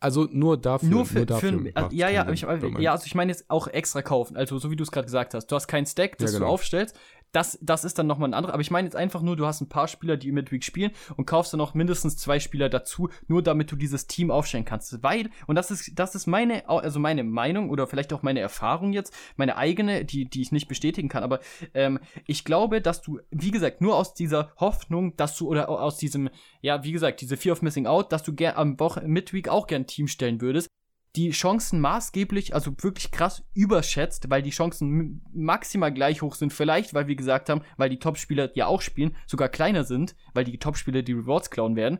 also 0.00 0.28
nur 0.30 0.60
dafür. 0.60 0.88
Nur 0.88 1.06
für, 1.06 1.18
nur 1.18 1.26
dafür 1.26 1.50
für 1.50 1.76
also, 1.76 1.96
ja, 1.96 2.08
ja, 2.08 2.28
ich, 2.30 2.42
ja, 2.42 2.92
also 2.92 3.06
ich 3.06 3.14
meine 3.14 3.30
jetzt 3.30 3.48
auch 3.48 3.68
extra 3.68 4.02
kaufen. 4.02 4.36
Also 4.36 4.58
so 4.58 4.70
wie 4.70 4.76
du 4.76 4.82
es 4.82 4.90
gerade 4.90 5.06
gesagt 5.06 5.34
hast. 5.34 5.46
Du 5.46 5.54
hast 5.54 5.68
keinen 5.68 5.86
Stack, 5.86 6.18
das 6.18 6.32
ja, 6.32 6.38
genau. 6.38 6.48
du 6.48 6.54
aufstellst 6.54 6.98
das, 7.32 7.58
das 7.62 7.84
ist 7.84 7.98
dann 7.98 8.06
nochmal 8.06 8.30
ein 8.30 8.34
anderer. 8.34 8.52
Aber 8.52 8.60
ich 8.60 8.70
meine 8.70 8.86
jetzt 8.86 8.94
einfach 8.96 9.22
nur, 9.22 9.36
du 9.36 9.46
hast 9.46 9.60
ein 9.60 9.68
paar 9.68 9.88
Spieler, 9.88 10.16
die 10.16 10.32
Midweek 10.32 10.62
spielen 10.62 10.92
und 11.16 11.26
kaufst 11.26 11.52
dann 11.52 11.58
noch 11.58 11.74
mindestens 11.74 12.16
zwei 12.16 12.38
Spieler 12.40 12.68
dazu, 12.68 13.08
nur 13.26 13.42
damit 13.42 13.72
du 13.72 13.76
dieses 13.76 14.06
Team 14.06 14.30
aufstellen 14.30 14.64
kannst. 14.64 15.02
Weil, 15.02 15.30
und 15.46 15.56
das 15.56 15.70
ist, 15.70 15.98
das 15.98 16.14
ist 16.14 16.26
meine, 16.26 16.68
also 16.68 17.00
meine 17.00 17.24
Meinung 17.24 17.70
oder 17.70 17.86
vielleicht 17.86 18.12
auch 18.12 18.22
meine 18.22 18.40
Erfahrung 18.40 18.92
jetzt, 18.92 19.14
meine 19.36 19.56
eigene, 19.56 20.04
die, 20.04 20.26
die 20.26 20.42
ich 20.42 20.52
nicht 20.52 20.68
bestätigen 20.68 21.08
kann. 21.08 21.22
Aber 21.22 21.40
ähm, 21.74 21.98
ich 22.26 22.44
glaube, 22.44 22.80
dass 22.80 23.02
du, 23.02 23.20
wie 23.30 23.50
gesagt, 23.50 23.80
nur 23.80 23.96
aus 23.96 24.14
dieser 24.14 24.52
Hoffnung, 24.56 25.16
dass 25.16 25.36
du, 25.36 25.48
oder 25.48 25.68
aus 25.68 25.96
diesem, 25.96 26.28
ja, 26.60 26.84
wie 26.84 26.92
gesagt, 26.92 27.20
diese 27.20 27.36
Fear 27.36 27.54
of 27.54 27.62
Missing 27.62 27.86
Out, 27.86 28.12
dass 28.12 28.22
du 28.22 28.34
gern 28.34 28.56
am 28.56 28.78
Woche 28.78 29.02
Midweek 29.06 29.48
auch 29.48 29.66
gern 29.66 29.82
ein 29.82 29.86
Team 29.86 30.06
stellen 30.06 30.40
würdest, 30.40 30.68
die 31.16 31.30
Chancen 31.30 31.80
maßgeblich, 31.80 32.54
also 32.54 32.72
wirklich 32.78 33.10
krass 33.10 33.44
überschätzt, 33.54 34.30
weil 34.30 34.42
die 34.42 34.50
Chancen 34.50 35.22
maximal 35.32 35.92
gleich 35.92 36.22
hoch 36.22 36.34
sind. 36.34 36.52
Vielleicht, 36.52 36.94
weil 36.94 37.06
wir 37.06 37.16
gesagt 37.16 37.50
haben, 37.50 37.62
weil 37.76 37.90
die 37.90 37.98
Topspieler 37.98 38.50
ja 38.56 38.66
auch 38.66 38.80
spielen, 38.80 39.14
sogar 39.26 39.48
kleiner 39.48 39.84
sind, 39.84 40.16
weil 40.32 40.44
die 40.44 40.58
Topspieler 40.58 41.02
die 41.02 41.12
Rewards 41.12 41.50
klauen 41.50 41.76
werden. 41.76 41.98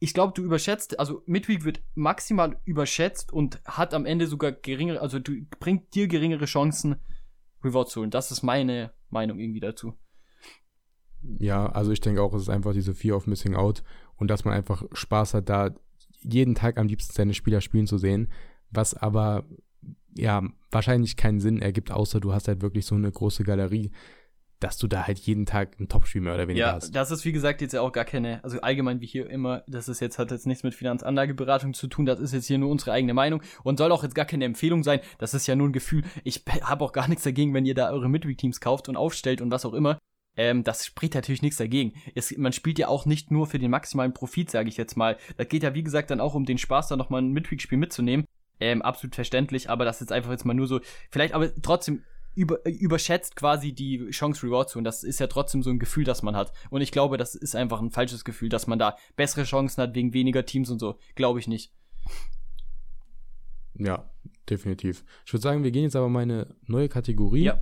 Ich 0.00 0.14
glaube, 0.14 0.32
du 0.34 0.42
überschätzt, 0.42 0.98
also 0.98 1.22
Midweek 1.26 1.64
wird 1.64 1.80
maximal 1.94 2.60
überschätzt 2.64 3.32
und 3.32 3.60
hat 3.64 3.94
am 3.94 4.04
Ende 4.04 4.26
sogar 4.26 4.50
geringere, 4.50 5.00
also 5.00 5.20
du 5.20 5.46
bringt 5.60 5.94
dir 5.94 6.08
geringere 6.08 6.46
Chancen, 6.46 6.96
Rewards 7.62 7.92
zu 7.92 8.00
holen. 8.00 8.10
Das 8.10 8.32
ist 8.32 8.42
meine 8.42 8.92
Meinung 9.10 9.38
irgendwie 9.38 9.60
dazu. 9.60 9.94
Ja, 11.38 11.66
also 11.66 11.92
ich 11.92 12.00
denke 12.00 12.20
auch, 12.20 12.34
es 12.34 12.42
ist 12.42 12.48
einfach 12.48 12.72
diese 12.72 12.94
Fear 12.94 13.16
of 13.16 13.28
Missing 13.28 13.54
Out 13.54 13.84
und 14.16 14.28
dass 14.28 14.44
man 14.44 14.54
einfach 14.54 14.82
Spaß 14.92 15.34
hat, 15.34 15.48
da 15.48 15.72
jeden 16.22 16.54
Tag 16.54 16.78
am 16.78 16.86
liebsten 16.86 17.12
seine 17.12 17.34
Spieler 17.34 17.60
spielen 17.60 17.86
zu 17.86 17.98
sehen, 17.98 18.28
was 18.70 18.94
aber 18.94 19.44
ja 20.16 20.42
wahrscheinlich 20.70 21.16
keinen 21.16 21.40
Sinn 21.40 21.60
ergibt, 21.60 21.90
außer 21.90 22.20
du 22.20 22.32
hast 22.32 22.48
halt 22.48 22.62
wirklich 22.62 22.86
so 22.86 22.94
eine 22.94 23.10
große 23.10 23.44
Galerie, 23.44 23.90
dass 24.60 24.76
du 24.78 24.86
da 24.86 25.06
halt 25.06 25.18
jeden 25.18 25.44
Tag 25.44 25.78
ein 25.80 25.88
Topspiel 25.88 26.20
mehr 26.20 26.34
oder 26.34 26.46
weniger 26.46 26.66
ja, 26.66 26.72
hast. 26.74 26.94
Ja, 26.94 27.00
das 27.00 27.10
ist 27.10 27.24
wie 27.24 27.32
gesagt 27.32 27.60
jetzt 27.60 27.72
ja 27.72 27.80
auch 27.80 27.92
gar 27.92 28.04
keine, 28.04 28.42
also 28.44 28.60
allgemein 28.60 29.00
wie 29.00 29.06
hier 29.06 29.28
immer, 29.28 29.64
das 29.66 29.88
ist 29.88 30.00
jetzt 30.00 30.18
hat 30.18 30.30
jetzt 30.30 30.46
nichts 30.46 30.62
mit 30.62 30.74
Finanzanlageberatung 30.74 31.74
zu 31.74 31.88
tun, 31.88 32.06
das 32.06 32.20
ist 32.20 32.32
jetzt 32.32 32.46
hier 32.46 32.58
nur 32.58 32.70
unsere 32.70 32.92
eigene 32.92 33.14
Meinung 33.14 33.42
und 33.64 33.78
soll 33.78 33.90
auch 33.90 34.04
jetzt 34.04 34.14
gar 34.14 34.24
keine 34.24 34.44
Empfehlung 34.44 34.84
sein, 34.84 35.00
das 35.18 35.34
ist 35.34 35.46
ja 35.46 35.56
nur 35.56 35.68
ein 35.68 35.72
Gefühl. 35.72 36.04
Ich 36.22 36.44
habe 36.62 36.84
auch 36.84 36.92
gar 36.92 37.08
nichts 37.08 37.24
dagegen, 37.24 37.54
wenn 37.54 37.66
ihr 37.66 37.74
da 37.74 37.90
eure 37.90 38.08
Midweek-Teams 38.08 38.60
kauft 38.60 38.88
und 38.88 38.96
aufstellt 38.96 39.40
und 39.40 39.50
was 39.50 39.64
auch 39.64 39.74
immer. 39.74 39.98
Ähm, 40.36 40.64
das 40.64 40.86
spricht 40.86 41.14
natürlich 41.14 41.42
nichts 41.42 41.58
dagegen. 41.58 41.94
Es, 42.14 42.36
man 42.36 42.52
spielt 42.52 42.78
ja 42.78 42.88
auch 42.88 43.04
nicht 43.04 43.30
nur 43.30 43.46
für 43.46 43.58
den 43.58 43.70
maximalen 43.70 44.14
Profit, 44.14 44.50
sage 44.50 44.68
ich 44.68 44.76
jetzt 44.76 44.96
mal. 44.96 45.18
Das 45.36 45.48
geht 45.48 45.62
ja, 45.62 45.74
wie 45.74 45.82
gesagt, 45.82 46.10
dann 46.10 46.20
auch 46.20 46.34
um 46.34 46.44
den 46.44 46.58
Spaß, 46.58 46.88
da 46.88 46.96
nochmal 46.96 47.22
ein 47.22 47.32
Midweek-Spiel 47.32 47.78
mitzunehmen. 47.78 48.26
Ähm, 48.60 48.80
absolut 48.80 49.14
verständlich, 49.14 49.68
aber 49.68 49.84
das 49.84 49.96
ist 49.96 50.02
jetzt 50.02 50.12
einfach 50.12 50.30
jetzt 50.30 50.44
mal 50.44 50.54
nur 50.54 50.68
so, 50.68 50.80
vielleicht 51.10 51.34
aber 51.34 51.52
trotzdem 51.62 52.04
über, 52.34 52.64
überschätzt 52.64 53.36
quasi 53.36 53.72
die 53.72 54.08
Chance 54.10 54.46
Reward 54.46 54.70
zu 54.70 54.78
und 54.78 54.84
das 54.84 55.04
ist 55.04 55.20
ja 55.20 55.26
trotzdem 55.26 55.62
so 55.62 55.70
ein 55.70 55.78
Gefühl, 55.78 56.04
das 56.04 56.22
man 56.22 56.36
hat. 56.36 56.52
Und 56.70 56.80
ich 56.80 56.92
glaube, 56.92 57.16
das 57.18 57.34
ist 57.34 57.54
einfach 57.54 57.80
ein 57.80 57.90
falsches 57.90 58.24
Gefühl, 58.24 58.48
dass 58.48 58.66
man 58.66 58.78
da 58.78 58.96
bessere 59.16 59.44
Chancen 59.44 59.82
hat 59.82 59.94
wegen 59.94 60.14
weniger 60.14 60.46
Teams 60.46 60.70
und 60.70 60.78
so. 60.78 60.98
Glaube 61.14 61.40
ich 61.40 61.48
nicht. 61.48 61.72
Ja, 63.74 64.10
definitiv. 64.48 65.04
Ich 65.26 65.32
würde 65.32 65.42
sagen, 65.42 65.64
wir 65.64 65.70
gehen 65.70 65.84
jetzt 65.84 65.96
aber 65.96 66.08
mal 66.08 66.20
eine 66.20 66.54
neue 66.66 66.88
Kategorie. 66.88 67.44
Ja, 67.44 67.60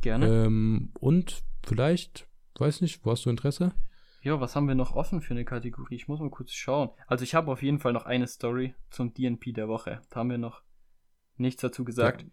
gerne. 0.00 0.46
Ähm, 0.46 0.90
und 0.98 1.42
Vielleicht, 1.68 2.28
weiß 2.58 2.80
nicht, 2.80 3.04
wo 3.04 3.10
hast 3.10 3.24
du 3.26 3.30
Interesse? 3.30 3.74
Ja, 4.22 4.40
was 4.40 4.56
haben 4.56 4.66
wir 4.66 4.74
noch 4.74 4.94
offen 4.94 5.20
für 5.20 5.34
eine 5.34 5.44
Kategorie? 5.44 5.94
Ich 5.94 6.08
muss 6.08 6.20
mal 6.20 6.30
kurz 6.30 6.52
schauen. 6.52 6.90
Also 7.06 7.24
ich 7.24 7.34
habe 7.34 7.52
auf 7.52 7.62
jeden 7.62 7.78
Fall 7.78 7.92
noch 7.92 8.04
eine 8.04 8.26
Story 8.26 8.74
zum 8.90 9.14
DNP 9.14 9.52
der 9.54 9.68
Woche. 9.68 10.00
Da 10.10 10.20
haben 10.20 10.30
wir 10.30 10.38
noch 10.38 10.62
nichts 11.36 11.62
dazu 11.62 11.84
gesagt. 11.84 12.26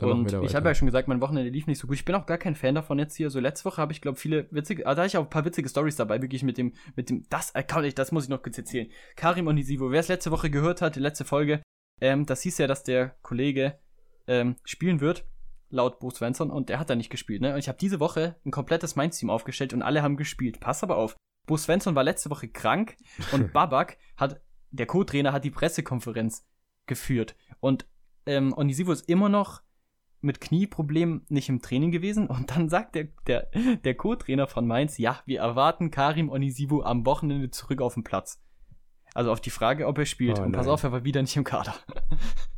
Ja, 0.00 0.06
und 0.06 0.32
ich 0.32 0.54
habe 0.54 0.68
ja 0.68 0.74
schon 0.74 0.86
gesagt, 0.86 1.08
mein 1.08 1.20
Wochenende 1.20 1.50
lief 1.50 1.66
nicht 1.66 1.78
so 1.78 1.86
gut. 1.86 1.96
Ich 1.96 2.04
bin 2.04 2.14
auch 2.14 2.24
gar 2.24 2.38
kein 2.38 2.54
Fan 2.54 2.74
davon 2.74 2.98
jetzt 2.98 3.16
hier. 3.16 3.28
So 3.28 3.38
letzte 3.38 3.66
Woche 3.66 3.82
habe 3.82 3.92
ich, 3.92 4.00
glaube 4.00 4.18
viele 4.18 4.48
witzige, 4.50 4.86
also 4.86 4.96
da 4.96 5.02
hatte 5.02 5.08
ich 5.08 5.16
auch 5.18 5.24
ein 5.24 5.30
paar 5.30 5.44
witzige 5.44 5.68
Stories 5.68 5.96
dabei, 5.96 6.22
wirklich 6.22 6.42
mit 6.42 6.56
dem, 6.56 6.72
mit 6.96 7.10
dem, 7.10 7.26
das 7.28 7.54
Account, 7.54 7.86
äh, 7.86 7.92
das 7.92 8.10
muss 8.10 8.24
ich 8.24 8.30
noch 8.30 8.42
kurz 8.42 8.56
erzählen. 8.56 8.90
Karim 9.14 9.46
Onisivo, 9.46 9.90
wer 9.90 10.00
es 10.00 10.08
letzte 10.08 10.30
Woche 10.30 10.48
gehört 10.48 10.80
hat, 10.80 10.96
die 10.96 11.00
letzte 11.00 11.26
Folge, 11.26 11.62
ähm, 12.00 12.24
das 12.24 12.40
hieß 12.42 12.58
ja, 12.58 12.66
dass 12.66 12.82
der 12.82 13.16
Kollege 13.22 13.78
ähm, 14.26 14.56
spielen 14.64 15.00
wird 15.00 15.26
laut 15.70 16.00
Bo 16.00 16.10
Svensson, 16.10 16.50
und 16.50 16.68
der 16.68 16.78
hat 16.78 16.90
da 16.90 16.94
nicht 16.94 17.10
gespielt. 17.10 17.40
Ne? 17.40 17.52
Und 17.52 17.58
ich 17.58 17.68
habe 17.68 17.78
diese 17.78 18.00
Woche 18.00 18.36
ein 18.44 18.50
komplettes 18.50 18.96
Mainz-Team 18.96 19.30
aufgestellt 19.30 19.72
und 19.72 19.82
alle 19.82 20.02
haben 20.02 20.16
gespielt. 20.16 20.60
Pass 20.60 20.82
aber 20.82 20.96
auf. 20.96 21.16
Bo 21.46 21.56
Svensson 21.56 21.94
war 21.94 22.04
letzte 22.04 22.30
Woche 22.30 22.48
krank 22.48 22.96
und 23.32 23.52
Babak 23.52 23.98
hat, 24.16 24.40
der 24.70 24.86
Co-Trainer 24.86 25.32
hat 25.32 25.44
die 25.44 25.50
Pressekonferenz 25.50 26.46
geführt. 26.86 27.36
Und 27.60 27.86
ähm, 28.26 28.52
Onisivo 28.56 28.92
ist 28.92 29.08
immer 29.08 29.28
noch 29.28 29.62
mit 30.20 30.40
Knieproblemen 30.40 31.24
nicht 31.28 31.48
im 31.48 31.62
Training 31.62 31.90
gewesen. 31.90 32.26
Und 32.26 32.50
dann 32.50 32.68
sagt 32.68 32.94
der, 32.94 33.08
der, 33.26 33.50
der 33.84 33.94
Co-Trainer 33.94 34.46
von 34.46 34.66
Mainz, 34.66 34.98
ja, 34.98 35.20
wir 35.24 35.40
erwarten 35.40 35.90
Karim 35.90 36.28
Onisivo 36.28 36.82
am 36.82 37.06
Wochenende 37.06 37.50
zurück 37.50 37.80
auf 37.80 37.94
den 37.94 38.04
Platz. 38.04 38.42
Also 39.14 39.32
auf 39.32 39.40
die 39.40 39.50
Frage, 39.50 39.86
ob 39.86 39.98
er 39.98 40.06
spielt. 40.06 40.38
Oh, 40.38 40.42
und 40.42 40.52
pass 40.52 40.68
auf, 40.68 40.82
er 40.82 40.92
war 40.92 41.04
wieder 41.04 41.20
nicht 41.22 41.36
im 41.36 41.44
Kader. 41.44 41.74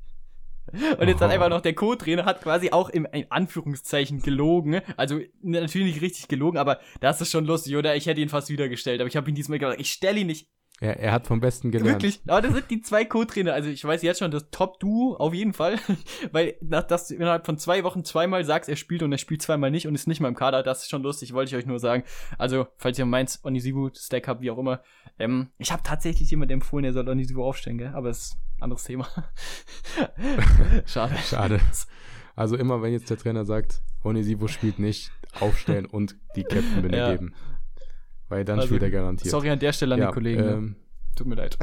Und 0.73 1.09
jetzt 1.09 1.20
oh. 1.20 1.25
hat 1.25 1.31
einfach 1.31 1.49
noch 1.49 1.61
der 1.61 1.75
Co-Trainer 1.75 2.25
hat 2.25 2.43
quasi 2.43 2.70
auch 2.70 2.89
im 2.89 3.07
in 3.12 3.31
Anführungszeichen 3.31 4.23
gelogen. 4.23 4.81
Also 4.97 5.20
natürlich 5.43 5.95
nicht 5.95 6.03
richtig 6.03 6.29
gelogen, 6.29 6.59
aber 6.59 6.81
das 7.01 7.20
ist 7.20 7.31
schon 7.31 7.45
lustig, 7.45 7.77
oder? 7.77 7.97
Ich 7.97 8.07
hätte 8.07 8.20
ihn 8.20 8.29
fast 8.29 8.49
wiedergestellt, 8.49 9.01
aber 9.01 9.09
ich 9.09 9.16
habe 9.16 9.29
ihn 9.29 9.35
diesmal 9.35 9.59
gesagt, 9.59 9.81
ich 9.81 9.93
stelle 9.93 10.20
ihn 10.20 10.27
nicht 10.27 10.49
er, 10.83 10.99
er 10.99 11.12
hat 11.12 11.28
vom 11.28 11.39
Besten 11.39 11.70
gelernt. 11.70 12.03
Wirklich. 12.03 12.20
Aber 12.26 12.43
das 12.43 12.55
sind 12.55 12.68
die 12.68 12.83
zwei 12.83 13.05
Co-Trainer. 13.05 13.55
Also 13.55 13.70
ich 13.70 13.85
weiß 13.85 14.03
jetzt 14.03 14.18
schon, 14.18 14.33
das 14.33 14.51
Top-Duo 14.51 15.14
auf 15.16 15.33
jeden 15.33 15.53
Fall. 15.53 15.78
Weil 16.33 16.57
nach, 16.61 16.83
dass 16.83 17.07
du 17.07 17.14
innerhalb 17.14 17.47
von 17.47 17.57
zwei 17.57 17.85
Wochen 17.85 18.05
zweimal 18.05 18.45
sagst, 18.45 18.68
er 18.68 18.74
spielt 18.74 19.05
und 19.05 19.12
er 19.12 19.18
spielt 19.18 19.43
zweimal 19.43 19.70
nicht 19.70 19.87
und 19.87 19.95
ist 19.95 20.09
nicht 20.09 20.20
mal 20.20 20.26
im 20.26 20.35
Kader, 20.35 20.64
das 20.64 20.83
ist 20.83 20.91
schon 20.91 21.05
lustig, 21.05 21.35
wollte 21.35 21.51
ich 21.51 21.57
euch 21.57 21.66
nur 21.66 21.78
sagen. 21.78 22.03
Also, 22.37 22.66
falls 22.78 22.99
ihr 22.99 23.07
meins 23.07 23.45
Onisibu-Stack 23.45 24.26
habt, 24.26 24.41
wie 24.41 24.51
auch 24.51 24.59
immer. 24.59 24.83
Ähm, 25.20 25.51
ich 25.59 25.70
habe 25.70 25.85
tatsächlich 25.85 26.28
jemandem 26.33 26.57
empfohlen, 26.57 26.83
der 26.83 26.93
soll 26.93 27.09
Onisibu 27.09 27.45
aufstellen, 27.45 27.78
gell? 27.78 27.93
Aber 27.95 28.11
es 28.11 28.18
ist 28.18 28.39
ein 28.59 28.64
anderes 28.64 28.83
Thema. 28.83 29.07
Schade. 30.87 31.14
Schade. 31.18 31.61
Also 32.35 32.57
immer, 32.57 32.83
wenn 32.83 32.93
jetzt 32.93 33.09
der 33.09 33.18
Trainer 33.18 33.45
sagt, 33.45 33.83
Onisibu 34.03 34.49
spielt 34.49 34.80
nicht, 34.80 35.12
aufstellen 35.39 35.87
und 35.87 36.16
die 36.35 36.43
Captain 36.43 36.83
benegeben. 36.83 37.35
Ja. 37.62 37.62
Weil 38.33 38.47
dann 38.47 38.61
also, 38.61 38.68
spielt 38.68 38.83
er 38.83 38.91
garantiert. 38.91 39.30
Sorry 39.30 39.51
an 39.51 39.59
der 39.59 39.74
Stelle 39.74 39.95
an 39.95 40.01
ja, 40.01 40.07
die 40.07 40.14
Kollegen. 40.14 40.41
Ne? 40.41 40.53
Ähm, 40.53 40.76
Tut 41.14 41.26
mir 41.26 41.35
leid. 41.35 41.59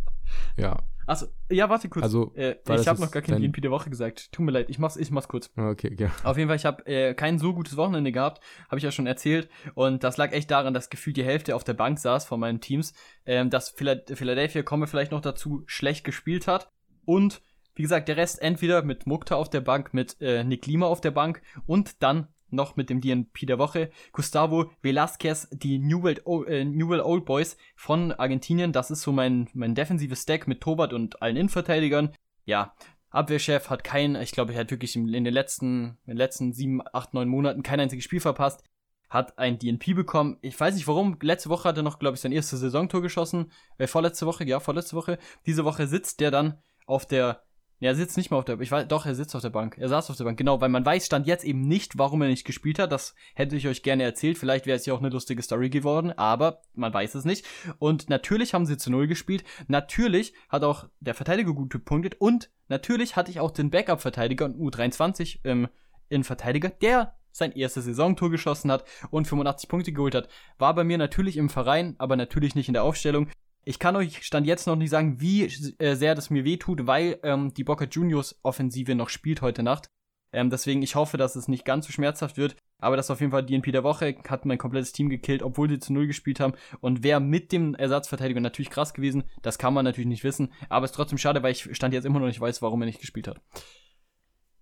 ja. 0.56 0.82
Achso, 1.06 1.26
ja, 1.48 1.70
warte 1.70 1.88
kurz. 1.88 2.02
Also, 2.02 2.34
äh, 2.34 2.56
ich 2.76 2.88
habe 2.88 3.00
noch 3.00 3.12
gar 3.12 3.22
kein 3.22 3.40
DNP 3.40 3.60
der 3.60 3.70
Woche 3.70 3.88
gesagt. 3.88 4.32
Tut 4.32 4.44
mir 4.44 4.50
leid, 4.50 4.68
ich 4.68 4.80
mach's, 4.80 4.96
ich 4.96 5.12
mach's 5.12 5.28
kurz. 5.28 5.48
Okay, 5.56 5.94
ja. 5.96 6.10
Auf 6.24 6.36
jeden 6.36 6.48
Fall, 6.48 6.56
ich 6.56 6.66
habe 6.66 6.84
äh, 6.86 7.14
kein 7.14 7.38
so 7.38 7.54
gutes 7.54 7.76
Wochenende 7.76 8.10
gehabt, 8.10 8.42
habe 8.66 8.78
ich 8.78 8.82
ja 8.82 8.90
schon 8.90 9.06
erzählt. 9.06 9.48
Und 9.74 10.02
das 10.02 10.16
lag 10.16 10.32
echt 10.32 10.50
daran, 10.50 10.74
dass 10.74 10.90
gefühlt 10.90 11.16
die 11.16 11.24
Hälfte 11.24 11.54
auf 11.54 11.62
der 11.62 11.74
Bank 11.74 12.00
saß 12.00 12.24
von 12.24 12.40
meinen 12.40 12.60
Teams. 12.60 12.94
Ähm, 13.24 13.48
dass 13.48 13.70
Philadelphia, 13.70 14.64
komme 14.64 14.88
vielleicht 14.88 15.12
noch 15.12 15.20
dazu, 15.20 15.62
schlecht 15.66 16.02
gespielt 16.02 16.48
hat. 16.48 16.72
Und 17.04 17.42
wie 17.76 17.82
gesagt, 17.82 18.08
der 18.08 18.16
Rest 18.16 18.42
entweder 18.42 18.82
mit 18.82 19.06
Mukta 19.06 19.36
auf 19.36 19.50
der 19.50 19.60
Bank, 19.60 19.94
mit 19.94 20.20
äh, 20.20 20.42
Nick 20.42 20.66
Lima 20.66 20.86
auf 20.86 21.00
der 21.00 21.12
Bank 21.12 21.42
und 21.64 22.02
dann 22.02 22.26
noch 22.50 22.76
mit 22.76 22.90
dem 22.90 23.00
DNP 23.00 23.46
der 23.46 23.58
Woche. 23.58 23.90
Gustavo 24.12 24.70
Velasquez, 24.82 25.48
die 25.50 25.78
New 25.78 26.02
World, 26.02 26.22
äh, 26.48 26.64
New 26.64 26.88
World 26.88 27.04
Old 27.04 27.24
Boys 27.24 27.56
von 27.76 28.12
Argentinien. 28.12 28.72
Das 28.72 28.90
ist 28.90 29.02
so 29.02 29.12
mein, 29.12 29.48
mein 29.54 29.74
defensives 29.74 30.22
Stack 30.22 30.48
mit 30.48 30.60
Torwart 30.60 30.92
und 30.92 31.22
allen 31.22 31.36
Innenverteidigern. 31.36 32.14
Ja, 32.44 32.74
Abwehrchef 33.10 33.70
hat 33.70 33.84
kein, 33.84 34.16
ich 34.16 34.32
glaube, 34.32 34.52
er 34.52 34.60
hat 34.60 34.70
wirklich 34.70 34.94
in 34.96 35.10
den 35.12 35.24
letzten, 35.24 35.98
in 36.04 36.12
den 36.12 36.16
letzten 36.16 36.52
sieben, 36.52 36.80
acht, 36.92 37.14
neun 37.14 37.28
Monaten 37.28 37.62
kein 37.62 37.80
einziges 37.80 38.04
Spiel 38.04 38.20
verpasst. 38.20 38.62
Hat 39.08 39.38
ein 39.38 39.58
DNP 39.58 39.94
bekommen. 39.94 40.36
Ich 40.42 40.58
weiß 40.58 40.74
nicht 40.74 40.86
warum. 40.86 41.16
Letzte 41.22 41.48
Woche 41.48 41.68
hat 41.68 41.78
er 41.78 41.82
noch, 41.82 41.98
glaube 41.98 42.16
ich, 42.16 42.20
sein 42.20 42.32
erstes 42.32 42.60
Saisontor 42.60 43.00
geschossen. 43.00 43.50
Äh, 43.78 43.86
vorletzte 43.86 44.26
Woche, 44.26 44.44
ja, 44.44 44.60
vorletzte 44.60 44.96
Woche. 44.96 45.18
Diese 45.46 45.64
Woche 45.64 45.86
sitzt 45.86 46.20
der 46.20 46.30
dann 46.30 46.58
auf 46.86 47.06
der 47.06 47.42
ja, 47.80 47.90
er 47.90 47.94
sitzt 47.94 48.16
nicht 48.16 48.30
mehr 48.30 48.38
auf 48.38 48.44
der 48.44 48.60
Ich 48.60 48.72
weiß, 48.72 48.88
doch, 48.88 49.06
er 49.06 49.14
sitzt 49.14 49.36
auf 49.36 49.42
der 49.42 49.50
Bank. 49.50 49.76
Er 49.78 49.88
saß 49.88 50.10
auf 50.10 50.16
der 50.16 50.24
Bank, 50.24 50.36
genau, 50.36 50.60
weil 50.60 50.68
man 50.68 50.84
weiß 50.84 51.06
stand 51.06 51.26
jetzt 51.28 51.44
eben 51.44 51.60
nicht, 51.60 51.96
warum 51.96 52.22
er 52.22 52.28
nicht 52.28 52.44
gespielt 52.44 52.80
hat. 52.80 52.90
Das 52.90 53.14
hätte 53.34 53.54
ich 53.54 53.68
euch 53.68 53.84
gerne 53.84 54.02
erzählt. 54.02 54.36
Vielleicht 54.36 54.66
wäre 54.66 54.76
es 54.76 54.86
ja 54.86 54.94
auch 54.94 54.98
eine 54.98 55.10
lustige 55.10 55.42
Story 55.42 55.70
geworden, 55.70 56.12
aber 56.12 56.62
man 56.74 56.92
weiß 56.92 57.14
es 57.14 57.24
nicht. 57.24 57.46
Und 57.78 58.10
natürlich 58.10 58.52
haben 58.52 58.66
sie 58.66 58.78
zu 58.78 58.90
Null 58.90 59.06
gespielt. 59.06 59.44
Natürlich 59.68 60.34
hat 60.48 60.64
auch 60.64 60.88
der 60.98 61.14
Verteidiger 61.14 61.54
gut 61.54 61.70
gepunktet 61.70 62.16
und 62.20 62.50
natürlich 62.66 63.14
hatte 63.14 63.30
ich 63.30 63.38
auch 63.38 63.52
den 63.52 63.70
Backup-Verteidiger 63.70 64.46
und 64.46 64.56
U23 64.56 65.38
ähm, 65.44 65.68
in 66.08 66.24
Verteidiger, 66.24 66.70
der 66.70 67.14
sein 67.30 67.52
erstes 67.52 67.84
Saisontor 67.84 68.30
geschossen 68.30 68.72
hat 68.72 68.84
und 69.10 69.28
85 69.28 69.68
Punkte 69.68 69.92
geholt 69.92 70.16
hat. 70.16 70.28
War 70.58 70.74
bei 70.74 70.82
mir 70.82 70.98
natürlich 70.98 71.36
im 71.36 71.48
Verein, 71.48 71.94
aber 71.98 72.16
natürlich 72.16 72.56
nicht 72.56 72.68
in 72.68 72.74
der 72.74 72.82
Aufstellung. 72.82 73.28
Ich 73.68 73.78
kann 73.78 73.96
euch 73.96 74.24
Stand 74.24 74.46
jetzt 74.46 74.66
noch 74.66 74.76
nicht 74.76 74.88
sagen, 74.88 75.20
wie 75.20 75.44
äh, 75.78 75.94
sehr 75.94 76.14
das 76.14 76.30
mir 76.30 76.46
wehtut, 76.46 76.86
weil 76.86 77.18
ähm, 77.22 77.52
die 77.52 77.64
Boca 77.64 77.84
Juniors 77.84 78.40
Offensive 78.42 78.94
noch 78.94 79.10
spielt 79.10 79.42
heute 79.42 79.62
Nacht. 79.62 79.90
Ähm, 80.32 80.48
deswegen, 80.48 80.80
ich 80.80 80.94
hoffe, 80.94 81.18
dass 81.18 81.36
es 81.36 81.48
nicht 81.48 81.66
ganz 81.66 81.84
so 81.84 81.92
schmerzhaft 81.92 82.38
wird. 82.38 82.56
Aber 82.78 82.96
das 82.96 83.06
ist 83.06 83.10
auf 83.10 83.20
jeden 83.20 83.30
Fall 83.30 83.44
DNP 83.44 83.70
der 83.70 83.84
Woche, 83.84 84.16
hat 84.26 84.46
mein 84.46 84.56
komplettes 84.56 84.92
Team 84.92 85.10
gekillt, 85.10 85.42
obwohl 85.42 85.68
sie 85.68 85.80
zu 85.80 85.92
Null 85.92 86.06
gespielt 86.06 86.40
haben. 86.40 86.54
Und 86.80 87.02
wer 87.02 87.20
mit 87.20 87.52
dem 87.52 87.74
Ersatzverteidiger 87.74 88.40
natürlich 88.40 88.70
krass 88.70 88.94
gewesen, 88.94 89.24
das 89.42 89.58
kann 89.58 89.74
man 89.74 89.84
natürlich 89.84 90.08
nicht 90.08 90.24
wissen. 90.24 90.50
Aber 90.70 90.86
es 90.86 90.92
ist 90.92 90.96
trotzdem 90.96 91.18
schade, 91.18 91.42
weil 91.42 91.52
ich 91.52 91.68
Stand 91.76 91.92
jetzt 91.92 92.06
immer 92.06 92.20
noch 92.20 92.26
nicht 92.26 92.40
weiß, 92.40 92.62
warum 92.62 92.80
er 92.80 92.86
nicht 92.86 93.02
gespielt 93.02 93.28
hat. 93.28 93.42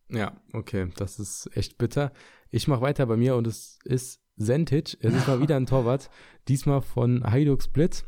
Ja, 0.09 0.41
okay, 0.53 0.89
das 0.97 1.21
ist 1.21 1.49
echt 1.55 1.79
bitter. 1.79 2.13
Ich 2.51 2.67
mache 2.67 2.81
weiter 2.81 3.07
bei 3.07 3.17
mir 3.17 3.37
und 3.37 3.47
es 3.47 3.79
ist 3.85 4.21
Sentic. 4.37 4.99
Es 5.01 5.15
ist 5.15 5.29
mal 5.29 5.41
wieder 5.41 5.55
ein 5.55 5.67
Torwart. 5.67 6.11
Diesmal 6.49 6.81
von 6.81 7.23
Hajduk 7.23 7.63
Split. 7.63 8.05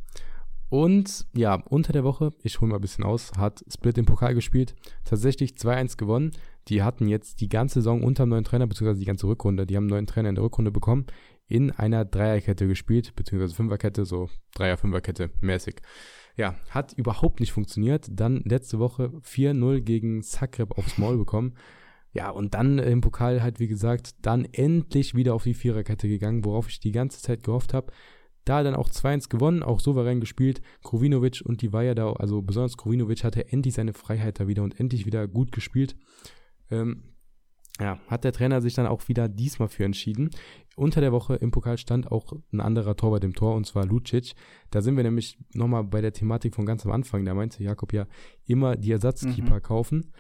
Und 0.70 1.26
ja, 1.34 1.54
unter 1.54 1.92
der 1.92 2.04
Woche, 2.04 2.32
ich 2.42 2.60
hole 2.60 2.70
mal 2.70 2.76
ein 2.76 2.82
bisschen 2.82 3.04
aus, 3.04 3.32
hat 3.38 3.64
Split 3.72 3.96
im 3.98 4.04
Pokal 4.04 4.34
gespielt, 4.34 4.74
tatsächlich 5.04 5.52
2-1 5.52 5.96
gewonnen. 5.96 6.32
Die 6.68 6.82
hatten 6.82 7.08
jetzt 7.08 7.40
die 7.40 7.48
ganze 7.48 7.80
Saison 7.80 8.02
unter 8.02 8.24
dem 8.24 8.30
neuen 8.30 8.44
Trainer, 8.44 8.66
beziehungsweise 8.66 9.00
die 9.00 9.06
ganze 9.06 9.26
Rückrunde, 9.26 9.66
die 9.66 9.76
haben 9.76 9.84
einen 9.84 9.90
neuen 9.90 10.06
Trainer 10.06 10.28
in 10.28 10.34
der 10.34 10.44
Rückrunde 10.44 10.70
bekommen, 10.70 11.06
in 11.46 11.70
einer 11.70 12.04
Dreierkette 12.04 12.68
gespielt, 12.68 13.16
beziehungsweise 13.16 13.54
Fünferkette, 13.54 14.04
so 14.04 14.28
Dreier-Fünferkette 14.54 15.30
mäßig. 15.40 15.76
Ja, 16.36 16.54
hat 16.70 16.92
überhaupt 16.92 17.40
nicht 17.40 17.52
funktioniert. 17.52 18.06
Dann 18.10 18.42
letzte 18.44 18.78
Woche 18.78 19.10
4-0 19.24 19.80
gegen 19.80 20.22
Zagreb 20.22 20.78
aufs 20.78 20.98
Maul 20.98 21.16
bekommen. 21.16 21.54
Ja, 22.12 22.30
und 22.30 22.54
dann 22.54 22.78
im 22.78 23.00
Pokal 23.00 23.42
halt, 23.42 23.58
wie 23.60 23.66
gesagt, 23.66 24.14
dann 24.22 24.44
endlich 24.44 25.14
wieder 25.14 25.34
auf 25.34 25.42
die 25.42 25.54
Viererkette 25.54 26.08
gegangen, 26.08 26.44
worauf 26.44 26.68
ich 26.68 26.80
die 26.80 26.92
ganze 26.92 27.20
Zeit 27.20 27.42
gehofft 27.42 27.74
habe. 27.74 27.92
Da 28.48 28.62
dann 28.62 28.74
auch 28.74 28.88
2-1 28.88 29.28
gewonnen, 29.28 29.62
auch 29.62 29.78
souverän 29.78 30.20
gespielt. 30.20 30.62
Krovinovic 30.82 31.42
und 31.44 31.60
die 31.60 31.74
Weiher 31.74 31.94
da, 31.94 32.12
also 32.14 32.40
besonders 32.40 32.78
Krovinovic 32.78 33.22
hatte 33.22 33.52
endlich 33.52 33.74
seine 33.74 33.92
Freiheit 33.92 34.40
da 34.40 34.48
wieder 34.48 34.62
und 34.62 34.80
endlich 34.80 35.04
wieder 35.04 35.28
gut 35.28 35.52
gespielt. 35.52 35.96
Ähm, 36.70 37.02
ja, 37.78 38.00
hat 38.06 38.24
der 38.24 38.32
Trainer 38.32 38.62
sich 38.62 38.72
dann 38.72 38.86
auch 38.86 39.06
wieder 39.08 39.28
diesmal 39.28 39.68
für 39.68 39.84
entschieden. 39.84 40.30
Unter 40.76 41.02
der 41.02 41.12
Woche 41.12 41.34
im 41.36 41.50
Pokal 41.50 41.76
stand 41.76 42.10
auch 42.10 42.32
ein 42.50 42.60
anderer 42.60 42.96
Tor 42.96 43.10
bei 43.10 43.18
dem 43.18 43.34
Tor, 43.34 43.54
und 43.54 43.66
zwar 43.66 43.84
Lucic. 43.84 44.34
Da 44.70 44.80
sind 44.80 44.96
wir 44.96 45.04
nämlich 45.04 45.38
nochmal 45.52 45.84
bei 45.84 46.00
der 46.00 46.14
Thematik 46.14 46.54
von 46.54 46.64
ganz 46.64 46.86
am 46.86 46.92
Anfang. 46.92 47.26
Da 47.26 47.34
meinte 47.34 47.62
Jakob 47.62 47.92
ja 47.92 48.06
immer 48.46 48.76
die 48.76 48.92
Ersatzkeeper 48.92 49.56
mhm. 49.56 49.62
kaufen. 49.62 50.12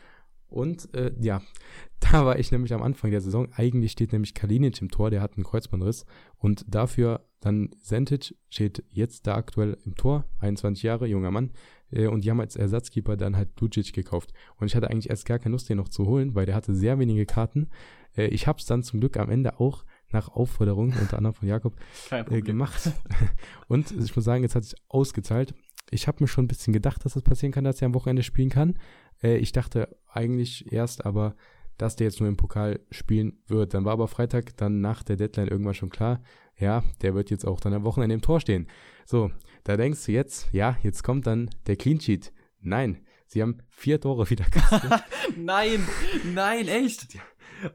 Und 0.48 0.92
äh, 0.94 1.12
ja, 1.20 1.42
da 2.00 2.24
war 2.24 2.38
ich 2.38 2.50
nämlich 2.52 2.72
am 2.74 2.82
Anfang 2.82 3.10
der 3.10 3.20
Saison. 3.20 3.48
Eigentlich 3.52 3.92
steht 3.92 4.12
nämlich 4.12 4.34
Kalinic 4.34 4.80
im 4.80 4.90
Tor, 4.90 5.10
der 5.10 5.20
hat 5.20 5.36
einen 5.36 5.44
Kreuzbandriss. 5.44 6.06
Und 6.38 6.64
dafür 6.68 7.24
dann 7.40 7.70
Sentic 7.80 8.34
steht 8.48 8.84
jetzt 8.90 9.26
da 9.26 9.36
aktuell 9.36 9.78
im 9.84 9.94
Tor, 9.94 10.24
21 10.40 10.82
Jahre, 10.82 11.06
junger 11.06 11.30
Mann. 11.30 11.52
Äh, 11.90 12.06
und 12.06 12.24
die 12.24 12.30
haben 12.30 12.40
als 12.40 12.56
Ersatzkeeper 12.56 13.16
dann 13.16 13.36
halt 13.36 13.60
Lucic 13.60 13.92
gekauft. 13.92 14.32
Und 14.56 14.66
ich 14.66 14.76
hatte 14.76 14.90
eigentlich 14.90 15.10
erst 15.10 15.26
gar 15.26 15.38
keine 15.38 15.52
Lust, 15.52 15.68
den 15.68 15.76
noch 15.76 15.88
zu 15.88 16.06
holen, 16.06 16.34
weil 16.34 16.46
der 16.46 16.54
hatte 16.54 16.74
sehr 16.74 16.98
wenige 16.98 17.26
Karten. 17.26 17.68
Äh, 18.16 18.26
ich 18.28 18.46
habe 18.46 18.58
es 18.58 18.66
dann 18.66 18.82
zum 18.82 19.00
Glück 19.00 19.16
am 19.16 19.30
Ende 19.30 19.60
auch 19.60 19.84
nach 20.10 20.28
Aufforderung 20.28 20.94
unter 20.98 21.18
anderem 21.18 21.34
von 21.34 21.48
Jakob 21.48 21.76
äh, 22.10 22.40
gemacht. 22.40 22.90
und 23.68 23.90
ich 23.92 24.14
muss 24.14 24.24
sagen, 24.24 24.42
jetzt 24.42 24.54
hat 24.54 24.64
sich 24.64 24.78
ausgezahlt. 24.88 25.54
Ich 25.90 26.06
habe 26.06 26.22
mir 26.22 26.28
schon 26.28 26.44
ein 26.44 26.48
bisschen 26.48 26.72
gedacht, 26.72 27.04
dass 27.04 27.14
das 27.14 27.22
passieren 27.22 27.52
kann, 27.52 27.64
dass 27.64 27.80
er 27.80 27.86
am 27.86 27.94
Wochenende 27.94 28.22
spielen 28.22 28.50
kann. 28.50 28.78
Äh, 29.22 29.36
ich 29.38 29.52
dachte 29.52 29.96
eigentlich 30.06 30.72
erst, 30.72 31.04
aber 31.04 31.34
dass 31.78 31.96
der 31.96 32.08
jetzt 32.08 32.20
nur 32.20 32.28
im 32.28 32.36
Pokal 32.36 32.80
spielen 32.90 33.38
wird. 33.46 33.72
Dann 33.72 33.84
war 33.84 33.92
aber 33.92 34.08
Freitag 34.08 34.56
dann 34.56 34.80
nach 34.80 35.02
der 35.04 35.16
Deadline 35.16 35.48
irgendwann 35.48 35.74
schon 35.74 35.90
klar, 35.90 36.20
ja, 36.58 36.82
der 37.02 37.14
wird 37.14 37.30
jetzt 37.30 37.46
auch 37.46 37.60
dann 37.60 37.72
am 37.72 37.84
Wochenende 37.84 38.14
im 38.14 38.20
Tor 38.20 38.40
stehen. 38.40 38.66
So, 39.06 39.30
da 39.62 39.76
denkst 39.76 40.04
du 40.06 40.12
jetzt, 40.12 40.52
ja, 40.52 40.76
jetzt 40.82 41.04
kommt 41.04 41.26
dann 41.26 41.50
der 41.68 41.76
Clean 41.76 42.00
Sheet. 42.00 42.32
Nein, 42.60 43.06
sie 43.26 43.42
haben 43.42 43.58
vier 43.68 44.00
Tore 44.00 44.28
wieder 44.28 44.44
kassiert. 44.50 45.04
nein, 45.36 45.86
nein, 46.34 46.66
echt? 46.66 47.12
Sie 47.12 47.20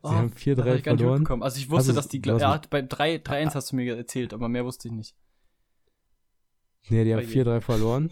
oh, 0.02 0.12
haben 0.12 0.32
vier, 0.32 0.56
drei 0.56 0.80
verloren. 0.80 1.26
Also 1.42 1.58
ich 1.58 1.70
wusste, 1.70 1.92
also, 1.92 1.94
dass 1.94 2.08
die, 2.10 2.22
hat 2.22 2.70
bei 2.70 2.80
3-1 2.80 3.56
hast 3.56 3.72
du 3.72 3.78
mir 3.78 3.96
erzählt, 3.96 4.34
aber 4.34 4.50
mehr 4.50 4.66
wusste 4.66 4.90
ich 4.90 4.94
nicht. 4.94 5.16
Nee, 6.90 7.06
die 7.06 7.14
haben 7.14 7.26
4-3 7.26 7.62
verloren. 7.62 8.12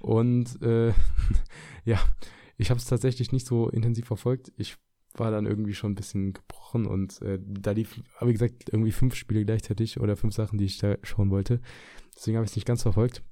Und 0.00 0.60
äh, 0.62 0.92
ja, 1.84 1.98
ich 2.60 2.70
habe 2.70 2.78
es 2.78 2.84
tatsächlich 2.84 3.32
nicht 3.32 3.46
so 3.46 3.68
intensiv 3.70 4.06
verfolgt. 4.06 4.52
Ich 4.56 4.76
war 5.14 5.30
dann 5.30 5.46
irgendwie 5.46 5.74
schon 5.74 5.92
ein 5.92 5.96
bisschen 5.96 6.34
gebrochen 6.34 6.86
und 6.86 7.20
äh, 7.22 7.38
da 7.42 7.72
lief, 7.72 8.00
wie 8.20 8.32
gesagt, 8.32 8.68
irgendwie 8.70 8.92
fünf 8.92 9.14
Spiele 9.14 9.44
gleichzeitig 9.44 9.98
oder 9.98 10.16
fünf 10.16 10.34
Sachen, 10.34 10.58
die 10.58 10.66
ich 10.66 10.78
da 10.78 10.96
schauen 11.02 11.30
wollte. 11.30 11.60
Deswegen 12.14 12.36
habe 12.36 12.44
ich 12.44 12.52
es 12.52 12.56
nicht 12.56 12.66
ganz 12.66 12.82
verfolgt. 12.82 13.22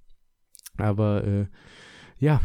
Aber 0.76 1.24
äh, 1.24 1.46
ja, 2.18 2.40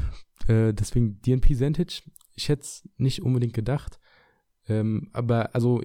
äh, 0.47 0.73
deswegen 0.73 1.21
DNP 1.21 1.55
Sentage, 1.55 2.03
ich 2.35 2.49
hätte 2.49 2.63
es 2.63 2.87
nicht 2.97 3.21
unbedingt 3.23 3.53
gedacht. 3.53 3.99
Ähm, 4.67 5.09
aber 5.13 5.55
also 5.55 5.81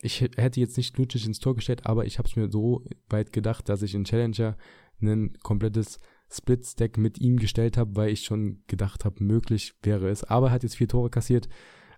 ich 0.00 0.20
hätte 0.20 0.60
jetzt 0.60 0.76
nicht 0.76 0.96
Lucic 0.96 1.26
ins 1.26 1.40
Tor 1.40 1.56
gestellt, 1.56 1.86
aber 1.86 2.06
ich 2.06 2.18
habe 2.18 2.28
es 2.28 2.36
mir 2.36 2.50
so 2.50 2.84
weit 3.08 3.32
gedacht, 3.32 3.68
dass 3.68 3.82
ich 3.82 3.94
in 3.94 4.04
Challenger 4.04 4.56
ein 5.02 5.36
komplettes 5.42 5.98
Split-Stack 6.36 6.98
mit 6.98 7.18
ihm 7.18 7.38
gestellt 7.38 7.76
habe, 7.76 7.96
weil 7.96 8.10
ich 8.10 8.24
schon 8.24 8.62
gedacht 8.66 9.04
habe, 9.04 9.22
möglich 9.22 9.74
wäre 9.82 10.08
es. 10.08 10.24
Aber 10.24 10.48
er 10.48 10.52
hat 10.52 10.62
jetzt 10.62 10.76
vier 10.76 10.88
Tore 10.88 11.10
kassiert. 11.10 11.48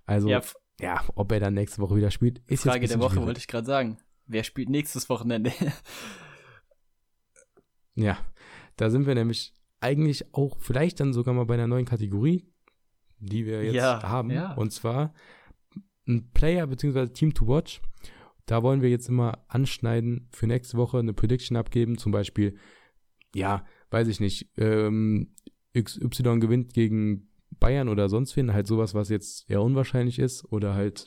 Also, 0.07 0.29
ja, 0.29 0.43
ja 0.81 1.03
ob 1.15 1.33
er 1.33 1.41
dann 1.41 1.55
nächste 1.55 1.83
Woche 1.83 1.97
wieder 1.97 2.11
spielt, 2.11 2.41
ist 2.47 2.63
Frage 2.63 2.81
jetzt 2.81 2.93
der 2.93 3.01
Woche, 3.01 3.25
wollte 3.25 3.41
ich 3.41 3.49
gerade 3.49 3.67
sagen. 3.67 3.99
Wer 4.27 4.45
spielt 4.45 4.69
nächstes 4.69 5.09
Wochenende? 5.09 5.53
ja, 7.95 8.19
da 8.77 8.91
sind 8.91 9.07
wir 9.07 9.15
nämlich 9.15 9.55
eigentlich 9.81 10.35
auch 10.35 10.59
vielleicht 10.61 11.01
dann 11.01 11.13
sogar 11.13 11.35
mal 11.35 11.47
bei 11.47 11.55
einer 11.55 11.67
neuen 11.67 11.87
Kategorie. 11.87 12.47
die 13.21 13.47
wir 13.47 13.65
jetzt 13.65 13.75
ja, 13.75 14.03
haben. 14.03 14.31
Ja. 14.31 14.55
Und 14.55 14.73
zwar 14.73 15.15
ein 16.07 16.31
Player 16.33 16.67
bzw. 16.67 17.09
Team 17.09 17.35
to 17.35 17.49
Watch. 17.49 17.81
Da 18.47 18.63
wollen 18.63 18.81
wir 18.81 18.89
jetzt 18.89 19.09
immer 19.09 19.45
anschneiden, 19.49 20.29
für 20.33 20.47
nächste 20.47 20.79
Woche 20.79 20.99
eine 20.99 21.13
Prediction 21.13 21.57
abgeben. 21.57 21.99
Zum 21.99 22.13
Beispiel, 22.13 22.57
ja, 23.35 23.65
weiß 23.91 24.09
ich 24.09 24.21
nicht, 24.21 24.51
ähm, 24.57 25.35
XY 25.77 26.41
gewinnt 26.41 26.75
gegen 26.75 27.29
Bayern 27.61 27.89
oder 27.89 28.09
sonst 28.09 28.37
wen. 28.37 28.53
Halt 28.53 28.67
sowas, 28.67 28.95
was 28.95 29.09
jetzt 29.09 29.49
eher 29.51 29.63
unwahrscheinlich 29.63 30.19
ist. 30.19 30.45
Oder 30.53 30.75
halt, 30.75 31.07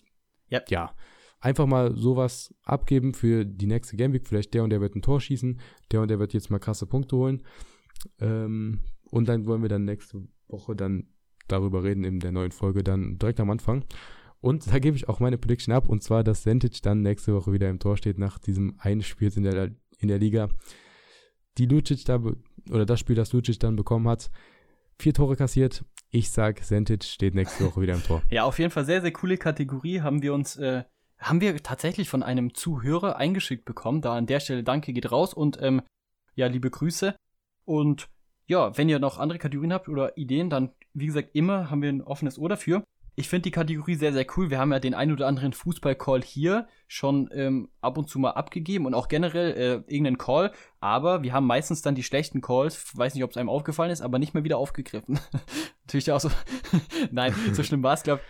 yep. 0.52 0.70
ja, 0.70 0.94
einfach 1.40 1.66
mal 1.66 1.96
sowas 1.96 2.54
abgeben 2.64 3.14
für 3.14 3.46
die 3.46 3.68
nächste 3.68 3.98
Gameweek. 3.98 4.28
Vielleicht 4.28 4.54
der 4.54 4.64
und 4.64 4.70
der 4.70 4.82
wird 4.82 4.96
ein 4.96 5.02
Tor 5.02 5.20
schießen, 5.20 5.60
der 5.92 6.02
und 6.02 6.10
der 6.10 6.20
wird 6.20 6.34
jetzt 6.34 6.50
mal 6.50 6.60
krasse 6.60 6.86
Punkte 6.86 7.16
holen. 7.18 7.44
Ähm, 8.20 8.82
und 9.10 9.28
dann 9.28 9.46
wollen 9.46 9.62
wir 9.62 9.70
dann 9.70 9.86
nächste 9.86 10.28
Woche 10.48 10.76
dann 10.76 11.08
darüber 11.48 11.84
reden 11.84 12.04
in 12.04 12.20
der 12.20 12.32
neuen 12.32 12.52
Folge, 12.52 12.84
dann 12.84 13.18
direkt 13.18 13.40
am 13.40 13.50
Anfang. 13.50 13.84
Und 14.40 14.72
da 14.72 14.80
gebe 14.80 14.96
ich 14.96 15.08
auch 15.08 15.20
meine 15.20 15.38
Prediction 15.38 15.74
ab, 15.74 15.88
und 15.88 16.02
zwar, 16.02 16.24
dass 16.24 16.44
Sentic 16.44 16.82
dann 16.82 17.02
nächste 17.02 17.34
Woche 17.36 17.54
wieder 17.54 17.70
im 17.70 17.80
Tor 17.80 17.98
steht 17.98 18.18
nach 18.18 18.40
diesem 18.40 18.76
einen 18.80 19.04
Spiel 19.04 19.32
in 19.36 19.44
der, 19.44 19.72
in 20.00 20.08
der 20.08 20.18
Liga. 20.18 20.50
Die 21.58 21.66
Lucic 21.66 22.06
da, 22.06 22.22
oder 22.70 22.86
das 22.86 23.00
Spiel, 23.00 23.16
das 23.16 23.34
Lucic 23.34 23.60
dann 23.60 23.76
bekommen 23.76 24.08
hat, 24.08 24.32
vier 24.98 25.14
Tore 25.14 25.36
kassiert. 25.36 25.84
Ich 26.10 26.32
sag, 26.32 26.60
Sentic 26.60 27.04
steht 27.04 27.36
nächste 27.36 27.66
Woche 27.66 27.82
wieder 27.82 27.94
im 27.94 28.04
Tor. 28.04 28.22
Ja, 28.30 28.44
auf 28.44 28.60
jeden 28.60 28.72
Fall 28.72 28.86
sehr, 28.86 29.02
sehr 29.02 29.14
coole 29.14 29.38
Kategorie. 29.38 30.02
Haben 30.02 30.22
wir 30.22 30.34
uns, 30.34 30.58
äh, 30.58 30.84
haben 31.20 31.42
wir 31.42 31.56
tatsächlich 31.64 32.10
von 32.10 32.24
einem 32.24 32.54
Zuhörer 32.54 33.16
eingeschickt 33.16 33.66
bekommen. 33.66 34.02
Da 34.02 34.16
an 34.16 34.26
der 34.26 34.40
Stelle 34.40 34.64
Danke 34.64 34.94
geht 34.94 35.12
raus 35.12 35.34
und 35.34 35.62
ähm, 35.62 35.82
ja, 36.36 36.48
liebe 36.48 36.70
Grüße. 36.70 37.16
Und 37.66 38.10
ja, 38.48 38.78
wenn 38.78 38.90
ihr 38.90 39.00
noch 39.00 39.18
andere 39.18 39.40
Kategorien 39.40 39.74
habt 39.74 39.88
oder 39.88 40.18
Ideen, 40.18 40.50
dann, 40.50 40.72
wie 40.94 41.06
gesagt, 41.06 41.30
immer 41.34 41.70
haben 41.70 41.82
wir 41.82 41.90
ein 41.90 42.02
offenes 42.02 42.38
Ohr 42.38 42.50
dafür. 42.50 42.84
Ich 43.22 43.30
finde 43.30 43.44
die 43.44 43.52
Kategorie 43.52 43.94
sehr, 43.94 44.14
sehr 44.14 44.26
cool. 44.36 44.50
Wir 44.50 44.58
haben 44.58 44.72
ja 44.72 44.80
den 44.80 44.96
ein 44.96 45.12
oder 45.12 45.28
anderen 45.28 45.54
Fußball-Call 45.54 46.24
hier 46.24 46.68
schon 46.88 47.30
ähm, 47.32 47.70
ab 47.80 48.00
und 48.00 48.10
zu 48.10 48.18
mal 48.18 48.32
abgegeben 48.32 48.88
und 48.88 48.96
auch 48.96 49.10
generell 49.10 49.52
äh, 49.52 49.94
irgendeinen 49.94 50.18
Call. 50.18 50.52
Aber 50.80 51.22
wir 51.22 51.32
haben 51.32 51.46
meistens 51.46 51.84
dann 51.84 51.94
die 51.94 52.02
schlechten 52.02 52.42
Calls, 52.42 52.98
weiß 52.98 53.14
nicht, 53.14 53.24
ob 53.24 53.30
es 53.30 53.38
einem 53.38 53.50
aufgefallen 53.50 53.92
ist, 53.92 54.02
aber 54.02 54.18
nicht 54.18 54.34
mehr 54.34 54.44
wieder 54.44 54.58
aufgegriffen. 54.58 55.20
Natürlich 55.84 56.12
auch 56.12 56.20
so. 56.20 56.32
Nein, 57.12 57.36
so 57.54 57.62
schlimm 57.62 57.84
war 57.84 57.94
es, 57.94 58.02
glaube 58.02 58.22
ich. 58.24 58.28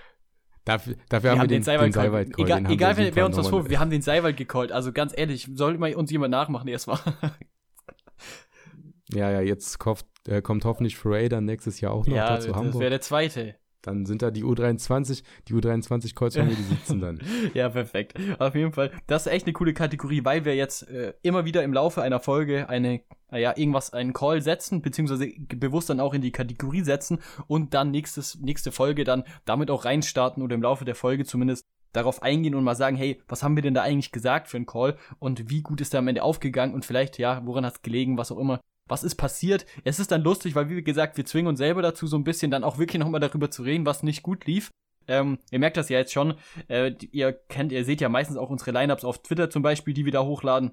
Dafür, 0.66 0.96
dafür 1.08 1.32
haben, 1.32 1.40
wir 1.40 1.48
den, 1.48 1.60
den 1.60 1.64
Seiwald, 1.64 1.88
den 1.88 1.94
Seiwald 1.94 2.38
Egal, 2.38 2.64
den 2.64 2.72
egal 2.72 2.98
wer, 2.98 3.16
wer 3.16 3.26
uns 3.26 3.38
das 3.38 3.48
vorwirft, 3.48 3.70
wir 3.70 3.80
haben 3.80 3.92
den 3.92 4.02
Seiwald 4.02 4.36
gecallt. 4.36 4.74
Also 4.74 4.92
ganz 4.92 5.14
ehrlich, 5.16 5.50
soll 5.56 5.78
mal 5.78 5.96
uns 5.96 6.12
jemand 6.12 6.32
nachmachen 6.32 6.68
erstmal. 6.68 7.00
ja, 9.14 9.32
ja, 9.32 9.40
jetzt 9.40 9.80
kommt, 9.80 10.04
äh, 10.28 10.42
kommt 10.42 10.66
hoffentlich 10.66 10.98
Frey 10.98 11.30
dann 11.30 11.46
nächstes 11.46 11.80
Jahr 11.80 11.94
auch 11.94 12.06
noch 12.06 12.14
ja, 12.14 12.42
zu 12.42 12.54
Hamburg. 12.54 12.74
Das 12.74 12.82
wäre 12.82 12.90
der 12.90 13.02
zweite. 13.02 13.61
Dann 13.82 14.06
sind 14.06 14.22
da 14.22 14.32
die 14.32 14.44
U23, 14.44 15.24
die 15.48 15.54
U23 15.54 16.16
Calls 16.16 16.36
von 16.36 16.48
mir, 16.48 16.56
die 16.56 16.62
sitzen 16.64 17.00
dann. 17.00 17.20
ja, 17.54 17.70
perfekt. 17.70 18.14
Auf 18.40 18.56
jeden 18.56 18.74
Fall. 18.74 18.92
Das 19.08 19.26
ist 19.26 19.32
echt 19.32 19.46
eine 19.46 19.54
coole 19.54 19.74
Kategorie, 19.74 20.24
weil 20.24 20.46
wir 20.46 20.56
jetzt 20.56 20.88
äh, 20.90 21.14
immer 21.24 21.46
wieder 21.46 21.64
im 21.64 21.74
Laufe 21.74 22.02
einer 22.02 22.20
Folge 22.20 22.70
eine, 22.70 23.02
naja, 23.32 23.54
irgendwas, 23.56 23.94
einen 23.94 24.14
Call 24.14 24.42
setzen, 24.42 24.82
beziehungsweise 24.82 25.32
bewusst 25.56 25.90
dann 25.90 26.00
auch 26.00 26.14
in 26.14 26.22
die 26.22 26.32
Kategorie 26.32 26.82
setzen 26.82 27.20
und 27.48 27.74
dann 27.74 27.92
nächstes, 27.92 28.40
nächste 28.40 28.72
Folge 28.72 29.04
dann 29.04 29.24
damit 29.46 29.72
auch 29.72 29.86
reinstarten 29.86 30.44
oder 30.44 30.56
im 30.56 30.62
Laufe 30.62 30.86
der 30.86 30.96
Folge 30.96 31.26
zumindest 31.26 31.66
darauf 31.94 32.22
eingehen 32.22 32.56
und 32.56 32.64
mal 32.64 32.76
sagen, 32.76 32.96
hey, 32.96 33.22
was 33.28 33.44
haben 33.44 33.56
wir 33.56 33.64
denn 33.64 33.74
da 33.74 33.82
eigentlich 33.82 34.12
gesagt 34.12 34.48
für 34.48 34.58
einen 34.58 34.66
Call 34.66 34.98
und 35.20 35.50
wie 35.50 35.62
gut 35.62 35.82
ist 35.82 35.94
der 35.94 36.00
am 36.00 36.08
Ende 36.08 36.24
aufgegangen 36.24 36.74
und 36.74 36.86
vielleicht, 36.86 37.18
ja, 37.18 37.42
woran 37.46 37.66
hat 37.66 37.76
es 37.76 37.82
gelegen, 37.82 38.18
was 38.18 38.32
auch 38.32 38.38
immer 38.38 38.62
was 38.88 39.04
ist 39.04 39.16
passiert. 39.16 39.66
Es 39.84 40.00
ist 40.00 40.12
dann 40.12 40.24
lustig, 40.24 40.56
weil, 40.56 40.70
wie 40.70 40.84
gesagt, 40.84 41.18
wir 41.18 41.26
zwingen 41.26 41.48
uns 41.48 41.60
selber 41.60 41.82
dazu, 41.82 42.08
so 42.08 42.18
ein 42.18 42.24
bisschen 42.24 42.52
dann 42.52 42.64
auch 42.64 42.78
wirklich 42.78 43.00
nochmal 43.00 43.22
darüber 43.22 43.50
zu 43.50 43.64
reden, 43.64 43.86
was 43.86 44.04
nicht 44.04 44.24
gut 44.24 44.46
lief. 44.46 44.72
Ähm, 45.08 45.40
ihr 45.52 45.60
merkt 45.60 45.78
das 45.78 45.90
ja 45.90 46.00
jetzt 46.00 46.14
schon. 46.14 46.36
Äh, 46.68 46.94
ihr 47.12 47.34
kennt, 47.34 47.72
ihr 47.72 47.86
seht 47.86 48.02
ja 48.02 48.10
meistens 48.10 48.38
auch 48.38 48.50
unsere 48.50 48.72
Lineups 48.72 49.04
auf 49.04 49.22
Twitter 49.22 49.50
zum 49.50 49.64
Beispiel, 49.64 49.94
die 49.94 50.06
wir 50.06 50.12
da 50.12 50.24
hochladen. 50.24 50.72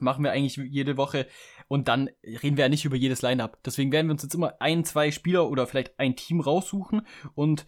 Machen 0.00 0.24
wir 0.24 0.32
eigentlich 0.32 0.56
jede 0.56 0.96
Woche. 0.96 1.26
Und 1.68 1.88
dann 1.88 2.10
reden 2.22 2.56
wir 2.56 2.64
ja 2.64 2.68
nicht 2.68 2.84
über 2.84 2.96
jedes 2.96 3.22
Lineup. 3.22 3.62
Deswegen 3.64 3.92
werden 3.92 4.08
wir 4.08 4.12
uns 4.12 4.22
jetzt 4.22 4.34
immer 4.34 4.54
ein, 4.60 4.84
zwei 4.84 5.10
Spieler 5.10 5.48
oder 5.48 5.66
vielleicht 5.66 5.98
ein 5.98 6.16
Team 6.16 6.40
raussuchen. 6.40 7.06
Und 7.34 7.66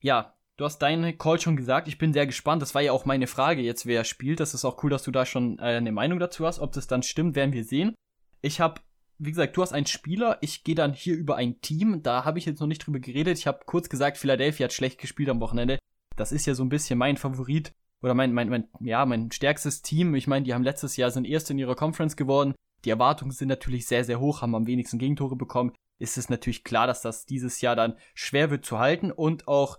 ja, 0.00 0.34
du 0.56 0.64
hast 0.64 0.78
deinen 0.78 1.16
Call 1.18 1.40
schon 1.40 1.56
gesagt. 1.56 1.88
Ich 1.88 1.98
bin 1.98 2.12
sehr 2.12 2.26
gespannt. 2.26 2.62
Das 2.62 2.74
war 2.74 2.82
ja 2.82 2.92
auch 2.92 3.04
meine 3.04 3.26
Frage 3.26 3.62
jetzt, 3.62 3.86
wer 3.86 4.04
spielt. 4.04 4.40
Das 4.40 4.54
ist 4.54 4.64
auch 4.64 4.82
cool, 4.84 4.90
dass 4.90 5.02
du 5.02 5.10
da 5.10 5.24
schon 5.24 5.58
äh, 5.58 5.62
eine 5.62 5.92
Meinung 5.92 6.18
dazu 6.18 6.46
hast. 6.46 6.60
Ob 6.60 6.72
das 6.72 6.86
dann 6.86 7.02
stimmt, 7.02 7.36
werden 7.36 7.52
wir 7.52 7.64
sehen. 7.64 7.94
Ich 8.42 8.60
habe 8.60 8.80
wie 9.24 9.30
gesagt, 9.30 9.56
du 9.56 9.62
hast 9.62 9.72
einen 9.72 9.86
Spieler, 9.86 10.38
ich 10.40 10.64
gehe 10.64 10.74
dann 10.74 10.92
hier 10.92 11.14
über 11.16 11.36
ein 11.36 11.60
Team. 11.60 12.02
Da 12.02 12.24
habe 12.24 12.38
ich 12.38 12.44
jetzt 12.44 12.60
noch 12.60 12.66
nicht 12.66 12.84
drüber 12.84 12.98
geredet. 12.98 13.38
Ich 13.38 13.46
habe 13.46 13.60
kurz 13.66 13.88
gesagt, 13.88 14.18
Philadelphia 14.18 14.64
hat 14.64 14.72
schlecht 14.72 14.98
gespielt 14.98 15.28
am 15.28 15.40
Wochenende. 15.40 15.78
Das 16.16 16.32
ist 16.32 16.46
ja 16.46 16.54
so 16.54 16.64
ein 16.64 16.68
bisschen 16.68 16.98
mein 16.98 17.16
Favorit 17.16 17.72
oder 18.02 18.14
mein, 18.14 18.32
mein, 18.32 18.48
mein, 18.48 18.68
ja, 18.80 19.06
mein 19.06 19.30
stärkstes 19.30 19.82
Team. 19.82 20.16
Ich 20.16 20.26
meine, 20.26 20.44
die 20.44 20.52
haben 20.52 20.64
letztes 20.64 20.96
Jahr 20.96 21.12
sind 21.12 21.24
erst 21.24 21.50
in 21.50 21.58
ihrer 21.58 21.76
Conference 21.76 22.16
geworden. 22.16 22.54
Die 22.84 22.90
Erwartungen 22.90 23.30
sind 23.30 23.48
natürlich 23.48 23.86
sehr, 23.86 24.04
sehr 24.04 24.18
hoch, 24.18 24.42
haben 24.42 24.56
am 24.56 24.66
wenigsten 24.66 24.98
Gegentore 24.98 25.36
bekommen. 25.36 25.72
Ist 26.00 26.18
es 26.18 26.28
natürlich 26.28 26.64
klar, 26.64 26.88
dass 26.88 27.00
das 27.00 27.24
dieses 27.24 27.60
Jahr 27.60 27.76
dann 27.76 27.94
schwer 28.14 28.50
wird 28.50 28.64
zu 28.64 28.80
halten 28.80 29.12
und 29.12 29.46
auch, 29.46 29.78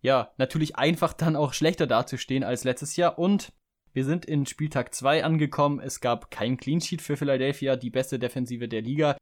ja, 0.00 0.32
natürlich 0.38 0.76
einfach 0.76 1.12
dann 1.12 1.36
auch 1.36 1.52
schlechter 1.52 1.86
dazustehen 1.86 2.44
als 2.44 2.64
letztes 2.64 2.96
Jahr. 2.96 3.18
Und 3.18 3.52
wir 3.92 4.04
sind 4.04 4.24
in 4.24 4.46
Spieltag 4.46 4.94
2 4.94 5.24
angekommen. 5.24 5.80
Es 5.80 6.00
gab 6.00 6.30
kein 6.30 6.56
Clean 6.56 6.80
Sheet 6.80 7.02
für 7.02 7.16
Philadelphia, 7.16 7.76
die 7.76 7.90
beste 7.90 8.18
Defensive 8.18 8.68
der 8.68 8.82
Liga. 8.82 9.16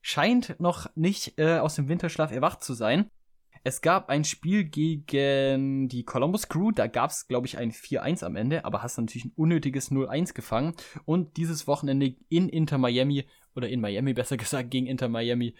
Scheint 0.00 0.58
noch 0.60 0.86
nicht 0.94 1.38
äh, 1.38 1.58
aus 1.58 1.74
dem 1.74 1.88
Winterschlaf 1.88 2.32
erwacht 2.32 2.62
zu 2.62 2.74
sein. 2.74 3.10
Es 3.64 3.80
gab 3.80 4.08
ein 4.08 4.24
Spiel 4.24 4.64
gegen 4.64 5.88
die 5.88 6.04
Columbus 6.04 6.48
Crew, 6.48 6.72
da 6.72 6.88
gab 6.88 7.10
es, 7.10 7.28
glaube 7.28 7.46
ich, 7.46 7.58
ein 7.58 7.70
4-1 7.70 8.24
am 8.24 8.34
Ende, 8.34 8.64
aber 8.64 8.82
hast 8.82 8.98
natürlich 8.98 9.26
ein 9.26 9.32
unnötiges 9.36 9.92
0-1 9.92 10.34
gefangen. 10.34 10.74
Und 11.04 11.36
dieses 11.36 11.68
Wochenende 11.68 12.16
in 12.28 12.48
Inter 12.48 12.78
Miami, 12.78 13.24
oder 13.54 13.68
in 13.68 13.80
Miami 13.80 14.14
besser 14.14 14.36
gesagt, 14.36 14.70
gegen 14.72 14.86
Inter 14.86 15.08
Miami, 15.08 15.54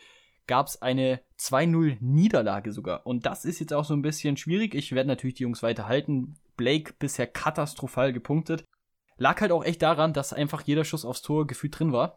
gab 0.48 0.66
es 0.66 0.82
eine 0.82 1.20
2-0 1.38 1.98
Niederlage 2.00 2.72
sogar. 2.72 3.06
Und 3.06 3.24
das 3.24 3.44
ist 3.44 3.60
jetzt 3.60 3.72
auch 3.72 3.84
so 3.84 3.94
ein 3.94 4.02
bisschen 4.02 4.36
schwierig. 4.36 4.74
Ich 4.74 4.92
werde 4.92 5.08
natürlich 5.08 5.34
die 5.34 5.44
Jungs 5.44 5.62
weiterhalten. 5.62 6.34
Blake 6.56 6.94
bisher 6.98 7.26
katastrophal 7.26 8.12
gepunktet. 8.12 8.64
Lag 9.16 9.40
halt 9.40 9.52
auch 9.52 9.64
echt 9.64 9.82
daran, 9.82 10.12
dass 10.12 10.32
einfach 10.32 10.62
jeder 10.62 10.84
Schuss 10.84 11.04
aufs 11.04 11.22
Tor 11.22 11.46
gefühlt 11.46 11.78
drin 11.78 11.92
war. 11.92 12.14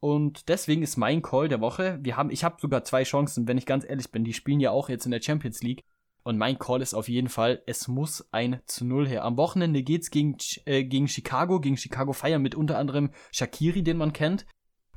Und 0.00 0.48
deswegen 0.48 0.82
ist 0.82 0.96
mein 0.96 1.20
Call 1.20 1.48
der 1.48 1.60
Woche. 1.60 1.98
Wir 2.02 2.16
haben, 2.16 2.30
ich 2.30 2.42
habe 2.42 2.60
sogar 2.60 2.84
zwei 2.84 3.02
Chancen, 3.02 3.46
wenn 3.46 3.58
ich 3.58 3.66
ganz 3.66 3.84
ehrlich 3.84 4.10
bin. 4.10 4.24
Die 4.24 4.32
spielen 4.32 4.60
ja 4.60 4.70
auch 4.70 4.88
jetzt 4.88 5.04
in 5.04 5.10
der 5.10 5.20
Champions 5.20 5.62
League. 5.62 5.82
Und 6.22 6.38
mein 6.38 6.58
Call 6.58 6.82
ist 6.82 6.94
auf 6.94 7.08
jeden 7.08 7.28
Fall, 7.28 7.62
es 7.66 7.88
muss 7.88 8.28
ein 8.32 8.60
zu 8.66 8.84
Null 8.84 9.08
her. 9.08 9.24
Am 9.24 9.36
Wochenende 9.36 9.82
geht's 9.82 10.10
gegen, 10.10 10.36
äh, 10.66 10.84
gegen 10.84 11.08
Chicago, 11.08 11.60
gegen 11.60 11.76
Chicago 11.76 12.12
Fire 12.12 12.38
mit 12.38 12.54
unter 12.54 12.78
anderem 12.78 13.10
Shakiri, 13.32 13.82
den 13.82 13.96
man 13.96 14.12
kennt. 14.12 14.46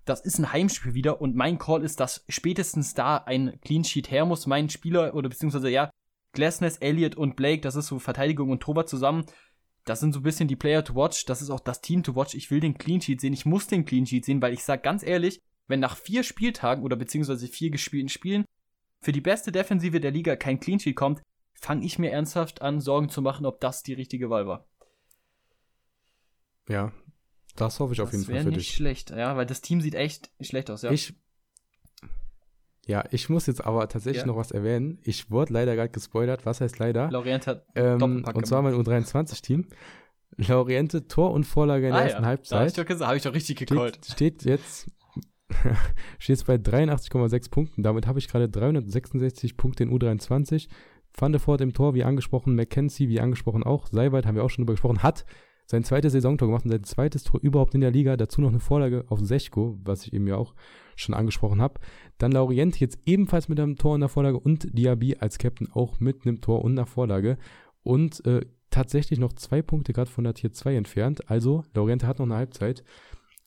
Das 0.05 0.19
ist 0.19 0.37
ein 0.37 0.51
Heimspiel 0.51 0.93
wieder 0.93 1.21
und 1.21 1.35
mein 1.35 1.57
Call 1.57 1.81
ist, 1.81 2.01
dass 2.01 2.25
spätestens 2.27 2.93
da 2.93 3.17
ein 3.17 3.57
Clean 3.61 3.85
Sheet 3.85 4.11
her 4.11 4.25
muss. 4.25 4.47
Mein 4.47 4.69
Spieler 4.69 5.15
oder 5.15 5.29
beziehungsweise 5.29 5.69
ja, 5.69 5.89
Glassness, 6.33 6.77
Elliott 6.77 7.15
und 7.15 7.35
Blake, 7.35 7.61
das 7.61 7.75
ist 7.75 7.87
so 7.87 7.99
Verteidigung 7.99 8.49
und 8.49 8.59
Torwart 8.59 8.89
zusammen. 8.89 9.25
Das 9.85 9.99
sind 9.99 10.13
so 10.13 10.19
ein 10.19 10.23
bisschen 10.23 10.47
die 10.47 10.55
Player 10.55 10.83
to 10.83 10.95
watch. 10.95 11.25
Das 11.25 11.41
ist 11.41 11.49
auch 11.49 11.59
das 11.59 11.81
Team 11.81 12.03
to 12.03 12.15
watch. 12.15 12.35
Ich 12.35 12.51
will 12.51 12.59
den 12.59 12.77
Clean 12.77 13.01
Sheet 13.01 13.21
sehen. 13.21 13.33
Ich 13.33 13.45
muss 13.45 13.67
den 13.67 13.85
Clean 13.85 14.05
Sheet 14.05 14.25
sehen, 14.25 14.41
weil 14.41 14.53
ich 14.53 14.63
sag 14.63 14.83
ganz 14.83 15.03
ehrlich, 15.03 15.41
wenn 15.67 15.79
nach 15.79 15.97
vier 15.97 16.23
Spieltagen 16.23 16.83
oder 16.83 16.95
beziehungsweise 16.95 17.47
vier 17.47 17.69
gespielten 17.69 18.09
Spielen 18.09 18.45
für 19.01 19.11
die 19.11 19.21
beste 19.21 19.51
Defensive 19.51 19.99
der 19.99 20.11
Liga 20.11 20.35
kein 20.35 20.59
Clean 20.59 20.79
Sheet 20.79 20.95
kommt, 20.95 21.21
fange 21.53 21.85
ich 21.85 21.99
mir 21.99 22.11
ernsthaft 22.11 22.61
an, 22.61 22.79
Sorgen 22.81 23.09
zu 23.09 23.21
machen, 23.21 23.45
ob 23.45 23.59
das 23.59 23.83
die 23.83 23.93
richtige 23.93 24.29
Wahl 24.29 24.47
war. 24.47 24.65
Ja, 26.67 26.91
das 27.55 27.79
hoffe 27.79 27.93
ich 27.93 27.97
das 27.97 28.07
auf 28.07 28.13
jeden 28.13 28.25
Fall 28.25 28.43
für 28.43 28.49
nicht 28.49 28.69
dich. 28.69 28.75
schlecht, 28.75 29.11
ja, 29.11 29.35
weil 29.35 29.45
das 29.45 29.61
Team 29.61 29.81
sieht 29.81 29.95
echt 29.95 30.31
schlecht 30.39 30.71
aus, 30.71 30.81
ja. 30.81 30.91
Ich, 30.91 31.13
ja, 32.85 33.03
ich 33.11 33.29
muss 33.29 33.47
jetzt 33.47 33.65
aber 33.65 33.87
tatsächlich 33.87 34.23
ja. 34.23 34.27
noch 34.27 34.35
was 34.35 34.51
erwähnen. 34.51 34.99
Ich 35.03 35.31
wurde 35.31 35.53
leider 35.53 35.75
gerade 35.75 35.89
gespoilert. 35.89 36.45
Was 36.45 36.59
heißt 36.59 36.79
leider? 36.79 37.09
Lorient 37.09 37.47
hat 37.47 37.65
ähm, 37.75 38.25
Und 38.33 38.45
zwar 38.45 38.61
mein 38.61 38.73
U23-Team. 38.73 39.67
Loriente, 40.35 41.07
Tor 41.07 41.31
und 41.31 41.45
Vorlage 41.45 41.87
in 41.87 41.93
der 41.93 42.01
ah, 42.01 42.05
ersten 42.05 42.23
ja. 42.23 42.27
Halbzeit. 42.27 42.59
Habe 42.59 42.67
ich, 42.67 42.73
doch 42.73 42.85
gesagt, 42.85 43.09
hab 43.09 43.15
ich 43.15 43.23
doch 43.23 43.33
richtig 43.33 43.57
gecallt. 43.57 43.99
Steht, 44.03 44.41
steht 44.41 44.45
jetzt 44.45 44.91
steht 46.17 46.37
jetzt 46.37 46.47
bei 46.47 46.55
83,6 46.55 47.51
Punkten. 47.51 47.83
Damit 47.83 48.07
habe 48.07 48.19
ich 48.19 48.27
gerade 48.27 48.49
366 48.49 49.55
Punkte 49.55 49.83
in 49.83 49.91
U23. 49.91 50.67
Van 51.15 51.31
der 51.31 51.45
Voort 51.45 51.61
im 51.61 51.73
Tor, 51.73 51.93
wie 51.93 52.03
angesprochen, 52.03 52.55
McKenzie, 52.55 53.07
wie 53.07 53.19
angesprochen 53.19 53.63
auch. 53.63 53.87
Seiwald 53.87 54.25
haben 54.25 54.35
wir 54.35 54.43
auch 54.43 54.49
schon 54.49 54.63
drüber 54.63 54.73
gesprochen, 54.73 55.03
hat 55.03 55.25
sein 55.65 55.83
zweites 55.83 56.13
Saisontor 56.13 56.47
gemacht 56.47 56.65
und 56.65 56.71
sein 56.71 56.83
zweites 56.83 57.23
Tor 57.23 57.39
überhaupt 57.41 57.75
in 57.75 57.81
der 57.81 57.91
Liga. 57.91 58.17
Dazu 58.17 58.41
noch 58.41 58.49
eine 58.49 58.59
Vorlage 58.59 59.05
auf 59.07 59.19
Sechko, 59.21 59.79
was 59.83 60.05
ich 60.05 60.13
eben 60.13 60.27
ja 60.27 60.35
auch 60.35 60.53
schon 60.95 61.15
angesprochen 61.15 61.61
habe. 61.61 61.79
Dann 62.17 62.31
Laurient 62.31 62.79
jetzt 62.79 62.99
ebenfalls 63.05 63.49
mit 63.49 63.59
einem 63.59 63.77
Tor 63.77 63.93
und 63.93 64.01
einer 64.01 64.09
Vorlage 64.09 64.39
und 64.39 64.77
Diaby 64.77 65.17
als 65.19 65.37
Captain 65.37 65.71
auch 65.71 65.99
mit 65.99 66.25
einem 66.25 66.41
Tor 66.41 66.63
und 66.63 66.73
einer 66.73 66.85
Vorlage. 66.85 67.37
Und 67.83 68.25
äh, 68.25 68.41
tatsächlich 68.69 69.19
noch 69.19 69.33
zwei 69.33 69.61
Punkte 69.61 69.93
gerade 69.93 70.09
von 70.09 70.23
der 70.23 70.33
Tier 70.33 70.51
2 70.51 70.75
entfernt. 70.75 71.29
Also 71.29 71.63
Laurent 71.73 72.03
hat 72.03 72.19
noch 72.19 72.25
eine 72.25 72.35
Halbzeit. 72.35 72.83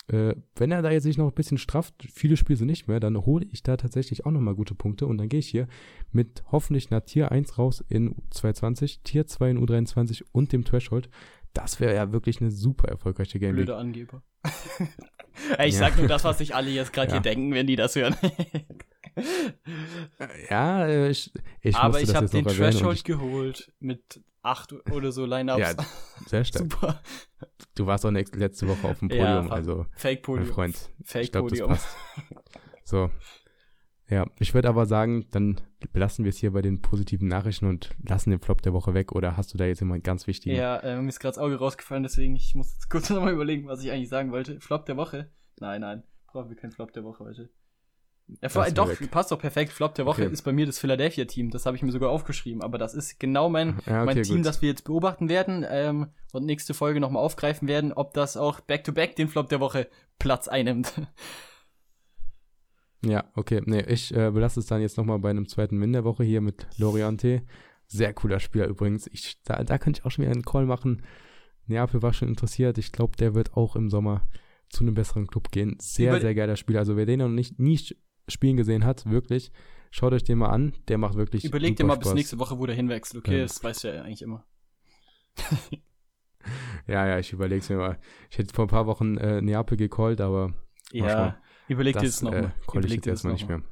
äh, 0.09 0.35
wenn 0.55 0.71
er 0.71 0.83
da 0.83 0.91
jetzt 0.91 1.03
sich 1.03 1.19
noch 1.19 1.27
ein 1.27 1.35
bisschen 1.35 1.59
strafft, 1.59 1.95
viele 2.13 2.37
Spiele 2.37 2.57
sind 2.57 2.69
nicht 2.69 2.87
mehr, 2.87 3.01
dann 3.01 3.27
hole 3.27 3.45
ich 3.51 3.63
da 3.63 3.77
tatsächlich 3.77 4.25
auch 4.25 4.31
nochmal 4.31 4.55
gute 4.55 4.75
Punkte 4.75 5.07
und 5.07 5.19
dann 5.19 5.29
gehe 5.29 5.41
ich 5.41 5.49
hier 5.49 5.67
mit 6.13 6.45
hoffentlich 6.53 6.93
einer 6.93 7.05
Tier 7.05 7.33
1 7.33 7.59
raus 7.59 7.85
in 7.89 8.15
U22, 8.15 9.01
Tier 9.03 9.27
2 9.27 9.51
in 9.51 9.59
U23 9.59 10.23
und 10.33 10.53
dem 10.53 10.65
Threshold. 10.65 11.09
Das 11.57 11.81
wäre 11.81 11.95
ja 11.95 12.13
wirklich 12.13 12.43
eine 12.43 12.51
super 12.51 12.89
erfolgreiche 12.89 13.39
Game 13.39 13.55
Blöde 13.55 13.77
Angeber. 13.77 14.23
ich 15.59 15.75
ja. 15.75 15.81
sag 15.81 15.97
nur 15.97 16.07
das, 16.07 16.23
was 16.25 16.37
sich 16.37 16.55
alle 16.55 16.69
jetzt 16.69 16.93
gerade 16.93 17.09
ja. 17.09 17.15
hier 17.15 17.23
denken, 17.23 17.55
wenn 17.55 17.67
die 17.67 17.77
das 17.77 17.97
hören. 17.97 18.15
ja, 20.51 20.87
äh, 20.87 21.09
ich, 21.09 21.33
ich 21.63 21.75
Aber 21.75 22.03
ich 22.03 22.15
habe 22.15 22.29
den 22.29 22.45
Threshold 22.45 23.05
geholt 23.05 23.73
mit 23.79 24.21
acht 24.43 24.75
oder 24.93 25.13
so 25.13 25.25
Lineups. 25.25 25.59
Ja, 25.59 25.75
sehr 26.27 26.45
stark. 26.45 26.71
Super. 26.71 27.03
Du 27.75 27.87
warst 27.87 28.05
auch 28.05 28.11
letzte 28.11 28.69
Woche 28.69 28.89
auf 28.89 28.99
dem 28.99 29.09
Podium, 29.09 29.47
ja, 29.47 29.49
also 29.49 29.87
Fake 29.97 30.23
Podium. 30.23 30.49
Mein 30.49 30.55
Freund. 30.55 30.91
Fake 31.05 31.25
ich 31.25 31.33
glaub, 31.33 31.49
Podium. 31.49 31.79
So. 32.85 33.11
Ja, 34.09 34.27
ich 34.39 34.55
würde 34.55 34.69
aber 34.69 34.87
sagen, 34.87 35.27
dann 35.33 35.61
belassen 35.93 36.25
wir 36.25 36.31
es 36.31 36.39
hier 36.39 36.53
bei 36.53 36.63
den 36.63 36.81
positiven 36.81 37.27
Nachrichten 37.27 37.67
und 37.67 37.91
lassen 38.07 38.31
den 38.31 38.41
Flop 38.41 38.63
der 38.63 38.73
Woche 38.73 38.95
weg. 38.95 39.13
Oder 39.13 39.37
hast 39.37 39.53
du 39.53 39.59
da 39.59 39.65
jetzt 39.65 39.83
immer 39.83 39.95
einen 39.95 40.03
ganz 40.03 40.27
wichtigen? 40.27 40.57
Ja, 40.57 40.77
äh, 40.79 41.01
mir 41.01 41.09
ist 41.09 41.19
gerade 41.19 41.35
das 41.35 41.43
Auge 41.43 41.57
rausgefallen, 41.57 42.05
deswegen 42.05 42.37
ich 42.37 42.55
muss 42.55 42.75
jetzt 42.75 42.89
kurz 42.89 43.11
nochmal 43.11 43.33
überlegen, 43.33 43.67
was 43.67 43.83
ich 43.83 43.91
eigentlich 43.91 44.09
sagen 44.09 44.31
wollte. 44.31 44.61
Flop 44.61 44.87
der 44.87 44.97
Woche? 44.97 45.31
Nein, 45.59 45.81
nein, 45.81 46.03
brauchen 46.27 46.49
wir 46.49 46.57
keinen 46.57 46.73
Flop 46.73 46.93
der 46.93 47.03
Woche 47.03 47.25
heute. 47.25 47.51
Ja, 48.43 48.49
vor, 48.49 48.69
doch, 48.71 48.89
weg. 48.89 49.11
passt 49.11 49.31
doch 49.31 49.39
perfekt. 49.39 49.73
Flop 49.73 49.95
der 49.95 50.05
Woche 50.05 50.23
okay. 50.23 50.33
ist 50.33 50.43
bei 50.43 50.53
mir 50.53 50.67
das 50.67 50.79
Philadelphia-Team. 50.81 51.51
Das 51.51 51.65
habe 51.65 51.77
ich 51.77 51.83
mir 51.83 51.93
sogar 51.93 52.11
aufgeschrieben. 52.11 52.61
Aber 52.61 52.77
das 52.77 52.93
ist 52.93 53.21
genau 53.21 53.49
mein, 53.49 53.79
ja, 53.87 54.03
okay, 54.03 54.05
mein 54.05 54.23
Team, 54.25 54.37
gut. 54.39 54.47
das 54.47 54.63
wir 54.63 54.69
jetzt 54.69 54.83
beobachten 54.83 55.29
werden 55.29 55.65
ähm, 55.69 56.09
und 56.33 56.45
nächste 56.45 56.75
Folge 56.75 56.99
nochmal 56.99 57.23
aufgreifen 57.23 57.69
werden, 57.69 57.93
ob 57.93 58.15
das 58.15 58.37
auch 58.37 58.61
back-to-back 58.61 59.13
-back 59.13 59.17
den 59.17 59.29
Flop 59.29 59.49
der 59.49 59.61
Woche 59.61 59.89
Platz 60.19 60.49
einnimmt. 60.49 60.93
Ja, 63.05 63.25
okay. 63.35 63.63
Nee, 63.65 63.83
ich 63.83 64.15
äh, 64.15 64.31
belasse 64.31 64.61
es 64.61 64.67
dann 64.67 64.81
jetzt 64.81 64.97
nochmal 64.97 65.19
bei 65.19 65.31
einem 65.31 65.49
zweiten 65.49 65.81
Win 65.81 65.93
der 65.93 66.05
Woche 66.05 66.25
hier 66.25 66.41
mit 66.41 66.67
Loriante. 66.79 67.43
Sehr 67.87 68.13
cooler 68.15 68.41
Spieler 68.41 68.67
übrigens. 68.67 69.07
Ich, 69.13 69.41
da, 69.45 69.63
da 69.63 69.79
könnte 69.79 70.01
ich 70.01 70.05
auch 70.05 70.11
schon 70.11 70.25
wieder 70.25 70.33
einen 70.33 70.45
Call 70.45 70.67
machen. 70.67 71.03
Neapel 71.67 72.03
war 72.03 72.13
schon 72.13 72.29
interessiert. 72.29 72.79
Ich 72.79 72.93
glaube, 72.93 73.17
der 73.17 73.35
wird 73.35 73.57
auch 73.57 73.77
im 73.77 73.91
Sommer 73.91 74.27
zu 74.69 74.83
einem 74.83 74.95
besseren 74.95 75.27
Club 75.27 75.51
gehen. 75.51 75.77
Sehr, 75.81 76.13
Über 76.13 76.21
sehr 76.21 76.35
geiler 76.35 76.57
Spieler. 76.57 76.81
Also 76.81 76.97
wer 76.97 77.07
den 77.07 77.21
noch 77.21 77.29
nicht 77.29 77.59
nie 77.59 77.79
spielen 78.29 78.57
gesehen 78.57 78.85
hat, 78.85 79.09
wirklich, 79.09 79.53
schaut 79.91 80.13
euch 80.13 80.25
den 80.25 80.39
mal 80.39 80.49
an. 80.49 80.75
Der 80.89 80.99
macht 80.99 81.15
wirklich 81.15 81.45
Überlegt 81.45 81.79
dir 81.79 81.85
mal 81.85 81.95
Spaß. 81.95 82.09
bis 82.09 82.15
nächste 82.15 82.39
Woche, 82.39 82.59
wo 82.59 82.67
der 82.67 82.75
hinwechselt. 82.75 83.25
Okay, 83.25 83.39
ja. 83.39 83.43
das 83.43 83.63
weißt 83.63 83.85
du 83.85 83.95
ja 83.95 84.03
eigentlich 84.03 84.23
immer. 84.23 84.45
ja, 86.87 87.07
ja, 87.07 87.19
ich 87.19 87.33
überlege 87.33 87.61
es 87.61 87.69
mir 87.69 87.77
mal. 87.77 87.99
Ich 88.31 88.39
hätte 88.39 88.55
vor 88.55 88.65
ein 88.65 88.71
paar 88.71 88.87
Wochen 88.87 89.17
äh, 89.19 89.41
Neapel 89.41 89.77
gecallt, 89.77 90.21
aber 90.21 90.55
ja, 90.93 91.39
überleg 91.69 91.99
dir 91.99 92.07
das 92.07 92.23
nochmal. 92.23 92.45
Äh, 92.45 92.71
call 92.71 92.85
ich 92.85 92.93
jetzt 92.93 93.07
erstmal 93.07 93.35
nicht 93.35 93.49
mehr. 93.49 93.63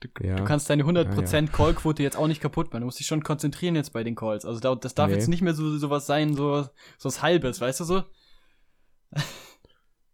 Du, 0.00 0.08
ja. 0.26 0.36
du, 0.36 0.44
kannst 0.44 0.70
deine 0.70 0.84
100% 0.84 1.30
ja, 1.30 1.40
ja. 1.40 1.46
Callquote 1.46 2.02
jetzt 2.02 2.16
auch 2.16 2.26
nicht 2.26 2.40
kaputt 2.40 2.68
machen. 2.68 2.80
Du 2.80 2.86
musst 2.86 2.98
dich 2.98 3.06
schon 3.06 3.22
konzentrieren 3.22 3.76
jetzt 3.76 3.92
bei 3.92 4.02
den 4.02 4.14
Calls. 4.14 4.46
Also 4.46 4.74
das 4.74 4.94
darf 4.94 5.10
nee. 5.10 5.16
jetzt 5.16 5.28
nicht 5.28 5.42
mehr 5.42 5.52
so 5.52 5.76
sowas 5.76 6.06
sein, 6.06 6.32
so, 6.32 6.62
so 6.62 7.04
was 7.04 7.20
Halbes, 7.20 7.60
weißt 7.60 7.80
du 7.80 7.84
so? 7.84 8.04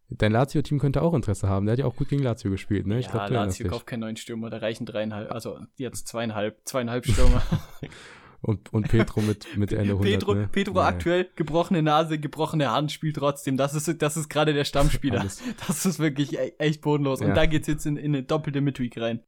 Dein 0.08 0.32
Lazio-Team 0.32 0.80
könnte 0.80 1.02
auch 1.02 1.14
Interesse 1.14 1.48
haben. 1.48 1.66
Der 1.66 1.74
hat 1.74 1.78
ja 1.78 1.84
auch 1.84 1.94
gut 1.94 2.08
gegen 2.08 2.24
Lazio 2.24 2.50
gespielt, 2.50 2.88
ne? 2.88 2.98
Ich 2.98 3.06
ja, 3.06 3.12
glaub, 3.12 3.30
Lazio 3.30 3.68
kauft 3.68 3.86
keinen 3.86 4.00
neuen 4.00 4.16
Stürmer, 4.16 4.50
da 4.50 4.58
reichen 4.58 4.86
dreieinhalb, 4.86 5.30
also 5.30 5.60
jetzt 5.76 6.08
zweieinhalb, 6.08 6.60
zweieinhalb 6.64 7.06
Stürmer. 7.06 7.42
und, 8.46 8.72
und 8.72 8.86
Petro 8.86 9.20
mit, 9.22 9.56
mit 9.56 9.72
Ende 9.72 9.94
100, 9.94 10.02
Petro, 10.12 10.34
ne? 10.34 10.48
Petro 10.50 10.74
naja. 10.74 10.86
aktuell 10.86 11.28
gebrochene 11.34 11.82
Nase, 11.82 12.16
gebrochene 12.20 12.70
Hand, 12.70 12.92
spielt 12.92 13.16
trotzdem. 13.16 13.56
Das 13.56 13.74
ist, 13.74 14.00
das 14.00 14.16
ist 14.16 14.28
gerade 14.28 14.54
der 14.54 14.64
Stammspieler. 14.64 15.26
das 15.66 15.84
ist 15.84 15.98
wirklich 15.98 16.38
e-, 16.38 16.52
echt 16.58 16.80
bodenlos. 16.80 17.18
Ja. 17.18 17.26
Und 17.26 17.34
da 17.34 17.46
geht's 17.46 17.66
jetzt 17.66 17.86
in, 17.86 17.96
in 17.96 18.14
eine 18.14 18.22
doppelte 18.22 18.60
Midweek 18.60 19.00
rein. 19.00 19.20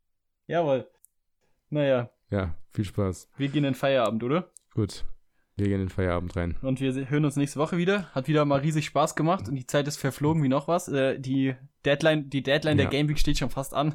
Jawohl. 0.47 0.87
Naja. 1.69 2.11
Ja, 2.31 2.55
viel 2.71 2.85
Spaß. 2.85 3.29
Wir 3.37 3.49
gehen 3.49 3.64
in 3.64 3.75
Feierabend, 3.75 4.23
oder? 4.23 4.53
Gut. 4.73 5.05
Wir 5.57 5.66
gehen 5.66 5.81
in 5.81 5.87
den 5.87 5.89
Feierabend 5.89 6.37
rein. 6.37 6.57
Und 6.62 6.81
wir 6.81 7.11
hören 7.11 7.25
uns 7.25 7.35
nächste 7.35 7.59
Woche 7.59 7.77
wieder. 7.77 8.14
Hat 8.14 8.29
wieder 8.29 8.45
mal 8.45 8.61
riesig 8.61 8.87
Spaß 8.87 9.16
gemacht 9.16 9.49
und 9.49 9.57
die 9.57 9.66
Zeit 9.66 9.89
ist 9.89 9.97
verflogen 9.97 10.45
wie 10.45 10.49
noch 10.49 10.69
was. 10.69 10.87
Äh, 10.87 11.19
die 11.19 11.57
Deadline, 11.89 12.28
die 12.28 12.43
Deadline 12.43 12.78
ja. 12.78 12.84
der 12.84 12.91
Game 12.91 13.09
Week 13.09 13.18
steht 13.18 13.39
schon 13.39 13.51
fast 13.51 13.72
an. 13.72 13.95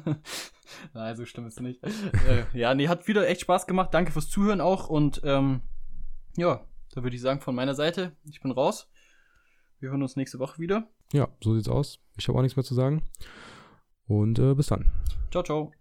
Nein, 0.94 1.16
so 1.16 1.24
stimmt 1.24 1.48
es 1.48 1.60
nicht. 1.60 1.82
äh, 1.84 2.44
ja, 2.52 2.74
nee, 2.74 2.88
hat 2.88 3.06
wieder 3.06 3.28
echt 3.28 3.42
Spaß 3.42 3.66
gemacht. 3.66 3.94
Danke 3.94 4.10
fürs 4.10 4.28
Zuhören 4.28 4.60
auch. 4.60 4.88
Und 4.88 5.20
ähm, 5.24 5.60
ja, 6.36 6.66
da 6.94 7.02
würde 7.02 7.14
ich 7.14 7.22
sagen, 7.22 7.40
von 7.40 7.54
meiner 7.54 7.74
Seite, 7.74 8.16
ich 8.24 8.40
bin 8.40 8.50
raus. 8.50 8.90
Wir 9.78 9.90
hören 9.90 10.02
uns 10.02 10.16
nächste 10.16 10.38
Woche 10.38 10.58
wieder. 10.58 10.88
Ja, 11.12 11.28
so 11.40 11.54
sieht's 11.54 11.68
aus. 11.68 12.00
Ich 12.16 12.26
habe 12.28 12.38
auch 12.38 12.42
nichts 12.42 12.56
mehr 12.56 12.64
zu 12.64 12.74
sagen. 12.74 13.02
Und 14.06 14.38
äh, 14.38 14.54
bis 14.54 14.66
dann. 14.66 14.90
Ciao, 15.30 15.42
ciao. 15.42 15.72